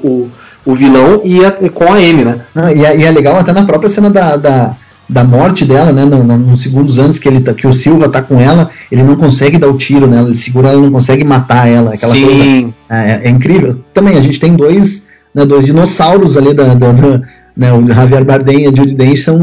o, 0.65 0.71
o 0.71 0.73
vilão 0.75 1.21
e, 1.23 1.43
a- 1.45 1.51
com 1.51 1.85
a 1.91 1.95
Amy, 1.97 2.23
né? 2.25 2.41
Não, 2.55 2.69
e, 2.69 2.85
é, 2.85 2.97
e 2.97 3.03
é 3.03 3.11
legal 3.11 3.37
até 3.37 3.51
na 3.53 3.65
própria 3.65 3.89
cena 3.89 4.09
da, 4.09 4.35
da, 4.37 4.75
da 5.09 5.23
morte 5.23 5.65
dela, 5.65 5.91
né? 5.91 6.05
No, 6.05 6.23
no- 6.23 6.37
nos 6.37 6.61
segundos 6.61 6.97
anos 6.99 7.19
que, 7.19 7.27
ele 7.27 7.41
tá, 7.41 7.53
que 7.53 7.67
o 7.67 7.73
Silva 7.73 8.07
tá 8.09 8.21
com 8.21 8.39
ela, 8.39 8.69
ele 8.91 9.03
não 9.03 9.15
consegue 9.15 9.57
dar 9.57 9.67
o 9.67 9.77
tiro 9.77 10.07
nela, 10.07 10.27
ele 10.27 10.35
segura 10.35 10.69
ela, 10.69 10.81
não 10.81 10.91
consegue 10.91 11.23
matar 11.23 11.67
ela. 11.67 11.93
Aquela 11.93 12.11
coisa 12.13 12.25
Sim, 12.27 12.73
É, 12.89 13.21
é 13.25 13.29
incrível. 13.29 13.79
Também 13.93 14.17
a 14.17 14.21
gente 14.21 14.39
tem 14.39 14.55
dois, 14.55 15.07
né, 15.35 15.45
dois 15.45 15.65
dinossauros 15.65 16.37
ali 16.37 16.53
da, 16.53 16.73
da- 16.73 16.91
da- 16.91 17.21
né, 17.55 17.73
o 17.73 17.85
Javier 17.91 18.23
Bardem 18.23 18.63
e 18.63 18.67
a 18.67 18.69
Judy 18.75 18.93
Dench 18.93 19.17
são, 19.21 19.39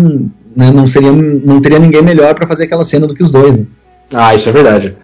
né, 0.57 0.71
não 0.71 0.87
seria, 0.87 1.11
não 1.12 1.61
teria 1.61 1.79
ninguém 1.79 2.01
melhor 2.03 2.35
para 2.35 2.47
fazer 2.47 2.65
aquela 2.65 2.85
cena 2.85 3.07
do 3.07 3.15
que 3.15 3.23
os 3.23 3.31
dois. 3.31 3.59
Né? 3.59 3.65
Ah, 4.12 4.35
isso 4.35 4.49
é 4.49 4.53
verdade. 4.53 4.95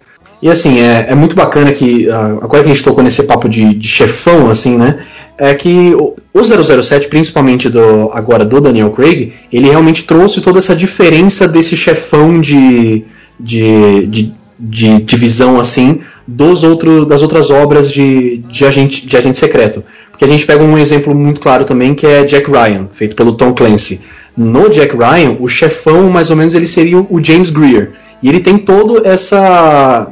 E 0.41 0.49
assim, 0.49 0.79
é, 0.79 1.07
é 1.09 1.15
muito 1.15 1.35
bacana 1.35 1.71
que, 1.71 2.09
ah, 2.09 2.37
agora 2.41 2.63
que 2.63 2.69
a 2.69 2.73
gente 2.73 2.83
tocou 2.83 3.03
nesse 3.03 3.21
papo 3.23 3.47
de, 3.47 3.75
de 3.75 3.87
chefão, 3.87 4.49
assim, 4.49 4.75
né? 4.75 4.97
É 5.37 5.53
que 5.53 5.93
o, 5.93 6.15
o 6.33 6.43
007, 6.43 7.07
principalmente 7.07 7.69
do, 7.69 8.09
agora 8.11 8.43
do 8.43 8.59
Daniel 8.59 8.89
Craig, 8.89 9.33
ele 9.53 9.69
realmente 9.69 10.03
trouxe 10.03 10.41
toda 10.41 10.57
essa 10.57 10.75
diferença 10.75 11.47
desse 11.47 11.77
chefão 11.77 12.41
de, 12.41 13.05
de, 13.39 14.07
de, 14.07 14.33
de 14.59 15.01
divisão, 15.03 15.59
assim, 15.59 15.99
dos 16.27 16.63
outro, 16.63 17.05
das 17.05 17.21
outras 17.21 17.51
obras 17.51 17.91
de, 17.91 18.37
de, 18.49 18.65
agente, 18.65 19.05
de 19.05 19.15
agente 19.15 19.37
secreto. 19.37 19.83
Porque 20.09 20.25
a 20.25 20.27
gente 20.27 20.45
pega 20.45 20.63
um 20.63 20.77
exemplo 20.77 21.13
muito 21.13 21.39
claro 21.39 21.65
também, 21.65 21.93
que 21.93 22.05
é 22.05 22.23
Jack 22.23 22.49
Ryan, 22.49 22.87
feito 22.91 23.15
pelo 23.15 23.33
Tom 23.33 23.53
Clancy. 23.53 24.01
No 24.35 24.69
Jack 24.69 24.95
Ryan, 24.95 25.37
o 25.39 25.47
chefão, 25.47 26.09
mais 26.09 26.31
ou 26.31 26.35
menos, 26.35 26.55
ele 26.55 26.67
seria 26.67 26.97
o 26.97 27.23
James 27.23 27.51
Greer. 27.51 27.91
E 28.23 28.29
ele 28.29 28.39
tem 28.39 28.57
todo 28.57 29.05
essa 29.05 30.11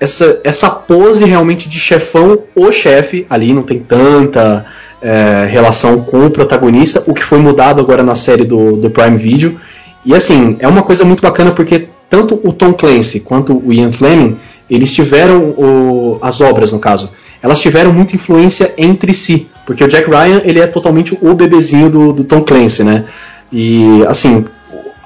essa, 0.00 0.40
essa 0.44 0.70
pose 0.70 1.24
realmente 1.24 1.68
de 1.68 1.78
chefão, 1.78 2.38
o 2.54 2.70
chefe, 2.70 3.26
ali 3.28 3.52
não 3.52 3.62
tem 3.62 3.78
tanta 3.78 4.64
é, 5.02 5.46
relação 5.50 6.00
com 6.00 6.26
o 6.26 6.30
protagonista, 6.30 7.02
o 7.06 7.14
que 7.14 7.22
foi 7.22 7.38
mudado 7.38 7.80
agora 7.80 8.02
na 8.02 8.14
série 8.14 8.44
do, 8.44 8.76
do 8.76 8.90
Prime 8.90 9.16
Video. 9.16 9.58
E 10.04 10.14
assim, 10.14 10.56
é 10.60 10.68
uma 10.68 10.82
coisa 10.82 11.04
muito 11.04 11.20
bacana 11.20 11.52
porque 11.52 11.88
tanto 12.08 12.40
o 12.42 12.52
Tom 12.52 12.72
Clancy 12.72 13.20
quanto 13.20 13.56
o 13.56 13.72
Ian 13.72 13.92
Fleming, 13.92 14.36
eles 14.70 14.92
tiveram 14.92 15.50
o, 15.50 16.18
as 16.22 16.40
obras, 16.40 16.72
no 16.72 16.78
caso, 16.78 17.10
elas 17.42 17.60
tiveram 17.60 17.92
muita 17.92 18.16
influência 18.16 18.72
entre 18.76 19.14
si, 19.14 19.48
porque 19.66 19.82
o 19.82 19.88
Jack 19.88 20.08
Ryan 20.08 20.42
ele 20.44 20.60
é 20.60 20.66
totalmente 20.66 21.16
o 21.20 21.34
bebezinho 21.34 21.90
do, 21.90 22.12
do 22.12 22.24
Tom 22.24 22.42
Clancy, 22.42 22.82
né? 22.82 23.04
E 23.52 24.04
assim, 24.06 24.44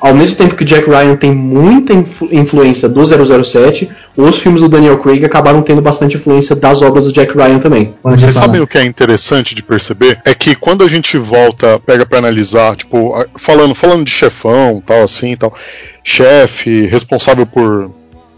ao 0.02 0.12
mesmo 0.12 0.34
tempo 0.34 0.56
que 0.56 0.64
o 0.64 0.66
Jack 0.66 0.90
Ryan 0.90 1.14
tem 1.14 1.32
muita 1.32 1.92
influ- 1.92 2.28
influência 2.32 2.88
do 2.88 3.00
007, 3.04 3.88
os 4.16 4.36
filmes 4.38 4.60
do 4.60 4.68
Daniel 4.68 4.98
Craig 4.98 5.24
acabaram 5.24 5.62
tendo 5.62 5.80
bastante 5.80 6.16
influência 6.16 6.56
das 6.56 6.82
obras 6.82 7.04
do 7.04 7.12
Jack 7.12 7.32
Ryan 7.36 7.60
também. 7.60 7.94
Vocês 8.02 8.34
sabem 8.34 8.60
o 8.60 8.66
que 8.66 8.76
é 8.78 8.84
interessante 8.84 9.54
de 9.54 9.62
perceber? 9.62 10.20
É 10.24 10.34
que 10.34 10.56
quando 10.56 10.82
a 10.82 10.88
gente 10.88 11.16
volta, 11.16 11.78
pega 11.78 12.04
pra 12.04 12.18
analisar, 12.18 12.74
tipo, 12.74 13.14
falando, 13.36 13.76
falando 13.76 14.04
de 14.04 14.10
chefão, 14.10 14.82
tal, 14.84 15.04
assim, 15.04 15.36
tal, 15.36 15.54
chefe, 16.02 16.86
responsável 16.86 17.46
por, 17.46 17.92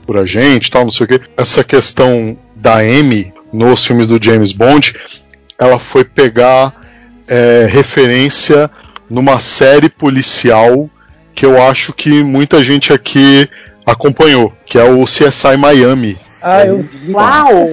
por 0.07 0.19
agente, 0.19 0.71
tal, 0.71 0.85
não 0.85 0.91
sei 0.91 1.05
o 1.05 1.09
que, 1.09 1.21
essa 1.35 1.65
questão 1.65 2.37
da 2.55 2.85
M 2.85 3.33
nos 3.51 3.87
filmes 3.87 4.09
do 4.09 4.23
James 4.23 4.53
Bond, 4.53 4.95
ela 5.59 5.79
foi 5.79 6.05
pegar 6.05 6.75
é, 7.27 7.67
referência 7.71 8.71
numa 9.09 9.41
série 9.41 9.89
policial 9.89 10.91
que 11.35 11.45
eu 11.45 11.61
acho 11.63 11.93
que 11.93 12.23
muita 12.23 12.63
gente 12.63 12.93
aqui 12.93 13.49
acompanhou, 13.87 14.53
que 14.65 14.79
é 14.79 14.85
o 14.85 15.05
CSI 15.05 15.57
Miami. 15.59 16.19
Ah, 16.41 16.65
eu 16.65 16.83
vi. 16.83 17.13
Uau! 17.13 17.67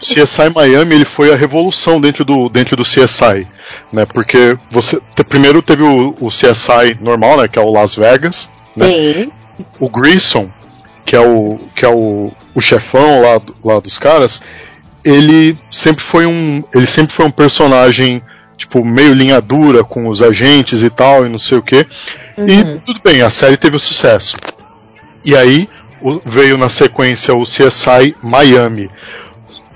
CSI 0.00 0.50
Miami 0.54 0.96
ele 0.96 1.04
foi 1.04 1.32
a 1.32 1.36
revolução 1.36 2.00
dentro 2.00 2.24
do, 2.24 2.48
dentro 2.48 2.76
do 2.76 2.82
CSI, 2.82 3.46
né? 3.92 4.04
Porque 4.04 4.56
você 4.70 5.00
te- 5.14 5.24
primeiro 5.24 5.62
teve 5.62 5.82
o, 5.82 6.14
o 6.20 6.28
CSI 6.28 6.98
normal, 7.00 7.38
né? 7.38 7.48
Que 7.48 7.58
é 7.58 7.62
o 7.62 7.72
Las 7.72 7.94
Vegas, 7.94 8.50
né? 8.76 8.86
Sim. 8.86 9.32
O 9.78 9.88
Grissom, 9.88 10.50
que 11.06 11.16
é 11.16 11.20
o 11.20 11.58
que 11.74 11.84
é 11.84 11.88
o, 11.88 12.32
o 12.54 12.60
chefão 12.60 13.22
lá, 13.22 13.38
do- 13.38 13.56
lá 13.64 13.80
dos 13.80 13.98
caras, 13.98 14.42
ele 15.04 15.56
sempre 15.70 16.02
foi 16.02 16.26
um 16.26 16.62
ele 16.74 16.86
sempre 16.86 17.14
foi 17.14 17.24
um 17.24 17.30
personagem 17.30 18.20
tipo 18.58 18.84
meio 18.84 19.14
linha 19.14 19.40
dura 19.40 19.82
com 19.84 20.06
os 20.08 20.22
agentes 20.22 20.82
e 20.82 20.90
tal 20.90 21.24
e 21.24 21.28
não 21.30 21.38
sei 21.38 21.56
o 21.58 21.62
que. 21.62 21.86
E 22.38 22.80
tudo 22.84 23.00
bem, 23.02 23.22
a 23.22 23.30
série 23.30 23.56
teve 23.56 23.76
o 23.76 23.80
sucesso. 23.80 24.36
E 25.24 25.36
aí 25.36 25.68
o- 26.02 26.20
veio 26.24 26.58
na 26.58 26.68
sequência 26.68 27.34
o 27.34 27.44
CSI 27.44 28.14
Miami. 28.22 28.90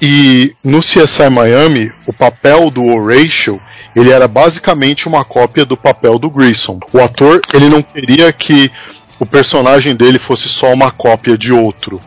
E 0.01 0.55
no 0.65 0.81
CSI 0.81 1.29
Miami, 1.29 1.93
o 2.07 2.13
papel 2.13 2.71
do 2.71 2.85
Horatio 2.85 3.61
ele 3.97 4.11
era 4.13 4.29
basicamente 4.29 5.09
uma 5.09 5.25
cópia 5.25 5.65
do 5.65 5.77
papel 5.77 6.19
do 6.19 6.31
Grissom. 6.31 6.79
O 6.93 7.01
ator 7.01 7.41
ele 7.53 7.69
não 7.69 7.83
queria 7.83 8.33
que 8.33 8.71
o 9.19 9.27
personagem 9.27 9.97
dele 9.97 10.19
fosse 10.19 10.49
só 10.49 10.73
uma 10.73 10.91
cópia 10.93 11.37
de 11.37 11.53
outro. 11.53 12.01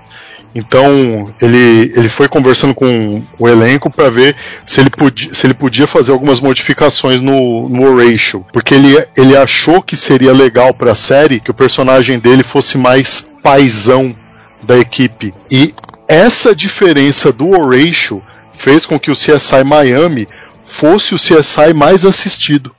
Então 0.54 1.34
ele, 1.42 1.94
ele 1.96 2.10
foi 2.10 2.28
conversando 2.28 2.74
com 2.74 3.24
o 3.40 3.48
elenco 3.48 3.90
para 3.90 4.10
ver 4.10 4.36
se 4.66 4.82
ele, 4.82 4.90
podia, 4.90 5.34
se 5.34 5.48
ele 5.48 5.54
podia 5.54 5.88
fazer 5.88 6.12
algumas 6.12 6.40
modificações 6.40 7.22
no, 7.22 7.70
no 7.70 7.84
Horatio, 7.84 8.46
porque 8.52 8.74
ele, 8.74 9.06
ele 9.18 9.36
achou 9.36 9.82
que 9.82 9.96
seria 9.96 10.34
legal 10.34 10.74
para 10.74 10.92
a 10.92 10.96
série 10.96 11.40
que 11.40 11.52
o 11.52 11.54
personagem 11.54 12.20
dele 12.20 12.44
fosse 12.44 12.78
mais 12.78 13.32
paisão 13.42 14.14
da 14.62 14.78
equipe. 14.78 15.34
E 15.50 15.74
essa 16.08 16.54
diferença 16.54 17.32
do 17.32 17.50
Horatio 17.50 18.22
fez 18.58 18.86
com 18.86 19.00
que 19.00 19.10
o 19.10 19.16
CSI 19.16 19.64
Miami 19.66 20.28
fosse 20.66 21.16
o 21.16 21.18
CSI 21.18 21.74
mais 21.74 22.06
assistido. 22.06 22.76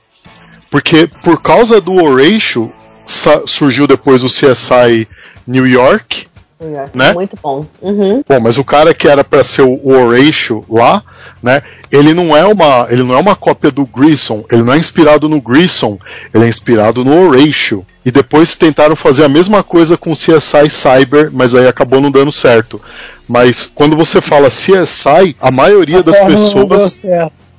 Porque 0.69 1.07
por 1.23 1.41
causa 1.41 1.81
do 1.81 1.93
Horatio 1.93 2.71
surgiu 3.45 3.85
depois 3.85 4.23
o 4.23 4.27
CSI 4.27 5.07
New 5.45 5.67
York, 5.67 6.27
né? 6.93 7.13
Muito 7.13 7.37
bom. 7.41 7.65
Uhum. 7.81 8.23
Bom, 8.27 8.39
mas 8.39 8.57
o 8.57 8.63
cara 8.63 8.93
que 8.93 9.07
era 9.07 9.23
para 9.23 9.43
ser 9.43 9.61
o 9.61 9.89
Horatio 9.89 10.63
lá, 10.69 11.03
né? 11.41 11.61
Ele 11.91 12.13
não 12.13 12.35
é 12.35 12.45
uma, 12.45 12.87
ele 12.89 13.03
não 13.03 13.15
é 13.15 13.19
uma 13.19 13.35
cópia 13.35 13.71
do 13.71 13.85
Grissom, 13.85 14.43
ele 14.51 14.63
não 14.63 14.73
é 14.73 14.77
inspirado 14.77 15.27
no 15.27 15.41
Grissom, 15.41 15.97
ele 16.33 16.45
é 16.45 16.47
inspirado 16.47 17.03
no 17.03 17.27
Horatio. 17.27 17.85
E 18.05 18.11
depois 18.11 18.55
tentaram 18.55 18.95
fazer 18.95 19.23
a 19.23 19.29
mesma 19.29 19.63
coisa 19.63 19.97
com 19.97 20.11
o 20.11 20.15
CSI 20.15 20.69
Cyber, 20.69 21.29
mas 21.31 21.55
aí 21.55 21.67
acabou 21.67 22.01
não 22.01 22.11
dando 22.11 22.31
certo. 22.31 22.81
Mas 23.27 23.65
quando 23.73 23.95
você 23.95 24.19
fala 24.19 24.49
CSI, 24.49 25.35
a 25.39 25.51
maioria 25.51 25.99
a 25.99 26.01
das 26.01 26.19
pessoas 26.19 27.01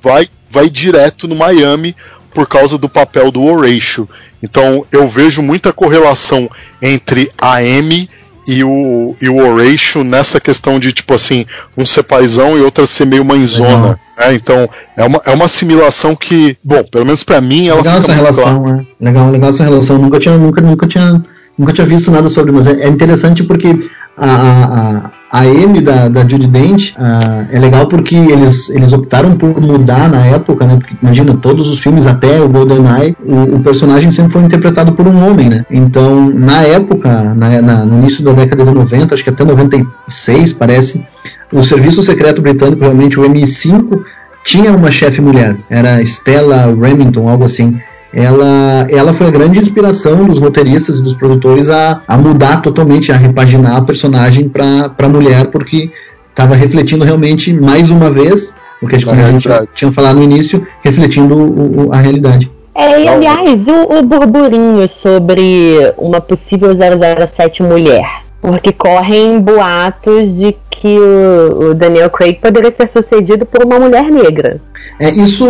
vai 0.01 0.29
vai 0.49 0.69
direto 0.69 1.27
no 1.27 1.35
Miami 1.35 1.95
por 2.33 2.47
causa 2.47 2.77
do 2.77 2.87
papel 2.87 3.31
do 3.31 3.43
Horatio. 3.43 4.07
Então 4.41 4.85
eu 4.91 5.07
vejo 5.07 5.41
muita 5.41 5.73
correlação 5.73 6.49
entre 6.81 7.31
a 7.37 7.63
M 7.63 8.07
e 8.47 8.63
o, 8.63 9.15
e 9.21 9.27
o 9.27 9.37
Horatio 9.37 10.03
nessa 10.03 10.39
questão 10.39 10.79
de, 10.79 10.93
tipo 10.93 11.13
assim, 11.13 11.45
um 11.77 11.85
ser 11.85 12.03
paizão 12.03 12.57
e 12.57 12.61
outra 12.61 12.85
ser 12.85 13.05
meio 13.05 13.25
mãezona. 13.25 13.99
Né? 14.17 14.35
Então, 14.35 14.69
é 14.95 15.03
uma, 15.03 15.21
é 15.25 15.31
uma 15.31 15.45
assimilação 15.45 16.15
que, 16.15 16.57
bom, 16.63 16.83
pelo 16.83 17.05
menos 17.05 17.23
para 17.23 17.41
mim, 17.41 17.67
ela 17.67 17.77
legal 17.77 17.97
essa 17.97 18.13
relação, 18.13 18.63
clara. 18.63 18.77
né? 18.77 18.85
Legal, 19.01 19.31
legal 19.31 19.49
essa 19.49 19.63
relação. 19.63 19.97
Nunca 19.97 20.19
tinha, 20.19 20.37
nunca, 20.37 20.61
nunca 20.61 20.87
tinha, 20.87 21.23
nunca 21.57 21.73
tinha 21.73 21.87
visto 21.87 22.11
nada 22.11 22.29
sobre, 22.29 22.51
mas 22.51 22.67
é, 22.67 22.83
é 22.83 22.89
interessante 22.89 23.43
porque 23.43 23.89
a, 24.17 25.11
a, 25.31 25.39
a 25.39 25.45
M 25.45 25.81
da, 25.81 26.07
da 26.07 26.21
Judy 26.21 26.47
Dent 26.47 26.93
uh, 26.93 27.47
é 27.51 27.59
legal 27.59 27.87
porque 27.87 28.15
eles, 28.15 28.69
eles 28.69 28.93
optaram 28.93 29.35
por 29.35 29.59
mudar 29.59 30.09
na 30.09 30.25
época, 30.25 30.65
né? 30.65 30.77
Porque 30.77 30.95
imagina, 31.01 31.35
todos 31.35 31.67
os 31.67 31.79
filmes 31.79 32.07
até 32.07 32.41
o 32.41 32.47
GoldenEye, 32.47 33.15
o, 33.25 33.55
o 33.55 33.59
personagem 33.59 34.11
sempre 34.11 34.33
foi 34.33 34.43
interpretado 34.43 34.93
por 34.93 35.07
um 35.07 35.27
homem, 35.27 35.49
né? 35.49 35.65
Então, 35.69 36.29
na 36.29 36.61
época, 36.63 37.33
na, 37.35 37.61
na, 37.61 37.85
no 37.85 37.99
início 37.99 38.23
da 38.23 38.31
década 38.31 38.63
de 38.63 38.71
90, 38.73 39.15
acho 39.15 39.23
que 39.23 39.29
até 39.29 39.43
96, 39.43 40.53
parece, 40.53 41.05
o 41.51 41.61
Serviço 41.63 42.01
Secreto 42.01 42.41
Britânico, 42.41 42.81
realmente 42.81 43.19
o 43.19 43.23
MI5, 43.23 44.01
tinha 44.45 44.71
uma 44.71 44.91
chefe 44.91 45.21
mulher, 45.21 45.57
era 45.69 46.01
Stella 46.03 46.73
Remington, 46.79 47.27
algo 47.27 47.45
assim 47.45 47.79
ela, 48.15 48.87
ela 48.89 49.11
foi 49.11 49.27
a 49.27 49.29
grande 49.29 49.59
inspiração 49.59 50.23
dos 50.23 50.39
roteiristas 50.39 50.99
e 50.99 51.03
dos 51.03 51.15
produtores 51.15 51.69
a, 51.69 52.01
a 52.07 52.17
mudar 52.17 52.61
totalmente, 52.61 53.11
a 53.11 53.17
repaginar 53.17 53.75
a 53.75 53.81
personagem 53.81 54.47
para 54.47 55.09
mulher, 55.09 55.47
porque 55.47 55.91
estava 56.29 56.55
refletindo 56.55 57.03
realmente, 57.03 57.53
mais 57.53 57.91
uma 57.91 58.09
vez, 58.09 58.55
o 58.81 58.87
que 58.87 58.95
a 58.95 58.99
gente 58.99 59.49
tinha 59.73 59.91
falado 59.91 60.15
no 60.15 60.23
início, 60.23 60.65
refletindo 60.81 61.35
o, 61.35 61.87
o, 61.87 61.93
a 61.93 61.97
realidade. 61.97 62.49
É, 62.73 63.03
e 63.03 63.07
aliás, 63.07 63.67
o, 63.67 63.99
o 63.99 64.03
burburinho 64.03 64.87
sobre 64.87 65.93
uma 65.97 66.21
possível 66.21 66.69
007 66.73 67.63
mulher. 67.63 68.24
Porque 68.45 68.71
correm 68.71 69.39
boatos 69.39 70.37
de 70.37 70.55
que 70.69 70.99
o, 70.99 71.71
o 71.71 71.73
Daniel 71.73 72.11
Craig 72.11 72.35
poderia 72.35 72.69
ser 72.69 72.87
sucedido 72.87 73.43
por 73.43 73.65
uma 73.65 73.79
mulher 73.79 74.03
negra. 74.11 74.61
É, 74.99 75.09
isso, 75.09 75.45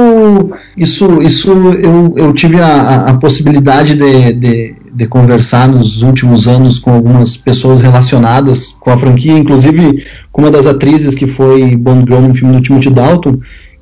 isso, 0.77 1.21
isso 1.21 1.51
eu, 1.51 2.13
eu 2.15 2.33
tive 2.33 2.61
a, 2.61 3.07
a 3.07 3.13
possibilidade 3.15 3.95
de, 3.95 4.31
de, 4.31 4.75
de, 4.93 5.07
conversar 5.07 5.67
nos 5.67 6.01
últimos 6.01 6.47
anos 6.47 6.79
com 6.79 6.91
algumas 6.91 7.35
pessoas 7.35 7.81
relacionadas 7.81 8.77
com 8.79 8.91
a 8.91 8.97
franquia, 8.97 9.37
inclusive 9.37 10.05
com 10.31 10.41
uma 10.41 10.49
das 10.49 10.65
atrizes 10.65 11.13
que 11.13 11.27
foi 11.27 11.75
Bond 11.75 12.05
Girl 12.09 12.25
no 12.25 12.33
filme 12.33 12.55
do 12.55 12.61
Timothy 12.61 12.89
Dalton, 12.89 13.39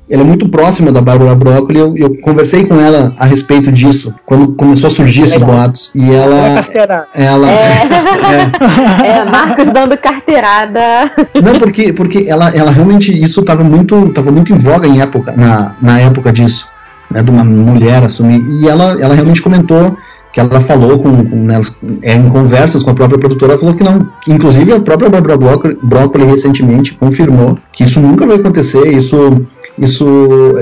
ela 0.08 0.22
é 0.22 0.24
muito 0.24 0.48
próxima 0.48 0.92
da 0.92 1.00
Bárbara 1.00 1.34
Broccoli. 1.34 1.78
Eu, 1.78 1.96
eu 1.96 2.16
conversei 2.20 2.66
com 2.66 2.78
ela 2.80 3.14
a 3.18 3.24
respeito 3.24 3.72
disso 3.72 4.14
quando 4.26 4.52
começou 4.52 4.88
a 4.88 4.90
surgir 4.90 5.22
esses 5.22 5.40
boatos. 5.40 5.90
E 5.94 6.12
ela. 6.12 6.66
Ela. 7.14 7.50
É, 7.50 7.88
é, 9.06 9.10
é, 9.10 9.24
Marcos 9.24 9.70
dando 9.70 9.96
carteirada. 9.96 11.10
Não, 11.42 11.58
porque, 11.58 11.92
porque 11.92 12.26
ela, 12.28 12.50
ela 12.54 12.70
realmente 12.70 13.12
isso 13.12 13.40
estava 13.40 13.64
muito, 13.64 14.10
tava 14.10 14.30
muito 14.30 14.52
em 14.52 14.58
voga 14.58 14.86
em 14.86 15.00
época, 15.00 15.32
na, 15.36 15.74
na 15.80 16.00
época 16.00 16.32
disso, 16.32 16.66
né, 17.10 17.22
de 17.22 17.30
uma 17.30 17.44
mulher 17.44 18.02
assumir. 18.04 18.44
E 18.60 18.68
ela, 18.68 18.96
ela 19.00 19.14
realmente 19.14 19.40
comentou 19.40 19.96
que 20.34 20.40
ela 20.40 20.60
falou 20.60 20.98
com, 20.98 21.24
com 21.24 21.36
né, 21.36 21.60
é, 22.02 22.14
em 22.14 22.28
conversas 22.28 22.82
com 22.82 22.90
a 22.90 22.94
própria 22.94 23.18
produtora, 23.18 23.52
ela 23.52 23.60
falou 23.60 23.74
que 23.74 23.84
não. 23.84 24.06
Inclusive 24.26 24.72
a 24.72 24.80
própria 24.80 25.08
Barbara 25.08 25.36
Broccoli, 25.36 25.78
Broccoli 25.80 26.24
recentemente 26.24 26.92
confirmou 26.94 27.56
que 27.72 27.84
isso 27.84 28.00
nunca 28.00 28.26
vai 28.26 28.36
acontecer. 28.36 28.88
Isso 28.88 29.46
isso, 29.78 30.06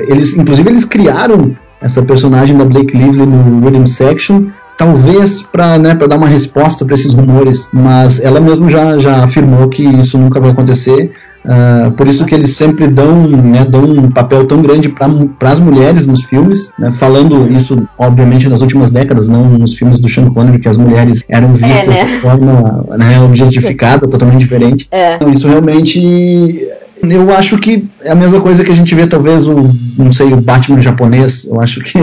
eles, 0.09 0.35
inclusive, 0.35 0.69
eles 0.71 0.85
criaram 0.85 1.55
essa 1.81 2.03
personagem 2.03 2.57
da 2.57 2.65
Blake 2.65 2.97
Lively 2.97 3.27
no 3.27 3.65
William 3.65 3.87
Section, 3.87 4.45
talvez 4.79 5.43
para 5.43 5.79
né, 5.79 5.95
dar 5.95 6.17
uma 6.17 6.29
resposta 6.29 6.85
para 6.85 6.95
esses 6.95 7.13
rumores, 7.13 7.69
mas 7.73 8.21
ela 8.21 8.41
mesma 8.41 8.69
já, 8.69 8.99
já 8.99 9.25
afirmou 9.25 9.69
que 9.69 9.83
isso 9.83 10.17
nunca 10.17 10.41
vai 10.41 10.51
acontecer. 10.51 11.13
Uh, 11.45 11.91
por 11.93 12.07
isso 12.07 12.25
que 12.25 12.33
eles 12.37 12.51
sempre 12.51 12.87
dão, 12.87 13.27
né, 13.27 13.65
dão 13.65 13.83
um 13.83 14.09
papel 14.09 14.47
tão 14.47 14.63
grande 14.63 14.89
para 14.89 15.51
as 15.51 15.59
mulheres 15.59 16.07
nos 16.07 16.23
filmes, 16.23 16.73
né, 16.79 16.93
falando 16.93 17.51
isso, 17.53 17.83
obviamente, 17.99 18.49
nas 18.49 18.61
últimas 18.61 18.93
décadas, 18.93 19.29
não 19.29 19.45
nos 19.47 19.75
filmes 19.75 19.99
do 19.99 20.09
Sean 20.09 20.31
Connery, 20.31 20.61
que 20.61 20.69
as 20.69 20.77
mulheres 20.77 21.25
eram 21.29 21.53
vistas 21.53 21.97
é, 21.97 22.05
né? 22.05 22.15
de 22.17 22.23
forma 22.23 22.85
né, 22.97 23.21
objetificada, 23.21 24.07
totalmente 24.07 24.39
diferente. 24.39 24.87
É. 24.93 25.17
Então, 25.17 25.33
isso 25.33 25.49
realmente 25.49 26.61
eu 27.03 27.35
acho 27.35 27.59
que 27.59 27.89
é 28.03 28.11
a 28.11 28.15
mesma 28.15 28.41
coisa 28.41 28.65
que 28.65 28.71
a 28.71 28.75
gente 28.75 28.95
vê, 28.95 29.07
talvez, 29.07 29.47
um, 29.47 29.75
não 29.99 30.13
sei, 30.13 30.33
o 30.33 30.41
Batman 30.41 30.81
japonês. 30.81 31.45
Eu 31.45 31.61
acho 31.61 31.81
que. 31.81 31.99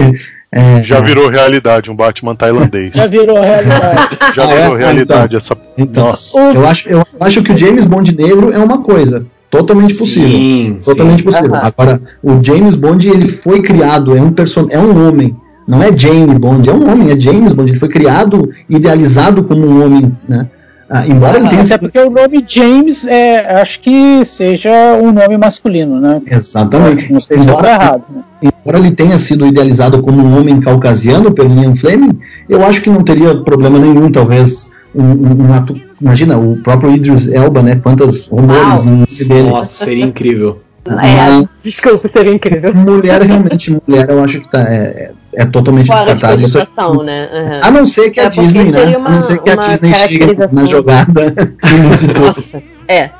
É, 0.52 0.82
já 0.82 1.00
virou 1.00 1.28
realidade 1.30 1.90
um 1.90 1.94
Batman 1.94 2.34
tailandês. 2.34 2.94
já 2.94 3.06
virou 3.06 3.40
realidade. 3.40 4.18
já 4.34 4.46
virou 4.46 4.74
ah, 4.74 4.76
é? 4.76 4.78
realidade 4.78 5.36
então, 5.36 5.38
essa. 5.38 5.56
Então, 5.78 6.04
Nossa. 6.06 6.38
Eu 6.38 6.66
acho, 6.66 6.88
eu 6.88 7.06
acho 7.20 7.42
que 7.42 7.52
o 7.52 7.56
James 7.56 7.84
Bond 7.84 8.16
negro 8.16 8.52
é 8.52 8.58
uma 8.58 8.78
coisa. 8.78 9.24
Totalmente 9.48 9.94
possível. 9.94 10.30
Sim, 10.30 10.78
totalmente 10.84 11.18
sim. 11.18 11.24
possível. 11.24 11.52
Uhum. 11.52 11.60
Agora, 11.62 12.00
o 12.22 12.42
James 12.42 12.74
Bond 12.74 13.08
ele 13.08 13.28
foi 13.28 13.62
criado, 13.62 14.16
é 14.16 14.20
um 14.20 14.32
person 14.32 14.66
é 14.70 14.78
um 14.78 15.08
homem. 15.08 15.36
Não 15.66 15.82
é 15.82 15.96
James 15.96 16.38
Bond, 16.38 16.68
é 16.68 16.72
um 16.72 16.90
homem, 16.90 17.10
é 17.10 17.18
James 17.18 17.52
Bond. 17.52 17.70
Ele 17.70 17.78
foi 17.78 17.88
criado, 17.88 18.50
idealizado 18.68 19.42
como 19.44 19.66
um 19.66 19.84
homem, 19.84 20.12
né? 20.28 20.48
Ah, 20.92 21.06
embora 21.06 21.38
ele 21.38 21.48
tenha. 21.48 21.62
Até 21.62 21.78
porque 21.78 22.00
o 22.00 22.10
nome 22.10 22.44
James 22.48 23.06
é, 23.06 23.60
acho 23.62 23.78
que 23.80 24.24
seja 24.24 24.98
um 25.00 25.12
nome 25.12 25.38
masculino, 25.38 26.00
né? 26.00 26.20
Exatamente. 26.26 27.12
Não 27.12 27.20
sei 27.20 27.38
embora, 27.38 27.68
se 27.68 27.74
errado. 27.74 28.02
Né? 28.10 28.22
Embora 28.42 28.78
ele 28.78 28.90
tenha 28.90 29.16
sido 29.16 29.46
idealizado 29.46 30.02
como 30.02 30.20
um 30.20 30.40
homem 30.40 30.60
caucasiano 30.60 31.30
pelo 31.30 31.54
Ian 31.54 31.76
Fleming, 31.76 32.18
eu 32.48 32.64
acho 32.66 32.82
que 32.82 32.90
não 32.90 33.04
teria 33.04 33.36
problema 33.36 33.78
nenhum, 33.78 34.10
talvez. 34.10 34.68
Um, 34.92 35.04
um, 35.04 35.46
um 35.46 35.54
ato, 35.54 35.80
imagina, 36.02 36.36
o 36.36 36.56
próprio 36.56 36.92
Idris 36.92 37.28
Elba, 37.28 37.62
né? 37.62 37.76
Quantas 37.76 38.26
rumores 38.26 38.84
em 38.84 39.04
dele. 39.28 39.50
Nossa, 39.50 39.84
seria 39.84 40.04
incrível. 40.04 40.58
É, 40.86 41.46
desculpa, 41.62 42.08
seria 42.08 42.32
incrível. 42.32 42.74
Mulher, 42.74 43.20
realmente, 43.22 43.70
mulher, 43.86 44.08
eu 44.08 44.24
acho 44.24 44.40
que 44.40 44.48
tá, 44.48 44.62
é, 44.62 45.12
é 45.34 45.44
totalmente 45.44 45.86
Fora 45.86 46.14
descartável. 46.14 46.38
De 46.38 46.44
isso 46.44 47.02
né? 47.04 47.28
Uhum. 47.32 47.60
A 47.62 47.70
não 47.70 47.86
ser 47.86 48.10
que 48.10 48.18
a 48.18 48.24
é 48.24 48.30
Disney, 48.30 48.70
né? 48.70 48.96
Uma, 48.96 49.08
a 49.08 49.12
não 49.12 49.22
ser 49.22 49.38
que 49.42 49.50
a 49.50 49.56
Disney 49.56 49.94
chegue 49.94 50.36
na 50.52 50.64
jogada 50.64 51.34
Nossa, 52.18 52.62
é. 52.88 53.10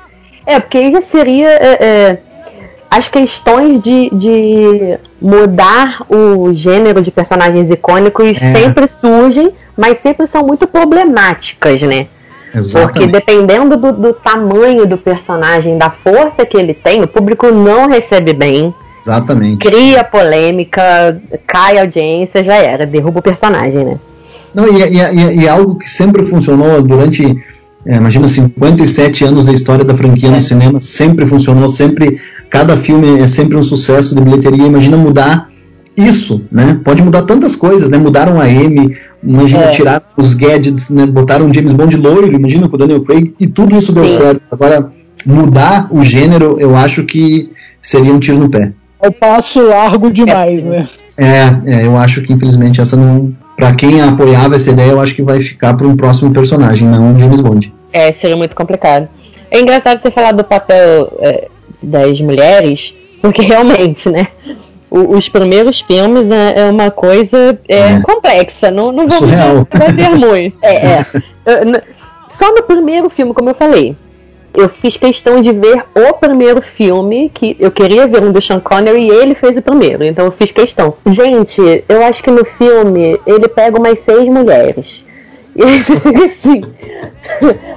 É, 0.47 0.59
porque 0.59 0.79
aí 0.79 1.03
seria. 1.03 1.49
É, 1.49 1.85
é, 1.85 2.19
as 2.91 3.07
questões 3.07 3.79
de, 3.79 4.11
de 4.11 4.99
mudar 5.23 6.03
o 6.09 6.53
gênero 6.53 7.01
de 7.01 7.13
personagens 7.13 7.71
icônicos 7.71 8.43
é. 8.43 8.53
sempre 8.53 8.89
surgem, 8.89 9.53
mas 9.77 9.99
sempre 9.99 10.27
são 10.27 10.45
muito 10.45 10.67
problemáticas, 10.67 11.81
né? 11.83 12.09
Exatamente. 12.55 12.93
Porque 12.93 13.07
dependendo 13.07 13.77
do, 13.77 13.93
do, 13.93 14.13
tamanho 14.13 14.87
do 14.87 14.97
personagem, 14.97 15.79
da 15.79 15.91
força 15.91 16.45
que 16.45 16.57
ele 16.57 16.75
tem, 16.75 17.03
o 17.03 17.09
público 17.09 17.51
não 17.51 17.89
recebe 17.89 18.33
bem. 18.33 18.75
Exatamente. 19.03 19.59
Cria 19.59 20.05
polêmica, 20.05 21.21
cai 21.47 21.79
audiência, 21.79 22.45
já 22.45 22.57
era, 22.57 22.85
derruba 22.85 23.21
o 23.21 23.23
personagem, 23.23 23.85
né? 23.85 23.99
Não, 24.55 24.67
e, 24.67 24.83
e, 24.83 25.41
e 25.43 25.49
algo 25.49 25.77
que 25.77 25.89
sempre 25.89 26.27
funcionou 26.27 26.83
durante, 26.83 27.25
é, 27.87 27.97
imagina, 27.97 28.29
57 28.29 29.25
anos 29.25 29.45
da 29.47 29.53
história 29.53 29.85
da 29.85 29.95
franquia 29.95 30.29
é. 30.29 30.33
no 30.33 30.41
cinema, 30.41 30.81
sempre 30.81 31.25
funcionou, 31.25 31.69
sempre 31.69 32.21
cada 32.51 32.77
filme 32.77 33.21
é 33.21 33.27
sempre 33.29 33.57
um 33.57 33.63
sucesso 33.63 34.15
de 34.15 34.21
bilheteria. 34.21 34.67
Imagina 34.67 34.97
mudar 34.97 35.50
isso, 35.97 36.45
né? 36.51 36.81
Pode 36.85 37.03
mudar 37.03 37.23
tantas 37.23 37.55
coisas, 37.57 37.91
né? 37.91 37.99
Mudaram 37.99 38.41
a 38.41 38.49
M, 38.49 38.97
imagina 39.23 39.65
É. 39.65 39.71
tirar 39.71 40.03
os 40.17 40.35
gadgets, 40.35 40.91
né? 40.91 41.07
Botaram 41.07 41.53
James 41.53 41.73
Bond 41.73 41.97
loiro, 41.97 42.33
imagina 42.33 42.69
com 42.69 42.77
o 42.77 42.79
Daniel 42.79 43.03
Craig, 43.03 43.35
e 43.39 43.47
tudo 43.47 43.77
isso 43.77 43.93
deu 43.93 44.05
Sim. 44.05 44.17
certo. 44.17 44.43
Agora, 44.51 44.93
mudar 45.27 45.89
o 45.91 46.03
gênero, 46.03 46.57
eu 46.59 46.77
acho 46.77 47.05
que 47.05 47.51
seria 47.83 48.13
um 48.13 48.19
tiro 48.19 48.39
no 48.39 48.49
pé. 48.49 48.73
É 49.03 49.09
o 49.09 49.13
passo 49.13 49.61
largo 49.67 50.11
demais, 50.11 50.65
né? 50.65 50.89
É, 51.17 51.75
é, 51.75 51.87
eu 51.87 51.97
acho 51.99 52.23
que 52.23 52.33
infelizmente 52.33 52.81
essa 52.81 52.97
não. 52.97 53.33
Pra 53.57 53.75
quem 53.75 54.01
apoiava 54.01 54.57
essa 54.57 54.71
ideia, 54.71 54.93
eu 54.93 55.01
acho 55.01 55.15
que 55.15 55.23
vai 55.23 55.39
ficar 55.39 55.75
para 55.75 55.87
um 55.87 55.95
próximo 55.95 56.33
personagem, 56.33 56.89
não 56.89 57.13
um 57.13 57.21
James 57.21 57.41
Bond. 57.41 57.71
É, 57.93 58.11
seria 58.11 58.37
muito 58.37 58.57
complicado. 58.57 59.07
É 59.51 59.61
engraçado 59.61 60.01
você 60.01 60.11
falar 60.11 60.33
do 60.33 60.45
papel 60.45 61.13
é, 61.21 61.49
das 61.83 62.21
mulheres, 62.23 62.95
porque 63.21 63.43
realmente, 63.43 64.09
né? 64.09 64.29
O- 64.91 65.17
os 65.17 65.29
primeiros 65.29 65.81
filmes 65.81 66.31
é, 66.31 66.61
é 66.61 66.71
uma 66.71 66.91
coisa 66.91 67.59
é, 67.69 67.79
É. 67.79 68.01
complexa, 68.01 68.71
não, 68.71 68.91
não 68.93 69.07
vamos 69.07 69.31
fazer 69.71 70.09
muito. 70.17 70.59
É, 70.63 70.75
é. 70.75 71.03
Só 72.33 72.53
no 72.55 72.63
primeiro 72.63 73.09
filme, 73.11 73.35
como 73.35 73.51
eu 73.51 73.55
falei, 73.55 73.95
eu 74.55 74.69
fiz 74.69 74.97
questão 74.97 75.41
de 75.43 75.53
ver 75.53 75.85
o 75.95 76.13
primeiro 76.15 76.61
filme, 76.63 77.31
que 77.33 77.57
eu 77.61 77.71
queria 77.71 78.07
ver 78.07 78.23
um 78.23 78.33
do 78.33 78.41
Sean 78.43 78.59
Connery 78.61 79.03
e 79.03 79.11
ele 79.11 79.35
fez 79.35 79.57
o 79.57 79.63
primeiro, 79.63 80.03
então 80.03 80.25
eu 80.25 80.33
fiz 80.33 80.51
questão. 80.51 80.95
Gente, 81.07 81.85
eu 81.89 82.05
acho 82.05 82.23
que 82.23 82.31
no 82.31 82.45
filme 82.45 83.21
ele 83.27 83.47
pega 83.49 83.79
umas 83.79 83.99
seis 84.01 84.27
mulheres. 84.29 85.05
E 85.55 85.63
assim, 86.25 86.63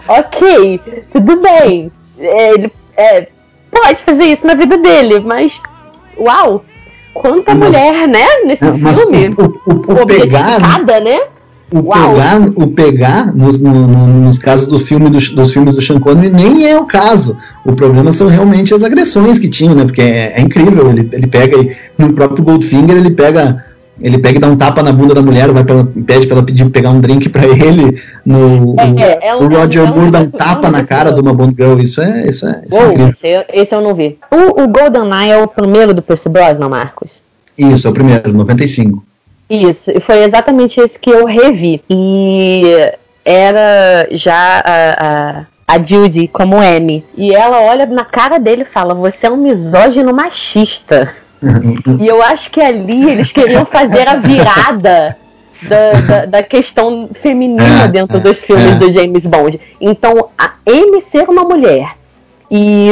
ok, 0.07 0.79
tudo 1.11 1.37
bem. 1.37 1.91
É, 2.19 2.51
Ele 2.53 2.71
é, 2.95 3.27
pode 3.71 3.95
fazer 4.03 4.23
isso 4.25 4.45
na 4.45 4.53
vida 4.53 4.77
dele, 4.77 5.19
mas 5.19 5.59
uau! 6.17 6.63
Quanta 7.13 7.53
Mas- 7.55 7.75
mulher, 7.75 8.07
né? 8.07 8.25
Nesse 8.45 8.63
Mas 8.79 8.97
o, 8.99 9.07
filme. 9.07 9.35
o, 9.37 9.43
o, 9.43 10.01
o 10.01 10.05
pegar, 10.05 10.55
Objetificada, 10.57 10.99
né? 10.99 11.19
o 11.71 11.79
Uau. 11.79 12.13
pegar, 12.13 12.41
o 12.55 12.67
pegar 12.67 13.35
nos, 13.35 13.59
no- 13.59 13.87
no- 13.87 14.21
nos 14.25 14.37
casos 14.37 14.67
do 14.67 14.79
filme, 14.79 15.09
dos, 15.09 15.29
dos 15.29 15.51
filmes 15.51 15.75
do 15.75 15.81
Sean 15.81 15.99
Connery 15.99 16.29
nem 16.29 16.67
é 16.67 16.77
o 16.79 16.85
caso. 16.85 17.35
O 17.65 17.73
problema 17.73 18.11
são 18.13 18.27
realmente 18.27 18.73
as 18.73 18.83
agressões 18.83 19.39
que 19.39 19.49
tinham, 19.49 19.73
né? 19.73 19.83
Porque 19.85 20.01
é, 20.01 20.33
é 20.35 20.41
incrível. 20.41 20.89
Ele, 20.89 21.09
ele 21.11 21.27
pega 21.27 21.57
no 21.97 22.13
próprio 22.13 22.43
Goldfinger 22.43 22.95
ele 22.97 23.11
pega 23.11 23.63
ele 24.01 24.17
pega 24.17 24.37
e 24.37 24.41
dá 24.41 24.47
um 24.47 24.55
tapa 24.57 24.81
na 24.81 24.91
bunda 24.91 25.13
da 25.13 25.21
mulher, 25.21 25.51
vai 25.51 25.63
pra 25.63 25.75
ela, 25.75 25.87
pede 26.05 26.25
pra 26.27 26.37
ela 26.37 26.45
pedir 26.45 26.67
pegar 26.69 26.89
um 26.91 26.99
drink 26.99 27.29
pra 27.29 27.45
ele. 27.47 28.01
No, 28.25 28.75
É, 28.79 28.85
o, 28.85 28.99
é, 28.99 29.19
é 29.27 29.35
o 29.35 29.47
Roger 29.47 29.83
é 29.83 29.89
Moore 29.91 30.11
dá 30.11 30.19
um 30.21 30.31
tapa 30.31 30.67
é 30.67 30.71
na 30.71 30.83
cara 30.83 31.11
de 31.11 31.21
uma 31.21 31.33
Bond 31.33 31.55
Girl. 31.57 31.79
Isso 31.79 32.01
é, 32.01 32.27
isso 32.27 32.47
é, 32.47 32.61
isso 32.65 32.75
é 32.77 32.79
Uou, 32.83 32.91
incrível. 32.93 33.13
esse, 33.13 33.27
eu- 33.27 33.45
esse 33.63 33.75
eu 33.75 33.81
não 33.81 33.93
vi. 33.93 34.17
O, 34.31 34.63
o 34.63 34.67
GoldenEye 34.67 35.31
é 35.31 35.37
o 35.37 35.47
primeiro 35.47 35.93
do 35.93 36.01
Percy 36.01 36.29
Brosnan, 36.29 36.69
Marcos? 36.69 37.19
Isso, 37.57 37.87
é 37.87 37.91
o 37.91 37.93
primeiro, 37.93 38.33
95. 38.33 39.03
Isso, 39.49 39.91
e 39.91 39.99
foi 39.99 40.23
exatamente 40.23 40.79
esse 40.79 40.97
que 40.97 41.09
eu 41.11 41.25
revi. 41.25 41.81
E 41.89 42.91
era 43.23 44.07
já 44.11 44.63
a, 44.65 45.05
a, 45.69 45.75
a 45.75 45.83
Judy 45.83 46.27
como 46.27 46.61
M. 46.63 47.05
E 47.15 47.33
ela 47.33 47.61
olha 47.61 47.85
na 47.85 48.03
cara 48.05 48.39
dele 48.39 48.63
e 48.63 48.65
fala: 48.65 48.93
Você 48.95 49.17
é 49.27 49.29
um 49.29 49.37
misógino 49.37 50.13
machista. 50.13 51.13
E 51.99 52.07
eu 52.07 52.21
acho 52.21 52.49
que 52.51 52.61
ali 52.61 53.09
eles 53.09 53.31
queriam 53.31 53.65
fazer 53.65 54.07
a 54.07 54.17
virada 54.17 55.17
da, 55.67 55.91
da, 56.07 56.25
da 56.25 56.43
questão 56.43 57.09
feminina 57.13 57.83
É, 57.83 57.87
dentro 57.87 58.17
é, 58.17 58.19
dos 58.19 58.39
filmes 58.39 58.73
é. 58.73 58.75
do 58.75 58.91
James 58.91 59.25
Bond. 59.25 59.59
Então, 59.79 60.29
a 60.37 60.53
M 60.65 61.01
ser 61.01 61.29
uma 61.29 61.43
mulher 61.43 61.95
e, 62.49 62.89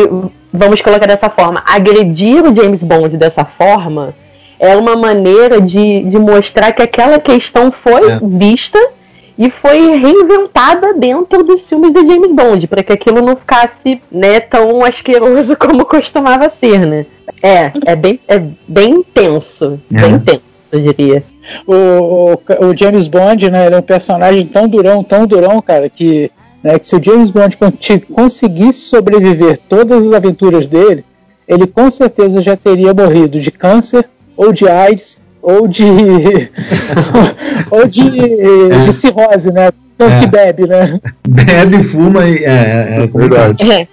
vamos 0.53 0.81
colocar 0.81 1.05
dessa 1.07 1.29
forma, 1.29 1.63
agredir 1.65 2.43
o 2.45 2.55
James 2.55 2.81
Bond 2.81 3.17
dessa 3.17 3.45
forma 3.45 4.13
é 4.59 4.75
uma 4.75 4.95
maneira 4.95 5.59
de, 5.59 6.03
de 6.03 6.19
mostrar 6.19 6.71
que 6.71 6.81
aquela 6.81 7.19
questão 7.19 7.71
foi 7.71 8.11
É. 8.11 8.19
vista 8.21 8.79
e 9.37 9.49
foi 9.49 9.97
reinventada 9.97 10.93
dentro 10.93 11.43
dos 11.43 11.65
filmes 11.65 11.91
do 11.93 12.05
James 12.05 12.31
Bond, 12.31 12.67
para 12.67 12.83
que 12.83 12.93
aquilo 12.93 13.21
não 13.21 13.35
ficasse 13.35 13.99
né, 14.11 14.39
tão 14.39 14.83
asqueroso 14.85 15.55
como 15.57 15.83
costumava 15.85 16.49
ser, 16.49 16.85
né? 16.85 17.05
É, 17.43 17.71
é 17.85 17.95
bem, 17.95 18.19
é 18.27 18.39
bem 18.67 19.03
tenso, 19.13 19.79
É. 19.93 20.01
bem 20.01 20.19
tenso, 20.19 20.41
eu 20.71 20.79
diria. 20.81 21.23
O, 21.65 21.73
o, 21.73 22.67
o 22.69 22.77
James 22.77 23.07
Bond, 23.07 23.49
né, 23.49 23.65
ele 23.65 23.75
é 23.75 23.79
um 23.79 23.81
personagem 23.83 24.45
tão 24.45 24.67
durão, 24.67 25.03
tão 25.03 25.25
durão, 25.25 25.61
cara, 25.61 25.89
que, 25.89 26.31
né, 26.63 26.77
que 26.77 26.87
se 26.87 26.95
o 26.95 27.03
James 27.03 27.31
Bond 27.31 27.57
conseguisse 28.13 28.81
sobreviver 28.81 29.59
todas 29.67 30.05
as 30.05 30.13
aventuras 30.13 30.67
dele, 30.67 31.03
ele 31.47 31.65
com 31.67 31.89
certeza 31.89 32.41
já 32.41 32.55
teria 32.55 32.93
morrido 32.93 33.39
de 33.39 33.51
câncer, 33.51 34.07
ou 34.37 34.53
de 34.53 34.67
AIDS, 34.69 35.19
ou 35.41 35.67
de. 35.67 35.83
ou 37.71 37.87
de, 37.87 38.09
de 38.85 38.93
cirrose, 38.93 39.51
né? 39.51 39.71
Tanto 39.97 40.13
É. 40.13 40.19
que 40.19 40.27
bebe, 40.27 40.67
né? 40.67 40.99
Bebe, 41.27 41.83
fuma 41.83 42.27
e. 42.27 42.43
É, 42.43 42.49
é, 42.49 43.09
é. 43.69 43.81
É. 43.81 43.87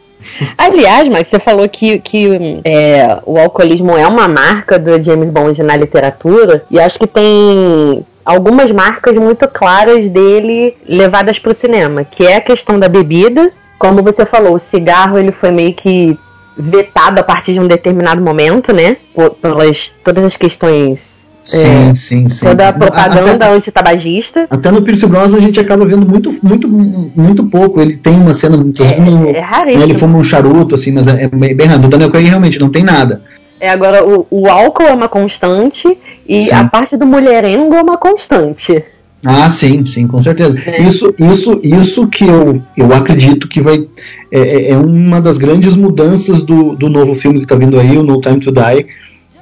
Aliás, 0.56 1.08
Max, 1.08 1.28
você 1.28 1.38
falou 1.38 1.68
que, 1.68 1.98
que 1.98 2.60
é, 2.64 3.18
o 3.24 3.38
alcoolismo 3.38 3.96
é 3.96 4.06
uma 4.06 4.28
marca 4.28 4.78
do 4.78 5.02
James 5.02 5.30
Bond 5.30 5.62
na 5.62 5.76
literatura, 5.76 6.64
e 6.70 6.78
acho 6.78 6.98
que 6.98 7.06
tem 7.06 8.04
algumas 8.24 8.70
marcas 8.70 9.16
muito 9.16 9.48
claras 9.48 10.08
dele 10.08 10.76
levadas 10.86 11.38
para 11.38 11.52
o 11.52 11.54
cinema, 11.54 12.04
que 12.04 12.26
é 12.26 12.36
a 12.36 12.40
questão 12.40 12.78
da 12.78 12.88
bebida. 12.88 13.50
Como 13.78 14.02
você 14.02 14.26
falou, 14.26 14.54
o 14.54 14.58
cigarro 14.58 15.18
ele 15.18 15.32
foi 15.32 15.50
meio 15.50 15.72
que 15.72 16.18
vetado 16.56 17.20
a 17.20 17.22
partir 17.22 17.52
de 17.54 17.60
um 17.60 17.68
determinado 17.68 18.20
momento, 18.20 18.72
né? 18.72 18.96
Pelas 19.40 19.92
todas 20.04 20.24
as 20.24 20.36
questões, 20.36 21.17
Sim, 21.48 21.94
sim, 21.94 22.28
sim. 22.28 22.44
toda 22.46 22.66
a 22.66 22.68
Até- 22.68 22.78
propaganda 22.78 23.50
antitabagista. 23.50 24.46
Até 24.50 24.70
no 24.70 24.82
Pierce 24.82 25.06
Brosnan 25.06 25.38
a 25.38 25.40
gente 25.40 25.58
acaba 25.58 25.86
vendo 25.86 26.06
muito, 26.06 26.30
muito, 26.42 26.68
muito 26.68 27.44
pouco. 27.44 27.80
Ele 27.80 27.96
tem 27.96 28.14
uma 28.14 28.34
cena 28.34 28.56
muito. 28.56 28.82
É, 28.82 28.96
é 28.96 29.00
né, 29.00 29.40
raríssimo. 29.40 29.82
ele 29.82 29.94
fuma 29.94 30.18
um 30.18 30.22
charuto, 30.24 30.74
assim, 30.74 30.92
mas 30.92 31.08
é, 31.08 31.24
é 31.24 31.28
bem 31.28 31.54
bem 31.56 31.66
raro. 31.66 31.86
O 31.86 31.88
Daniel 31.88 32.10
Craig 32.10 32.26
realmente 32.28 32.58
não 32.60 32.68
tem 32.68 32.82
nada. 32.84 33.22
É, 33.60 33.70
agora, 33.70 34.06
o, 34.06 34.26
o 34.30 34.46
álcool 34.48 34.84
é 34.84 34.92
uma 34.92 35.08
constante 35.08 35.88
e 36.28 36.42
Sim. 36.42 36.52
a 36.52 36.64
parte 36.64 36.96
do 36.96 37.06
mulherengo 37.06 37.74
é 37.74 37.82
uma 37.82 37.96
constante. 37.96 38.84
Ah, 39.24 39.48
sim, 39.50 39.84
sim, 39.84 40.06
com 40.06 40.22
certeza. 40.22 40.56
É. 40.64 40.80
Isso, 40.82 41.12
isso, 41.18 41.60
isso 41.64 42.06
que 42.06 42.24
eu, 42.24 42.62
eu 42.76 42.92
acredito 42.94 43.48
que 43.48 43.60
vai. 43.60 43.84
É, 44.30 44.38
é- 44.38 44.70
é 44.72 44.76
uma 44.76 45.20
das 45.20 45.38
grandes 45.38 45.74
mudanças 45.74 46.42
do, 46.42 46.76
do 46.76 46.88
novo 46.88 47.14
filme 47.14 47.38
que 47.38 47.44
está 47.46 47.56
vindo 47.56 47.80
aí, 47.80 47.96
o 47.96 48.02
No 48.04 48.20
Time 48.20 48.38
to 48.38 48.52
Die, 48.52 48.86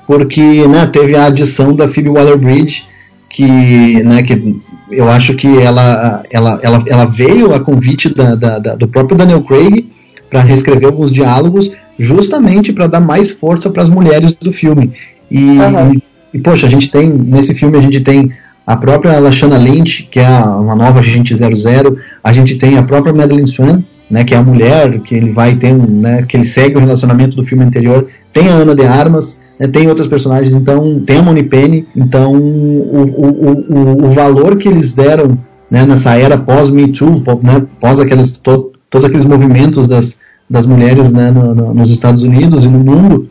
porque 0.06 0.66
né, 0.68 0.86
teve 0.86 1.16
a 1.16 1.26
adição 1.26 1.74
da 1.74 1.88
Phoebe 1.88 2.08
Waller-Bridge, 2.08 2.84
que, 3.28 4.02
né, 4.04 4.22
que 4.22 4.56
eu 4.90 5.10
acho 5.10 5.34
que 5.34 5.46
ela, 5.58 6.22
ela, 6.30 6.58
ela, 6.62 6.84
ela 6.86 7.04
veio 7.04 7.52
a 7.52 7.60
convite 7.60 8.08
da, 8.14 8.34
da- 8.34 8.58
da- 8.58 8.74
do 8.76 8.86
próprio 8.88 9.18
Daniel 9.18 9.42
Craig 9.42 9.90
para 10.30 10.40
reescrever 10.42 10.86
alguns 10.88 11.12
diálogos, 11.12 11.70
justamente 11.98 12.72
para 12.72 12.86
dar 12.86 13.00
mais 13.00 13.30
força 13.30 13.68
para 13.68 13.82
as 13.82 13.88
mulheres 13.88 14.32
do 14.34 14.52
filme. 14.52 14.92
E, 15.30 15.58
Aham. 15.58 15.92
e, 15.94 16.02
e, 16.34 16.38
poxa, 16.40 16.66
a 16.66 16.70
gente 16.70 16.90
tem, 16.90 17.08
nesse 17.08 17.52
filme 17.54 17.76
a 17.76 17.82
gente 17.82 18.00
tem 18.00 18.30
a 18.66 18.76
própria 18.76 19.18
Lashana 19.18 19.58
Lynch, 19.58 20.08
que 20.10 20.18
é 20.20 20.28
uma 20.28 20.74
nova 20.74 21.00
agente 21.00 21.34
00, 21.34 21.96
a 22.22 22.32
gente 22.32 22.56
tem 22.56 22.76
a 22.78 22.82
própria 22.82 23.12
Madeline 23.12 23.46
Swan, 23.46 23.82
né, 24.10 24.24
que 24.24 24.34
é 24.34 24.36
a 24.36 24.42
mulher 24.42 25.00
que 25.00 25.14
ele 25.14 25.32
vai 25.32 25.56
ter, 25.56 25.72
né, 25.74 26.24
que 26.28 26.36
ele 26.36 26.44
segue 26.44 26.76
o 26.76 26.80
relacionamento 26.80 27.36
do 27.36 27.44
filme 27.44 27.64
anterior, 27.64 28.08
tem 28.32 28.48
a 28.48 28.52
Ana 28.54 28.74
de 28.74 28.84
Armas, 28.84 29.40
né, 29.58 29.66
tem 29.68 29.88
outros 29.88 30.08
personagens, 30.08 30.54
então 30.54 31.00
tem 31.06 31.18
a 31.18 31.22
Moni 31.22 31.42
Penny, 31.42 31.86
então 31.96 32.32
o, 32.32 32.38
o, 32.38 34.02
o, 34.02 34.06
o- 34.06 34.10
valor 34.10 34.56
que 34.56 34.68
eles 34.68 34.94
deram 34.94 35.38
né, 35.70 35.84
nessa 35.86 36.14
era 36.16 36.36
pós 36.38 36.70
Me 36.70 36.88
Too, 36.88 37.22
né, 37.42 37.62
pós 37.80 37.98
aqueles, 37.98 38.32
to- 38.32 38.72
todos 38.90 39.04
aqueles 39.06 39.26
movimentos 39.26 39.88
das, 39.88 40.18
das 40.48 40.66
mulheres 40.66 41.12
né, 41.12 41.30
no- 41.30 41.54
no- 41.54 41.74
nos 41.74 41.90
Estados 41.90 42.22
Unidos 42.22 42.64
e 42.64 42.68
no 42.68 42.78
mundo, 42.78 43.28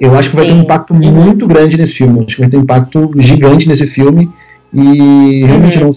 eu 0.00 0.16
acho 0.16 0.30
que 0.30 0.36
vai 0.36 0.46
ter 0.46 0.52
um 0.52 0.56
Sim. 0.56 0.62
impacto 0.62 0.94
muito 0.94 1.46
grande 1.46 1.76
nesse 1.76 1.92
filme. 1.94 2.24
Acho 2.26 2.34
que 2.36 2.40
vai 2.42 2.50
ter 2.50 2.56
um 2.56 2.62
impacto 2.62 3.10
gigante 3.18 3.68
nesse 3.68 3.86
filme. 3.86 4.28
E 4.72 5.44
realmente 5.44 5.78
Uhum. 5.78 5.84
não. 5.90 5.96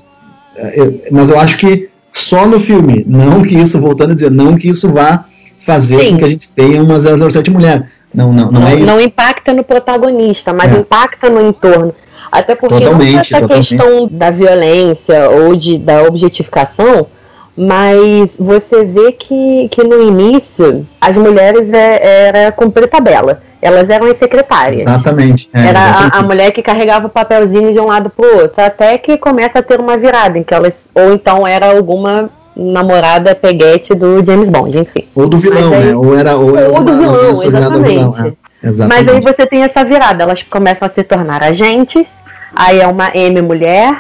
é, 0.56 1.10
Mas 1.12 1.30
eu 1.32 1.40
acho 1.40 1.58
que 1.58 1.90
só 2.14 2.46
no 2.48 2.60
filme. 2.60 3.04
Não 3.08 3.42
que 3.42 3.56
isso, 3.56 3.80
voltando 3.82 4.12
a 4.12 4.14
dizer, 4.14 4.30
não 4.30 4.56
que 4.56 4.70
isso 4.70 4.88
vá 4.92 5.26
fazer 5.60 6.00
Sim. 6.02 6.12
com 6.12 6.18
que 6.18 6.24
a 6.26 6.30
gente 6.30 6.48
tenha 6.56 6.82
uma 6.84 7.00
007 7.00 7.50
mulher. 7.50 7.88
Não, 8.18 8.34
não, 8.34 8.52
não, 8.52 8.62
Não, 8.62 8.68
é 8.68 8.76
isso. 8.76 8.86
não 8.86 9.00
impacta 9.00 9.54
no 9.54 9.64
protagonista, 9.64 10.52
mas 10.52 10.74
É. 10.74 10.78
impacta 10.80 11.30
no 11.30 11.48
entorno. 11.48 11.94
Até 12.32 12.56
porque 12.56 12.74
não 12.84 12.94
Totalmente, 12.94 13.14
só 13.14 13.20
essa 13.38 13.42
totalmente. 13.42 13.70
questão 13.78 14.08
da 14.12 14.30
violência 14.32 15.30
ou 15.30 15.56
de, 15.56 15.78
da 15.78 16.02
objetificação, 16.04 17.08
mas 17.56 18.36
você 18.40 18.84
vê 18.84 19.12
que, 19.14 19.68
que 19.70 19.84
no 19.84 20.02
início 20.02 20.86
as 21.00 21.16
mulheres 21.18 21.72
é, 21.74 22.28
era 22.28 22.52
cumprir 22.52 22.88
tabela. 22.88 23.42
Elas 23.60 23.90
eram 23.90 24.08
as 24.12 24.18
secretárias. 24.18 24.82
Exatamente. 24.82 25.50
é, 25.54 25.68
Era 25.68 25.80
a, 25.80 25.84
a 25.86 25.90
exatamente. 26.02 26.26
mulher 26.28 26.52
que 26.52 26.62
carregava 26.62 27.08
o 27.08 27.10
papelzinho 27.10 27.74
de 27.74 27.80
um 27.80 27.88
lado 27.88 28.10
pro 28.10 28.42
outro, 28.42 28.64
até 28.64 28.98
que 29.00 29.18
começa 29.18 29.60
a 29.60 29.64
ter 29.64 29.80
uma 29.80 29.98
virada 29.98 30.38
em 30.38 30.44
que 30.44 30.54
elas. 30.54 30.88
Ou 30.94 31.14
então 31.14 31.46
era 31.48 31.72
alguma 31.76 32.30
namorada 32.58 33.36
peguete 33.36 33.94
do 33.94 34.24
James 34.26 34.50
Bond, 34.50 34.78
enfim. 34.80 35.06
Ou 35.16 35.28
do 35.28 35.38
vilão, 35.38 35.74
aí- 35.74 35.86
né? 35.86 35.96
Ou 35.96 36.18
era, 36.18 36.36
ou 36.36 36.48
Ou 36.48 36.84
do 36.84 36.92
uma- 36.92 37.02
vilão, 37.02 37.14
uma 37.14 37.30
ao 37.30 37.36
vilão, 37.36 37.44
exatamente. 37.48 38.38
Exatamente. 38.64 39.06
Mas 39.06 39.16
aí 39.16 39.22
você 39.22 39.46
tem 39.46 39.62
essa 39.64 39.84
virada, 39.86 40.24
elas 40.24 40.42
começam 40.44 40.88
a 40.88 40.90
se 40.90 41.04
tornar 41.04 41.44
agentes, 41.44 42.20
aí 42.56 42.80
é 42.80 42.88
uma 42.88 43.12
M 43.14 43.40
mulher, 43.42 43.96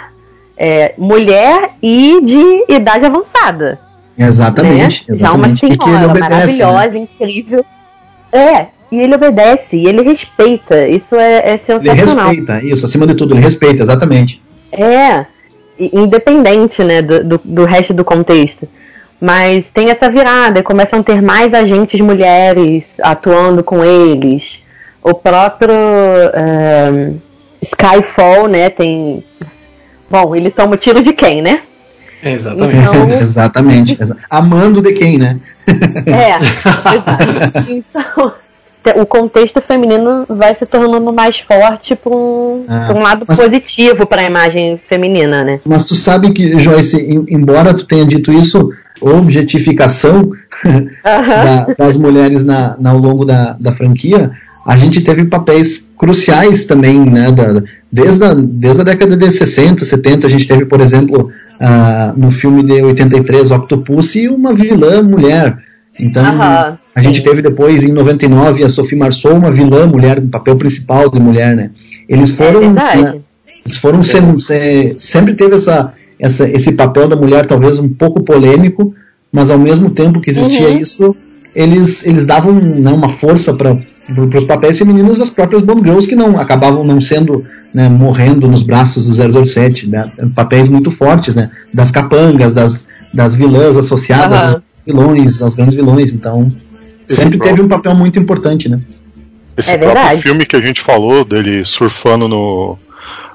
é, 0.58 0.94
mulher 0.98 1.70
e 1.82 2.20
de 2.24 2.74
idade 2.74 3.06
avançada. 3.06 3.80
Exatamente. 4.18 5.06
Né? 5.08 5.16
Já 5.16 5.32
uma 5.34 5.48
exatamente. 5.48 5.60
Que 5.60 5.66
ele 5.68 5.78
senhora 5.84 6.06
obedece, 6.08 6.30
maravilhosa, 6.32 6.90
né? 6.90 6.98
incrível. 7.00 7.66
É, 8.32 8.66
e 8.92 9.00
ele 9.00 9.14
obedece, 9.16 9.78
e 9.78 9.86
ele 9.86 10.02
respeita. 10.02 10.88
Isso 10.88 11.16
é, 11.16 11.34
é 11.40 11.50
Ele 11.52 11.58
sensacional. 11.60 12.28
respeita, 12.30 12.64
isso, 12.64 12.86
acima 12.86 13.06
de 13.06 13.14
tudo, 13.14 13.36
ele 13.36 13.42
respeita, 13.42 13.84
exatamente. 13.84 14.42
É, 14.72 15.26
independente, 15.80 16.84
né, 16.84 17.02
do, 17.02 17.24
do, 17.24 17.42
do 17.44 17.66
resto 17.66 17.94
do 17.94 18.04
contexto. 18.04 18.68
Mas 19.20 19.70
tem 19.70 19.90
essa 19.90 20.10
virada, 20.10 20.60
e 20.60 20.64
começam 20.64 21.00
a 21.00 21.04
ter 21.04 21.22
mais 21.22 21.54
agentes 21.54 22.00
mulheres 22.00 22.98
atuando 23.02 23.64
com 23.64 23.84
eles. 23.84 24.62
O 25.02 25.14
próprio 25.14 25.74
ehm, 26.34 27.16
Skyfall, 27.62 28.48
né, 28.48 28.70
tem... 28.70 29.24
Bom, 30.10 30.36
ele 30.36 30.50
toma 30.50 30.76
o 30.76 30.78
tiro 30.78 31.02
de 31.02 31.14
quem, 31.14 31.42
né? 31.42 31.62
Exatamente. 32.24 32.80
Então, 32.80 33.08
exatamente. 33.20 33.98
exa- 34.00 34.18
Amando 34.30 34.82
de 34.82 34.94
quem, 34.94 35.18
né? 35.18 35.40
É. 36.06 36.38
Então, 37.70 38.34
o 38.96 39.06
contexto 39.06 39.60
feminino 39.62 40.26
vai 40.30 40.54
se 40.56 40.66
tornando 40.66 41.12
mais 41.14 41.40
forte 41.40 41.96
para 41.96 42.14
um, 42.16 42.66
pra 42.68 42.96
um 42.96 43.02
lado 43.02 43.26
mas- 43.28 43.40
positivo 43.40 44.06
para 44.06 44.22
a 44.22 44.26
imagem 44.26 44.80
feminina, 44.88 45.44
né? 45.44 45.60
Mas 45.66 45.86
tu 45.86 45.96
sabe 45.96 46.32
que, 46.32 46.58
Joyce, 46.60 46.98
em- 46.98 47.26
embora 47.30 47.74
tu 47.74 47.86
tenha 47.86 48.06
dito 48.06 48.32
isso, 48.32 48.72
objetificação 49.02 50.32
da- 51.04 51.68
das 51.78 51.98
mulheres 51.98 52.44
na, 52.46 52.76
na- 52.80 52.92
ao 52.92 52.98
longo 52.98 53.26
da, 53.26 53.56
da 53.60 53.72
franquia, 53.72 54.32
a 54.66 54.76
gente 54.76 55.02
teve 55.02 55.26
papéis 55.26 55.90
cruciais 55.98 56.66
também, 56.66 57.00
né? 57.00 57.32
da- 57.32 57.62
desde, 57.92 58.24
a, 58.26 58.34
desde 58.34 58.82
a 58.82 58.84
década 58.84 59.16
de 59.16 59.32
60, 59.32 59.86
70, 59.86 60.28
a 60.28 60.30
gente 60.30 60.48
teve, 60.48 60.66
por 60.66 60.82
exemplo, 60.82 61.30
ah, 61.60 62.14
no 62.18 62.32
filme 62.32 62.64
de 62.64 62.82
83, 62.82 63.52
Octopussy, 63.52 64.28
uma 64.28 64.54
vilã 64.54 65.02
mulher. 65.02 65.58
Então, 66.00 66.24
Aham, 66.26 66.78
a 66.98 67.02
gente 67.02 67.18
sim. 67.20 67.24
teve 67.24 67.42
depois, 67.42 67.84
em 67.84 67.92
99, 67.92 68.64
a 68.64 68.70
Sophie 68.70 68.98
Marceau, 68.98 69.36
uma 69.36 69.52
vilã 69.52 69.86
mulher, 69.88 70.20
um 70.20 70.28
papel 70.30 70.56
principal 70.56 71.10
de 71.10 71.20
mulher, 71.20 71.56
né? 71.56 71.72
Eles 72.10 72.30
É 72.32 72.34
foram. 72.34 72.60
verdade. 72.62 73.02
né, 73.02 73.16
eles 73.66 73.78
foram 73.78 74.02
sem- 74.02 74.40
sem- 74.40 74.98
sempre 74.98 75.34
teve 75.36 75.56
essa, 75.56 75.94
essa, 76.20 76.50
esse 76.50 76.72
papel 76.72 77.08
da 77.08 77.16
mulher 77.16 77.46
talvez 77.46 77.80
um 77.80 77.90
pouco 77.90 78.24
polêmico, 78.24 78.94
mas 79.32 79.52
ao 79.52 79.60
mesmo 79.60 79.90
tempo 79.90 80.22
que 80.22 80.30
existia 80.30 80.70
Uhum. 80.70 80.78
isso, 80.80 81.16
eles, 81.54 82.06
eles 82.06 82.26
davam 82.26 82.54
né, 82.54 82.92
uma 82.92 83.10
força 83.10 83.54
para 83.54 83.78
os 84.38 84.44
papéis 84.46 84.78
femininos 84.78 85.18
das 85.18 85.30
próprias 85.30 85.62
Bond 85.64 85.82
Girls 85.82 86.08
que 86.08 86.16
não 86.16 86.38
acabavam 86.40 86.84
não 86.86 87.02
sendo 87.02 87.44
né, 87.74 87.90
morrendo 87.90 88.48
nos 88.48 88.64
braços 88.64 89.06
do 89.06 89.14
007, 89.46 89.90
né, 89.90 90.10
papéis 90.34 90.70
muito 90.70 90.90
fortes, 90.90 91.36
né, 91.36 91.52
das 91.74 91.92
capangas, 91.92 92.54
das, 92.54 92.88
das 93.14 93.34
vilãs 93.34 93.76
associadas 93.76 94.40
Aham. 94.40 94.48
aos 94.54 94.62
vilões, 94.86 95.42
aos 95.42 95.56
grandes 95.56 95.76
vilões, 95.76 96.14
então 96.14 96.50
Esse 97.10 97.22
sempre 97.22 97.38
próprio- 97.38 97.56
teve 97.56 97.66
um 97.66 97.70
papel 97.70 97.96
muito 97.96 98.20
importante, 98.20 98.70
né? 98.70 98.80
Esse 99.56 99.72
É 99.72 99.78
próprio 99.78 99.96
verdade. 100.02 100.22
filme 100.22 100.46
que 100.46 100.56
a 100.56 100.64
gente 100.66 100.82
falou, 100.82 101.24
dele 101.26 101.66
surfando 101.66 102.28
no, 102.28 102.78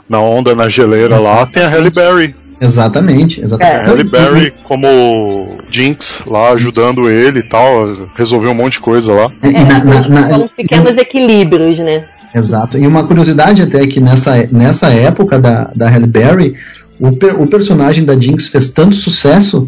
na 0.08 0.20
onda, 0.20 0.54
na 0.54 0.68
geleira 0.68 1.18
lá, 1.18 1.46
tem 1.46 1.62
a 1.64 1.68
Halle 1.68 1.90
Berry. 1.90 2.34
Exatamente, 2.60 3.40
A 3.40 3.44
exatamente. 3.44 3.86
Halle 3.90 4.04
Berry 4.04 4.54
como 4.62 5.56
Jinx 5.70 6.22
lá 6.26 6.50
ajudando 6.52 7.08
ele 7.10 7.40
e 7.40 7.42
tal, 7.42 8.08
resolveu 8.14 8.52
um 8.52 8.54
monte 8.54 8.74
de 8.74 8.80
coisa 8.80 9.12
lá. 9.12 9.30
E 9.42 9.50
na- 9.52 9.84
na- 9.84 10.08
na- 10.08 10.26
São 10.28 10.48
pequenos 10.56 10.96
equilíbrios, 10.96 11.78
né? 11.80 12.04
Exato. 12.34 12.78
E 12.78 12.86
uma 12.86 13.04
curiosidade 13.04 13.62
até 13.62 13.82
é 13.82 13.86
que 13.86 14.00
nessa, 14.00 14.48
nessa 14.52 14.88
época 14.90 15.38
da, 15.40 15.70
da 15.74 15.88
Halle 15.88 16.06
Berry, 16.06 16.54
o, 17.00 17.12
per- 17.16 17.40
o 17.40 17.46
personagem 17.48 18.04
da 18.04 18.14
Jinx 18.14 18.46
fez 18.48 18.68
tanto 18.68 18.94
sucesso 18.94 19.66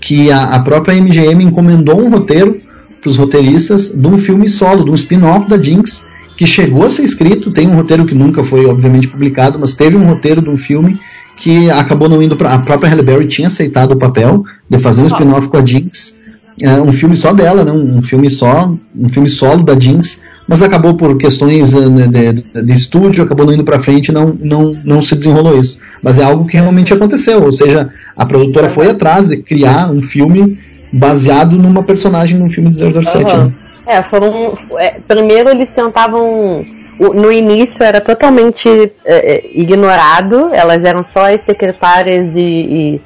que 0.00 0.32
a, 0.32 0.42
a 0.56 0.60
própria 0.60 0.94
MGM 1.00 1.44
encomendou 1.44 2.00
um 2.04 2.10
roteiro 2.10 2.60
para 3.02 3.10
os 3.10 3.16
roteiristas 3.16 3.88
de 3.88 4.06
um 4.06 4.16
filme 4.16 4.48
solo, 4.48 4.84
de 4.84 4.90
um 4.90 4.94
spin-off 4.94 5.48
da 5.50 5.60
Jinx, 5.60 6.06
que 6.36 6.46
chegou 6.46 6.86
a 6.86 6.90
ser 6.90 7.02
escrito, 7.02 7.50
tem 7.50 7.68
um 7.68 7.74
roteiro 7.74 8.06
que 8.06 8.14
nunca 8.14 8.42
foi 8.44 8.64
obviamente 8.64 9.08
publicado, 9.08 9.58
mas 9.58 9.74
teve 9.74 9.96
um 9.96 10.04
roteiro 10.06 10.40
de 10.40 10.48
um 10.48 10.56
filme 10.56 10.98
que 11.36 11.68
acabou 11.70 12.08
não 12.08 12.22
indo 12.22 12.36
para 12.36 12.54
a 12.54 12.58
própria 12.60 12.88
Halle 12.88 13.02
Berry 13.02 13.26
tinha 13.26 13.48
aceitado 13.48 13.92
o 13.92 13.98
papel 13.98 14.44
de 14.70 14.78
fazer 14.78 15.02
um 15.02 15.06
spin-off 15.06 15.48
com 15.48 15.56
a 15.56 15.66
Jinx, 15.66 16.16
é, 16.60 16.80
um 16.80 16.92
filme 16.92 17.16
só 17.16 17.32
dela, 17.32 17.64
né, 17.64 17.72
um 17.72 18.02
filme 18.02 18.30
só, 18.30 18.72
um 18.96 19.08
filme 19.08 19.28
solo 19.28 19.64
da 19.64 19.78
Jinx, 19.78 20.20
mas 20.46 20.62
acabou 20.62 20.94
por 20.94 21.16
questões 21.16 21.72
eh, 21.74 21.80
de, 21.88 22.32
de- 22.42 22.62
de 22.62 22.72
estúdio, 22.72 23.24
acabou 23.24 23.46
não 23.46 23.54
indo 23.54 23.64
para 23.64 23.78
frente, 23.78 24.08
e 24.08 24.12
não, 24.12 24.36
não, 24.40 24.76
não 24.84 25.00
se 25.00 25.14
desenrolou 25.14 25.58
isso. 25.58 25.78
Mas 26.02 26.18
é 26.18 26.24
algo 26.24 26.44
que 26.46 26.56
realmente 26.56 26.92
aconteceu, 26.92 27.42
ou 27.44 27.52
seja, 27.52 27.88
a 28.16 28.26
produtora 28.26 28.68
foi 28.68 28.90
atrás 28.90 29.28
de 29.28 29.36
criar 29.38 29.90
um 29.90 30.02
filme 30.02 30.58
baseado 30.92 31.56
numa 31.56 31.82
personagem 31.82 32.38
num 32.38 32.50
filme 32.50 32.70
de 32.70 32.78
007. 32.92 33.24
Aham. 33.24 33.44
né? 33.46 33.52
É, 33.86 34.02
foram. 34.02 34.56
é, 34.78 34.96
primeiro 35.06 35.48
eles 35.50 35.70
tentavam. 35.70 36.64
No 36.98 37.32
início 37.32 37.82
era 37.82 38.00
totalmente 38.00 38.68
é, 39.04 39.32
é, 39.34 39.50
ignorado, 39.54 40.50
elas 40.52 40.84
eram 40.84 41.02
só 41.02 41.32
as 41.34 41.40
secretárias 41.40 42.36
e, 42.36 43.00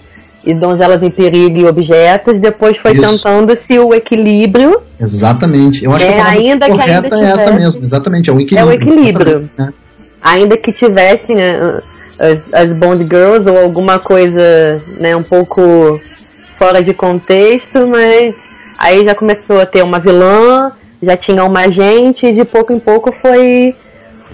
e, 0.44 0.50
e 0.50 0.54
donzelas 0.54 1.02
em 1.02 1.08
perigo 1.10 1.56
e 1.58 1.64
objetos, 1.64 2.38
depois 2.38 2.76
foi 2.76 2.92
tentando-se 2.94 3.78
o 3.78 3.94
equilíbrio. 3.94 4.82
Exatamente. 5.00 5.84
Eu 5.84 5.92
acho 5.94 6.04
É, 6.04 6.08
que 6.08 6.14
a 6.14 6.16
palavra 6.24 6.40
ainda 6.40 6.66
que 6.66 6.72
correta 6.72 6.92
ainda 6.92 7.16
é 7.16 7.30
essa 7.30 7.44
tivesse- 7.44 7.58
mesmo, 7.58 7.84
exatamente, 7.84 8.28
é 8.28 8.32
o 8.32 8.38
É 8.38 8.42
equilíbrio. 8.42 8.68
o 8.68 8.72
equilíbrio. 8.74 9.50
Né? 9.56 9.72
Ainda 10.20 10.56
que 10.58 10.72
tivessem 10.72 11.36
né, 11.36 11.80
as, 12.18 12.52
as 12.52 12.72
Bond 12.72 13.02
Girls 13.04 13.48
ou 13.48 13.56
alguma 13.58 13.98
coisa 13.98 14.82
né, 14.98 15.16
um 15.16 15.22
pouco 15.22 15.98
fora 16.58 16.82
de 16.82 16.92
contexto, 16.92 17.86
mas 17.86 18.36
aí 18.78 19.04
já 19.04 19.14
começou 19.14 19.60
a 19.60 19.66
ter 19.66 19.82
uma 19.82 19.98
vilã, 19.98 20.72
já 21.02 21.16
tinha 21.16 21.44
uma 21.44 21.60
agente 21.60 22.26
e 22.26 22.32
de 22.32 22.44
pouco 22.44 22.72
em 22.72 22.78
pouco 22.78 23.12
foi, 23.12 23.74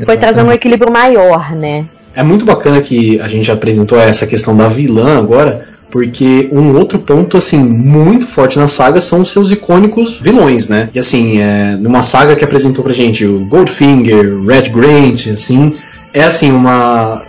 foi 0.05 0.17
trazendo 0.17 0.49
um 0.49 0.53
equilíbrio 0.53 0.93
maior, 0.93 1.55
né? 1.55 1.87
É 2.15 2.23
muito 2.23 2.45
bacana 2.45 2.81
que 2.81 3.19
a 3.21 3.29
gente 3.29 3.51
apresentou 3.51 3.99
essa 3.99 4.27
questão 4.27 4.57
da 4.57 4.69
vilã 4.69 5.19
agora, 5.19 5.69
porque 5.91 6.49
um 6.53 6.75
outro 6.77 6.99
ponto 6.99 7.37
assim 7.37 7.59
muito 7.59 8.27
forte 8.27 8.59
na 8.59 8.69
saga 8.69 9.01
são 9.01 9.23
os 9.23 9.31
seus 9.31 9.51
icônicos 9.51 10.19
vilões, 10.21 10.69
né? 10.69 10.89
E 10.95 10.99
assim, 10.99 11.41
é, 11.41 11.77
numa 11.77 12.03
saga 12.03 12.37
que 12.37 12.45
apresentou 12.45 12.85
pra 12.85 12.93
gente 12.93 13.27
o 13.27 13.47
Goldfinger, 13.47 14.43
Red 14.45 14.71
Grant, 14.71 15.27
assim, 15.29 15.75
é 16.13 16.23
assim 16.23 16.53
uma 16.53 17.25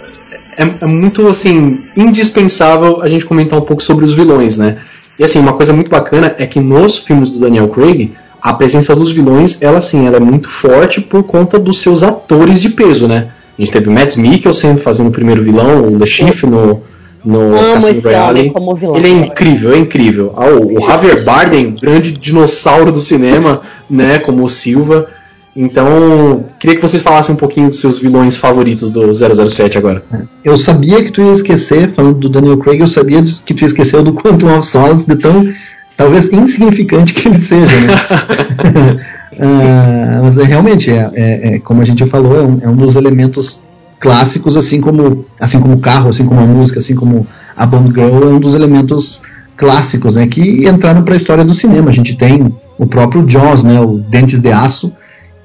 é, 0.57 0.83
é 0.83 0.85
muito 0.85 1.27
assim 1.27 1.81
indispensável 1.95 3.01
a 3.01 3.07
gente 3.07 3.25
comentar 3.25 3.59
um 3.59 3.63
pouco 3.63 3.81
sobre 3.81 4.05
os 4.05 4.13
vilões, 4.13 4.57
né? 4.57 4.77
E 5.17 5.23
assim, 5.23 5.39
uma 5.39 5.53
coisa 5.53 5.71
muito 5.73 5.89
bacana 5.89 6.35
é 6.37 6.45
que 6.45 6.59
nos 6.59 6.97
filmes 6.97 7.29
do 7.29 7.39
Daniel 7.39 7.67
Craig, 7.67 8.13
a 8.41 8.53
presença 8.53 8.95
dos 8.95 9.11
vilões, 9.11 9.61
ela 9.61 9.77
assim, 9.77 10.07
ela 10.07 10.17
é 10.17 10.19
muito 10.19 10.49
forte 10.49 10.99
por 10.99 11.23
conta 11.23 11.59
dos 11.59 11.79
seus 11.79 12.03
atores 12.03 12.61
de 12.61 12.69
peso, 12.69 13.07
né? 13.07 13.29
A 13.57 13.61
gente 13.61 13.71
teve 13.71 13.87
o 13.87 13.91
Mads 13.91 14.15
Mikkelsen 14.15 14.75
fazendo 14.77 15.07
o 15.07 15.11
primeiro 15.11 15.43
vilão, 15.43 15.83
o 15.83 15.97
Le 15.97 16.05
Chiffre 16.05 16.49
no, 16.49 16.81
no 17.23 17.39
Amo 17.55 17.73
Cassino 17.75 18.01
Royale. 18.01 18.51
Ele 18.95 19.07
é 19.07 19.11
incrível, 19.11 19.73
é 19.73 19.77
incrível. 19.77 20.33
Ah, 20.35 20.47
o, 20.47 20.77
o 20.77 20.87
Javier 20.87 21.23
Bardem, 21.23 21.75
grande 21.79 22.11
dinossauro 22.11 22.91
do 22.91 22.99
cinema, 22.99 23.61
né, 23.89 24.17
como 24.19 24.43
o 24.43 24.49
Silva. 24.49 25.07
Então, 25.55 26.45
queria 26.59 26.75
que 26.75 26.81
vocês 26.81 27.03
falassem 27.03 27.35
um 27.35 27.37
pouquinho 27.37 27.67
dos 27.67 27.79
seus 27.79 27.99
vilões 27.99 28.37
favoritos 28.37 28.89
do 28.89 29.13
007 29.13 29.77
agora. 29.77 30.03
Eu 30.43 30.57
sabia 30.57 31.03
que 31.03 31.11
tu 31.11 31.21
ia 31.21 31.31
esquecer, 31.31 31.89
falando 31.89 32.17
do 32.17 32.29
Daniel 32.29 32.57
Craig, 32.57 32.79
eu 32.79 32.87
sabia 32.87 33.21
que 33.45 33.53
tu 33.53 33.61
ia 33.61 33.67
esquecer 33.67 34.01
do 34.01 34.13
Quantum 34.13 34.57
of 34.57 34.67
Solace, 34.67 35.05
de 35.07 35.15
tão, 35.15 35.47
talvez, 35.95 36.31
insignificante 36.33 37.13
que 37.13 37.27
ele 37.27 37.39
seja, 37.39 37.75
né? 37.81 39.05
Ah, 39.39 40.19
mas 40.23 40.37
é, 40.37 40.43
realmente, 40.43 40.91
é, 40.91 41.09
é- 41.15 41.55
é, 41.55 41.59
como 41.59 41.81
a 41.81 41.85
gente 41.85 42.05
falou, 42.05 42.37
é 42.37 42.43
um, 42.43 42.59
é 42.61 42.69
um 42.69 42.75
dos 42.75 42.95
elementos 42.95 43.61
clássicos, 43.99 44.55
assim 44.55 44.79
como, 44.79 45.25
assim 45.39 45.59
como 45.59 45.73
o 45.73 45.79
carro, 45.79 46.09
assim 46.09 46.23
como 46.25 46.39
a 46.39 46.45
música, 46.45 46.77
assim 46.79 46.93
como 46.93 47.25
a 47.57 47.65
Bond 47.65 47.91
Girl, 47.93 48.23
é 48.23 48.27
um 48.27 48.39
dos 48.39 48.53
elementos 48.53 49.23
clássicos, 49.57 50.15
né, 50.17 50.27
que 50.27 50.67
entraram 50.69 51.01
para 51.03 51.15
a 51.15 51.17
história 51.17 51.43
do 51.43 51.53
cinema. 51.53 51.89
A 51.89 51.93
gente 51.93 52.15
tem 52.15 52.47
o 52.77 52.85
próprio 52.85 53.27
Jaws, 53.27 53.63
né, 53.63 53.79
o 53.81 53.97
Dentes 53.97 54.39
de 54.39 54.51
Aço, 54.51 54.93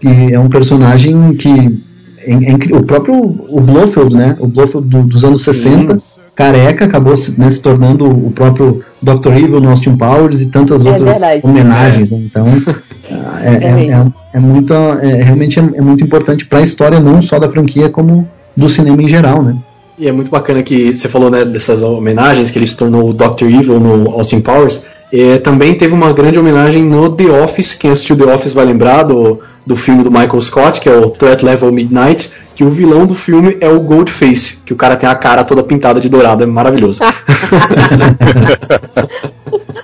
que 0.00 0.32
é 0.34 0.38
um 0.38 0.48
personagem 0.48 1.34
que 1.34 1.80
é, 2.18 2.32
é 2.32 2.76
o 2.76 2.82
próprio 2.82 3.14
o 3.16 3.60
Blofeld, 3.60 4.14
né, 4.14 4.36
o 4.38 4.46
Blofeld 4.46 4.86
do- 4.88 5.02
dos 5.02 5.24
anos 5.24 5.42
60, 5.42 5.98
careca, 6.34 6.84
acabou 6.84 7.16
se, 7.16 7.38
né, 7.40 7.50
se 7.50 7.60
tornando 7.60 8.06
o 8.08 8.30
próprio 8.30 8.82
Dr. 9.02 9.32
Evil 9.36 9.60
no 9.60 9.70
Austin 9.70 9.96
Powers 9.96 10.40
e 10.40 10.46
tantas 10.46 10.84
É 10.86 10.90
outras 10.90 11.10
verdade. 11.18 11.40
homenagens. 11.44 12.10
né? 12.12 12.18
Então, 12.24 12.46
é, 13.42 13.54
é, 13.64 13.90
é, 13.90 14.06
é 14.34 14.40
muito, 14.40 14.72
é, 14.72 15.22
realmente 15.22 15.58
é, 15.58 15.62
é 15.62 15.80
muito 15.80 16.04
importante 16.04 16.44
para 16.46 16.58
a 16.58 16.62
história 16.62 17.00
não 17.00 17.20
só 17.22 17.38
da 17.38 17.48
franquia 17.48 17.88
como 17.88 18.28
do 18.56 18.68
cinema 18.68 19.02
em 19.02 19.08
geral, 19.08 19.42
né? 19.42 19.56
E 19.98 20.06
é 20.06 20.12
muito 20.12 20.30
bacana 20.30 20.62
que 20.62 20.94
você 20.94 21.08
falou 21.08 21.28
né, 21.28 21.44
dessas 21.44 21.82
homenagens, 21.82 22.50
que 22.50 22.58
ele 22.58 22.66
se 22.66 22.76
tornou 22.76 23.10
o 23.10 23.12
Dr. 23.12 23.46
Evil 23.46 23.80
no 23.80 24.10
Austin 24.10 24.40
Powers. 24.40 24.82
E 25.12 25.38
também 25.38 25.74
teve 25.74 25.92
uma 25.94 26.12
grande 26.12 26.38
homenagem 26.38 26.84
no 26.84 27.10
The 27.10 27.24
Office. 27.42 27.74
Quem 27.74 27.90
assistiu 27.90 28.16
The 28.16 28.32
Office 28.32 28.52
vai 28.52 28.64
lembrar 28.64 29.02
do, 29.02 29.40
do 29.66 29.74
filme 29.74 30.04
do 30.04 30.10
Michael 30.10 30.40
Scott, 30.40 30.80
que 30.80 30.88
é 30.88 30.96
o 30.96 31.10
Threat 31.10 31.44
Level 31.44 31.72
Midnight, 31.72 32.30
que 32.54 32.62
o 32.62 32.70
vilão 32.70 33.06
do 33.06 33.14
filme 33.14 33.56
é 33.60 33.68
o 33.68 33.80
Goldface, 33.80 34.58
que 34.64 34.72
o 34.72 34.76
cara 34.76 34.96
tem 34.96 35.08
a 35.08 35.14
cara 35.14 35.42
toda 35.44 35.62
pintada 35.62 36.00
de 36.00 36.08
dourado, 36.08 36.42
é 36.42 36.46
maravilhoso. 36.46 37.02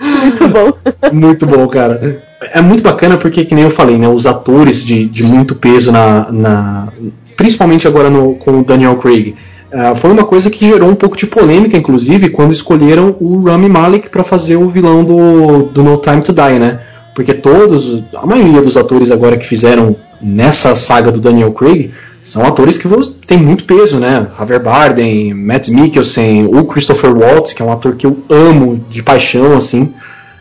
Muito 0.01 0.49
bom. 0.49 0.73
muito 1.13 1.47
bom, 1.47 1.67
cara. 1.67 2.23
É 2.53 2.61
muito 2.61 2.83
bacana 2.83 3.17
porque, 3.17 3.45
que 3.45 3.55
nem 3.55 3.65
eu 3.65 3.71
falei, 3.71 3.97
né, 3.97 4.09
os 4.09 4.27
atores 4.27 4.85
de, 4.85 5.07
de 5.07 5.25
muito 5.25 5.55
peso 5.55 5.91
na, 5.91 6.31
na 6.31 6.89
principalmente 7.37 7.89
agora 7.89 8.11
no, 8.11 8.35
com 8.37 8.61
o 8.61 8.65
Daniel 8.65 8.97
Craig, 8.97 9.35
uh, 9.75 9.95
foi 9.95 10.11
uma 10.11 10.25
coisa 10.25 10.49
que 10.49 10.67
gerou 10.67 10.89
um 10.89 10.95
pouco 10.95 11.17
de 11.17 11.27
polêmica, 11.27 11.77
inclusive, 11.77 12.31
quando 12.31 12.53
escolheram 12.53 13.17
o 13.21 13.43
Rami 13.43 13.69
Malek 13.69 14.09
para 14.09 14.23
fazer 14.23 14.57
o 14.57 14.69
vilão 14.69 15.05
do, 15.05 15.65
do 15.65 15.83
No 15.83 15.97
Time 15.99 16.23
to 16.23 16.33
Die, 16.33 16.59
né? 16.59 16.81
Porque 17.15 17.35
todos, 17.35 18.03
a 18.15 18.27
maioria 18.27 18.61
dos 18.61 18.77
atores 18.77 19.11
agora 19.11 19.37
que 19.37 19.47
fizeram 19.47 19.97
nessa 20.21 20.75
saga 20.75 21.13
do 21.13 21.21
Daniel 21.21 21.53
Craig 21.53 21.93
são 22.23 22.43
atores 22.45 22.79
que 22.79 22.89
têm 23.27 23.39
muito 23.39 23.65
peso, 23.65 24.01
né? 24.01 24.27
Javier 24.37 24.63
Bardem, 24.63 25.35
Matt 25.35 25.69
Mikkelsen, 25.69 26.47
o 26.47 26.65
Christopher 26.65 27.15
Waltz, 27.15 27.53
que 27.53 27.63
é 27.63 27.65
um 27.65 27.71
ator 27.71 27.95
que 27.95 28.07
eu 28.07 28.17
amo 28.31 28.83
de 28.89 29.03
paixão, 29.03 29.57
assim. 29.57 29.93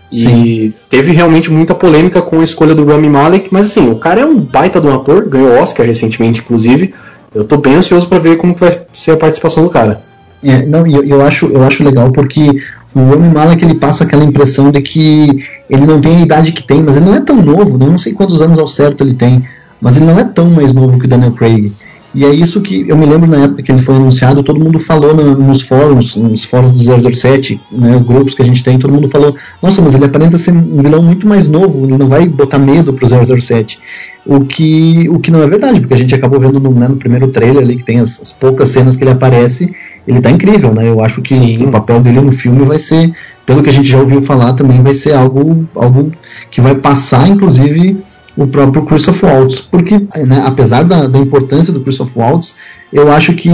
Sim. 0.09 0.43
E 0.45 0.73
teve 0.89 1.11
realmente 1.11 1.51
muita 1.51 1.75
polêmica 1.75 2.21
com 2.21 2.39
a 2.39 2.43
escolha 2.43 2.73
do 2.73 2.85
Rami 2.85 3.09
Malek, 3.09 3.49
mas 3.51 3.67
assim, 3.67 3.89
o 3.89 3.95
cara 3.95 4.21
é 4.21 4.25
um 4.25 4.39
baita 4.39 4.79
de 4.79 4.87
um 4.87 4.95
ator, 4.95 5.27
ganhou 5.27 5.57
Oscar 5.57 5.85
recentemente, 5.85 6.39
inclusive. 6.39 6.93
Eu 7.33 7.43
tô 7.43 7.57
bem 7.57 7.75
ansioso 7.75 8.07
para 8.07 8.19
ver 8.19 8.37
como 8.37 8.53
vai 8.53 8.81
ser 8.91 9.11
a 9.11 9.17
participação 9.17 9.63
do 9.63 9.69
cara. 9.69 10.01
É, 10.43 10.65
não, 10.65 10.85
eu, 10.85 11.03
eu, 11.03 11.21
acho, 11.21 11.47
eu 11.47 11.63
acho 11.63 11.83
legal 11.83 12.11
porque 12.11 12.61
o 12.93 12.99
Rami 12.99 13.33
Malek 13.33 13.63
ele 13.63 13.75
passa 13.75 14.03
aquela 14.03 14.23
impressão 14.23 14.71
de 14.71 14.81
que 14.81 15.43
ele 15.69 15.85
não 15.85 15.99
tem 15.99 16.17
a 16.17 16.21
idade 16.21 16.51
que 16.51 16.61
tem, 16.61 16.83
mas 16.83 16.97
ele 16.97 17.05
não 17.05 17.15
é 17.15 17.21
tão 17.21 17.41
novo, 17.41 17.77
não 17.77 17.97
sei 17.97 18.13
quantos 18.13 18.41
anos 18.41 18.59
ao 18.59 18.67
certo 18.67 19.03
ele 19.03 19.13
tem, 19.13 19.43
mas 19.81 19.97
ele 19.97 20.05
não 20.05 20.19
é 20.19 20.23
tão 20.23 20.49
mais 20.49 20.73
novo 20.73 20.99
que 20.99 21.05
o 21.05 21.09
Daniel 21.09 21.31
Craig. 21.31 21.71
E 22.15 22.23
é 22.23 22.31
isso 22.31 22.61
que 22.61 22.87
eu 22.87 22.95
me 22.95 23.07
lembro 23.07 23.27
na 23.27 23.45
época 23.45 23.63
que 23.63 23.71
ele 23.71 23.81
foi 23.81 23.95
anunciado, 23.95 24.43
todo 24.43 24.59
mundo 24.59 24.79
falou 24.79 25.15
no, 25.15 25.35
nos 25.35 25.61
fóruns, 25.61 26.15
nos 26.15 26.43
fóruns 26.43 26.79
do 26.79 27.15
007, 27.15 27.59
né, 27.71 27.99
grupos 28.05 28.35
que 28.35 28.41
a 28.43 28.45
gente 28.45 28.63
tem, 28.63 28.77
todo 28.77 28.93
mundo 28.93 29.07
falou: 29.07 29.35
nossa, 29.61 29.81
mas 29.81 29.95
ele 29.95 30.05
aparenta 30.05 30.37
ser 30.37 30.51
um 30.51 30.79
vilão 30.79 31.01
muito 31.01 31.27
mais 31.27 31.47
novo, 31.47 31.85
ele 31.85 31.97
não 31.97 32.07
vai 32.07 32.27
botar 32.27 32.59
medo 32.59 32.93
pro 32.93 33.07
007. 33.07 33.79
O 34.25 34.45
que, 34.45 35.09
o 35.09 35.19
que 35.19 35.29
não 35.29 35.41
é 35.41 35.47
verdade, 35.47 35.81
porque 35.81 35.93
a 35.93 35.97
gente 35.97 36.15
acabou 36.15 36.39
vendo 36.39 36.57
no, 36.57 36.71
né, 36.71 36.87
no 36.87 36.95
primeiro 36.95 37.27
trailer 37.27 37.61
ali, 37.61 37.75
que 37.75 37.83
tem 37.83 37.99
as, 37.99 38.21
as, 38.21 38.31
poucas 38.31 38.69
cenas 38.69 38.95
que 38.95 39.03
ele 39.03 39.11
aparece, 39.11 39.73
ele 40.07 40.21
tá 40.21 40.31
incrível, 40.31 40.73
né? 40.73 40.87
Eu 40.87 41.03
acho 41.03 41.21
que 41.21 41.33
o, 41.33 41.67
o 41.67 41.71
papel 41.71 41.99
dele 41.99 42.21
no 42.21 42.31
filme 42.31 42.65
vai 42.65 42.79
ser, 42.79 43.13
pelo 43.45 43.61
que 43.61 43.69
a 43.69 43.73
gente 43.73 43.89
já 43.89 43.99
ouviu 43.99 44.21
falar 44.21 44.53
também, 44.53 44.81
vai 44.81 44.93
ser 44.93 45.13
algo, 45.13 45.67
algo 45.75 46.11
que 46.49 46.61
vai 46.61 46.73
passar, 46.75 47.27
inclusive 47.27 47.97
o 48.35 48.47
próprio 48.47 48.83
Christoph 48.83 49.23
Waltz, 49.23 49.59
porque 49.59 49.99
né, 50.25 50.43
apesar 50.45 50.83
da, 50.83 51.05
da, 51.05 51.19
importância 51.19 51.71
do 51.71 51.81
Christoph 51.81 52.15
Waltz, 52.15 52.55
eu 52.91 53.11
acho 53.11 53.33
que, 53.33 53.49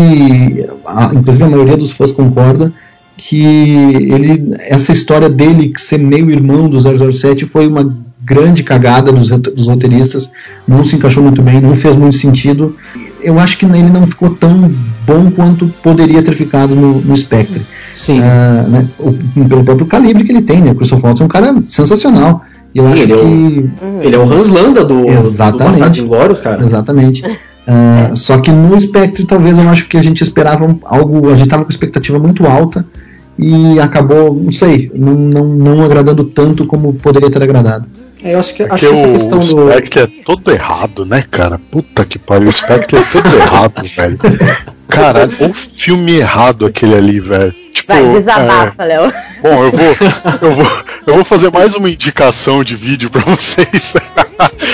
a, 0.86 1.12
inclusive 1.14 1.44
a 1.44 1.50
maioria 1.50 1.78
dos 1.78 1.92
fãs 1.92 2.12
concorda, 2.12 2.72
que 3.18 3.44
ele, 3.44 4.56
essa 4.60 4.92
história 4.92 5.30
dele 5.30 5.74
ser 5.78 5.98
meio 5.98 6.32
irmão 6.32 6.70
do 6.70 6.80
007 6.80 7.46
foi 7.46 7.68
uma 7.68 7.98
grande 8.30 8.64
cagada 8.64 9.12
dos, 9.12 9.30
dos 9.30 9.68
roteiristas, 9.68 10.32
não 10.68 10.84
se 10.84 10.96
encaixou 10.96 11.24
muito 11.24 11.42
bem, 11.42 11.60
não 11.60 11.74
fez 11.74 11.98
muito 11.98 12.16
sentido. 12.16 12.76
Eu 13.22 13.40
acho 13.40 13.58
que 13.58 13.66
ele 13.66 13.90
não 13.90 14.06
ficou 14.06 14.30
tão 14.30 14.72
bom 15.06 15.32
quanto 15.32 15.68
poderia 15.82 16.22
ter 16.22 16.36
ficado 16.36 16.76
no, 16.76 17.02
no 17.02 17.18
Spectre. 17.18 17.62
Sim. 17.94 18.20
Uh, 18.20 18.70
né, 18.70 18.88
o, 19.00 19.14
pelo 19.46 19.64
próprio 19.64 19.88
calibre 19.88 20.24
que 20.24 20.32
ele 20.32 20.44
tem, 20.44 20.62
né? 20.62 20.72
O 20.72 20.76
Christoph 20.76 21.04
Waltz 21.04 21.22
é 21.22 21.26
um 21.26 21.28
cara 21.28 21.56
sensacional. 21.68 22.44
Eu 22.74 22.84
Sim, 22.84 22.92
acho 22.92 23.02
ele, 23.02 23.14
é 23.14 23.16
o, 23.16 24.04
ele 24.04 24.16
é 24.16 24.20
o 24.20 24.32
Hans 24.32 24.50
Landa 24.50 24.86
do, 24.86 25.10
Exatamente. 25.10 26.02
do 26.02 26.08
Glórios, 26.08 26.40
cara. 26.40 26.64
Exatamente. 26.64 27.26
Uh, 27.26 28.16
só 28.16 28.38
que 28.38 28.52
no 28.52 28.80
Spectre, 28.80 29.26
talvez 29.26 29.58
eu 29.58 29.68
acho 29.68 29.88
que 29.88 29.98
a 29.98 30.04
gente 30.04 30.22
esperava 30.22 30.76
algo, 30.86 31.30
a 31.30 31.34
gente 31.34 31.46
estava 31.46 31.66
com 31.66 31.72
expectativa 31.72 32.20
muito 32.20 32.46
alta 32.46 32.86
e 33.38 33.80
acabou, 33.80 34.36
não 34.36 34.52
sei, 34.52 34.92
não, 34.94 35.14
não, 35.14 35.46
não 35.46 35.82
agradando 35.84 36.26
tanto 36.26 36.66
como 36.66 36.94
poderia 36.94 37.32
ter 37.32 37.42
agradado. 37.42 37.86
É, 38.24 38.34
eu 38.34 38.40
acho 38.40 38.54
que, 38.54 38.64
acho 38.64 38.76
que 38.78 38.86
essa 38.86 39.08
questão 39.08 39.40
do. 39.40 39.66
O 39.66 39.72
Spectre 39.72 40.02
é 40.02 40.08
todo 40.26 40.52
errado, 40.52 41.06
né, 41.06 41.24
cara? 41.30 41.60
Puta 41.72 42.06
que 42.06 42.20
pariu, 42.20 42.50
o 42.50 42.54
Spectre 42.54 42.98
é 42.98 43.02
todo 43.02 43.28
errado, 43.36 43.82
velho. 43.96 44.20
Cara, 44.90 45.30
o 45.40 45.54
filme 45.54 46.18
errado 46.18 46.66
aquele 46.66 46.96
ali, 46.96 47.20
velho. 47.20 47.54
Tipo, 47.74 47.94
Vai, 47.94 48.14
desabafa, 48.14 48.84
é... 48.84 48.86
Léo. 48.86 49.14
Bom, 49.42 49.64
eu 49.64 49.72
vou, 49.72 49.96
eu 50.42 50.56
vou, 50.56 50.84
eu 51.08 51.16
vou 51.16 51.24
fazer 51.24 51.52
mais 51.52 51.76
uma 51.76 51.90
indicação 51.90 52.64
de 52.64 52.76
vídeo 52.76 53.10
para 53.10 53.22
vocês. 53.36 53.94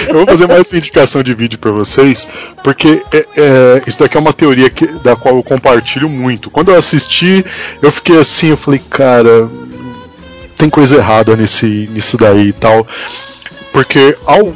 eu 0.07 0.15
vou 0.15 0.25
fazer 0.25 0.47
mais 0.47 0.69
uma 0.71 0.77
indicação 0.77 1.21
de 1.21 1.33
vídeo 1.33 1.59
para 1.59 1.71
vocês, 1.71 2.27
porque 2.63 3.03
é, 3.13 3.25
é, 3.37 3.83
isso 3.85 3.99
daqui 3.99 4.17
é 4.17 4.19
uma 4.19 4.33
teoria 4.33 4.69
que, 4.69 4.87
da 5.03 5.15
qual 5.15 5.35
eu 5.35 5.43
compartilho 5.43 6.09
muito. 6.09 6.49
Quando 6.49 6.71
eu 6.71 6.77
assisti, 6.77 7.45
eu 7.81 7.91
fiquei 7.91 8.17
assim, 8.17 8.49
eu 8.49 8.57
falei, 8.57 8.81
cara, 8.89 9.49
tem 10.57 10.69
coisa 10.69 10.95
errada 10.95 11.35
nesse, 11.35 11.89
nisso 11.91 12.17
daí 12.17 12.47
e 12.47 12.53
tal. 12.53 12.87
Porque 13.75 14.17
ao. 14.25 14.55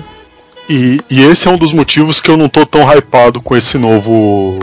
E, 0.69 1.01
e 1.11 1.21
esse 1.23 1.45
é 1.45 1.51
um 1.51 1.57
dos 1.57 1.73
motivos 1.73 2.21
que 2.21 2.31
eu 2.31 2.37
não 2.37 2.47
tô 2.47 2.65
tão 2.65 2.89
hypado 2.89 3.41
com 3.41 3.57
esse 3.57 3.77
novo 3.77 4.59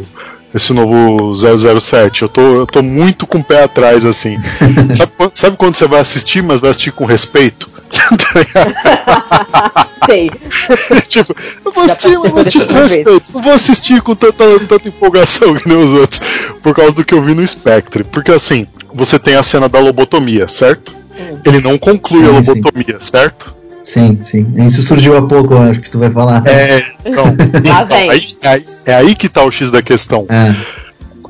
esse 0.55 0.73
novo 0.73 1.35
007. 1.35 2.23
Eu 2.23 2.28
tô, 2.31 2.41
eu 2.41 2.66
tô 2.66 2.83
muito 2.83 3.27
com 3.27 3.37
o 3.39 3.45
pé 3.45 3.65
atrás, 3.65 4.07
assim. 4.07 4.39
sabe, 4.97 5.12
sabe 5.35 5.57
quando 5.59 5.77
você 5.77 5.87
vai 5.87 6.01
assistir, 6.01 6.43
mas 6.43 6.59
vai 6.59 6.70
assistir 6.70 6.93
com 6.93 7.05
respeito? 7.05 7.69
Sei. 10.09 10.31
tipo, 11.07 11.37
eu 11.62 11.73
vou 11.73 11.85
assistir, 11.85 12.19
mas 12.19 12.31
vou 12.31 12.41
assistir 12.41 12.66
com 12.66 12.73
respeito. 12.73 13.24
Não 13.35 13.43
vou 13.43 13.53
assistir 13.53 14.01
com 14.01 14.15
tanta, 14.15 14.61
tanta 14.61 14.89
empolgação 14.89 15.55
que 15.55 15.69
nem 15.69 15.77
os 15.77 15.91
outros. 15.91 16.23
Por 16.62 16.74
causa 16.74 16.97
do 16.97 17.05
que 17.05 17.12
eu 17.12 17.20
vi 17.20 17.35
no 17.35 17.47
Spectre. 17.47 18.05
Porque 18.05 18.33
assim, 18.33 18.66
você 18.95 19.19
tem 19.19 19.35
a 19.35 19.43
cena 19.43 19.69
da 19.69 19.81
lobotomia, 19.81 20.49
certo? 20.49 20.95
Hum. 21.19 21.41
Ele 21.45 21.61
não 21.61 21.77
conclui 21.77 22.24
sim, 22.24 22.28
a 22.28 22.31
lobotomia, 22.31 23.01
sim. 23.03 23.05
certo? 23.05 23.55
Sim, 23.87 24.19
sim. 24.25 24.45
Isso 24.67 24.83
surgiu 24.83 25.17
há 25.17 25.23
pouco, 25.23 25.55
eu 25.55 25.63
acho 25.63 25.81
que 25.81 25.89
tu 25.89 26.01
vai 26.01 26.11
falar. 26.11 26.43
É, 26.45 26.85
então. 27.05 27.25
então 27.39 28.11
aí, 28.11 28.27
é, 28.43 28.91
é, 28.91 28.95
aí 28.97 29.15
que 29.15 29.29
tá 29.29 29.45
o 29.45 29.51
X 29.51 29.71
da 29.71 29.81
questão. 29.81 30.27
É. 30.29 30.55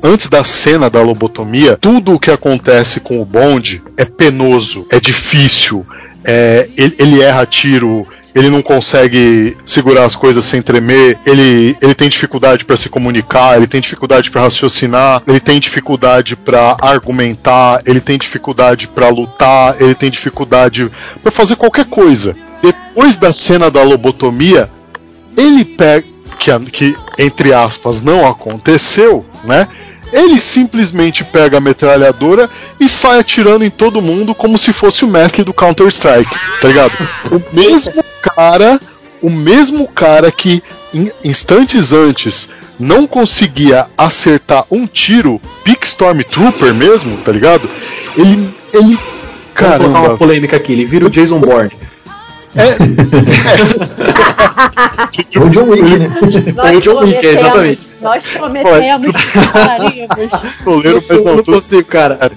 Antes 0.01 0.27
da 0.27 0.43
cena 0.43 0.89
da 0.89 0.99
lobotomia, 0.99 1.77
tudo 1.79 2.15
o 2.15 2.19
que 2.19 2.31
acontece 2.31 2.99
com 2.99 3.21
o 3.21 3.25
Bond 3.25 3.81
é 3.95 4.05
penoso, 4.05 4.87
é 4.91 4.99
difícil, 4.99 5.85
é, 6.25 6.67
ele, 6.75 6.95
ele, 6.97 7.21
erra 7.21 7.45
tiro, 7.45 8.07
ele 8.33 8.49
não 8.49 8.63
consegue 8.63 9.55
segurar 9.63 10.05
as 10.05 10.15
coisas 10.15 10.43
sem 10.43 10.61
tremer, 10.61 11.19
ele, 11.27 11.77
ele 11.79 11.93
tem 11.93 12.09
dificuldade 12.09 12.65
para 12.65 12.75
se 12.75 12.89
comunicar, 12.89 13.55
ele 13.55 13.67
tem 13.67 13.81
dificuldade 13.81 14.31
para 14.31 14.41
raciocinar, 14.41 15.21
ele 15.27 15.39
tem 15.39 15.59
dificuldade 15.59 16.35
para 16.35 16.75
argumentar, 16.81 17.81
ele 17.85 18.01
tem 18.01 18.17
dificuldade 18.17 18.87
para 18.87 19.09
lutar, 19.09 19.79
ele 19.79 19.93
tem 19.93 20.09
dificuldade 20.09 20.89
para 21.21 21.31
fazer 21.31 21.55
qualquer 21.55 21.85
coisa 21.85 22.35
depois 22.61 23.17
da 23.17 23.33
cena 23.33 23.69
da 23.69 23.83
lobotomia, 23.83 24.69
ele 25.35 25.63
pega. 25.65 26.17
Que, 26.39 26.59
que 26.71 26.97
entre 27.17 27.51
aspas 27.51 28.01
não 28.01 28.27
aconteceu, 28.27 29.25
né? 29.43 29.67
Ele 30.13 30.39
simplesmente 30.39 31.23
pega 31.23 31.57
a 31.57 31.61
metralhadora 31.61 32.49
e 32.79 32.87
sai 32.87 33.19
atirando 33.19 33.65
em 33.65 33.69
todo 33.69 34.01
mundo 34.01 34.35
como 34.35 34.57
se 34.57 34.71
fosse 34.71 35.03
o 35.03 35.07
mestre 35.07 35.43
do 35.43 35.53
Counter-Strike, 35.53 36.29
tá 36.61 36.67
ligado? 36.67 36.91
O 37.31 37.41
mesmo 37.55 38.03
cara, 38.21 38.79
o 39.21 39.29
mesmo 39.29 39.87
cara 39.87 40.31
que 40.31 40.61
instantes 41.23 41.91
antes 41.91 42.49
não 42.79 43.07
conseguia 43.07 43.87
acertar 43.97 44.65
um 44.69 44.85
tiro, 44.85 45.41
Big 45.65 45.79
Stormtrooper 45.83 46.73
mesmo, 46.73 47.17
tá 47.17 47.31
ligado? 47.31 47.69
Ele. 48.15 48.53
ele 48.73 48.99
Caramba. 49.53 49.77
Vamos 49.77 49.93
colocar 49.93 50.11
uma 50.11 50.17
polêmica 50.17 50.55
aqui, 50.55 50.71
ele 50.73 50.85
vira 50.85 51.07
o 51.07 51.09
Jason 51.09 51.39
Bourne. 51.39 51.71
É. 52.55 52.77
o 55.39 55.49
John 55.49 55.69
Wick, 55.69 55.99
né? 55.99 56.11
o 56.75 56.81
John 56.81 56.99
Wick, 57.01 57.25
exatamente. 57.25 57.87
Nós 58.01 58.23
prometemos 58.25 59.15
que 59.15 59.39
faríamos. 59.39 60.31
Goleiro, 60.63 61.03
mas 61.07 61.23
não, 61.23 61.35
não 61.37 61.43
consigo, 61.43 61.85
cara. 61.85 62.31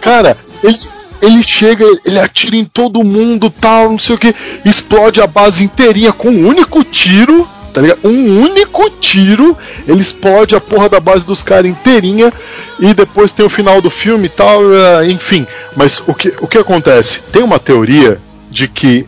Cara, 0.00 0.36
ele, 0.62 0.78
ele 1.22 1.42
chega, 1.42 1.84
ele 2.04 2.18
atira 2.18 2.56
em 2.56 2.64
todo 2.64 3.04
mundo, 3.04 3.50
tal, 3.50 3.90
não 3.90 3.98
sei 3.98 4.14
o 4.14 4.18
que, 4.18 4.34
explode 4.64 5.20
a 5.20 5.26
base 5.26 5.64
inteirinha 5.64 6.12
com 6.12 6.28
um 6.28 6.46
único 6.46 6.82
tiro, 6.84 7.46
tá 7.72 7.80
ligado? 7.80 8.00
Um 8.04 8.42
único 8.42 8.88
tiro, 8.90 9.56
ele 9.86 10.00
explode 10.00 10.54
a 10.54 10.60
porra 10.60 10.88
da 10.88 11.00
base 11.00 11.24
dos 11.24 11.42
caras 11.42 11.70
inteirinha 11.70 12.32
e 12.78 12.94
depois 12.94 13.32
tem 13.32 13.44
o 13.44 13.50
final 13.50 13.80
do 13.80 13.90
filme 13.90 14.26
e 14.26 14.30
tal, 14.30 14.62
eh, 14.74 15.10
enfim. 15.10 15.46
Mas 15.76 16.02
o 16.06 16.14
que, 16.14 16.32
o 16.40 16.46
que 16.46 16.58
acontece? 16.58 17.20
Tem 17.32 17.42
uma 17.42 17.58
teoria 17.58 18.18
de 18.50 18.66
que 18.66 19.06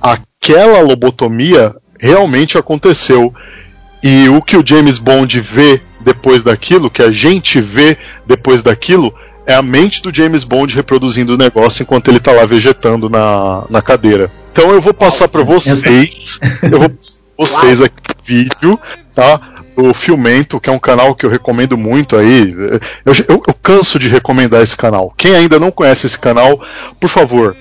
aquela 0.00 0.80
lobotomia 0.80 1.74
realmente 1.98 2.56
aconteceu. 2.56 3.34
E 4.02 4.28
o 4.28 4.40
que 4.40 4.56
o 4.56 4.64
James 4.64 4.98
Bond 4.98 5.40
vê 5.40 5.80
depois 6.00 6.44
daquilo, 6.44 6.90
que 6.90 7.02
a 7.02 7.10
gente 7.10 7.60
vê 7.60 7.98
depois 8.26 8.62
daquilo, 8.62 9.12
é 9.46 9.54
a 9.54 9.62
mente 9.62 10.02
do 10.02 10.14
James 10.14 10.44
Bond 10.44 10.74
reproduzindo 10.74 11.34
o 11.34 11.38
negócio 11.38 11.82
enquanto 11.82 12.08
ele 12.08 12.20
tá 12.20 12.32
lá 12.32 12.44
vegetando 12.44 13.08
na, 13.08 13.64
na 13.68 13.82
cadeira. 13.82 14.30
Então 14.52 14.70
eu 14.70 14.80
vou 14.80 14.94
passar 14.94 15.28
para 15.28 15.42
vocês, 15.42 16.38
eu 16.62 16.78
vou 16.78 16.88
passar 16.90 17.18
pra 17.36 17.46
vocês 17.46 17.80
aqui 17.80 17.94
o 18.10 18.22
vídeo, 18.22 18.80
tá? 19.14 19.40
O 19.76 19.94
Filmento, 19.94 20.60
que 20.60 20.68
é 20.68 20.72
um 20.72 20.78
canal 20.78 21.14
que 21.14 21.24
eu 21.24 21.30
recomendo 21.30 21.78
muito 21.78 22.16
aí. 22.16 22.52
Eu, 23.04 23.12
eu, 23.28 23.42
eu 23.46 23.54
canso 23.54 23.98
de 23.98 24.08
recomendar 24.08 24.60
esse 24.60 24.76
canal. 24.76 25.14
Quem 25.16 25.34
ainda 25.34 25.58
não 25.58 25.70
conhece 25.70 26.06
esse 26.06 26.18
canal, 26.18 26.60
por 27.00 27.08
favor, 27.08 27.56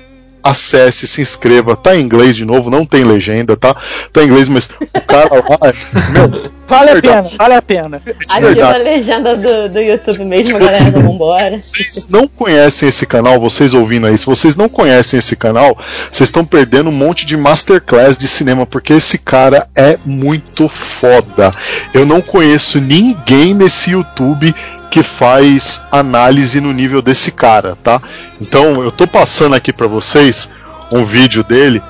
acesse, 0.49 1.07
se 1.07 1.21
inscreva. 1.21 1.75
Tá 1.75 1.95
em 1.95 2.01
inglês 2.01 2.35
de 2.35 2.45
novo, 2.45 2.69
não 2.69 2.85
tem 2.85 3.03
legenda, 3.03 3.55
tá? 3.55 3.75
Tá 4.11 4.21
em 4.21 4.25
inglês, 4.25 4.49
mas 4.49 4.69
o 4.93 5.01
cara 5.01 5.29
lá. 5.35 5.73
Meu, 6.11 6.51
Vale 6.67 6.91
a 6.91 7.01
pena, 7.01 7.21
vale 7.37 7.53
a 7.53 7.61
pena. 7.61 8.01
Ativa 8.27 8.73
a 8.73 8.77
legenda 8.77 9.37
do, 9.37 9.69
do 9.69 9.79
YouTube 9.79 10.25
mesmo, 10.25 10.59
galera. 10.59 10.91
Vambora. 10.91 11.57
vocês 11.57 12.05
não 12.09 12.27
conhecem 12.27 12.89
esse 12.89 13.05
canal, 13.05 13.39
vocês 13.39 13.73
ouvindo 13.73 14.05
aí, 14.05 14.17
se 14.17 14.25
vocês 14.25 14.55
não 14.55 14.67
conhecem 14.67 15.17
esse 15.17 15.35
canal, 15.35 15.77
vocês 16.11 16.27
estão 16.27 16.43
perdendo 16.43 16.89
um 16.89 16.93
monte 16.93 17.25
de 17.25 17.37
masterclass 17.37 18.17
de 18.17 18.27
cinema, 18.27 18.65
porque 18.65 18.93
esse 18.93 19.17
cara 19.17 19.69
é 19.73 19.97
muito 20.05 20.67
foda. 20.67 21.55
Eu 21.93 22.05
não 22.05 22.21
conheço 22.21 22.81
ninguém 22.81 23.53
nesse 23.53 23.91
YouTube 23.91 24.53
que 24.89 25.03
faz 25.03 25.85
análise 25.91 26.61
no 26.61 26.71
nível 26.71 27.01
desse 27.01 27.31
cara, 27.31 27.75
tá? 27.75 28.01
Então, 28.39 28.83
eu 28.83 28.91
tô 28.91 29.07
passando 29.07 29.55
aqui 29.55 29.73
pra 29.73 29.87
vocês 29.87 30.49
um 30.91 31.03
vídeo 31.03 31.43
dele 31.43 31.81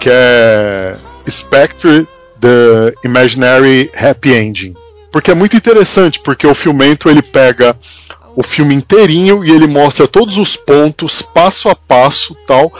que 0.00 0.08
é 0.10 0.96
Spectre 1.28 2.06
the 2.40 2.92
Imaginary 3.04 3.90
Happy 3.94 4.32
Ending. 4.32 4.74
Porque 5.12 5.30
é 5.30 5.34
muito 5.34 5.56
interessante, 5.56 6.18
porque 6.20 6.46
o 6.46 6.54
Filmento 6.54 7.08
ele 7.08 7.22
pega 7.22 7.76
o 8.34 8.42
filme 8.42 8.74
inteirinho 8.74 9.44
e 9.44 9.50
ele 9.50 9.66
mostra 9.66 10.08
todos 10.08 10.38
os 10.38 10.56
pontos, 10.56 11.22
passo 11.22 11.68
a 11.68 11.74
passo, 11.74 12.34
tal, 12.46 12.72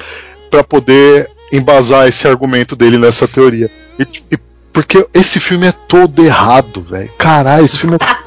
para 0.50 0.64
poder 0.64 1.30
embasar 1.52 2.08
esse 2.08 2.26
argumento 2.26 2.74
dele 2.74 2.96
nessa 2.98 3.28
teoria. 3.28 3.70
E, 3.98 4.06
e 4.34 4.38
porque 4.72 5.06
esse 5.12 5.38
filme 5.38 5.66
é 5.66 5.72
todo 5.72 6.24
errado, 6.24 6.80
velho. 6.80 7.12
Caralho, 7.18 7.64
esse 7.64 7.78
filme 7.78 7.96
é. 7.96 8.21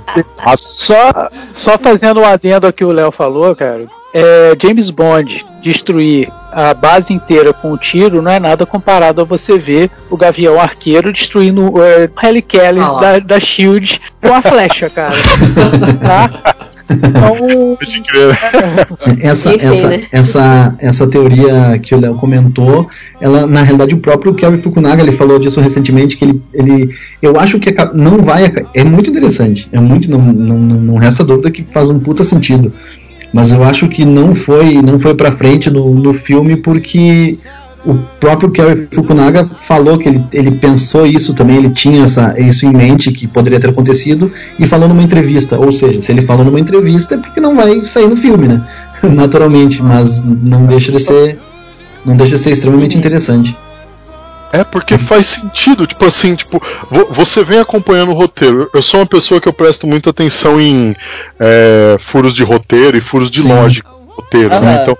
Só, 0.57 1.29
só 1.53 1.77
fazendo 1.77 2.21
um 2.21 2.25
adendo 2.25 2.67
ao 2.67 2.73
que 2.73 2.85
o 2.85 2.91
Léo 2.91 3.11
falou, 3.11 3.55
cara. 3.55 3.85
É, 4.13 4.55
James 4.61 4.89
Bond 4.89 5.45
destruir 5.61 6.31
a 6.51 6.73
base 6.73 7.13
inteira 7.13 7.51
com 7.51 7.73
um 7.73 7.77
tiro 7.77 8.21
não 8.21 8.31
é 8.31 8.39
nada 8.39 8.65
comparado 8.65 9.19
a 9.19 9.25
você 9.25 9.57
ver 9.57 9.91
o 10.09 10.15
Gavião 10.15 10.57
Arqueiro 10.61 11.11
destruindo 11.11 11.83
é, 11.83 12.05
o 12.05 12.09
Kelly 12.09 12.41
Kelly 12.41 12.79
Ah 12.79 12.99
da, 13.01 13.19
da 13.19 13.39
Shield 13.41 13.99
com 14.21 14.33
a 14.33 14.41
flecha, 14.41 14.89
cara. 14.89 15.11
tá? 16.01 16.65
Então, 16.89 17.77
crer. 18.03 18.37
Essa, 19.21 19.55
Enfim, 19.55 19.65
essa, 19.65 19.89
né? 19.89 20.03
essa, 20.11 20.75
essa 20.79 21.07
teoria 21.07 21.79
que 21.81 21.95
o 21.95 21.99
Léo 21.99 22.15
comentou, 22.15 22.87
ela 23.19 23.47
na 23.47 23.61
realidade 23.61 23.95
o 23.95 23.99
próprio 23.99 24.33
Kerry 24.33 24.57
Fukunaga 24.57 25.01
ele 25.01 25.11
falou 25.11 25.39
disso 25.39 25.59
recentemente 25.59 26.17
que 26.17 26.25
ele, 26.25 26.41
ele 26.53 26.95
eu 27.21 27.39
acho 27.39 27.59
que 27.59 27.73
não 27.93 28.19
vai 28.19 28.51
é 28.75 28.83
muito 28.83 29.09
interessante, 29.09 29.67
é 29.71 29.79
muito 29.79 30.09
não, 30.09 30.21
não, 30.21 30.57
não 30.57 30.79
não 30.79 30.95
resta 30.95 31.23
dúvida 31.23 31.51
que 31.51 31.63
faz 31.63 31.89
um 31.89 31.99
puta 31.99 32.23
sentido, 32.23 32.71
mas 33.33 33.51
eu 33.51 33.63
acho 33.63 33.87
que 33.87 34.05
não 34.05 34.35
foi 34.35 34.81
não 34.81 34.99
foi 34.99 35.15
para 35.15 35.31
frente 35.31 35.69
no, 35.69 35.93
no 35.93 36.13
filme 36.13 36.55
porque 36.57 37.37
o 37.85 37.95
próprio 38.19 38.49
Kerry 38.51 38.87
Fukunaga 38.91 39.49
falou 39.55 39.97
que 39.97 40.09
ele, 40.09 40.23
ele 40.33 40.51
pensou 40.51 41.05
isso 41.05 41.33
também, 41.33 41.57
ele 41.57 41.69
tinha 41.69 42.03
essa, 42.03 42.39
isso 42.39 42.65
em 42.65 42.71
mente 42.73 43.11
que 43.11 43.27
poderia 43.27 43.59
ter 43.59 43.69
acontecido 43.69 44.31
e 44.59 44.65
falou 44.65 44.87
numa 44.89 45.03
entrevista. 45.03 45.59
Ou 45.59 45.71
seja, 45.71 46.01
se 46.01 46.11
ele 46.11 46.21
falou 46.21 46.43
numa 46.43 46.59
entrevista 46.59 47.15
é 47.15 47.17
porque 47.17 47.39
não 47.39 47.55
vai 47.55 47.85
sair 47.85 48.07
no 48.07 48.15
filme, 48.15 48.47
né? 48.47 48.65
Naturalmente, 49.03 49.81
mas 49.83 50.23
não 50.23 50.65
deixa 50.65 50.91
de 50.91 50.99
ser 50.99 51.37
não 52.05 52.15
deixa 52.15 52.35
de 52.35 52.41
ser 52.41 52.51
extremamente 52.51 52.97
interessante. 52.97 53.55
É 54.53 54.63
porque 54.63 54.97
faz 54.97 55.25
sentido, 55.25 55.85
tipo 55.85 56.05
assim, 56.05 56.33
tipo, 56.35 56.61
vo- 56.89 57.07
você 57.11 57.43
vem 57.43 57.59
acompanhando 57.59 58.11
o 58.11 58.15
roteiro. 58.15 58.69
Eu 58.73 58.81
sou 58.81 58.99
uma 59.01 59.05
pessoa 59.05 59.41
que 59.41 59.47
eu 59.49 59.53
presto 59.53 59.85
muita 59.85 60.11
atenção 60.11 60.61
em 60.61 60.95
é, 61.39 61.97
furos 61.99 62.33
de 62.33 62.43
roteiro 62.43 62.95
e 62.95 63.01
furos 63.01 63.29
de 63.29 63.41
Sim. 63.41 63.49
lógica 63.49 63.89
roteiro, 64.15 64.49
né? 64.61 64.79
Então, 64.81 64.97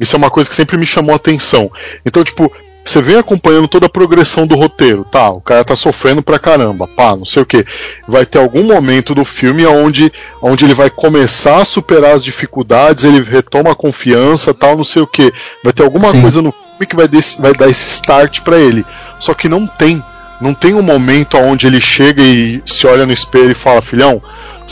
isso 0.00 0.16
é 0.16 0.18
uma 0.18 0.30
coisa 0.30 0.48
que 0.48 0.56
sempre 0.56 0.76
me 0.76 0.86
chamou 0.86 1.12
a 1.12 1.16
atenção. 1.16 1.70
Então, 2.04 2.22
tipo, 2.24 2.50
você 2.84 3.00
vem 3.00 3.16
acompanhando 3.16 3.68
toda 3.68 3.86
a 3.86 3.88
progressão 3.88 4.44
do 4.46 4.56
roteiro, 4.56 5.04
tá? 5.04 5.30
O 5.30 5.40
cara 5.40 5.64
tá 5.64 5.76
sofrendo 5.76 6.20
pra 6.22 6.38
caramba, 6.38 6.88
pá, 6.88 7.14
não 7.14 7.24
sei 7.24 7.42
o 7.42 7.46
que. 7.46 7.64
Vai 8.08 8.26
ter 8.26 8.38
algum 8.38 8.64
momento 8.64 9.14
do 9.14 9.24
filme 9.24 9.64
onde, 9.64 10.12
onde 10.42 10.64
ele 10.64 10.74
vai 10.74 10.90
começar 10.90 11.62
a 11.62 11.64
superar 11.64 12.16
as 12.16 12.24
dificuldades, 12.24 13.04
ele 13.04 13.20
retoma 13.22 13.70
a 13.70 13.74
confiança, 13.76 14.52
tal, 14.52 14.76
não 14.76 14.84
sei 14.84 15.02
o 15.02 15.06
que. 15.06 15.32
Vai 15.62 15.72
ter 15.72 15.84
alguma 15.84 16.10
Sim. 16.10 16.20
coisa 16.22 16.42
no 16.42 16.52
filme 16.52 16.86
que 16.86 16.96
vai, 16.96 17.06
desse- 17.06 17.40
vai 17.40 17.52
dar 17.52 17.68
esse 17.70 17.88
start 17.88 18.40
pra 18.40 18.58
ele. 18.58 18.84
Só 19.20 19.32
que 19.34 19.48
não 19.48 19.66
tem. 19.66 20.02
Não 20.40 20.52
tem 20.52 20.74
um 20.74 20.82
momento 20.82 21.36
onde 21.38 21.68
ele 21.68 21.80
chega 21.80 22.20
e 22.20 22.60
se 22.66 22.84
olha 22.88 23.06
no 23.06 23.12
espelho 23.12 23.52
e 23.52 23.54
fala, 23.54 23.80
filhão, 23.80 24.20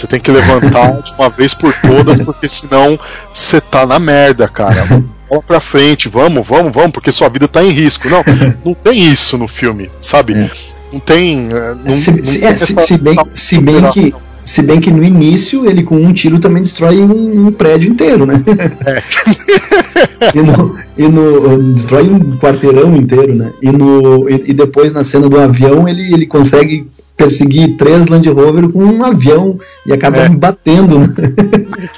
você 0.01 0.06
tem 0.06 0.20
que 0.20 0.31
levantar 0.31 1.02
de 1.02 1.14
uma 1.14 1.28
vez 1.28 1.55
por 1.55 1.72
todas, 1.74 2.20
porque 2.20 2.48
senão 2.48 2.98
você 3.32 3.60
tá 3.60 3.85
na 3.86 3.98
merda, 3.98 4.48
cara. 4.48 4.86
Bola 5.28 5.43
pra 5.47 5.60
frente, 5.60 6.09
vamos, 6.09 6.47
vamos, 6.47 6.72
vamos, 6.72 6.90
porque 6.93 7.12
sua 7.12 7.28
vida 7.28 7.47
tá 7.47 7.62
em 7.62 7.70
risco. 7.70 8.09
Não, 8.09 8.24
não 8.64 8.74
tem 8.74 9.01
isso 9.10 9.39
no 9.39 9.47
filme, 9.47 9.90
sabe? 10.01 10.35
É. 10.35 10.51
Não 10.93 10.98
tem. 10.98 11.48
eh, 11.52 11.74
Não, 11.85 11.97
se, 11.97 12.10
não 12.10 12.24
se- 12.24 12.39
tem 12.40 12.48
é, 12.48 12.56
se- 12.56 12.74
se 12.81 12.98
bem, 12.98 13.16
se, 13.35 13.59
bem 13.60 13.90
que, 13.90 14.12
se 14.45 14.62
bem 14.62 14.81
que 14.81 14.91
no 14.91 15.03
início 15.05 15.69
ele 15.69 15.83
com 15.83 15.97
um 15.97 16.12
tiro 16.12 16.39
também 16.41 16.62
destrói 16.62 16.99
um, 17.01 17.47
um 17.47 17.53
prédio 17.53 17.91
inteiro, 17.93 18.27
né? 18.27 18.43
e, 20.35 20.41
no, 20.43 20.77
e 20.99 21.09
no- 21.09 21.73
destrói 21.73 22.05
um 22.09 22.37
quarteirão 22.37 22.95
inteiro, 22.97 23.35
né? 23.35 23.53
E, 23.62 23.71
no, 23.71 24.29
e, 24.29 24.51
e 24.51 24.53
depois 24.55 24.93
na 24.93 25.05
cena 25.05 25.29
do 25.29 25.39
avião 25.39 25.89
ele, 25.89 26.12
ele 26.12 26.27
consegue 26.27 26.87
perseguir 27.17 27.77
três 27.77 28.07
Land 28.07 28.29
Rover 28.31 28.69
com 28.71 28.83
um 28.85 29.05
avião 29.05 29.59
e 29.87 29.93
acaba 29.93 30.19
É. 30.19 30.29
batendo. 30.29 30.99
Né? 31.01 31.09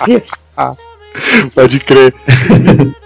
Pode 1.54 1.78
crer. 1.80 2.14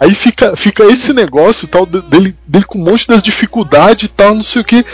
Aí 0.00 0.14
fica, 0.14 0.56
fica 0.56 0.84
esse 0.84 1.12
negócio 1.12 1.66
tal 1.68 1.84
de- 1.86 2.02
dele, 2.02 2.36
dele 2.46 2.64
com 2.64 2.78
um 2.78 2.84
monte 2.84 3.06
das 3.08 3.22
dificuldades 3.22 4.04
e 4.04 4.12
tal, 4.12 4.34
não 4.34 4.42
sei 4.42 4.62
o 4.62 4.64
que. 4.64 4.84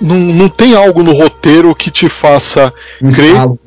Não, 0.00 0.16
não 0.16 0.48
tem 0.48 0.74
algo 0.74 1.02
no 1.02 1.12
roteiro 1.12 1.74
que 1.74 1.90
te 1.90 2.08
faça 2.08 2.72
Um 3.00 3.10
crer 3.10 3.26
estalo. 3.28 3.58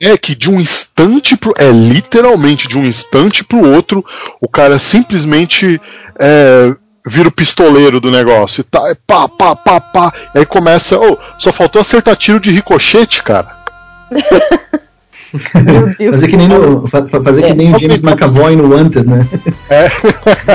É 0.00 0.16
que 0.18 0.34
de 0.34 0.50
um 0.50 0.60
instante 0.60 1.36
pro. 1.36 1.54
É 1.56 1.70
literalmente 1.70 2.66
de 2.66 2.76
um 2.76 2.84
instante 2.84 3.44
pro 3.44 3.64
outro, 3.72 4.04
o 4.40 4.48
cara 4.48 4.76
simplesmente 4.78 5.80
é, 6.18 6.74
vira 7.06 7.28
o 7.28 7.32
pistoleiro 7.32 8.00
do 8.00 8.10
negócio. 8.10 8.62
E 8.62 8.64
tá, 8.64 8.88
é 8.88 8.94
pá, 9.06 9.28
pá, 9.28 9.54
pá, 9.54 9.80
pá. 9.80 10.12
E 10.34 10.40
aí 10.40 10.46
começa. 10.46 10.98
Oh, 10.98 11.16
só 11.38 11.52
faltou 11.52 11.80
acertar 11.80 12.16
tiro 12.16 12.40
de 12.40 12.50
ricochete, 12.50 13.22
cara. 13.22 13.62
Fazer 16.10 16.28
que 16.28 16.36
nem, 16.36 16.48
no, 16.48 16.86
fa- 16.86 17.06
fa- 17.08 17.22
fazer 17.22 17.42
que 17.42 17.48
É, 17.50 17.54
nem 17.54 17.74
o 17.74 17.78
James 17.78 18.00
McAvoy 18.02 18.54
no 18.56 18.74
Wanted, 18.74 19.06
né? 19.08 19.26
É. 19.70 19.88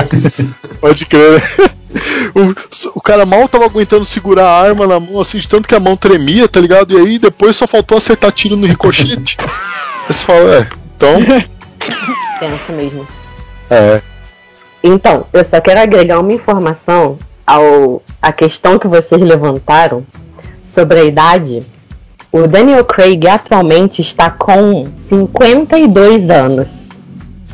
Pode 0.80 1.04
crer. 1.06 1.42
O, 2.34 2.98
o 2.98 3.00
cara 3.00 3.26
mal 3.26 3.48
tava 3.48 3.64
aguentando 3.64 4.04
segurar 4.04 4.46
a 4.46 4.60
arma 4.62 4.86
na 4.86 5.00
mão, 5.00 5.20
assim, 5.20 5.38
de 5.38 5.48
tanto 5.48 5.68
que 5.68 5.74
a 5.74 5.80
mão 5.80 5.96
tremia, 5.96 6.48
tá 6.48 6.60
ligado? 6.60 6.92
E 6.92 6.96
aí 6.96 7.18
depois 7.18 7.56
só 7.56 7.66
faltou 7.66 7.98
acertar 7.98 8.30
tiro 8.30 8.56
no 8.56 8.66
ricochete. 8.66 9.36
Aí 9.40 9.46
você 10.12 10.24
fala, 10.24 10.56
é, 10.58 10.68
então. 10.96 11.20
Pensa 12.38 12.72
mesmo. 12.72 13.06
É. 13.70 14.00
Então, 14.82 15.26
eu 15.32 15.44
só 15.44 15.60
quero 15.60 15.80
agregar 15.80 16.20
uma 16.20 16.32
informação 16.32 17.18
ao 17.46 18.02
a 18.22 18.32
questão 18.32 18.78
que 18.78 18.86
vocês 18.86 19.20
levantaram 19.20 20.04
sobre 20.64 21.00
a 21.00 21.04
idade. 21.04 21.60
O 22.30 22.46
Daniel 22.46 22.84
Craig 22.84 23.26
atualmente 23.26 24.02
está 24.02 24.30
com 24.30 24.86
52 25.08 26.28
anos. 26.30 26.68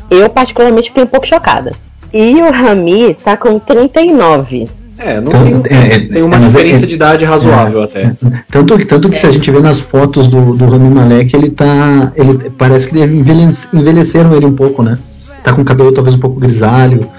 Eu 0.09 0.29
particularmente 0.29 0.89
fiquei 0.89 1.03
um 1.03 1.07
pouco 1.07 1.25
chocada. 1.25 1.71
E 2.13 2.35
o 2.41 2.51
Rami 2.51 3.11
está 3.11 3.35
com 3.37 3.57
39. 3.59 4.67
É, 4.97 5.19
não 5.19 5.31
Então, 5.31 5.61
tem, 5.61 5.77
é, 5.77 5.95
é, 5.95 5.99
tem 5.99 6.21
uma 6.21 6.37
mas 6.37 6.55
é- 6.55 6.57
diferença 6.59 6.87
de 6.87 6.95
idade 6.95 7.25
razoável 7.25 7.81
até. 7.83 8.13
Tanto, 8.49 8.77
que- 8.77 8.85
tanto 8.85 9.09
que 9.09 9.17
se 9.17 9.25
a 9.25 9.31
gente 9.31 9.49
vê 9.51 9.59
nas 9.59 9.79
fotos 9.79 10.27
do, 10.27 10.53
do 10.53 10.65
Rami 10.65 10.89
Malek, 10.89 11.35
ele 11.35 11.49
tá. 11.49 12.13
Ele 12.15 12.49
parece 12.51 12.87
que 12.87 12.97
envelhece- 12.99 13.67
envelheceram 13.73 14.33
ele 14.33 14.45
um 14.45 14.55
pouco, 14.55 14.81
né? 14.83 14.97
Tá 15.43 15.51
com 15.51 15.61
o 15.61 15.65
cabelo 15.65 15.91
talvez 15.91 16.15
um 16.15 16.19
pouco 16.19 16.39
grisalho. 16.39 17.09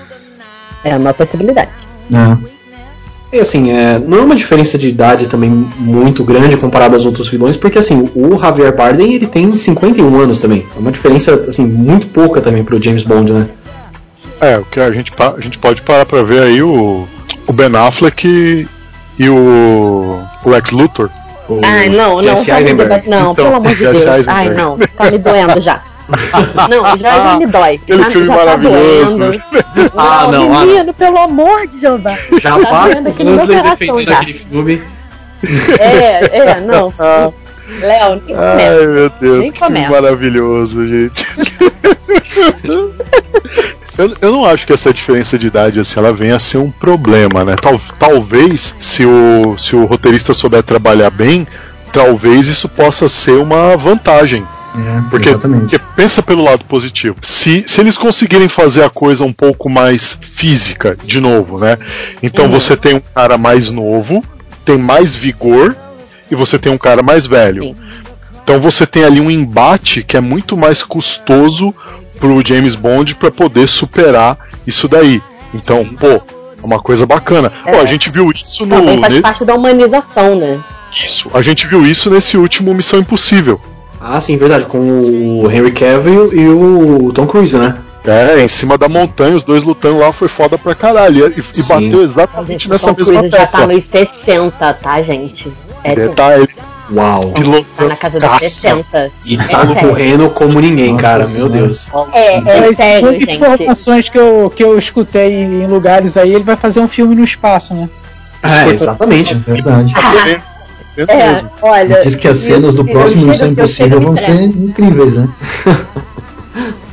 É 0.85 0.97
uma 0.97 1.13
possibilidade. 1.13 1.71
né? 2.09 2.39
E 3.37 3.41
assim, 3.41 3.71
é, 3.71 3.99
não 3.99 4.19
é 4.19 4.21
uma 4.23 4.35
diferença 4.35 4.79
de 4.79 4.89
idade 4.89 5.29
também 5.29 5.51
muito 5.79 6.25
grande 6.25 6.57
comparado 6.57 6.95
aos 6.95 7.05
outros 7.05 7.29
vilões, 7.29 7.55
porque 7.55 7.79
assim, 7.79 8.11
o 8.15 8.39
Javier 8.39 8.75
Bardem 8.75 9.13
ele 9.13 9.27
tem 9.27 9.55
51 9.55 10.21
anos 10.21 10.39
também. 10.39 10.65
É 10.75 10.79
uma 10.79 10.91
diferença 10.91 11.35
assim 11.47 11.67
muito 11.67 12.07
pouca 12.07 12.41
também 12.41 12.65
pro 12.65 12.83
James 12.83 13.03
Bond, 13.03 13.35
né? 13.35 13.47
É, 14.41 14.57
o 14.57 14.65
que 14.65 14.81
a 14.81 14.91
gente, 14.91 15.13
a 15.19 15.39
gente 15.39 15.59
pode 15.59 15.83
parar 15.83 16.07
pra 16.07 16.23
ver 16.23 16.45
aí 16.45 16.63
o, 16.63 17.07
o 17.47 17.53
Ben 17.53 17.75
Affleck 17.77 18.27
e, 18.27 18.67
e 19.19 19.29
o 19.29 20.23
Lex 20.47 20.71
Luthor. 20.71 21.11
O 21.47 21.61
Ai, 21.63 21.91
não, 21.91 22.17
não, 22.17 22.23
Jesse 22.23 22.51
me 22.51 22.59
Eisenberg. 22.59 23.07
não, 23.07 23.33
Então, 23.33 23.35
pelo 23.35 23.57
amor 23.57 23.75
de 23.75 23.85
Deus. 23.85 24.05
Ai, 24.27 24.49
não, 24.49 24.79
tá 24.79 25.11
me 25.11 25.19
doendo 25.19 25.61
já. 25.61 25.83
Não, 26.71 26.99
já, 26.99 27.21
já 27.21 27.37
me 27.37 27.47
dói. 27.47 27.75
Aquele 27.83 28.03
já, 28.05 28.11
filme 28.11 28.27
já 28.27 28.37
maravilhoso. 28.37 29.19
Tá. 29.19 29.67
Ah, 29.97 30.29
não, 30.31 30.55
ah, 30.55 30.65
menino, 30.65 30.95
pelo 30.95 31.19
amor 31.19 31.67
de 31.67 31.81
Jeová. 31.81 32.17
Já 32.41 32.59
tá 32.59 32.87
Huxley 32.87 33.13
coração 33.13 33.57
defendendo 33.77 34.03
já. 34.09 34.19
aquele 34.19 34.33
filme. 34.35 34.83
É, 35.79 36.39
é, 36.39 36.61
não. 36.61 36.93
Léo, 37.81 38.23
nem 38.25 38.37
Ai, 38.37 38.53
começa. 38.53 38.87
meu 38.87 39.11
Deus, 39.21 39.41
Nem 39.41 39.53
que 39.53 39.59
filme 39.59 39.75
começa. 39.75 39.91
maravilhoso, 39.91 40.89
gente. 40.89 41.27
Eu, 43.99 44.15
eu 44.21 44.33
não 44.33 44.45
acho 44.45 44.67
que 44.67 44.73
essa 44.73 44.93
diferença 44.93 45.39
de 45.39 45.47
idade 45.47 45.81
assim, 45.81 45.99
ela 45.99 46.13
venha 46.13 46.37
a 46.37 46.39
ser 46.39 46.59
um 46.59 46.71
problema, 46.71 47.45
né? 47.45 47.57
Tal, 47.61 47.81
talvez, 47.99 48.77
se 48.79 49.05
o, 49.07 49.57
se 49.59 49.75
o 49.75 49.85
roteirista 49.87 50.35
souber 50.35 50.63
trabalhar 50.63 51.11
bem, 51.11 51.47
talvez 51.93 52.47
isso 52.47 52.69
possa 52.69 53.09
ser 53.09 53.33
uma 53.39 53.77
vantagem. 53.77 54.47
É, 54.79 55.03
Porque, 55.11 55.31
pensa 55.97 56.23
pelo 56.23 56.45
lado 56.45 56.65
positivo. 56.65 57.17
Se, 57.23 57.65
se 57.67 57.81
eles 57.81 57.97
conseguirem 57.97 58.49
fazer 58.49 58.85
a 58.85 58.91
coisa 58.91 59.25
um 59.25 59.33
pouco 59.33 59.69
mais 59.71 60.19
física, 60.21 60.97
de 61.05 61.21
novo, 61.21 61.59
né? 61.59 61.79
Então 62.23 62.49
você 62.49 62.77
tem 62.77 62.95
um 62.95 63.01
cara 63.01 63.39
mais 63.39 63.71
novo, 63.71 64.23
tem 64.65 64.77
mais 64.77 65.15
vigor, 65.17 65.75
e 66.31 66.35
você 66.35 66.59
tem 66.59 66.71
um 66.73 66.79
cara 66.79 67.03
mais 67.03 67.27
velho. 67.27 67.63
Sim. 67.63 67.77
Então 68.43 68.59
você 68.61 68.87
tem 68.87 69.05
ali 69.05 69.21
um 69.21 69.31
embate 69.31 70.03
que 70.05 70.17
é 70.17 70.21
muito 70.21 70.57
mais 70.57 70.83
custoso 70.83 71.75
pro 72.21 72.45
James 72.47 72.75
Bond 72.75 73.15
para 73.17 73.31
poder 73.31 73.69
superar 73.69 74.39
isso 74.67 74.89
daí. 74.89 75.21
Então, 75.55 75.85
pô, 75.85 76.07
é 76.09 76.21
uma 76.63 76.79
coisa 76.81 77.07
bacana. 77.07 77.53
É. 77.65 77.77
Ó, 77.77 77.81
a 77.81 77.87
gente 77.87 78.11
viu 78.11 78.31
isso 78.31 78.67
no. 78.67 78.77
Também 78.77 79.01
faz 79.01 79.15
ne- 79.15 79.21
parte 79.23 79.45
da 79.45 79.55
humanização, 79.55 80.37
né? 80.37 80.61
isso, 80.93 81.31
a 81.35 81.43
gente 81.43 81.67
viu 81.67 81.85
isso 81.87 82.09
nesse 82.11 82.37
último 82.37 82.73
Missão 82.75 83.01
Impossível. 83.01 83.61
Ah, 84.09 84.21
sim, 84.21 84.37
verdade. 84.37 84.67
Com 84.67 84.79
o 84.79 85.51
Henry 85.51 85.73
Cavill 85.73 86.33
e 86.33 86.49
o 86.49 87.13
Tom 87.13 87.27
Cruise, 87.27 87.57
né? 87.57 87.77
É, 88.07 88.41
em 88.45 88.49
cima 88.49 88.79
da 88.79 88.89
montanha, 88.89 89.35
os 89.35 89.43
dois 89.43 89.65
lutando 89.65 89.99
lá 89.99 90.13
foi 90.13 90.29
foda 90.29 90.57
pra 90.57 90.75
caralho. 90.77 91.27
E, 91.27 91.41
e 91.59 91.63
bateu 91.65 92.05
exatamente 92.05 92.71
nessa 92.71 92.93
o 92.93 92.95
Tom 92.95 93.01
mesma 93.01 93.19
Cruise 93.21 93.37
já 93.37 93.47
tá 93.47 93.67
tecla. 93.67 93.75
nos 93.75 93.85
60, 94.25 94.75
tá, 94.75 95.03
gente? 95.03 95.53
É, 95.83 95.95
Detalhe, 95.97 96.49
Uau. 96.93 97.33
piloto 97.33 97.67
tá 97.77 97.85
na 97.87 97.97
casa 97.97 98.21
dos 98.21 98.29
caça. 98.29 98.41
60. 98.49 99.11
E 99.25 99.37
tá 99.37 99.45
É, 99.77 99.81
correndo 99.85 100.31
como 100.31 100.61
ninguém, 100.61 100.93
Nossa 100.93 101.03
cara. 101.03 101.27
Meu. 101.27 101.49
Deus. 101.49 101.89
É, 102.13 102.37
é 102.37 102.61
Mas 102.61 102.77
sério, 102.77 103.11
gente. 103.13 103.33
informações 103.33 104.09
que 104.09 104.19
eu, 104.19 104.53
que 104.55 104.63
eu 104.63 104.79
escutei 104.79 105.33
em 105.43 105.67
lugares 105.67 106.17
aí, 106.17 106.33
ele 106.33 106.45
vai 106.45 106.57
fazer 106.57 106.79
um 106.79 106.87
filme 106.89 107.17
no 107.17 107.25
espaço, 107.25 107.75
né? 107.75 107.89
É, 108.41 108.69
exatamente. 108.73 109.35
É 109.35 109.51
verdade. 109.53 109.93
Tá 110.01 110.13
querendo 110.13 110.56
É, 111.09 111.29
mesmo. 111.29 111.51
olha. 111.63 112.03
Diz 112.03 112.15
que 112.15 112.29
as 112.29 112.39
cenas 112.39 112.75
do 112.75 112.83
eu- 112.89 112.89
eu 112.89 112.93
próximo 112.93 113.27
Missão 113.27 113.47
eu 113.47 113.53
Impossível 113.53 113.91
chego 113.99 114.05
vão 114.07 114.17
ser 114.17 114.43
incríveis, 114.45 115.15
né? 115.17 115.29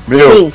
Meu, 0.07 0.31
Sim. 0.35 0.51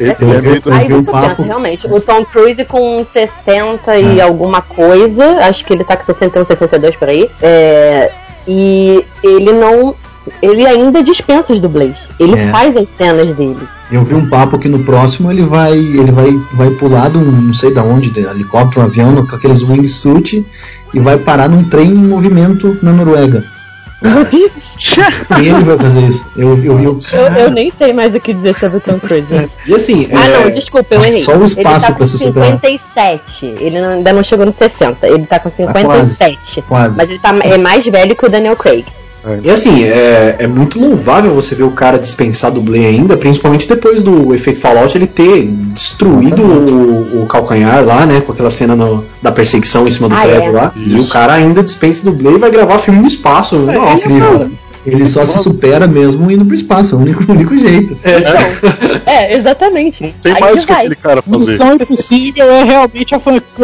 ele, 0.00 0.16
ele 0.20 0.30
é 0.36 0.40
meio 0.40 0.62
eu- 0.64 0.72
Aí 0.72 0.92
um 0.92 1.02
você 1.04 1.10
papo- 1.12 1.28
pensa, 1.28 1.42
realmente, 1.42 1.86
o 1.86 2.00
Tom 2.00 2.24
Cruise 2.24 2.64
com 2.64 3.04
60 3.04 3.96
e 3.98 4.18
É. 4.18 4.22
alguma 4.22 4.62
coisa, 4.62 5.24
acho 5.46 5.64
que 5.64 5.72
ele 5.72 5.84
tá 5.84 5.96
com 5.96 6.04
61, 6.04 6.44
62 6.44 6.96
por 6.96 7.08
aí, 7.08 7.30
é, 7.42 8.10
e 8.48 9.04
ele 9.22 9.52
não. 9.52 9.94
Ele 10.42 10.66
ainda 10.66 11.04
dispensa 11.04 11.52
os 11.52 11.60
dublês. 11.60 11.98
Ele 12.18 12.36
É. 12.36 12.50
faz 12.50 12.76
as 12.76 12.88
cenas 12.98 13.28
dele. 13.36 13.60
Eu 13.92 14.02
vi 14.02 14.12
um 14.14 14.28
papo 14.28 14.58
que 14.58 14.68
no 14.68 14.82
próximo 14.82 15.30
ele 15.30 15.42
vai 15.44 15.72
ele 15.78 16.10
vai, 16.10 16.32
vai 16.54 16.70
pular 16.70 17.08
de 17.10 17.16
um 17.18 17.22
não 17.30 17.54
sei 17.54 17.72
da 17.72 17.84
onde, 17.84 18.10
de 18.10 18.18
helicóptero, 18.18 18.80
um 18.80 18.84
avião, 18.86 19.24
com 19.24 19.36
aqueles 19.36 19.62
wingsuit 19.62 20.44
e 20.94 20.98
vai 21.00 21.18
parar 21.18 21.48
num 21.48 21.64
trem 21.64 21.88
em 21.90 21.94
movimento 21.94 22.78
na 22.82 22.92
Noruega. 22.92 23.44
E 25.40 25.48
ele 25.48 25.64
vai 25.64 25.78
fazer 25.78 26.02
isso. 26.06 26.26
Eu, 26.36 26.56
eu, 26.62 26.78
eu, 26.80 26.98
Eu, 27.12 27.26
eu 27.44 27.50
nem 27.50 27.72
sei 27.76 27.92
mais 27.92 28.14
o 28.14 28.20
que 28.20 28.34
dizer 28.34 28.54
sobre 28.58 28.76
o 28.76 28.80
Tom 28.80 28.98
Cruise. 28.98 29.26
E 29.66 29.74
assim, 29.74 30.08
Ah, 30.12 30.26
é, 30.26 30.44
não, 30.44 30.50
desculpa, 30.50 30.94
eu 30.94 31.02
errei. 31.02 31.22
Só 31.22 31.34
o 31.36 31.44
espaço 31.44 31.60
ele 31.76 31.80
tá 31.80 31.86
com 31.88 31.94
pra 31.94 32.06
se 32.06 32.18
superar. 32.18 32.50
57. 32.52 33.46
Ele 33.58 33.80
não- 33.80 33.88
ainda 33.94 34.12
não 34.12 34.22
chegou 34.22 34.44
no 34.46 34.52
60. 34.52 35.08
Ele 35.08 35.26
tá 35.26 35.38
com 35.38 35.50
57. 35.50 36.62
quase. 36.68 36.96
Mas 36.98 37.08
ele 37.10 37.18
tá, 37.18 37.34
é 37.42 37.56
mais 37.58 37.84
velho 37.86 38.14
que 38.14 38.26
o 38.26 38.28
Daniel 38.28 38.54
Craig. 38.56 38.84
E 39.42 39.50
assim, 39.50 39.82
é, 39.84 40.36
é 40.40 40.46
muito 40.46 40.78
louvável 40.80 41.34
você 41.34 41.54
ver 41.54 41.64
o 41.64 41.70
cara 41.72 41.98
dispensar 41.98 42.50
dublê 42.50 42.86
ainda, 42.86 43.16
principalmente 43.16 43.68
depois 43.68 44.02
do 44.02 44.34
efeito 44.34 44.60
Fallout 44.60 44.96
ele 44.96 45.06
ter 45.06 45.46
destruído 45.46 46.42
o, 46.42 47.22
o 47.22 47.26
calcanhar 47.26 47.84
lá, 47.84 48.06
né? 48.06 48.20
Com 48.20 48.32
aquela 48.32 48.50
cena 48.50 48.76
no- 48.76 49.04
da 49.20 49.32
perseguição 49.32 49.86
em 49.86 49.90
cima 49.90 50.08
do 50.08 50.14
Ah, 50.14 50.22
prédio 50.22 50.50
é. 50.50 50.52
lá. 50.52 50.72
E 50.76 50.94
Isso. 50.94 51.06
o 51.06 51.08
cara 51.08 51.32
ainda 51.34 51.62
dispensa 51.62 52.02
dublê 52.04 52.32
e 52.34 52.38
vai 52.38 52.50
gravar 52.50 52.78
filme 52.78 53.00
no 53.00 53.06
espaço. 53.06 53.56
Nossa, 53.58 54.06
incrível. 54.08 54.50
Ele 54.86 55.08
só 55.08 55.24
se 55.24 55.38
supera 55.40 55.88
mesmo 55.88 56.30
indo 56.30 56.44
pro 56.44 56.54
espaço, 56.54 56.94
é 56.94 56.98
o 56.98 57.00
único, 57.00 57.24
único 57.32 57.58
jeito. 57.58 57.96
É, 59.04 59.36
exatamente. 59.36 60.02
Não 60.04 60.10
tem 60.22 60.32
Aí 60.34 60.40
mais 60.40 60.54
que 60.54 60.60
o 60.62 60.66
que 60.66 60.72
aquele 60.72 60.94
cara 60.94 61.22
fazer. 61.22 61.50
Missão 61.52 61.72
Impossível 61.74 62.50
é 62.52 62.62
realmente 62.62 63.14
a 63.14 63.18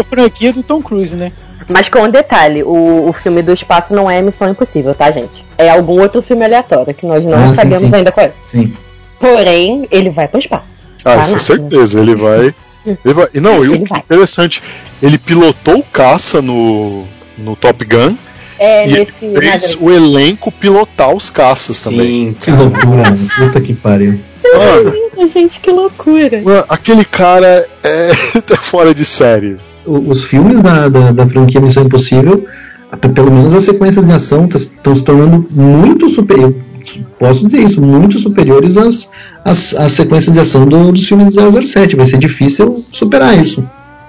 franquia 0.04 0.52
do 0.52 0.62
Tom 0.64 0.82
Cruise, 0.82 1.14
né? 1.14 1.30
Mas 1.72 1.88
com 1.88 2.00
um 2.00 2.08
detalhe, 2.10 2.62
o, 2.62 3.08
o 3.08 3.12
filme 3.12 3.42
do 3.42 3.52
espaço 3.52 3.92
não 3.94 4.10
é 4.10 4.20
Missão 4.22 4.50
Impossível, 4.50 4.94
tá, 4.94 5.10
gente? 5.10 5.44
É 5.58 5.68
algum 5.70 6.00
outro 6.00 6.22
filme 6.22 6.44
aleatório 6.44 6.92
que 6.94 7.06
nós 7.06 7.24
não 7.24 7.34
Ah, 7.34 7.48
sim, 7.48 7.54
sabemos 7.54 7.88
sim. 7.88 7.94
ainda 7.96 8.12
qual 8.12 8.26
é. 8.26 8.32
Sim. 8.46 8.72
Porém, 9.18 9.86
ele 9.90 10.10
vai 10.10 10.26
pro 10.28 10.38
espaço. 10.38 10.64
Ah, 11.04 11.16
Tá 11.16 11.22
isso 11.22 11.36
é 11.36 11.38
certeza, 11.38 12.00
ele 12.00 12.14
vai. 12.14 12.54
Ele 13.04 13.14
vai. 13.14 13.28
E 13.32 13.38
não, 13.38 13.64
e 13.64 13.68
o 13.68 13.74
Ele 13.76 13.84
que 13.84 13.90
vai. 13.90 14.00
interessante, 14.00 14.60
ele 15.00 15.16
pilotou 15.16 15.78
o 15.78 15.82
caça 15.84 16.42
no, 16.42 17.04
no 17.38 17.54
Top 17.54 17.84
Gun 17.84 18.16
É, 18.58 18.88
e 18.88 18.92
ele 18.94 18.98
nesse. 19.20 19.38
fez 19.38 19.76
o 19.80 19.88
elenco 19.88 20.50
pilotar 20.50 21.14
os 21.14 21.30
caças 21.30 21.80
também. 21.80 22.32
Sim, 22.32 22.36
Que 22.40 22.50
loucura, 22.50 22.86
mano. 22.88 23.16
Puta 23.38 23.60
que 23.60 23.72
pariu. 23.72 24.18
Mano, 24.52 25.28
Gente, 25.32 25.60
que 25.60 25.70
loucura. 25.70 26.42
mano, 26.42 26.64
aquele 26.68 27.04
cara 27.04 27.64
é 27.84 28.10
tá 28.44 28.56
fora 28.56 28.92
de 28.92 29.04
série. 29.04 29.56
Os 29.86 30.22
filmes 30.22 30.60
da, 30.60 30.88
da, 30.88 31.12
da 31.12 31.26
franquia 31.26 31.60
Missão 31.60 31.84
Impossível, 31.84 32.44
até 32.90 33.08
pelo 33.08 33.30
menos 33.32 33.52
as 33.54 33.64
sequências 33.64 34.04
de 34.06 34.12
ação 34.12 34.48
estão 34.54 34.94
se 34.94 35.02
tornando 35.04 35.44
muito 35.50 36.08
superiores. 36.08 36.56
Posso 37.18 37.44
dizer 37.46 37.60
isso, 37.62 37.80
muito 37.80 38.18
superiores 38.18 38.76
às, 38.76 39.08
às, 39.44 39.74
às 39.74 39.92
sequências 39.92 40.34
de 40.34 40.40
ação 40.40 40.66
do- 40.66 40.90
dos 40.92 41.06
filmes 41.06 41.34
do 41.34 41.40
007. 41.62 41.94
Vai 41.96 42.06
ser 42.06 42.18
difícil 42.18 42.84
superar 42.90 43.38
isso. 43.38 43.64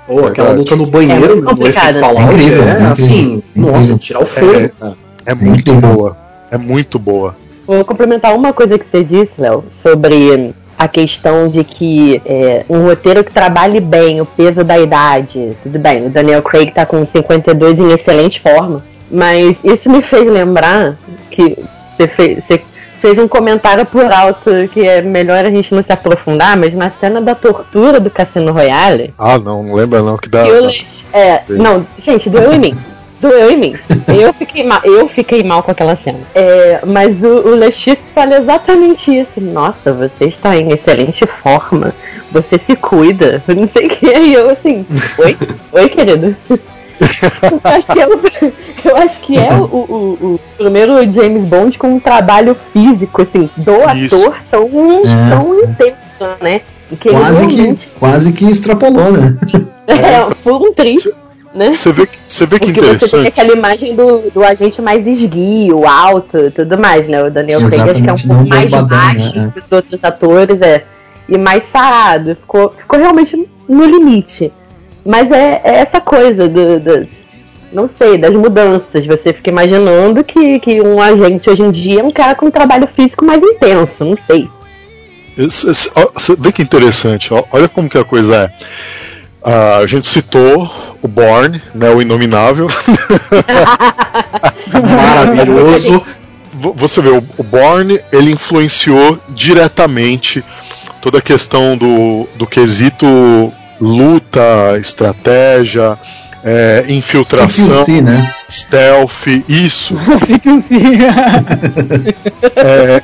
Pô, 0.08 0.26
aquela 0.28 0.52
luta 0.52 0.76
no 0.76 0.86
banheiro, 0.86 1.34
É 1.34 1.36
no 1.36 1.44
complicado. 1.44 1.90
efeito 1.96 2.00
Fallout, 2.00 2.22
É 2.22 2.34
incrível, 2.34 2.64
é, 2.64 2.68
é 2.68 2.72
incrível, 2.72 2.92
assim, 2.92 3.44
é 3.56 3.60
nossa, 3.60 3.78
incrível. 3.78 3.98
tirar 4.00 4.20
o 4.22 4.26
fôlego, 4.26 4.74
cara. 4.80 4.96
É 5.26 5.34
muito 5.36 5.74
boa. 5.74 6.18
É 6.52 6.58
muito 6.58 7.00
boa. 7.00 7.36
Vou 7.66 7.86
complementar 7.86 8.36
uma 8.36 8.52
coisa 8.52 8.78
que 8.78 8.86
você 8.92 9.04
disse, 9.04 9.32
Léo, 9.40 9.64
sobre 9.82 10.54
a 10.78 10.88
questão 10.88 11.48
de 11.50 11.64
que 11.64 12.22
é, 12.26 12.66
um 12.70 12.86
roteiro 12.86 13.24
que 13.24 13.32
trabalhe 13.32 13.80
bem 13.80 14.20
o 14.22 14.26
peso 14.26 14.64
da 14.64 14.78
idade. 14.80 15.56
Tudo 15.64 15.80
bem, 15.80 16.08
o 16.08 16.10
Daniel 16.10 16.42
Craig 16.42 16.72
tá 16.72 16.86
com 16.86 17.06
52 17.06 17.80
em 17.80 17.92
excelente 17.92 18.40
forma. 18.42 18.84
Mas 19.12 19.64
isso 19.64 19.90
me 19.90 20.02
fez 20.02 20.26
lembrar 20.30 20.96
que 21.30 21.58
você 21.96 22.08
fez, 22.08 22.44
você 22.48 22.62
fez 23.00 23.18
um 23.20 23.28
comentário 23.28 23.86
por 23.86 24.12
alto 24.12 24.50
que 24.70 24.88
é 24.88 25.02
melhor 25.02 25.46
a 25.46 25.52
gente 25.52 25.74
não 25.76 25.84
se 25.84 25.92
aprofundar, 25.92 26.58
mas 26.58 26.74
na 26.74 26.90
cena 26.90 27.22
da 27.22 27.36
tortura 27.36 28.00
do 28.00 28.10
Cassino 28.10 28.52
Royale, 28.52 29.14
Ah, 29.20 29.38
não, 29.38 29.62
não 29.62 29.76
lembra 29.76 30.02
não 30.02 30.18
que 30.18 30.30
dá. 30.30 30.44
Lex- 30.44 31.04
é, 31.14 31.42
não, 31.50 31.86
gente, 32.00 32.30
doeu 32.30 32.54
em 32.54 32.60
mim. 32.60 32.78
Doeu 33.24 33.52
em 33.52 33.58
mim. 33.58 33.76
Eu 34.08 34.34
fiquei 34.34 34.66
mal, 34.66 34.82
eu 34.84 35.08
fiquei 35.08 35.44
mal 35.44 35.64
com 35.64 35.72
aquela 35.72 35.96
cena. 35.96 36.20
É, 36.36 36.82
mas 36.86 37.24
o, 37.24 37.28
o 37.48 37.56
Le 37.56 37.72
Chiffre 37.72 38.04
fala 38.14 38.38
exatamente 38.38 39.18
isso. 39.18 39.40
Nossa, 39.40 39.94
você 39.94 40.26
está 40.26 40.58
em 40.58 40.74
excelente 40.74 41.26
forma. 41.26 41.94
Você 42.34 42.60
se 42.60 42.76
cuida. 42.76 43.42
Não 43.48 43.70
sei 43.70 43.88
o 43.88 43.90
que. 43.90 44.06
E 44.08 44.34
eu 44.34 44.50
assim, 44.50 44.86
oi? 45.20 45.38
Oi, 45.72 45.90
querido. 45.90 46.36
Eu 47.00 47.62
acho 47.64 47.94
que 47.94 48.00
é 48.02 48.08
o, 48.08 48.12
eu 48.84 48.98
acho 48.98 49.20
que 49.22 49.38
é 49.38 49.54
o, 49.54 49.64
o, 49.64 50.18
o 50.22 50.40
primeiro 50.58 50.96
James 51.12 51.44
Bond 51.46 51.78
com 51.78 51.96
um 51.96 52.00
trabalho 52.00 52.56
físico, 52.74 53.22
assim, 53.22 53.50
do 53.56 53.74
Isso. 53.96 54.16
ator 54.16 54.36
tão, 54.52 54.68
É. 54.68 55.30
tão 55.30 55.60
intenso, 55.60 56.42
né? 56.42 56.62
Que 57.00 57.10
Quase 57.10 57.48
que, 57.48 57.76
quase 58.00 58.34
que 58.34 58.46
extrapolou, 58.46 59.12
né? 59.14 59.36
é, 59.88 60.36
foi 60.44 60.54
um 60.54 60.74
triste, 60.74 61.10
né? 61.54 61.72
Você 61.72 61.92
vê, 61.92 62.06
que- 62.08 62.18
você 62.28 62.46
vê 62.46 62.60
que 62.60 62.66
Porque 62.68 62.80
você 62.82 62.88
tem 62.88 62.96
interessante. 62.96 63.28
aquela 63.28 63.54
imagem 63.54 63.96
do, 63.96 64.32
do 64.32 64.44
agente 64.44 64.82
mais 64.82 65.06
esguio, 65.06 65.86
alto 65.88 66.38
e 66.38 66.52
tudo 66.52 66.78
mais, 66.78 67.08
né? 67.08 67.24
O 67.24 67.30
Daniel 67.32 67.60
Craig 67.70 67.90
acho 67.92 68.04
que 68.04 68.10
é 68.10 68.14
um 68.14 68.18
pouco 68.18 68.48
mais 68.50 68.72
bombadão, 68.72 68.88
baixo 68.98 69.36
né? 69.38 69.52
que 69.54 69.60
os 69.60 69.72
outros 69.72 70.00
atores, 70.04 70.62
é. 70.62 70.84
E 71.30 71.38
mais 71.38 71.64
sarado. 71.72 72.36
Ficou, 72.36 72.70
ficou 72.78 73.00
realmente 73.00 73.48
no 73.70 73.86
limite. 73.86 74.52
Mas 75.06 75.32
é, 75.32 75.62
é 75.64 75.76
essa 75.82 76.02
coisa 76.02 76.48
do, 76.48 76.80
do- 76.80 77.08
Não 77.72 77.88
sei, 77.88 78.18
das 78.18 78.34
mudanças. 78.34 79.06
Você 79.06 79.32
fica 79.34 79.50
imaginando 79.50 80.24
que, 80.24 80.60
que 80.60 80.82
um 80.82 81.02
agente 81.02 81.50
hoje 81.50 81.62
em 81.62 81.72
dia 81.72 82.02
é 82.02 82.04
um 82.04 82.10
cara 82.12 82.36
com 82.36 82.48
um 82.48 82.52
trabalho 82.52 82.88
físico 82.96 83.24
mais 83.26 83.42
intenso, 83.44 84.04
não 84.06 84.18
sei. 84.28 84.50
Você 85.36 86.36
vê 86.38 86.52
que 86.52 86.62
interessante, 86.62 87.34
ó, 87.34 87.44
olha 87.52 87.68
como 87.68 87.90
que 87.90 87.98
a 87.98 88.04
coisa 88.04 88.36
é. 88.36 88.54
Ah, 89.44 89.78
a 89.78 89.88
gente 89.88 90.08
citou 90.08 90.72
o 91.02 91.08
Born, 91.08 91.62
né, 91.76 91.90
o 91.90 92.02
Inominável. 92.02 92.68
Maravilhoso. 94.72 96.02
Você 96.76 97.02
vê, 97.02 97.10
o 97.10 97.44
Born 97.44 98.00
ele 98.12 98.32
influenciou 98.32 99.20
diretamente 99.30 100.44
toda 101.02 101.18
a 101.18 101.22
questão 101.22 101.76
do, 101.76 102.28
do 102.36 102.48
quesito 102.48 103.06
luta, 103.82 104.78
estratégia, 104.80 105.98
é, 106.44 106.86
infiltração, 106.88 107.84
CQC, 107.84 108.02
né? 108.02 108.34
stealth, 108.50 109.28
isso. 109.50 109.96
Assim. 110.58 110.80
é, 112.56 113.02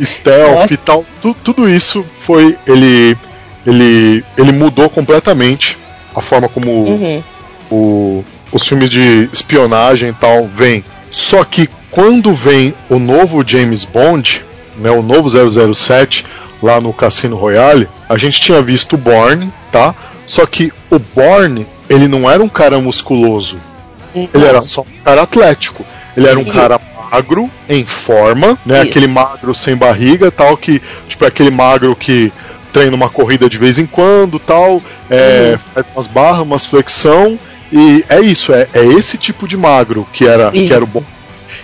stealth 0.04 0.70
e 0.70 0.76
tal, 0.76 1.04
tu- 1.20 1.36
tudo 1.42 1.68
isso 1.68 2.04
foi 2.22 2.56
ele 2.66 3.16
ele 3.66 4.24
ele 4.36 4.52
mudou 4.52 4.88
completamente 4.88 5.76
a 6.14 6.20
forma 6.20 6.48
como 6.48 6.70
Uhum. 6.70 7.22
o- 7.70 8.24
os 8.52 8.66
filmes 8.66 8.90
de 8.90 9.28
espionagem 9.32 10.10
e 10.10 10.14
tal 10.14 10.46
vêm. 10.46 10.84
Só 11.10 11.44
que 11.44 11.68
quando 11.90 12.32
vem 12.34 12.74
o 12.88 12.98
novo 12.98 13.42
James 13.46 13.84
Bond, 13.84 14.44
né, 14.76 14.90
o 14.90 15.02
novo 15.02 15.28
007 15.28 16.24
lá 16.62 16.80
no 16.80 16.92
Cassino 16.92 17.36
Royale, 17.36 17.88
a 18.08 18.16
gente 18.16 18.40
tinha 18.40 18.62
visto 18.62 18.94
o 18.94 18.98
Bourne, 18.98 19.52
tá? 19.72 19.94
Só 20.26 20.44
que 20.46 20.72
o 20.90 20.98
Bourne, 20.98 21.66
ele 21.88 22.08
não 22.08 22.30
era 22.30 22.42
um 22.42 22.48
cara 22.48 22.78
musculoso, 22.80 23.58
ele 24.14 24.44
era 24.44 24.62
só 24.64 24.82
um 24.82 25.02
cara 25.04 25.22
atlético. 25.22 25.84
Ele 26.16 26.26
era 26.26 26.38
um 26.38 26.44
cara 26.44 26.80
magro, 27.10 27.50
em 27.68 27.84
forma, 27.84 28.58
né? 28.64 28.80
Aquele 28.80 29.06
magro 29.06 29.54
sem 29.54 29.76
barriga, 29.76 30.30
tal, 30.30 30.56
que, 30.56 30.80
tipo, 31.08 31.24
aquele 31.26 31.50
magro 31.50 31.94
que 31.94 32.32
treina 32.76 32.94
uma 32.94 33.08
corrida 33.08 33.48
de 33.48 33.56
vez 33.56 33.78
em 33.78 33.86
quando, 33.86 34.38
tal, 34.38 34.82
é, 35.08 35.58
faz 35.72 35.86
umas 35.94 36.06
barras, 36.06 36.42
umas 36.42 36.66
flexão, 36.66 37.38
e 37.72 38.04
é 38.06 38.20
isso, 38.20 38.52
é, 38.52 38.68
é 38.74 38.84
esse 38.84 39.16
tipo 39.16 39.48
de 39.48 39.56
magro 39.56 40.06
que 40.12 40.26
era, 40.26 40.50
que 40.50 40.58
Isso. 40.58 40.74
era 40.74 40.84
o 40.84 40.86
bom. 40.86 41.02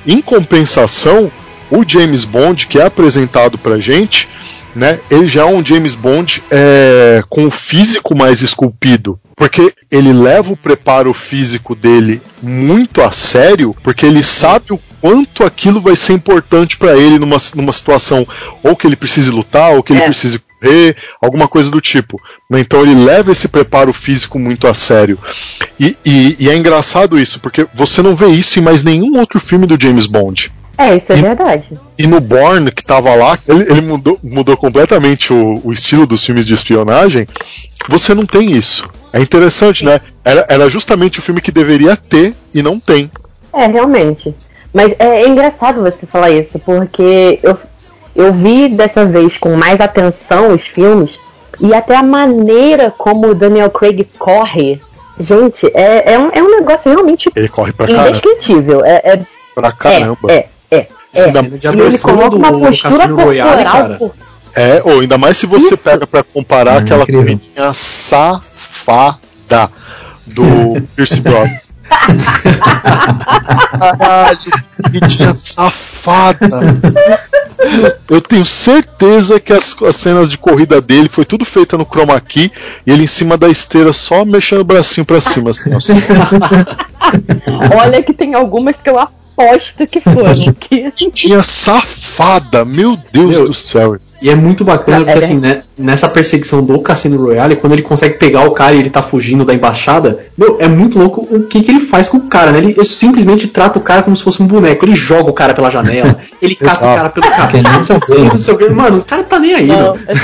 Em 0.07 0.23
compensação, 0.23 1.31
o 1.71 1.85
James 1.87 2.25
Bond, 2.25 2.67
que 2.67 2.79
é 2.79 2.87
apresentado 2.87 3.59
pra 3.59 3.79
gente, 3.79 4.27
né, 4.75 5.01
ele 5.11 5.27
já 5.27 5.43
é 5.43 5.45
um 5.45 5.63
James 5.63 5.95
Bond 5.95 6.43
é, 6.51 7.23
com 7.29 7.45
o 7.45 7.51
físico 7.51 8.17
mais 8.17 8.41
esculpido. 8.41 9.21
Porque 9.37 9.71
ele 9.91 10.15
leva 10.15 10.51
o 10.51 10.57
preparo 10.57 11.13
físico 11.13 11.75
dele 11.75 12.23
muito 12.43 13.03
a 13.03 13.13
sério, 13.13 13.77
porque 13.83 14.07
ele 14.07 14.25
sabe 14.25 14.73
o 14.73 14.81
quanto 14.99 15.45
aquilo 15.45 15.79
vai 15.79 15.95
ser 15.95 16.15
importante 16.15 16.79
pra 16.79 16.97
ele 16.97 17.19
numa, 17.19 17.37
numa 17.55 17.73
situação 17.73 18.27
ou 18.63 18.75
que 18.75 18.87
ele 18.87 18.97
precise 18.97 19.31
lutar, 19.31 19.75
ou 19.75 19.83
que 19.83 19.93
ele 19.93 20.01
É. 20.01 20.05
precise 20.07 20.41
correr, 20.63 20.97
alguma 21.21 21.49
coisa 21.49 21.71
do 21.71 21.81
tipo. 21.81 22.21
né? 22.49 22.61
Então 22.61 22.83
ele 22.83 22.95
leva 22.95 23.33
esse 23.33 23.49
preparo 23.49 23.93
físico 23.93 24.39
muito 24.39 24.67
a 24.67 24.75
sério. 24.75 25.19
E, 25.79 25.97
e- 26.05 26.37
e 26.41 26.49
é 26.49 26.57
engraçado 26.57 27.19
isso, 27.19 27.41
porque 27.41 27.67
você 27.75 28.03
não 28.03 28.15
vê 28.15 28.29
isso 28.29 28.59
em 28.59 28.63
mais 28.63 28.83
nenhum 28.83 29.19
outro 29.19 29.41
filme 29.41 29.67
do 29.67 29.81
James 29.81 30.07
Bond. 30.07 30.53
É, 30.79 30.97
isso 30.97 31.13
é 31.13 31.19
E- 31.19 31.21
verdade. 31.23 31.81
E 31.99 32.07
no 32.07 32.21
Bourne, 32.21 32.71
que 32.73 32.85
tava 32.85 33.15
lá, 33.15 33.39
ele, 33.47 33.63
ele 33.71 33.81
mudou, 33.83 34.19
mudou 34.23 34.57
completamente 34.57 35.33
o, 35.33 35.61
o 35.65 35.73
estilo 35.73 36.07
dos 36.07 36.25
filmes 36.25 36.47
de 36.47 36.55
espionagem. 36.55 37.27
Você 37.89 38.15
não 38.15 38.25
tem 38.25 38.53
isso. 38.53 38.89
É 39.13 39.21
interessante, 39.21 39.85
né? 39.85 40.01
Era, 40.25 40.47
era 40.49 40.71
justamente 40.71 41.19
o 41.19 41.23
filme 41.23 41.41
que 41.41 41.53
deveria 41.53 41.97
ter 41.97 42.35
e 42.55 42.63
não 42.63 42.81
tem. 42.81 43.11
É, 43.53 43.67
realmente. 43.67 44.35
Mas 44.73 44.93
é, 44.99 45.23
é 45.23 45.29
engraçado 45.29 45.83
você 45.83 46.07
falar 46.07 46.31
isso, 46.31 46.59
porque 46.61 47.39
eu, 47.43 47.59
eu 48.15 48.33
vi 48.33 48.69
dessa 48.69 49.05
vez 49.05 49.37
com 49.39 49.55
mais 49.57 49.81
atenção 49.81 50.53
os 50.55 50.63
filmes 50.67 51.19
e 51.61 51.75
até 51.75 51.97
a 51.97 52.03
maneira 52.03 52.91
como 52.97 53.29
o 53.29 53.35
Daniel 53.35 53.71
Craig 53.71 54.05
corre. 54.19 54.81
Gente, 55.21 55.67
é, 55.75 56.15
é, 56.15 56.19
um, 56.19 56.31
é 56.33 56.43
um 56.43 56.51
negócio 56.61 56.91
realmente 56.91 57.31
Ele 57.37 57.49
corre 57.49 57.73
pra 57.73 57.87
caramba. 57.87 58.09
indescritível. 58.09 58.85
É, 58.85 59.01
é, 59.05 59.23
Pra 59.55 59.71
caramba. 59.73 60.19
é, 60.31 60.35
é, 60.71 60.77
é. 60.79 60.87
É. 61.15 61.27
E 61.75 61.81
ele 61.81 61.99
coloca 61.99 62.31
do, 62.31 62.37
uma 62.37 62.53
postura 62.59 63.09
corporal 63.09 63.65
cara. 63.65 63.95
por- 63.99 64.13
É, 64.57 64.81
ou 64.85 65.01
ainda 65.01 65.19
mais 65.19 65.37
se 65.37 65.45
você 65.47 65.67
Isso. 65.75 65.77
pega 65.79 66.07
pra 66.07 66.23
comparar 66.23 66.77
É 66.77 66.79
aquela 66.79 67.03
incrível. 67.03 67.23
corridinha 67.23 67.73
safada 67.75 69.71
do 70.27 70.81
Pierce 70.97 71.21
Brosnan. 71.21 71.51
Caralho, 73.79 74.53
corridinha 74.83 75.35
safada. 75.35 76.49
Eu 78.09 78.21
tenho 78.21 78.45
certeza 78.45 79.39
que 79.39 79.53
as, 79.53 79.81
as 79.83 79.97
cenas 79.97 80.29
de 80.29 80.37
corrida 80.37 80.81
dele 80.81 81.09
foi 81.09 81.25
tudo 81.25 81.45
feita 81.45 81.79
no 81.79 81.85
chroma 81.85 82.21
key 82.21 82.51
e 82.87 82.91
ele 82.91 83.05
em 83.05 83.09
cima 83.09 83.37
da 83.37 83.49
esteira 83.49 83.93
só 83.93 84.25
mexendo 84.25 84.61
o 84.61 84.65
bracinho 84.65 85.07
pra 85.07 85.21
cima. 85.21 85.51
Assim, 85.51 85.71
ó. 85.71 85.79
Olha 87.81 88.03
que 88.03 88.13
tem 88.13 88.35
algumas 88.35 88.81
que 88.81 88.91
eu 88.91 88.99
aposto 88.99 89.87
que 89.87 90.01
foram. 90.01 90.35
Que... 90.55 90.91
Corridinha 90.91 91.43
safada, 91.43 92.65
meu 92.65 92.97
Deus 93.13 93.31
Meu, 93.31 93.47
do 93.47 93.55
céu. 93.55 93.97
E 94.23 94.31
é 94.31 94.35
muito 94.37 94.65
bacana 94.65 94.99
É, 94.99 95.01
porque, 95.05 95.19
é. 95.19 95.23
assim, 95.25 95.39
né, 95.39 95.63
nessa 95.77 96.09
perseguição 96.09 96.63
do 96.65 96.79
Cassino 96.81 97.17
Royale, 97.21 97.57
quando 97.57 97.73
ele 97.73 97.83
consegue 97.83 98.15
pegar 98.19 98.45
o 98.47 98.53
cara 98.53 98.73
e 98.73 98.79
ele 98.79 98.89
tá 98.91 99.03
fugindo 99.03 99.45
da 99.45 99.53
embaixada, 99.53 100.21
meu, 100.39 100.57
é 100.61 100.69
muito 100.69 100.99
louco 100.99 101.27
o 101.31 101.43
que, 101.43 101.61
que 101.63 101.71
ele 101.71 101.81
faz 101.81 102.09
com 102.09 102.19
o 102.19 102.29
cara, 102.29 102.53
né? 102.53 102.59
Ele, 102.59 102.71
ele 102.73 102.85
simplesmente 102.85 103.49
trata 103.49 103.79
o 103.79 103.83
cara 103.83 104.03
como 104.03 104.17
se 104.17 104.23
fosse 104.23 104.43
um 104.43 104.47
boneco. 104.47 104.85
Ele 104.85 104.95
joga 104.95 105.29
o 105.31 105.33
cara 105.33 105.55
pela 105.55 105.71
janela, 105.71 106.17
ele 106.41 106.55
cata 106.55 106.77
o 106.77 106.95
cara 106.95 107.11
pelo 107.11 107.27
Quer 107.27 107.53
nem 107.53 107.63
cabelo. 107.63 107.85
saber, 107.85 108.19
não 108.21 108.37
sei 108.37 108.55
o 108.55 108.59
quê. 108.59 108.69
Mano, 108.69 108.99
o 108.99 109.05
cara 109.05 109.25
tá 109.25 109.39
nem 109.41 109.55
aí, 109.55 109.67
Não, 109.67 109.97
é. 109.97 110.15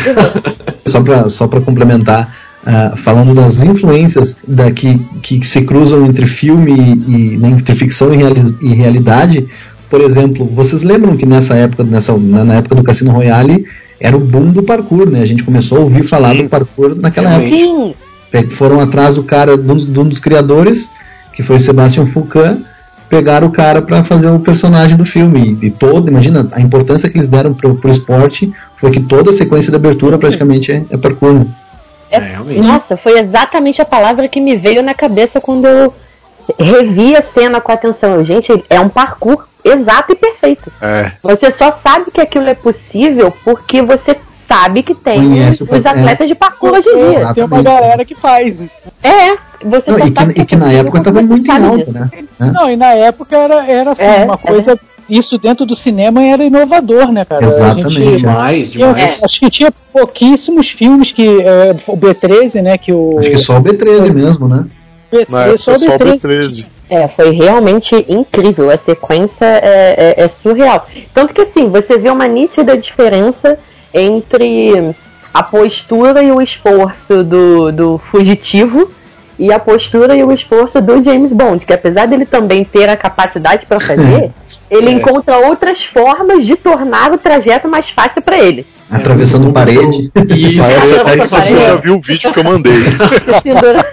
Só 0.87 1.01
para 1.03 1.29
só 1.29 1.47
pra 1.47 1.61
complementar, 1.61 2.35
ah, 2.65 2.95
falando 2.97 3.35
das 3.35 3.63
influências 3.63 4.37
da, 4.47 4.71
que, 4.71 4.99
que 5.23 5.45
se 5.47 5.63
cruzam 5.63 6.07
entre 6.07 6.27
filme 6.27 6.73
e, 6.73 7.37
né, 7.37 7.49
entre 7.51 7.75
ficção 7.75 8.13
e, 8.15 8.17
reali- 8.17 8.55
e 8.63 8.69
realidade, 8.75 9.47
por 9.91 10.01
exemplo, 10.01 10.47
vocês 10.47 10.83
lembram 10.83 11.17
que 11.17 11.27
nessa 11.27 11.55
época, 11.55 11.83
nessa, 11.85 12.17
na, 12.17 12.45
na 12.45 12.55
época 12.55 12.75
do 12.75 12.83
Cassino 12.83 13.11
Royale, 13.13 13.67
era 14.01 14.17
o 14.17 14.21
boom 14.21 14.51
do 14.51 14.63
parkour, 14.63 15.09
né? 15.11 15.21
A 15.21 15.27
gente 15.27 15.43
começou 15.45 15.79
a 15.79 15.81
ouvir 15.83 16.03
falar 16.03 16.35
do 16.35 16.49
parkour 16.49 16.95
naquela 16.97 17.31
época. 17.35 17.57
Sim, 17.57 17.95
Foram 18.51 18.81
atrás 18.81 19.15
do 19.17 19.23
cara, 19.23 19.57
de 19.57 19.63
um, 19.71 19.75
dos- 19.75 19.87
de 19.87 19.99
um 20.01 20.05
dos 20.09 20.19
criadores, 20.19 20.91
que 21.33 21.43
foi 21.43 21.57
o 21.57 21.61
Sebastian 21.61 22.07
Foucault, 22.07 22.63
pegaram 23.09 23.47
o 23.47 23.51
cara 23.51 23.81
para 23.81 24.05
fazer 24.05 24.29
o 24.29 24.39
personagem 24.39 24.97
do 24.97 25.05
filme. 25.05 25.59
E, 25.63 25.67
e 25.67 25.71
todo, 25.71 26.09
imagina, 26.09 26.47
a 26.53 26.61
importância 26.61 27.09
que 27.09 27.17
eles 27.17 27.29
deram 27.29 27.55
pro, 27.55 27.75
pro 27.77 27.91
esporte 27.91 28.53
foi 28.77 28.91
que 28.91 29.01
toda 29.01 29.31
a 29.31 29.33
sequência 29.33 29.71
de 29.71 29.77
abertura 29.77 30.19
praticamente 30.19 30.71
é, 30.71 30.83
é 30.91 30.97
parkour. 30.97 31.33
né? 31.35 31.47
É, 32.11 32.19
realmente. 32.19 32.61
Nossa, 32.61 32.97
foi 32.97 33.19
exatamente 33.19 33.81
a 33.83 33.85
palavra 33.85 34.29
que 34.29 34.41
me 34.41 34.57
veio 34.57 34.83
na 34.83 34.95
cabeça 34.95 35.41
quando 35.41 35.67
eu 35.67 35.93
revi 36.59 37.17
a 37.17 37.23
cena 37.23 37.61
com 37.61 37.73
atenção. 37.73 38.15
Eu, 38.17 38.25
Gente, 38.25 38.65
é 38.71 38.79
um 38.81 38.89
parkour 38.89 39.45
exato 39.65 40.13
e 40.13 40.17
perfeito. 40.17 40.71
É, 40.81 41.13
Você 41.23 41.51
só 41.51 41.73
sabe 41.83 42.11
que 42.11 42.21
aquilo 42.21 42.49
é 42.49 42.55
possível 42.55 43.33
porque 43.45 43.83
você 43.83 44.17
sabe 44.49 44.83
que 44.83 44.95
tem 44.95 45.21
Conhece 45.29 45.63
os, 45.63 45.69
os 45.71 45.85
atletas 45.85 46.27
de 46.29 46.35
parkour 46.35 46.73
hoje 46.73 46.89
em 46.89 47.11
dia. 47.11 47.35
Tem 47.35 47.45
uma 47.45 47.63
galera 47.63 48.05
que 48.05 48.15
faz. 48.15 48.63
É, 49.03 49.37
você 49.63 49.91
Não, 49.91 49.99
só 49.99 50.07
e, 50.07 50.13
sabe 50.13 50.33
que, 50.35 50.41
e 50.41 50.43
é 50.43 50.47
que 50.47 50.57
na 50.57 50.73
época 50.73 50.99
estava 50.99 51.21
muito 51.23 51.51
em 51.51 51.67
alta, 51.67 51.93
né? 51.93 52.11
Né? 52.39 52.53
Não, 52.55 52.71
e 52.71 52.77
na 52.77 52.95
época 52.95 53.37
era, 53.37 53.67
era 53.71 53.91
assim, 53.93 54.03
É, 54.03 54.25
uma 54.25 54.35
é 54.35 54.39
coisa. 54.39 54.79
Isso 55.09 55.39
dentro 55.39 55.65
do 55.65 55.75
cinema 55.75 56.23
era 56.23 56.45
inovador, 56.45 57.11
né, 57.11 57.25
cara? 57.25 57.43
A 57.45 57.49
Exatamente. 57.49 57.91
gente- 57.95 58.17
Demais, 58.19 58.73
demais. 58.73 59.25
acho 59.25 59.41
que 59.41 59.49
tinha 59.51 59.73
pouquíssimos 59.91 60.69
filmes 60.69 61.13
que. 61.13 61.27
é, 61.27 61.75
o 61.87 61.97
B13, 61.97 62.61
né? 62.63 62.77
Que 62.77 62.93
o. 62.93 63.19
Acho 63.19 63.31
que 63.31 63.39
só 63.39 63.57
o 63.57 63.63
B13 63.63 64.13
mesmo, 64.13 64.47
né? 64.49 64.67
B13, 65.13 65.27
na 65.29 65.43
época 65.45 65.59
só 65.59 65.73
o 65.73 65.79
só 65.79 65.95
o 65.95 65.99
B13. 65.99 66.21
B13. 66.21 66.67
É, 66.91 67.07
foi 67.09 67.31
realmente 67.31 67.95
incrível. 68.09 68.71
A 68.71 68.79
sequência 68.79 69.45
é, 69.45 70.15
é- 70.19 70.25
é 70.25 70.29
surreal. 70.29 70.87
Tanto 71.13 71.35
que 71.35 71.43
assim, 71.43 71.69
você 71.69 71.99
vê 71.99 72.09
uma 72.11 72.27
nítida 72.27 72.77
diferença 72.77 73.59
entre 73.93 74.95
a 75.33 75.43
postura 75.43 76.23
e 76.23 76.31
o 76.33 76.41
esforço 76.41 77.23
do, 77.23 77.71
do 77.73 77.99
fugitivo 78.11 78.91
e 79.39 79.53
a 79.53 79.59
postura 79.59 80.17
e 80.17 80.25
o 80.25 80.33
esforço 80.33 80.81
do 80.81 81.03
James 81.03 81.33
Bond, 81.33 81.65
que 81.65 81.73
apesar 81.73 82.07
dele 82.07 82.27
também 82.27 82.65
ter 82.65 82.89
a 82.89 82.97
capacidade 82.97 83.67
para 83.67 83.79
fazer, 83.81 84.33
ele 84.71 84.89
É. 84.89 84.93
encontra 84.93 85.37
outras 85.47 85.85
formas 85.85 86.45
de 86.45 86.57
tornar 86.57 87.13
o 87.13 87.19
trajeto 87.19 87.69
mais 87.69 87.89
fácil 87.91 88.21
para 88.23 88.39
ele. 88.39 88.67
Atravessando 88.91 89.53
parede. 89.53 90.11
Isso, 90.35 90.63
Parece 90.63 90.93
Essa 90.93 91.03
até 91.03 91.11
que 91.19 91.29
parede. 91.29 91.49
você 91.49 91.57
já 91.59 91.75
viu 91.77 91.97
o 91.97 92.01
vídeo 92.01 92.33
que 92.33 92.39
eu 92.39 92.45
mandei. 92.45 92.77
se, 92.81 93.41
pendura- 93.43 93.93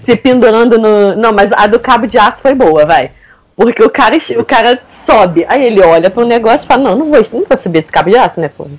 se 0.00 0.16
pendurando 0.16 0.78
no. 0.78 1.14
Não, 1.16 1.32
mas 1.32 1.50
a 1.52 1.66
do 1.66 1.78
cabo 1.78 2.06
de 2.06 2.18
aço 2.18 2.40
foi 2.42 2.54
boa, 2.54 2.84
vai. 2.84 3.10
Porque 3.56 3.82
o 3.84 3.90
cara, 3.90 4.16
o 4.38 4.44
cara 4.44 4.80
sobe, 5.06 5.44
aí 5.48 5.64
ele 5.64 5.80
olha 5.82 6.10
pro 6.10 6.24
negócio 6.26 6.64
e 6.64 6.66
fala, 6.66 6.82
não, 6.82 6.96
não 6.96 7.10
vou, 7.10 7.26
não 7.32 7.44
vou 7.48 7.58
subir 7.58 7.80
esse 7.80 7.88
cabo 7.92 8.10
de 8.10 8.16
aço, 8.16 8.40
né, 8.40 8.48
porra? 8.48 8.70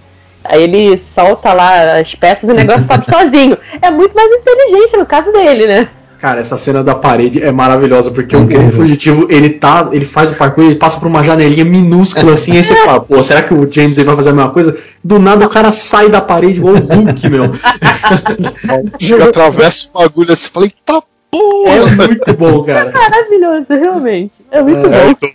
Aí 0.44 0.64
ele 0.64 1.02
solta 1.16 1.54
lá 1.54 2.00
as 2.00 2.14
peças 2.16 2.44
e 2.44 2.52
o 2.52 2.56
negócio 2.56 2.86
sobe 2.86 3.06
sozinho. 3.12 3.58
É 3.82 3.90
muito 3.92 4.14
mais 4.14 4.30
inteligente 4.32 4.98
no 4.98 5.06
caso 5.06 5.32
dele, 5.32 5.68
né? 5.68 5.88
Cara, 6.24 6.40
essa 6.40 6.56
cena 6.56 6.82
da 6.82 6.96
parede 6.96 7.44
é 7.44 7.52
maravilhosa, 7.52 8.10
porque 8.10 8.34
o, 8.34 8.46
o 8.46 8.72
fugitivo, 8.72 9.28
ele 9.30 9.50
tá. 9.50 9.90
Ele 9.92 10.06
faz 10.06 10.32
o 10.32 10.36
parkour, 10.36 10.64
ele 10.64 10.76
passa 10.76 10.98
por 10.98 11.06
uma 11.10 11.22
janelinha 11.22 11.66
minúscula 11.66 12.32
assim, 12.32 12.54
aí 12.54 12.64
você 12.64 12.74
fala, 12.78 13.02
pô, 13.02 13.22
será 13.22 13.44
que 13.44 13.54
o 13.54 13.70
James 13.70 13.98
aí 14.00 14.06
vai 14.06 14.16
fazer 14.16 14.30
a 14.30 14.34
mesma 14.34 14.50
coisa? 14.52 14.74
do 15.04 15.20
nada 15.20 15.46
o 15.46 15.50
cara 15.50 15.70
sai 15.74 16.08
da 16.08 16.22
parede 16.22 16.60
igual 16.60 16.76
o 16.76 16.80
Hulk, 16.80 17.30
meu. 17.30 17.52
Chega, 18.98 19.26
atravessa 19.26 19.88
o 19.94 20.00
bagulho 20.00 20.32
assim, 20.32 20.48
falei, 20.50 20.72
tá 20.86 21.04
porra! 21.30 21.72
É 21.74 22.08
muito 22.08 22.34
bom, 22.38 22.64
cara. 22.64 22.90
É 22.90 22.94
maravilhoso, 22.94 23.66
realmente. 23.70 24.36
É 24.50 24.62
muito 24.64 24.88
É, 24.88 25.04
bom. 25.04 25.10
então, 25.10 25.30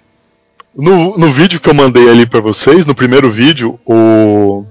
no, 0.74 1.18
no 1.18 1.30
vídeo 1.30 1.60
que 1.60 1.68
eu 1.68 1.74
mandei 1.74 2.08
ali 2.08 2.24
pra 2.24 2.40
vocês, 2.40 2.86
no 2.86 2.94
primeiro 2.94 3.30
vídeo, 3.30 3.78
o 3.84 4.64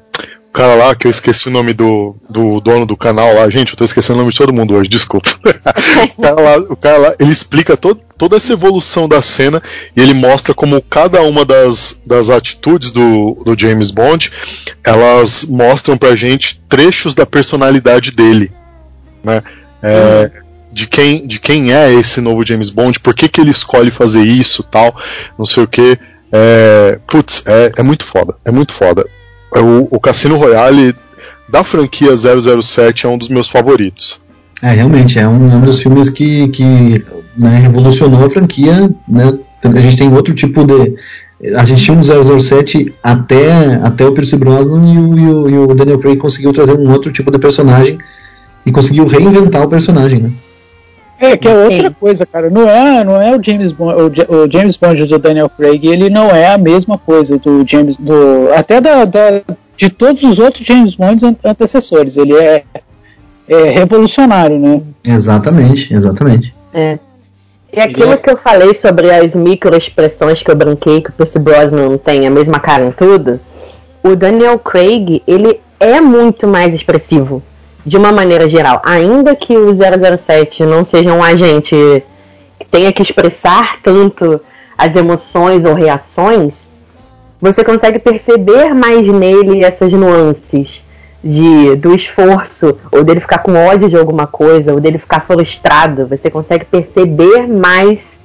cara 0.52 0.76
lá, 0.76 0.96
que 0.96 1.08
eu 1.08 1.12
esqueci 1.12 1.48
o 1.48 1.52
nome 1.52 1.74
do, 1.74 2.16
do 2.30 2.60
dono 2.60 2.86
do 2.86 2.98
canal 2.98 3.34
lá, 3.36 3.50
gente, 3.50 3.72
eu 3.72 3.78
tô 3.78 3.84
esquecendo 3.84 4.16
o 4.16 4.22
nome 4.22 4.32
de 4.32 4.38
todo 4.38 4.54
mundo 4.54 4.74
hoje, 4.76 4.90
desculpa. 4.90 5.30
o, 6.18 6.22
cara 6.22 6.42
lá, 6.42 6.58
o 6.58 6.76
cara 6.76 6.98
lá, 6.98 7.16
ele 7.20 7.32
explica 7.32 7.78
todo, 7.78 8.02
toda 8.18 8.38
essa 8.38 8.54
evolução 8.54 9.08
da 9.08 9.22
cena 9.22 9.62
e 9.96 10.02
ele 10.02 10.14
mostra 10.14 10.54
como 10.54 10.82
cada 10.82 11.22
uma 11.22 11.46
das, 11.46 12.00
das 12.06 12.30
atitudes 12.30 12.92
do, 12.92 13.38
do 13.46 13.60
James 13.60 13.92
Bond, 13.92 14.32
elas 14.86 15.44
mostram 15.44 15.98
pra 15.98 16.16
gente 16.16 16.60
trechos 16.68 17.14
da 17.14 17.26
personalidade 17.26 18.12
dele, 18.12 18.52
né? 19.24 19.44
É, 19.84 20.32
de 20.72 20.88
quem, 20.88 21.26
de 21.26 21.40
quem 21.40 21.74
é 21.74 21.94
esse 21.94 22.20
novo 22.20 22.46
James 22.46 22.70
Bond, 22.70 23.00
por 23.00 23.14
que, 23.14 23.30
que 23.30 23.40
ele 23.40 23.52
escolhe 23.52 23.92
fazer 23.92 24.22
isso 24.22 24.64
tal, 24.64 24.96
não 25.38 25.46
sei 25.46 25.64
o 25.64 25.68
que. 25.68 25.98
É, 26.32 27.00
putz, 27.08 27.44
é, 27.48 27.72
é 27.78 27.84
muito 27.84 28.06
foda, 28.06 28.36
é 28.44 28.52
muito 28.52 28.74
foda. 28.74 29.08
O, 29.56 29.96
o 29.96 30.00
Cassino 30.00 30.36
Royale 30.36 30.96
da 31.48 31.64
franquia 31.64 32.14
007 32.16 33.06
é 33.06 33.10
um 33.10 33.18
dos 33.18 33.30
meus 33.30 33.48
favoritos. 33.48 34.22
É, 34.62 34.72
realmente, 34.72 35.20
é 35.20 35.28
um, 35.28 35.52
é 35.52 35.56
um 35.56 35.62
dos 35.62 35.82
filmes 35.82 36.10
que, 36.10 36.48
que 36.50 37.04
né, 37.38 37.60
revolucionou 37.62 38.26
a 38.26 38.30
franquia. 38.30 38.90
Né? 39.08 39.38
A 39.64 39.82
gente 39.82 39.98
tem 39.98 40.12
outro 40.12 40.34
tipo 40.34 40.64
de. 40.66 40.96
A 41.56 41.64
gente 41.66 41.84
tinha 41.84 41.96
um 41.96 42.40
007 42.40 42.94
até, 43.04 43.76
até 43.76 44.06
o 44.08 44.12
Pierce 44.12 44.36
Brosnan 44.36 44.92
e 44.92 44.98
o, 44.98 45.20
e, 45.20 45.30
o, 45.30 45.50
e 45.50 45.58
o 45.60 45.76
Daniel 45.76 46.00
Craig 46.00 46.18
conseguiu 46.18 46.52
trazer 46.52 46.74
um 46.74 46.92
outro 46.92 47.12
tipo 47.12 47.32
de 47.32 47.38
personagem 47.38 48.00
e 48.66 48.72
conseguiu 48.72 49.06
reinventar 49.06 49.62
o 49.64 49.70
personagem, 49.70 50.20
né? 50.20 50.32
É, 51.20 51.36
que 51.36 51.48
é 51.48 51.54
outra 51.56 51.90
Sim. 51.90 51.96
coisa, 52.00 52.26
cara. 52.26 52.50
Não 52.50 52.70
é, 52.70 53.04
não 53.04 53.20
é 53.22 53.36
o 53.36 53.44
James 53.44 53.72
Bond, 53.72 54.02
o, 54.02 54.10
Ja- 54.14 54.26
o 54.30 54.50
James 54.52 54.78
Bond 54.78 55.06
do 55.06 55.18
Daniel 55.18 55.50
Craig, 55.50 55.84
ele 55.86 56.10
não 56.10 56.28
é 56.30 56.54
a 56.54 56.58
mesma 56.58 56.98
coisa 56.98 57.40
do 57.40 57.66
James 57.68 57.98
do 57.98 58.50
até 58.56 58.80
da, 58.80 59.04
da- 59.06 59.42
de 59.76 59.90
todos 59.90 60.22
os 60.24 60.38
outros 60.40 60.66
James 60.66 60.94
Bonds 60.96 61.24
an- 61.24 61.36
antecessores. 61.44 62.18
Ele 62.18 62.36
é, 62.36 62.64
é 63.48 63.70
revolucionário, 63.72 64.60
né? 64.60 64.82
Exatamente, 65.04 65.94
exatamente. 65.94 66.54
É. 66.74 67.00
E 67.74 67.80
aquilo 67.80 68.18
que 68.18 68.30
eu 68.30 68.38
falei 68.38 68.74
sobre 68.74 69.12
as 69.12 69.36
microexpressões 69.36 70.42
que 70.42 70.50
eu 70.52 70.56
brinquei, 70.56 71.02
que 71.02 71.10
o 71.10 71.14
Percy 71.14 71.38
Brosnan 71.40 71.90
não 71.90 71.98
tem 71.98 72.26
a 72.26 72.30
mesma 72.30 72.60
cara 72.60 72.86
em 72.86 72.92
tudo, 72.92 73.40
o 74.04 74.16
Daniel 74.16 74.58
Craig, 74.60 75.22
ele 75.28 75.60
é 75.80 76.00
muito 76.00 76.48
mais 76.48 76.74
expressivo, 76.74 77.44
de 77.88 77.96
uma 77.96 78.12
maneira 78.12 78.50
geral. 78.50 78.82
Ainda 78.84 79.34
que 79.34 79.58
o 79.58 79.74
007 79.74 80.66
não 80.66 80.84
seja 80.84 81.14
um 81.14 81.24
agente 81.24 81.74
que 82.60 82.66
tenha 82.70 82.92
que 82.92 83.02
expressar 83.02 83.78
tanto 83.82 84.42
as 84.78 84.94
emoções 84.94 85.64
ou 85.64 85.74
reações, 85.74 86.68
você 87.40 87.64
consegue 87.64 87.98
perceber 87.98 88.74
mais 88.74 89.08
nele 89.08 89.64
essas 89.64 89.94
nuances 89.94 90.84
de 91.24 91.76
do 91.78 91.96
esforço, 91.96 92.78
ou 92.92 93.06
dele 93.06 93.22
ficar 93.22 93.40
com 93.40 93.54
ódio 93.54 93.88
de 93.88 93.96
alguma 93.96 94.28
coisa, 94.28 94.74
ou 94.74 94.82
dele 94.82 94.98
ficar 94.98 95.22
frustrado. 95.22 96.06
Você 96.08 96.30
consegue 96.30 96.66
perceber 96.66 97.48
mais 97.48 98.18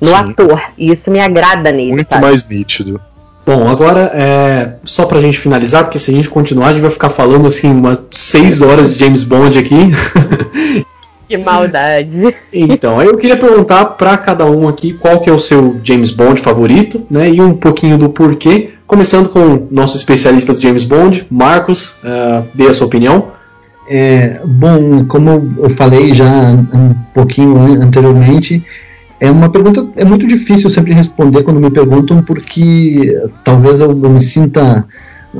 no 0.00 0.08
Sim. 0.08 0.14
ator. 0.14 0.62
E 0.78 0.92
isso 0.92 1.10
me 1.10 1.18
agrada 1.18 1.72
nele. 1.72 1.94
Muito 1.94 2.08
sabe? 2.08 2.22
mais 2.22 2.48
nítido. 2.48 3.00
Bom, 3.46 3.68
agora, 3.68 4.10
é, 4.14 4.74
só 4.84 5.04
pra 5.04 5.20
gente 5.20 5.38
finalizar, 5.38 5.84
porque 5.84 5.98
se 5.98 6.10
a 6.10 6.14
gente 6.14 6.30
continuar, 6.30 6.68
a 6.68 6.72
gente 6.72 6.80
vai 6.82 6.90
ficar 6.90 7.10
falando 7.10 7.46
assim 7.46 7.70
umas 7.70 8.02
6 8.10 8.62
horas 8.62 8.90
de 8.92 8.98
James 8.98 9.22
Bond 9.24 9.58
aqui. 9.58 9.74
Que 11.26 11.38
maldade. 11.38 12.34
Então, 12.52 13.00
aí 13.00 13.06
eu 13.06 13.16
queria 13.16 13.38
perguntar 13.38 13.82
pra 13.86 14.14
cada 14.18 14.44
um 14.44 14.68
aqui 14.68 14.92
qual 14.92 15.20
que 15.20 15.30
é 15.30 15.32
o 15.32 15.38
seu 15.40 15.80
James 15.82 16.10
Bond 16.10 16.38
favorito, 16.38 17.06
né? 17.10 17.30
E 17.30 17.40
um 17.40 17.54
pouquinho 17.54 17.96
do 17.96 18.10
porquê. 18.10 18.74
Começando 18.86 19.30
com 19.30 19.38
o 19.54 19.68
nosso 19.70 19.96
especialista 19.96 20.52
de 20.52 20.60
James 20.60 20.84
Bond, 20.84 21.26
Marcos, 21.30 21.96
ah, 22.04 22.42
dê 22.54 22.66
a 22.66 22.74
sua 22.74 22.86
opinião. 22.86 23.28
É, 23.88 24.42
bom, 24.44 25.06
como 25.06 25.54
eu 25.58 25.70
falei 25.70 26.12
já 26.12 26.26
um 26.26 26.94
pouquinho 27.14 27.56
an- 27.56 27.84
anteriormente, 27.84 28.62
é 29.24 29.30
uma 29.30 29.48
pergunta 29.48 29.86
é 29.96 30.04
muito 30.04 30.26
difícil 30.26 30.68
sempre 30.68 30.92
responder 30.92 31.42
quando 31.42 31.60
me 31.60 31.70
perguntam 31.70 32.22
porque 32.22 33.18
talvez 33.42 33.80
eu, 33.80 33.90
eu 33.90 34.10
me 34.10 34.20
sinta 34.20 34.84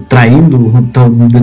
traindo 0.09 0.73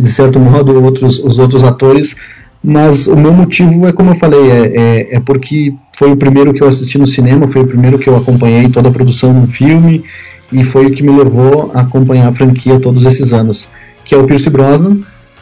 de 0.02 0.12
certo 0.12 0.40
modo 0.40 0.84
outros 0.84 1.20
os 1.20 1.40
outros 1.40 1.64
atores, 1.64 2.16
mas 2.64 3.08
o 3.08 3.16
meu 3.16 3.32
motivo 3.32 3.88
é 3.88 3.94
como 3.94 4.12
eu 4.12 4.16
falei 4.16 4.52
é, 4.52 4.74
é, 4.76 5.16
é 5.16 5.20
porque 5.20 5.74
foi 5.94 6.12
o 6.12 6.18
primeiro 6.18 6.54
que 6.54 6.64
eu 6.64 6.68
assisti 6.68 6.98
no 6.98 7.08
cinema, 7.08 7.48
foi 7.48 7.62
o 7.62 7.68
primeiro 7.68 8.00
que 8.00 8.10
eu 8.10 8.18
acompanhei 8.18 8.70
toda 8.70 8.90
a 8.90 8.92
produção 8.92 9.40
do 9.40 9.48
filme 9.48 10.04
e 10.52 10.64
foi 10.64 10.88
o 10.88 10.92
que 10.92 11.04
me 11.04 11.12
levou 11.12 11.72
a 11.74 11.82
acompanhar 11.82 12.28
a 12.28 12.34
franquia 12.34 12.80
todos 12.80 13.06
esses 13.06 13.32
anos, 13.32 13.70
que 14.04 14.14
é 14.14 14.18
o 14.18 14.26
Pierce 14.26 14.50
Brosnan. 14.50 15.00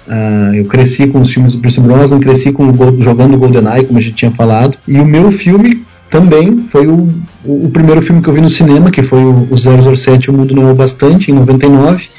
Ah, 0.07 0.51
eu 0.53 0.65
cresci 0.65 1.07
com 1.07 1.19
os 1.19 1.31
filmes 1.31 1.53
do 1.53 1.59
Pierce 1.59 1.79
Brosnan, 1.79 2.19
cresci 2.19 2.51
com 2.51 2.69
o 2.69 3.01
jogando 3.01 3.37
GoldenEye, 3.37 3.85
como 3.85 3.97
a 3.97 4.01
gente 4.01 4.15
tinha 4.15 4.31
falado. 4.31 4.77
E 4.87 4.99
o 4.99 5.05
meu 5.05 5.31
filme 5.31 5.83
também 6.09 6.65
foi 6.67 6.87
o, 6.87 7.09
o, 7.45 7.69
primeiro 7.69 8.01
filme 8.01 8.21
que 8.21 8.27
eu 8.29 8.33
vi 8.33 8.41
no 8.41 8.49
cinema, 8.49 8.89
que 8.91 9.03
foi 9.03 9.23
o, 9.23 9.47
o 9.51 9.57
007 9.95 10.29
O 10.29 10.33
Mundo 10.33 10.55
Não 10.55 10.67
é 10.67 10.71
o 10.71 10.75
Bastante, 10.75 11.31
em 11.31 11.33
99. 11.35 12.09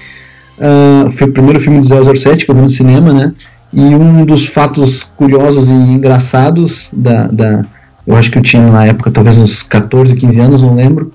Ah, 0.61 1.09
foi 1.11 1.29
o 1.29 1.33
primeiro 1.33 1.61
filme 1.61 1.81
do 1.81 1.87
007 2.17 2.45
que 2.45 2.51
eu 2.51 2.55
vi 2.55 2.63
no 2.63 2.71
cinema, 2.71 3.13
né? 3.13 3.33
E 3.73 3.81
um 3.81 4.25
dos 4.25 4.47
fatos 4.47 5.03
curiosos 5.03 5.69
e 5.69 5.73
engraçados 5.73 6.91
da, 6.93 7.27
da 7.29 7.65
eu 8.07 8.17
acho 8.17 8.31
que 8.31 8.39
eu 8.39 8.43
tinha 8.43 8.63
na 8.71 8.85
época 8.87 9.11
talvez 9.11 9.39
uns 9.39 9.63
14, 9.63 10.15
15 10.17 10.41
anos, 10.41 10.63
não 10.63 10.75
lembro, 10.75 11.13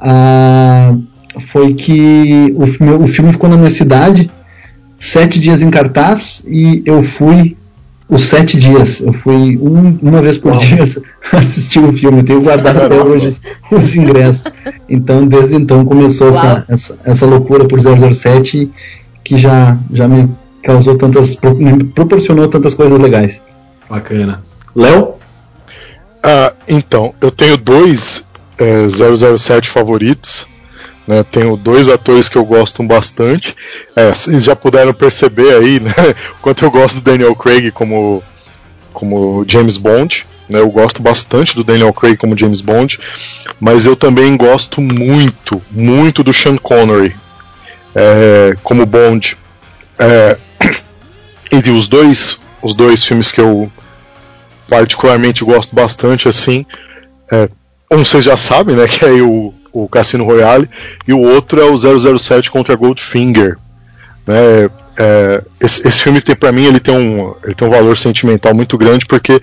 ah, 0.00 0.94
foi 1.40 1.74
que 1.74 2.54
o, 2.56 2.84
meu- 2.84 3.02
o 3.02 3.06
filme 3.06 3.32
ficou 3.32 3.48
na 3.50 3.56
minha 3.56 3.70
cidade 3.70 4.30
sete 4.98 5.38
dias 5.38 5.62
em 5.62 5.70
cartaz 5.70 6.42
e 6.46 6.82
eu 6.84 7.02
fui 7.02 7.56
os 8.08 8.24
sete 8.24 8.58
dias. 8.58 9.00
Eu 9.00 9.12
fui 9.12 9.58
um- 9.58 9.98
uma 10.02 10.22
vez 10.22 10.38
por 10.38 10.52
Uau. 10.52 10.60
dia 10.60 10.82
assistir 11.32 11.80
o 11.80 11.92
filme. 11.92 12.20
Eu 12.20 12.24
tenho 12.24 12.42
guardado 12.42 12.82
até 12.82 13.00
hoje 13.02 13.38
os 13.70 13.94
ingressos. 13.94 14.52
Então, 14.88 15.26
desde 15.26 15.54
então 15.56 15.84
começou 15.84 16.28
essa, 16.28 16.64
essa, 16.68 16.98
essa 17.04 17.26
loucura 17.26 17.66
por 17.66 17.78
007 17.80 18.70
que 19.22 19.36
já, 19.36 19.76
já 19.92 20.08
me 20.08 20.30
causou 20.62 20.96
tantas. 20.96 21.36
me 21.56 21.84
proporcionou 21.84 22.48
tantas 22.48 22.74
coisas 22.74 22.98
legais. 22.98 23.42
Bacana. 23.88 24.42
Léo? 24.74 25.14
Ah, 26.22 26.52
então, 26.68 27.14
eu 27.20 27.30
tenho 27.30 27.56
dois 27.56 28.26
é, 28.58 28.86
007 28.88 29.68
favoritos. 29.68 30.46
Né, 31.08 31.22
tenho 31.22 31.56
dois 31.56 31.88
atores 31.88 32.28
que 32.28 32.36
eu 32.36 32.44
gosto 32.44 32.82
bastante. 32.82 33.56
É, 33.96 34.10
vocês 34.10 34.44
já 34.44 34.54
puderam 34.54 34.92
perceber 34.92 35.54
aí 35.54 35.80
né, 35.80 35.94
quanto 36.42 36.62
eu 36.62 36.70
gosto 36.70 36.96
do 36.96 37.00
Daniel 37.00 37.34
Craig 37.34 37.70
como, 37.70 38.22
como 38.92 39.42
James 39.48 39.78
Bond. 39.78 40.26
Né, 40.50 40.60
eu 40.60 40.68
gosto 40.68 41.00
bastante 41.00 41.56
do 41.56 41.64
Daniel 41.64 41.94
Craig 41.94 42.18
como 42.18 42.36
James 42.36 42.60
Bond. 42.60 43.00
Mas 43.58 43.86
eu 43.86 43.96
também 43.96 44.36
gosto 44.36 44.82
muito, 44.82 45.62
muito 45.70 46.22
do 46.22 46.34
Sean 46.34 46.58
Connery 46.58 47.16
é, 47.94 48.54
como 48.62 48.84
Bond. 48.84 49.34
É, 49.98 50.36
e 51.50 51.70
os 51.70 51.88
dois, 51.88 52.42
os 52.60 52.74
dois 52.74 53.02
filmes 53.02 53.32
que 53.32 53.40
eu 53.40 53.72
particularmente 54.68 55.42
gosto 55.42 55.74
bastante 55.74 56.28
assim. 56.28 56.66
É, 57.32 57.48
um 57.90 58.04
vocês 58.04 58.22
já 58.22 58.36
sabem, 58.36 58.76
né? 58.76 58.84
Que 58.92 59.06
é 59.06 59.12
o, 59.22 59.54
o 59.72 59.88
Cassino 59.88 60.24
Royale, 60.24 60.68
e 61.06 61.12
o 61.12 61.20
outro 61.20 61.60
é 61.60 61.64
o 61.64 61.76
007 62.18 62.50
contra 62.50 62.74
Goldfinger. 62.76 63.56
Né, 64.26 64.68
é, 64.96 65.42
esse, 65.60 65.86
esse 65.86 66.00
filme 66.00 66.20
tem 66.20 66.34
para 66.36 66.52
mim 66.52 66.64
ele 66.66 66.80
tem, 66.80 66.94
um, 66.94 67.34
ele 67.44 67.54
tem 67.54 67.66
um 67.66 67.70
valor 67.70 67.96
sentimental 67.96 68.52
muito 68.52 68.76
grande 68.76 69.06
porque 69.06 69.40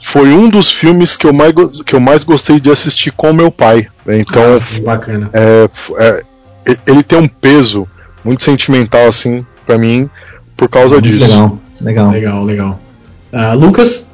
foi 0.00 0.32
um 0.32 0.48
dos 0.48 0.70
filmes 0.70 1.16
que 1.16 1.26
eu 1.26 1.32
mais, 1.32 1.52
que 1.84 1.94
eu 1.94 2.00
mais 2.00 2.22
gostei 2.24 2.60
de 2.60 2.70
assistir 2.70 3.10
com 3.12 3.32
meu 3.32 3.50
pai. 3.50 3.88
né, 4.06 4.18
Então 4.20 4.50
Nossa, 4.50 4.78
bacana. 4.80 5.30
é, 5.32 5.68
é, 5.98 6.22
ele 6.86 7.02
tem 7.02 7.18
um 7.18 7.28
peso 7.28 7.88
muito 8.24 8.42
sentimental 8.42 9.06
assim 9.06 9.44
para 9.66 9.76
mim 9.76 10.08
por 10.56 10.68
causa 10.68 10.94
Muito 10.96 11.08
disso. 11.08 11.24
legal, 11.26 11.58
legal. 11.80 12.10
Legal, 12.10 12.44
legal. 12.44 12.80
Ah, 13.32 13.52
Lucas? 13.54 14.08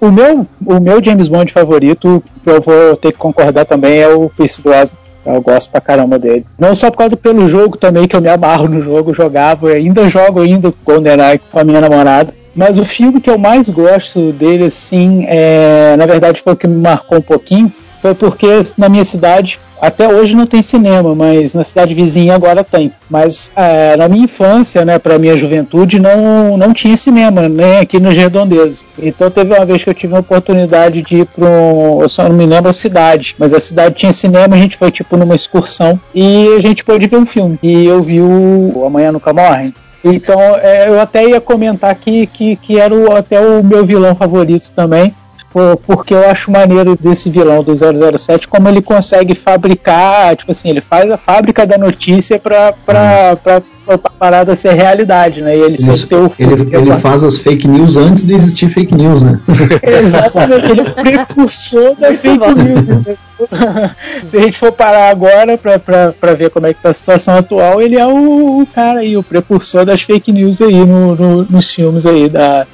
O 0.00 0.10
meu, 0.10 0.46
o 0.64 0.80
meu 0.80 1.02
James 1.02 1.28
Bond 1.28 1.52
favorito, 1.52 2.22
eu 2.46 2.60
vou 2.60 2.96
ter 2.96 3.12
que 3.12 3.18
concordar 3.18 3.64
também, 3.64 3.98
é 3.98 4.08
o 4.08 4.30
Pierce 4.30 4.60
Brosnan. 4.60 4.96
Eu 5.26 5.40
gosto 5.40 5.70
pra 5.70 5.80
caramba 5.80 6.18
dele. 6.18 6.44
Não 6.58 6.74
só 6.74 6.90
por 6.90 6.98
causa 6.98 7.10
do 7.10 7.16
pelo 7.16 7.48
jogo 7.48 7.78
também, 7.78 8.06
que 8.06 8.14
eu 8.14 8.20
me 8.20 8.28
amarro 8.28 8.68
no 8.68 8.82
jogo, 8.82 9.14
jogava, 9.14 9.70
ainda 9.70 10.08
jogo 10.08 10.40
ainda 10.40 10.72
GoldenEye 10.84 11.40
com 11.50 11.58
a 11.58 11.64
minha 11.64 11.80
namorada. 11.80 12.34
Mas 12.54 12.78
o 12.78 12.84
filme 12.84 13.20
que 13.20 13.30
eu 13.30 13.38
mais 13.38 13.68
gosto 13.68 14.32
dele, 14.32 14.66
assim, 14.66 15.24
é, 15.26 15.96
na 15.96 16.06
verdade 16.06 16.40
foi 16.42 16.52
o 16.52 16.56
que 16.56 16.68
me 16.68 16.80
marcou 16.80 17.18
um 17.18 17.22
pouquinho, 17.22 17.72
foi 18.00 18.14
porque 18.14 18.46
na 18.76 18.88
minha 18.88 19.04
cidade 19.04 19.58
até 19.80 20.08
hoje 20.08 20.34
não 20.34 20.46
tem 20.46 20.62
cinema, 20.62 21.14
mas 21.14 21.54
na 21.54 21.64
cidade 21.64 21.94
vizinha 21.94 22.34
agora 22.34 22.64
tem. 22.64 22.92
Mas 23.08 23.50
é, 23.54 23.96
na 23.96 24.08
minha 24.08 24.24
infância, 24.24 24.84
né, 24.84 24.98
para 24.98 25.18
minha 25.18 25.36
juventude, 25.36 26.00
não, 26.00 26.56
não 26.56 26.72
tinha 26.72 26.96
cinema, 26.96 27.48
nem 27.48 27.78
aqui 27.78 28.00
nos 28.00 28.14
Redondezas. 28.14 28.84
Então 28.98 29.30
teve 29.30 29.54
uma 29.54 29.64
vez 29.64 29.82
que 29.84 29.90
eu 29.90 29.94
tive 29.94 30.14
a 30.16 30.20
oportunidade 30.20 31.02
de 31.02 31.16
ir 31.18 31.26
para 31.26 31.46
um, 31.46 32.02
eu 32.02 32.08
só 32.08 32.28
não 32.28 32.36
me 32.36 32.46
lembro 32.46 32.70
a 32.70 32.72
cidade, 32.72 33.34
mas 33.38 33.52
a 33.52 33.60
cidade 33.60 33.94
tinha 33.94 34.12
cinema, 34.12 34.54
a 34.54 34.58
gente 34.58 34.76
foi 34.76 34.90
tipo 34.90 35.16
numa 35.16 35.34
excursão 35.34 35.98
e 36.14 36.48
a 36.56 36.60
gente 36.60 36.84
pôde 36.84 37.06
ver 37.06 37.16
um 37.16 37.26
filme. 37.26 37.58
E 37.62 37.84
eu 37.84 38.02
vi 38.02 38.20
o 38.20 38.84
Amanhã 38.86 39.12
Nunca 39.12 39.32
Morre. 39.32 39.72
Então 40.02 40.38
é, 40.56 40.88
eu 40.88 41.00
até 41.00 41.26
ia 41.26 41.40
comentar 41.40 41.94
que, 41.94 42.26
que, 42.26 42.56
que 42.56 42.78
era 42.78 42.94
o, 42.94 43.14
até 43.14 43.40
o 43.40 43.62
meu 43.64 43.84
vilão 43.84 44.14
favorito 44.14 44.70
também 44.74 45.14
porque 45.86 46.12
eu 46.12 46.28
acho 46.28 46.50
maneiro 46.50 46.98
desse 47.00 47.30
vilão 47.30 47.62
do 47.62 47.74
007 48.18 48.48
como 48.48 48.68
ele 48.68 48.82
consegue 48.82 49.34
fabricar, 49.34 50.36
tipo 50.36 50.50
assim, 50.50 50.68
ele 50.68 50.80
faz 50.80 51.10
a 51.10 51.16
fábrica 51.16 51.64
da 51.64 51.78
notícia 51.78 52.38
pra, 52.40 52.72
pra, 52.72 53.36
pra, 53.36 53.62
pra 53.86 53.98
parada 53.98 54.56
ser 54.56 54.72
realidade, 54.72 55.42
né? 55.42 55.56
E 55.56 55.60
ele, 55.60 55.76
ele, 55.78 56.14
o 56.16 56.32
ele, 56.38 56.76
ele 56.76 56.92
faz 56.98 57.22
as 57.22 57.38
fake 57.38 57.68
news 57.68 57.96
antes 57.96 58.26
de 58.26 58.34
existir 58.34 58.68
fake 58.68 58.94
news, 58.94 59.22
né? 59.22 59.40
Exatamente, 59.82 60.70
ele 60.70 60.80
é 60.80 60.84
o 60.84 60.92
precursor 60.92 61.94
da 61.96 62.14
fake 62.14 62.54
news. 62.54 62.86
Né? 62.86 63.16
Se 64.30 64.36
a 64.36 64.40
gente 64.40 64.58
for 64.58 64.72
parar 64.72 65.10
agora 65.10 65.56
pra, 65.56 65.78
pra, 65.78 66.12
pra 66.12 66.34
ver 66.34 66.50
como 66.50 66.66
é 66.66 66.74
que 66.74 66.82
tá 66.82 66.90
a 66.90 66.94
situação 66.94 67.36
atual, 67.36 67.80
ele 67.80 67.96
é 67.96 68.06
o, 68.06 68.60
o 68.60 68.66
cara 68.66 69.00
aí, 69.00 69.16
o 69.16 69.22
precursor 69.22 69.84
das 69.84 70.02
fake 70.02 70.32
news 70.32 70.60
aí 70.60 70.84
no, 70.84 71.14
no, 71.14 71.44
nos 71.44 71.70
filmes 71.70 72.06
aí 72.06 72.28
da, 72.28 72.66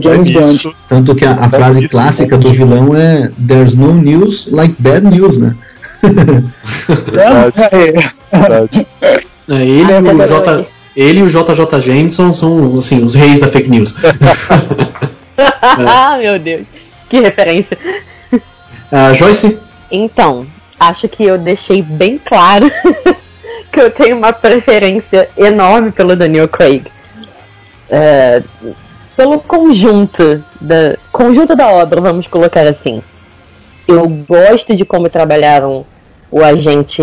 do 0.00 0.08
James 0.08 0.28
é 0.28 0.40
Bond. 0.40 0.76
Tanto 0.88 1.14
que 1.14 1.24
a, 1.24 1.32
a 1.32 1.48
frase 1.48 1.80
isso, 1.80 1.88
clássica 1.88 2.38
do 2.38 2.52
vilão 2.52 2.96
é 2.96 3.30
There's 3.46 3.74
no 3.74 3.94
news 3.94 4.48
like 4.50 4.74
bad 4.78 5.06
news, 5.06 5.38
né? 5.38 5.54
Verdade. 7.12 8.86
É, 9.48 9.62
ele, 9.62 9.92
ah, 9.92 10.00
o 10.00 10.26
J, 10.26 10.66
ele 10.96 11.20
e 11.20 11.22
o 11.22 11.28
JJ 11.28 11.80
Jameson 11.80 12.32
são 12.34 12.78
assim, 12.78 13.02
os 13.04 13.14
reis 13.14 13.38
da 13.38 13.48
fake 13.48 13.70
news. 13.70 13.94
Ah, 15.36 16.16
meu 16.18 16.38
Deus. 16.38 16.64
Que 17.08 17.20
referência. 17.20 17.76
Uh, 18.32 19.14
Joyce? 19.14 19.58
Então, 19.90 20.46
acho 20.78 21.08
que 21.08 21.24
eu 21.24 21.36
deixei 21.36 21.82
bem 21.82 22.20
claro 22.24 22.70
que 23.72 23.80
eu 23.80 23.90
tenho 23.90 24.16
uma 24.16 24.32
preferência 24.32 25.28
enorme 25.36 25.90
pelo 25.90 26.14
Daniel 26.14 26.46
Craig. 26.48 26.86
Uh, 27.90 28.74
pelo 29.16 29.40
conjunto 29.40 30.42
da 30.60 30.96
conjunto 31.12 31.54
da 31.54 31.68
obra, 31.68 32.00
vamos 32.00 32.26
colocar 32.26 32.66
assim. 32.66 33.02
Eu 33.86 34.08
gosto 34.08 34.74
de 34.74 34.84
como 34.84 35.08
trabalharam 35.08 35.84
o 36.30 36.42
agente 36.42 37.02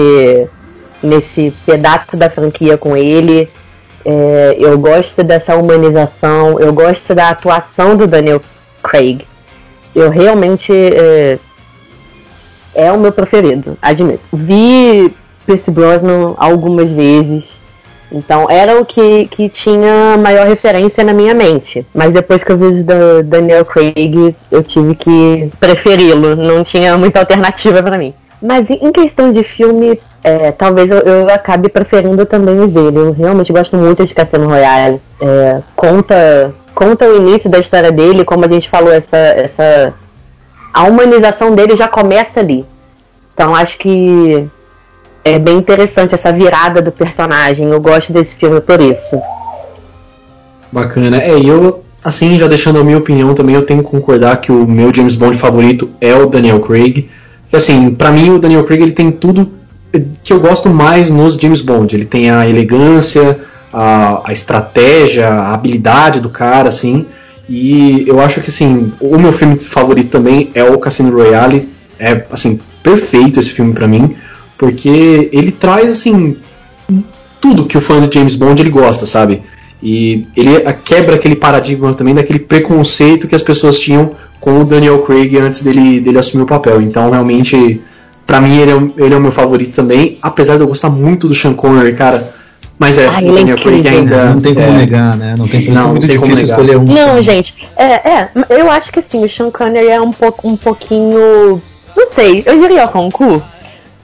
nesse 1.01 1.53
pedaço 1.65 2.17
da 2.17 2.29
franquia 2.29 2.77
com 2.77 2.97
ele. 2.97 3.49
É, 4.03 4.55
eu 4.57 4.77
gosto 4.77 5.23
dessa 5.23 5.55
humanização, 5.55 6.59
eu 6.59 6.73
gosto 6.73 7.13
da 7.13 7.29
atuação 7.29 7.95
do 7.95 8.07
Daniel 8.07 8.41
Craig. 8.81 9.25
Eu 9.93 10.09
realmente 10.09 10.71
é, 10.73 11.37
é 12.73 12.91
o 12.91 12.99
meu 12.99 13.11
preferido, 13.11 13.77
admito. 13.81 14.23
Vi 14.33 15.13
Percy 15.45 15.71
Brosnan 15.71 16.33
algumas 16.37 16.89
vezes. 16.89 17.60
Então 18.11 18.47
era 18.49 18.79
o 18.79 18.85
que, 18.85 19.27
que 19.27 19.47
tinha 19.49 20.17
maior 20.17 20.47
referência 20.47 21.03
na 21.03 21.13
minha 21.13 21.33
mente. 21.33 21.85
Mas 21.93 22.11
depois 22.11 22.43
que 22.43 22.51
eu 22.51 22.57
vi 22.57 22.83
do 22.83 23.23
Daniel 23.23 23.65
Craig, 23.65 24.35
eu 24.51 24.63
tive 24.63 24.95
que 24.95 25.49
preferi-lo. 25.59 26.35
Não 26.35 26.63
tinha 26.63 26.97
muita 26.97 27.19
alternativa 27.19 27.81
para 27.81 27.97
mim. 27.97 28.13
Mas 28.41 28.69
em 28.69 28.91
questão 28.91 29.31
de 29.31 29.43
filme, 29.43 29.99
é, 30.23 30.51
talvez 30.51 30.89
eu, 30.89 30.97
eu, 30.99 31.29
acabe 31.29 31.69
preferindo 31.69 32.25
também 32.25 32.59
os 32.59 32.71
dele. 32.71 32.97
Eu 32.97 33.11
realmente 33.11 33.53
gosto 33.53 33.77
muito 33.77 34.05
de 34.05 34.13
Cassino 34.13 34.47
Royale. 34.47 34.99
É, 35.21 35.61
conta, 35.75 36.53
conta 36.73 37.07
o 37.07 37.17
início 37.17 37.49
da 37.49 37.59
história 37.59 37.91
dele, 37.91 38.25
como 38.25 38.43
a 38.43 38.47
gente 38.47 38.67
falou, 38.67 38.91
essa, 38.91 39.17
essa 39.17 39.93
a 40.73 40.83
humanização 40.83 41.53
dele 41.53 41.75
já 41.75 41.87
começa 41.87 42.39
ali. 42.39 42.65
Então 43.33 43.55
acho 43.55 43.77
que 43.77 44.47
é 45.23 45.37
bem 45.37 45.57
interessante 45.57 46.15
essa 46.15 46.31
virada 46.31 46.81
do 46.81 46.91
personagem. 46.91 47.67
Eu 47.67 47.79
gosto 47.79 48.11
desse 48.11 48.35
filme 48.35 48.59
por 48.61 48.81
isso. 48.81 49.19
Bacana. 50.71 51.21
É, 51.21 51.39
eu, 51.39 51.83
assim, 52.03 52.37
já 52.37 52.47
deixando 52.47 52.79
a 52.79 52.83
minha 52.83 52.97
opinião 52.97 53.33
também, 53.33 53.55
eu 53.55 53.65
tenho 53.65 53.83
que 53.83 53.89
concordar 53.89 54.37
que 54.37 54.51
o 54.51 54.65
meu 54.65 54.93
James 54.93 55.15
Bond 55.15 55.37
favorito 55.37 55.89
é 55.99 56.15
o 56.15 56.27
Daniel 56.27 56.59
Craig. 56.59 57.09
Que, 57.49 57.55
assim, 57.55 57.91
para 57.91 58.11
mim 58.11 58.31
o 58.31 58.39
Daniel 58.39 58.63
Craig 58.63 58.81
ele 58.81 58.91
tem 58.91 59.11
tudo 59.11 59.51
que 60.23 60.31
eu 60.31 60.39
gosto 60.39 60.69
mais 60.69 61.09
nos 61.09 61.35
James 61.35 61.61
Bond. 61.61 61.95
Ele 61.95 62.05
tem 62.05 62.31
a 62.31 62.47
elegância, 62.47 63.39
a, 63.71 64.29
a 64.29 64.31
estratégia, 64.31 65.27
a 65.27 65.53
habilidade 65.53 66.19
do 66.19 66.29
cara, 66.29 66.69
assim. 66.69 67.05
E 67.47 68.05
eu 68.07 68.21
acho 68.21 68.39
que, 68.39 68.49
assim, 68.49 68.91
o 68.99 69.17
meu 69.19 69.33
filme 69.33 69.59
favorito 69.59 70.09
também 70.09 70.49
é 70.55 70.63
o 70.63 70.79
Cassino 70.79 71.11
Royale. 71.11 71.69
É, 71.99 72.25
assim, 72.31 72.59
perfeito 72.81 73.39
esse 73.39 73.51
filme 73.51 73.73
para 73.73 73.87
mim 73.87 74.15
porque 74.61 75.27
ele 75.33 75.51
traz 75.51 75.91
assim 75.91 76.37
tudo 77.41 77.65
que 77.65 77.75
o 77.75 77.81
fã 77.81 77.99
de 77.99 78.13
James 78.13 78.35
Bond 78.35 78.61
ele 78.61 78.69
gosta, 78.69 79.07
sabe? 79.07 79.41
E 79.81 80.27
ele 80.37 80.51
quebra 80.85 81.15
aquele 81.15 81.35
paradigma 81.35 81.91
também 81.95 82.13
daquele 82.13 82.37
preconceito 82.37 83.27
que 83.27 83.33
as 83.33 83.41
pessoas 83.41 83.79
tinham 83.79 84.11
com 84.39 84.61
o 84.61 84.63
Daniel 84.63 84.99
Craig 84.99 85.35
antes 85.35 85.63
dele, 85.63 85.99
dele 85.99 86.19
assumir 86.19 86.43
o 86.43 86.45
papel. 86.45 86.79
Então, 86.79 87.09
realmente, 87.09 87.81
para 88.27 88.39
mim, 88.39 88.59
ele 88.59 88.71
é, 88.71 89.03
ele 89.03 89.15
é 89.15 89.17
o 89.17 89.19
meu 89.21 89.31
favorito 89.31 89.73
também, 89.73 90.19
apesar 90.21 90.57
de 90.57 90.61
eu 90.61 90.67
gostar 90.67 90.91
muito 90.91 91.27
do 91.27 91.33
Sean 91.33 91.55
Connery, 91.55 91.95
cara. 91.95 92.31
Mas 92.77 92.99
é, 92.99 93.07
ah, 93.07 93.17
o 93.17 93.33
Daniel 93.33 93.57
é 93.57 93.59
Craig 93.59 93.87
ainda. 93.87 94.25
Não 94.25 94.41
tem 94.41 94.53
como 94.53 94.67
é, 94.67 94.73
negar, 94.73 95.17
né? 95.17 95.35
Não 95.35 95.47
tem, 95.47 95.71
não, 95.71 95.87
muito 95.87 96.01
não 96.03 96.07
tem 96.07 96.19
como 96.19 96.35
negar. 96.35 96.43
escolher 96.43 96.77
um. 96.77 96.83
Não, 96.83 97.19
gente, 97.19 97.55
é, 97.75 98.11
é, 98.11 98.29
eu 98.47 98.69
acho 98.69 98.91
que 98.91 98.99
assim, 98.99 99.25
o 99.25 99.27
Sean 99.27 99.49
Connery 99.49 99.87
é 99.87 99.99
um, 99.99 100.11
pouco, 100.11 100.47
um 100.47 100.55
pouquinho. 100.55 101.59
Não 101.97 102.07
sei, 102.11 102.43
eu 102.45 102.59
diria 102.59 102.87
concurso 102.87 103.43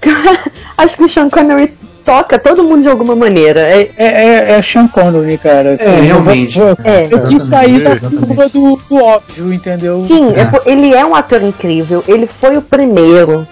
Acho 0.78 0.98
que 0.98 1.04
o 1.04 1.10
Sean 1.10 1.30
Connery 1.30 1.74
toca 2.06 2.40
todo 2.40 2.64
mundo 2.64 2.84
de 2.84 2.90
alguma 2.90 3.16
maneira. 3.16 3.62
É, 3.62 3.90
é, 3.98 4.06
é, 4.06 4.52
é 4.52 4.62
Sean 4.62 4.88
Connery, 4.88 5.38
cara. 5.38 5.74
Assim, 5.74 5.84
é, 5.84 6.02
realmente. 6.02 6.60
Eu, 6.60 6.78
é. 6.84 7.08
eu 7.10 7.28
quis 7.28 7.44
sair 7.44 7.82
da 7.82 8.00
curva 8.00 8.50
do, 8.50 8.80
do, 8.90 8.96
óbvio, 8.96 9.54
entendeu? 9.54 10.06
Sim, 10.08 10.30
é. 10.30 10.70
ele 10.72 10.94
é 10.94 11.06
um 11.06 11.16
ator 11.16 11.42
incrível. 11.42 12.04
Ele 12.08 12.28
foi 12.28 12.58
o 12.58 12.62
primeiro 12.62 13.48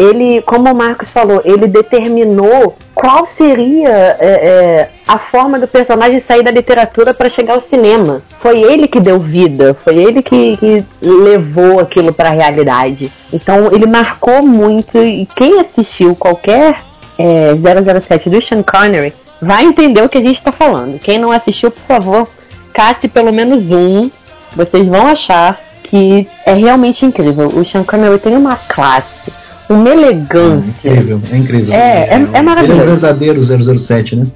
ele, 0.00 0.40
como 0.40 0.70
o 0.70 0.74
Marcos 0.74 1.10
falou, 1.10 1.42
ele 1.44 1.66
determinou 1.66 2.74
qual 3.00 3.26
seria 3.26 3.88
é, 3.88 4.18
é, 4.20 4.90
a 5.08 5.18
forma 5.18 5.58
do 5.58 5.66
personagem 5.66 6.20
sair 6.20 6.42
da 6.42 6.50
literatura 6.50 7.14
para 7.14 7.30
chegar 7.30 7.54
ao 7.54 7.62
cinema. 7.62 8.20
Foi 8.38 8.60
ele 8.60 8.86
que 8.86 9.00
deu 9.00 9.18
vida, 9.18 9.74
foi 9.82 9.96
ele 9.96 10.22
que, 10.22 10.58
que 10.58 10.84
levou 11.00 11.80
aquilo 11.80 12.12
para 12.12 12.28
a 12.28 12.32
realidade. 12.32 13.10
Então 13.32 13.72
ele 13.72 13.86
marcou 13.86 14.42
muito 14.42 14.98
e 14.98 15.26
quem 15.34 15.60
assistiu 15.60 16.14
qualquer 16.14 16.82
é, 17.18 17.54
007 18.00 18.28
do 18.28 18.42
Sean 18.42 18.62
Connery 18.62 19.14
vai 19.40 19.64
entender 19.64 20.02
o 20.02 20.08
que 20.08 20.18
a 20.18 20.22
gente 20.22 20.36
está 20.36 20.52
falando. 20.52 20.98
Quem 20.98 21.18
não 21.18 21.32
assistiu, 21.32 21.70
por 21.70 21.82
favor, 21.84 22.28
casse 22.74 23.08
pelo 23.08 23.32
menos 23.32 23.70
um. 23.70 24.10
Vocês 24.54 24.86
vão 24.86 25.06
achar 25.06 25.58
que 25.84 26.28
é 26.44 26.52
realmente 26.52 27.06
incrível. 27.06 27.48
O 27.48 27.64
Sean 27.64 27.82
Connery 27.82 28.18
tem 28.18 28.36
uma 28.36 28.56
classe 28.56 29.39
uma 29.74 29.90
elegância. 29.90 30.88
É 30.88 30.92
incrível, 30.92 31.20
é 31.30 31.36
incrível. 31.36 31.74
É, 31.74 32.14
é, 32.14 32.28
é 32.32 32.42
maravilhoso. 32.42 32.80
Ele 32.80 32.90
é 32.90 32.92
o 32.92 32.96
verdadeiro 32.96 33.78
007, 33.78 34.16
né? 34.16 34.26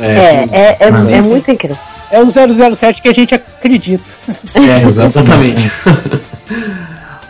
É, 0.00 0.06
é, 0.06 0.48
é, 0.52 0.76
é, 0.80 1.16
é 1.16 1.20
muito 1.20 1.50
incrível. 1.50 1.76
É 2.10 2.20
o 2.20 2.30
007 2.30 3.02
que 3.02 3.08
a 3.08 3.12
gente 3.12 3.34
acredita. 3.34 4.04
É, 4.54 4.82
exatamente. 4.86 5.70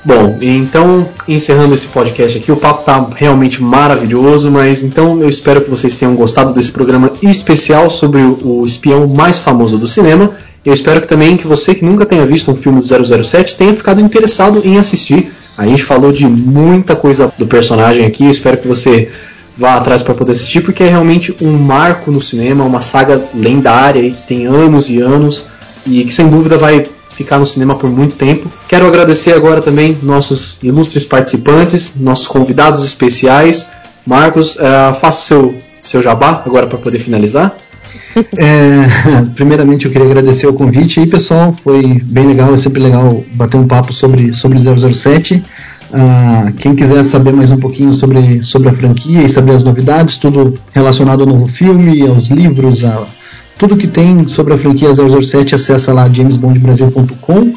Bom, 0.04 0.36
então, 0.42 1.08
encerrando 1.26 1.72
esse 1.72 1.86
podcast 1.86 2.36
aqui, 2.36 2.52
o 2.52 2.56
papo 2.56 2.84
tá 2.84 3.08
realmente 3.16 3.62
maravilhoso, 3.62 4.50
mas 4.50 4.82
então 4.82 5.18
eu 5.22 5.28
espero 5.30 5.62
que 5.62 5.70
vocês 5.70 5.96
tenham 5.96 6.14
gostado 6.14 6.52
desse 6.52 6.70
programa 6.70 7.12
especial 7.22 7.88
sobre 7.88 8.20
o, 8.20 8.60
o 8.60 8.66
espião 8.66 9.08
mais 9.08 9.38
famoso 9.38 9.78
do 9.78 9.88
cinema. 9.88 10.32
Eu 10.64 10.72
espero 10.72 11.00
que 11.00 11.08
também 11.08 11.36
que 11.36 11.46
você 11.46 11.74
que 11.74 11.84
nunca 11.84 12.06
tenha 12.06 12.24
visto 12.24 12.50
um 12.50 12.56
filme 12.56 12.80
do 12.80 13.24
007 13.24 13.56
tenha 13.56 13.74
ficado 13.74 14.00
interessado 14.00 14.62
em 14.64 14.78
assistir 14.78 15.30
a 15.56 15.66
gente 15.66 15.84
falou 15.84 16.10
de 16.10 16.26
muita 16.26 16.96
coisa 16.96 17.32
do 17.38 17.46
personagem 17.46 18.04
aqui, 18.04 18.24
eu 18.24 18.30
espero 18.30 18.56
que 18.56 18.66
você 18.66 19.08
vá 19.56 19.76
atrás 19.76 20.02
para 20.02 20.14
poder 20.14 20.32
assistir, 20.32 20.60
porque 20.62 20.82
é 20.82 20.88
realmente 20.88 21.34
um 21.40 21.52
marco 21.52 22.10
no 22.10 22.20
cinema, 22.20 22.64
uma 22.64 22.80
saga 22.80 23.22
lendária 23.32 24.10
que 24.10 24.22
tem 24.24 24.46
anos 24.46 24.90
e 24.90 25.00
anos 25.00 25.46
e 25.86 26.04
que 26.04 26.12
sem 26.12 26.28
dúvida 26.28 26.58
vai 26.58 26.86
ficar 27.10 27.38
no 27.38 27.46
cinema 27.46 27.76
por 27.76 27.88
muito 27.88 28.16
tempo. 28.16 28.50
Quero 28.66 28.88
agradecer 28.88 29.32
agora 29.32 29.60
também 29.60 29.96
nossos 30.02 30.58
ilustres 30.60 31.04
participantes, 31.04 31.94
nossos 31.94 32.26
convidados 32.26 32.84
especiais. 32.84 33.68
Marcos, 34.04 34.56
uh, 34.56 34.92
faça 35.00 35.22
seu, 35.22 35.54
seu 35.80 36.02
jabá 36.02 36.42
agora 36.44 36.66
para 36.66 36.78
poder 36.78 36.98
finalizar. 36.98 37.56
É, 38.36 39.24
primeiramente 39.34 39.86
eu 39.86 39.92
queria 39.92 40.06
agradecer 40.06 40.46
o 40.46 40.54
convite. 40.54 41.00
Aí 41.00 41.06
pessoal, 41.06 41.52
foi 41.52 42.00
bem 42.02 42.26
legal, 42.26 42.54
é 42.54 42.56
sempre 42.56 42.80
legal 42.80 43.24
bater 43.34 43.56
um 43.56 43.66
papo 43.66 43.92
sobre, 43.92 44.34
sobre 44.34 44.58
007. 44.58 45.34
Uh, 45.34 45.44
Ah, 45.96 46.52
quem 46.58 46.74
quiser 46.74 47.04
saber 47.04 47.32
mais 47.32 47.52
um 47.52 47.56
pouquinho 47.56 47.94
sobre, 47.94 48.42
sobre 48.42 48.68
a 48.68 48.72
franquia 48.72 49.22
e 49.22 49.28
saber 49.28 49.52
as 49.52 49.62
novidades, 49.62 50.18
tudo 50.18 50.58
relacionado 50.72 51.20
ao 51.20 51.26
novo 51.26 51.46
filme, 51.46 52.02
aos 52.02 52.28
livros, 52.28 52.84
a, 52.84 53.06
tudo 53.56 53.76
que 53.76 53.86
tem 53.86 54.26
sobre 54.26 54.54
a 54.54 54.58
franquia 54.58 54.88
007, 54.92 55.54
acessa 55.54 55.92
lá 55.92 56.08
jamesbondbrasil.com 56.08 57.54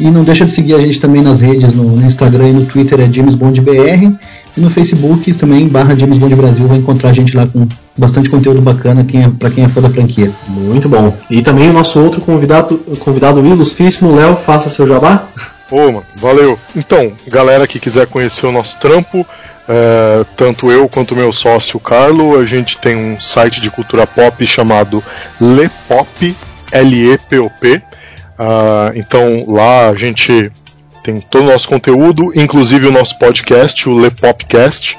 e 0.00 0.10
não 0.10 0.24
deixa 0.24 0.44
de 0.44 0.50
seguir 0.50 0.74
a 0.74 0.80
gente 0.80 1.00
também 1.00 1.22
nas 1.22 1.40
redes, 1.40 1.72
no, 1.74 1.84
no 1.84 2.04
Instagram 2.04 2.48
e 2.48 2.52
no 2.52 2.66
Twitter 2.66 3.00
é 3.00 3.08
jamesbondbr 3.10 4.18
e 4.56 4.60
no 4.60 4.70
Facebook 4.70 5.32
também, 5.34 5.68
barra 5.68 5.94
James 5.94 6.16
Bond 6.16 6.34
Brasil, 6.34 6.66
vai 6.66 6.78
encontrar 6.78 7.10
a 7.10 7.12
gente 7.12 7.36
lá 7.36 7.46
com 7.46 7.68
bastante 7.96 8.30
conteúdo 8.30 8.60
bacana 8.60 9.04
quem 9.04 9.24
é, 9.24 9.28
para 9.28 9.50
quem 9.50 9.64
é 9.64 9.68
fã 9.68 9.82
da 9.82 9.90
franquia. 9.90 10.32
Muito 10.48 10.88
bom. 10.88 11.14
E 11.30 11.42
também 11.42 11.68
o 11.68 11.72
nosso 11.72 12.00
outro 12.00 12.20
convidado, 12.20 12.78
convidado 13.00 13.44
ilustríssimo, 13.44 14.16
Léo, 14.16 14.36
faça 14.36 14.70
seu 14.70 14.88
jabá. 14.88 15.28
Ô, 15.70 15.76
mano, 15.76 16.04
valeu. 16.16 16.58
Então, 16.74 17.12
galera 17.28 17.66
que 17.66 17.78
quiser 17.78 18.06
conhecer 18.06 18.46
o 18.46 18.52
nosso 18.52 18.78
trampo, 18.78 19.26
é, 19.68 20.24
tanto 20.36 20.70
eu 20.70 20.88
quanto 20.88 21.16
meu 21.16 21.32
sócio 21.32 21.78
Carlo, 21.78 22.38
a 22.38 22.46
gente 22.46 22.78
tem 22.78 22.96
um 22.96 23.20
site 23.20 23.60
de 23.60 23.70
cultura 23.70 24.06
pop 24.06 24.46
chamado 24.46 25.02
Lepop, 25.40 26.34
L-E-P-O-P. 26.72 27.82
Uh, 28.38 28.92
então 28.94 29.46
lá 29.48 29.88
a 29.88 29.94
gente 29.94 30.52
tem 31.06 31.20
todo 31.20 31.44
o 31.44 31.52
nosso 31.52 31.68
conteúdo, 31.68 32.32
inclusive 32.34 32.88
o 32.88 32.90
nosso 32.90 33.16
podcast, 33.16 33.88
o 33.88 33.96
Lepopcast, 33.96 34.98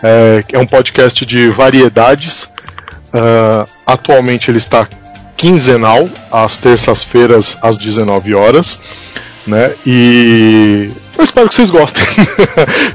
é, 0.00 0.44
é 0.52 0.58
um 0.58 0.66
podcast 0.66 1.26
de 1.26 1.48
variedades. 1.50 2.44
Uh, 3.08 3.68
atualmente 3.84 4.50
ele 4.50 4.58
está 4.58 4.86
quinzenal, 5.36 6.08
às 6.30 6.58
terças-feiras, 6.58 7.58
às 7.60 7.76
19 7.76 8.34
horas. 8.34 8.80
Né? 9.48 9.74
E 9.84 10.90
eu 11.16 11.24
espero 11.24 11.48
que 11.48 11.56
vocês 11.56 11.70
gostem. 11.70 12.04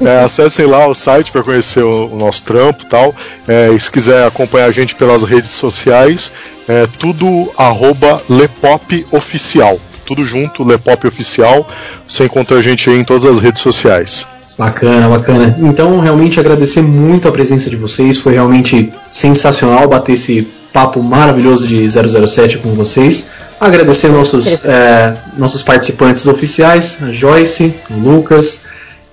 é, 0.00 0.24
acessem 0.24 0.64
lá 0.64 0.86
o 0.86 0.94
site 0.94 1.30
para 1.30 1.42
conhecer 1.42 1.82
o, 1.82 2.06
o, 2.06 2.16
nosso 2.16 2.44
trampo 2.44 2.86
tal. 2.86 3.14
É, 3.46 3.76
se 3.78 3.90
quiser 3.90 4.26
acompanhar 4.26 4.66
a 4.66 4.72
gente 4.72 4.94
pelas 4.94 5.22
redes 5.22 5.50
sociais, 5.50 6.32
é 6.66 6.86
tudo 6.98 7.52
arroba 7.58 8.22
Lepop 8.26 9.06
Oficial 9.10 9.78
tudo 10.04 10.24
junto, 10.24 10.62
Lepop 10.62 11.06
Oficial. 11.06 11.68
Você 12.06 12.24
encontra 12.24 12.58
a 12.58 12.62
gente 12.62 12.88
aí 12.88 12.98
em 12.98 13.04
todas 13.04 13.24
as 13.24 13.40
redes 13.40 13.62
sociais. 13.62 14.28
Bacana, 14.56 15.08
bacana. 15.08 15.56
Então, 15.58 15.98
realmente 15.98 16.38
agradecer 16.38 16.80
muito 16.80 17.26
a 17.26 17.32
presença 17.32 17.68
de 17.68 17.76
vocês. 17.76 18.18
Foi 18.18 18.34
realmente 18.34 18.92
sensacional 19.10 19.88
bater 19.88 20.12
esse 20.12 20.46
papo 20.72 21.02
maravilhoso 21.02 21.66
de 21.66 21.88
007 21.88 22.58
com 22.58 22.74
vocês. 22.74 23.26
Agradecer 23.60 24.08
nossos, 24.08 24.62
é, 24.66 25.16
nossos 25.36 25.62
participantes 25.62 26.26
oficiais, 26.26 26.98
a 27.02 27.10
Joyce, 27.10 27.74
o 27.90 27.94
Lucas. 27.98 28.62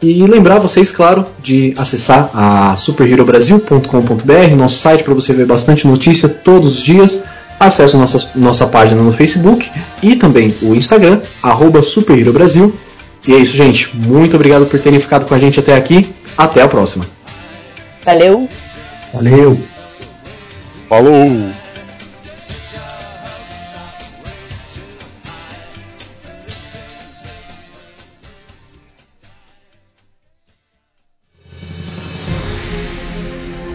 E 0.01 0.26
lembrar 0.26 0.57
vocês, 0.57 0.91
claro, 0.91 1.27
de 1.41 1.76
acessar 1.77 2.31
a 2.34 2.76
superherobrasil.com.br, 2.76 4.55
nosso 4.57 4.77
site, 4.77 5.03
para 5.03 5.13
você 5.13 5.31
ver 5.31 5.45
bastante 5.45 5.85
notícia 5.85 6.27
todos 6.27 6.77
os 6.77 6.81
dias. 6.81 7.23
Acesse 7.61 7.95
nossa, 7.95 8.31
nossa 8.33 8.65
página 8.65 9.03
no 9.03 9.13
Facebook 9.13 9.69
e 10.01 10.15
também 10.15 10.51
o 10.63 10.73
Instagram, 10.73 11.21
arroba 11.43 11.83
Brasil. 12.33 12.73
E 13.27 13.35
é 13.35 13.38
isso, 13.38 13.55
gente. 13.55 13.95
Muito 13.95 14.35
obrigado 14.35 14.65
por 14.65 14.79
terem 14.79 14.99
ficado 14.99 15.27
com 15.27 15.35
a 15.35 15.38
gente 15.38 15.59
até 15.59 15.75
aqui. 15.75 16.11
Até 16.35 16.63
a 16.63 16.67
próxima. 16.67 17.05
Valeu. 18.03 18.49
Valeu. 19.13 19.59
Falou. 20.89 21.51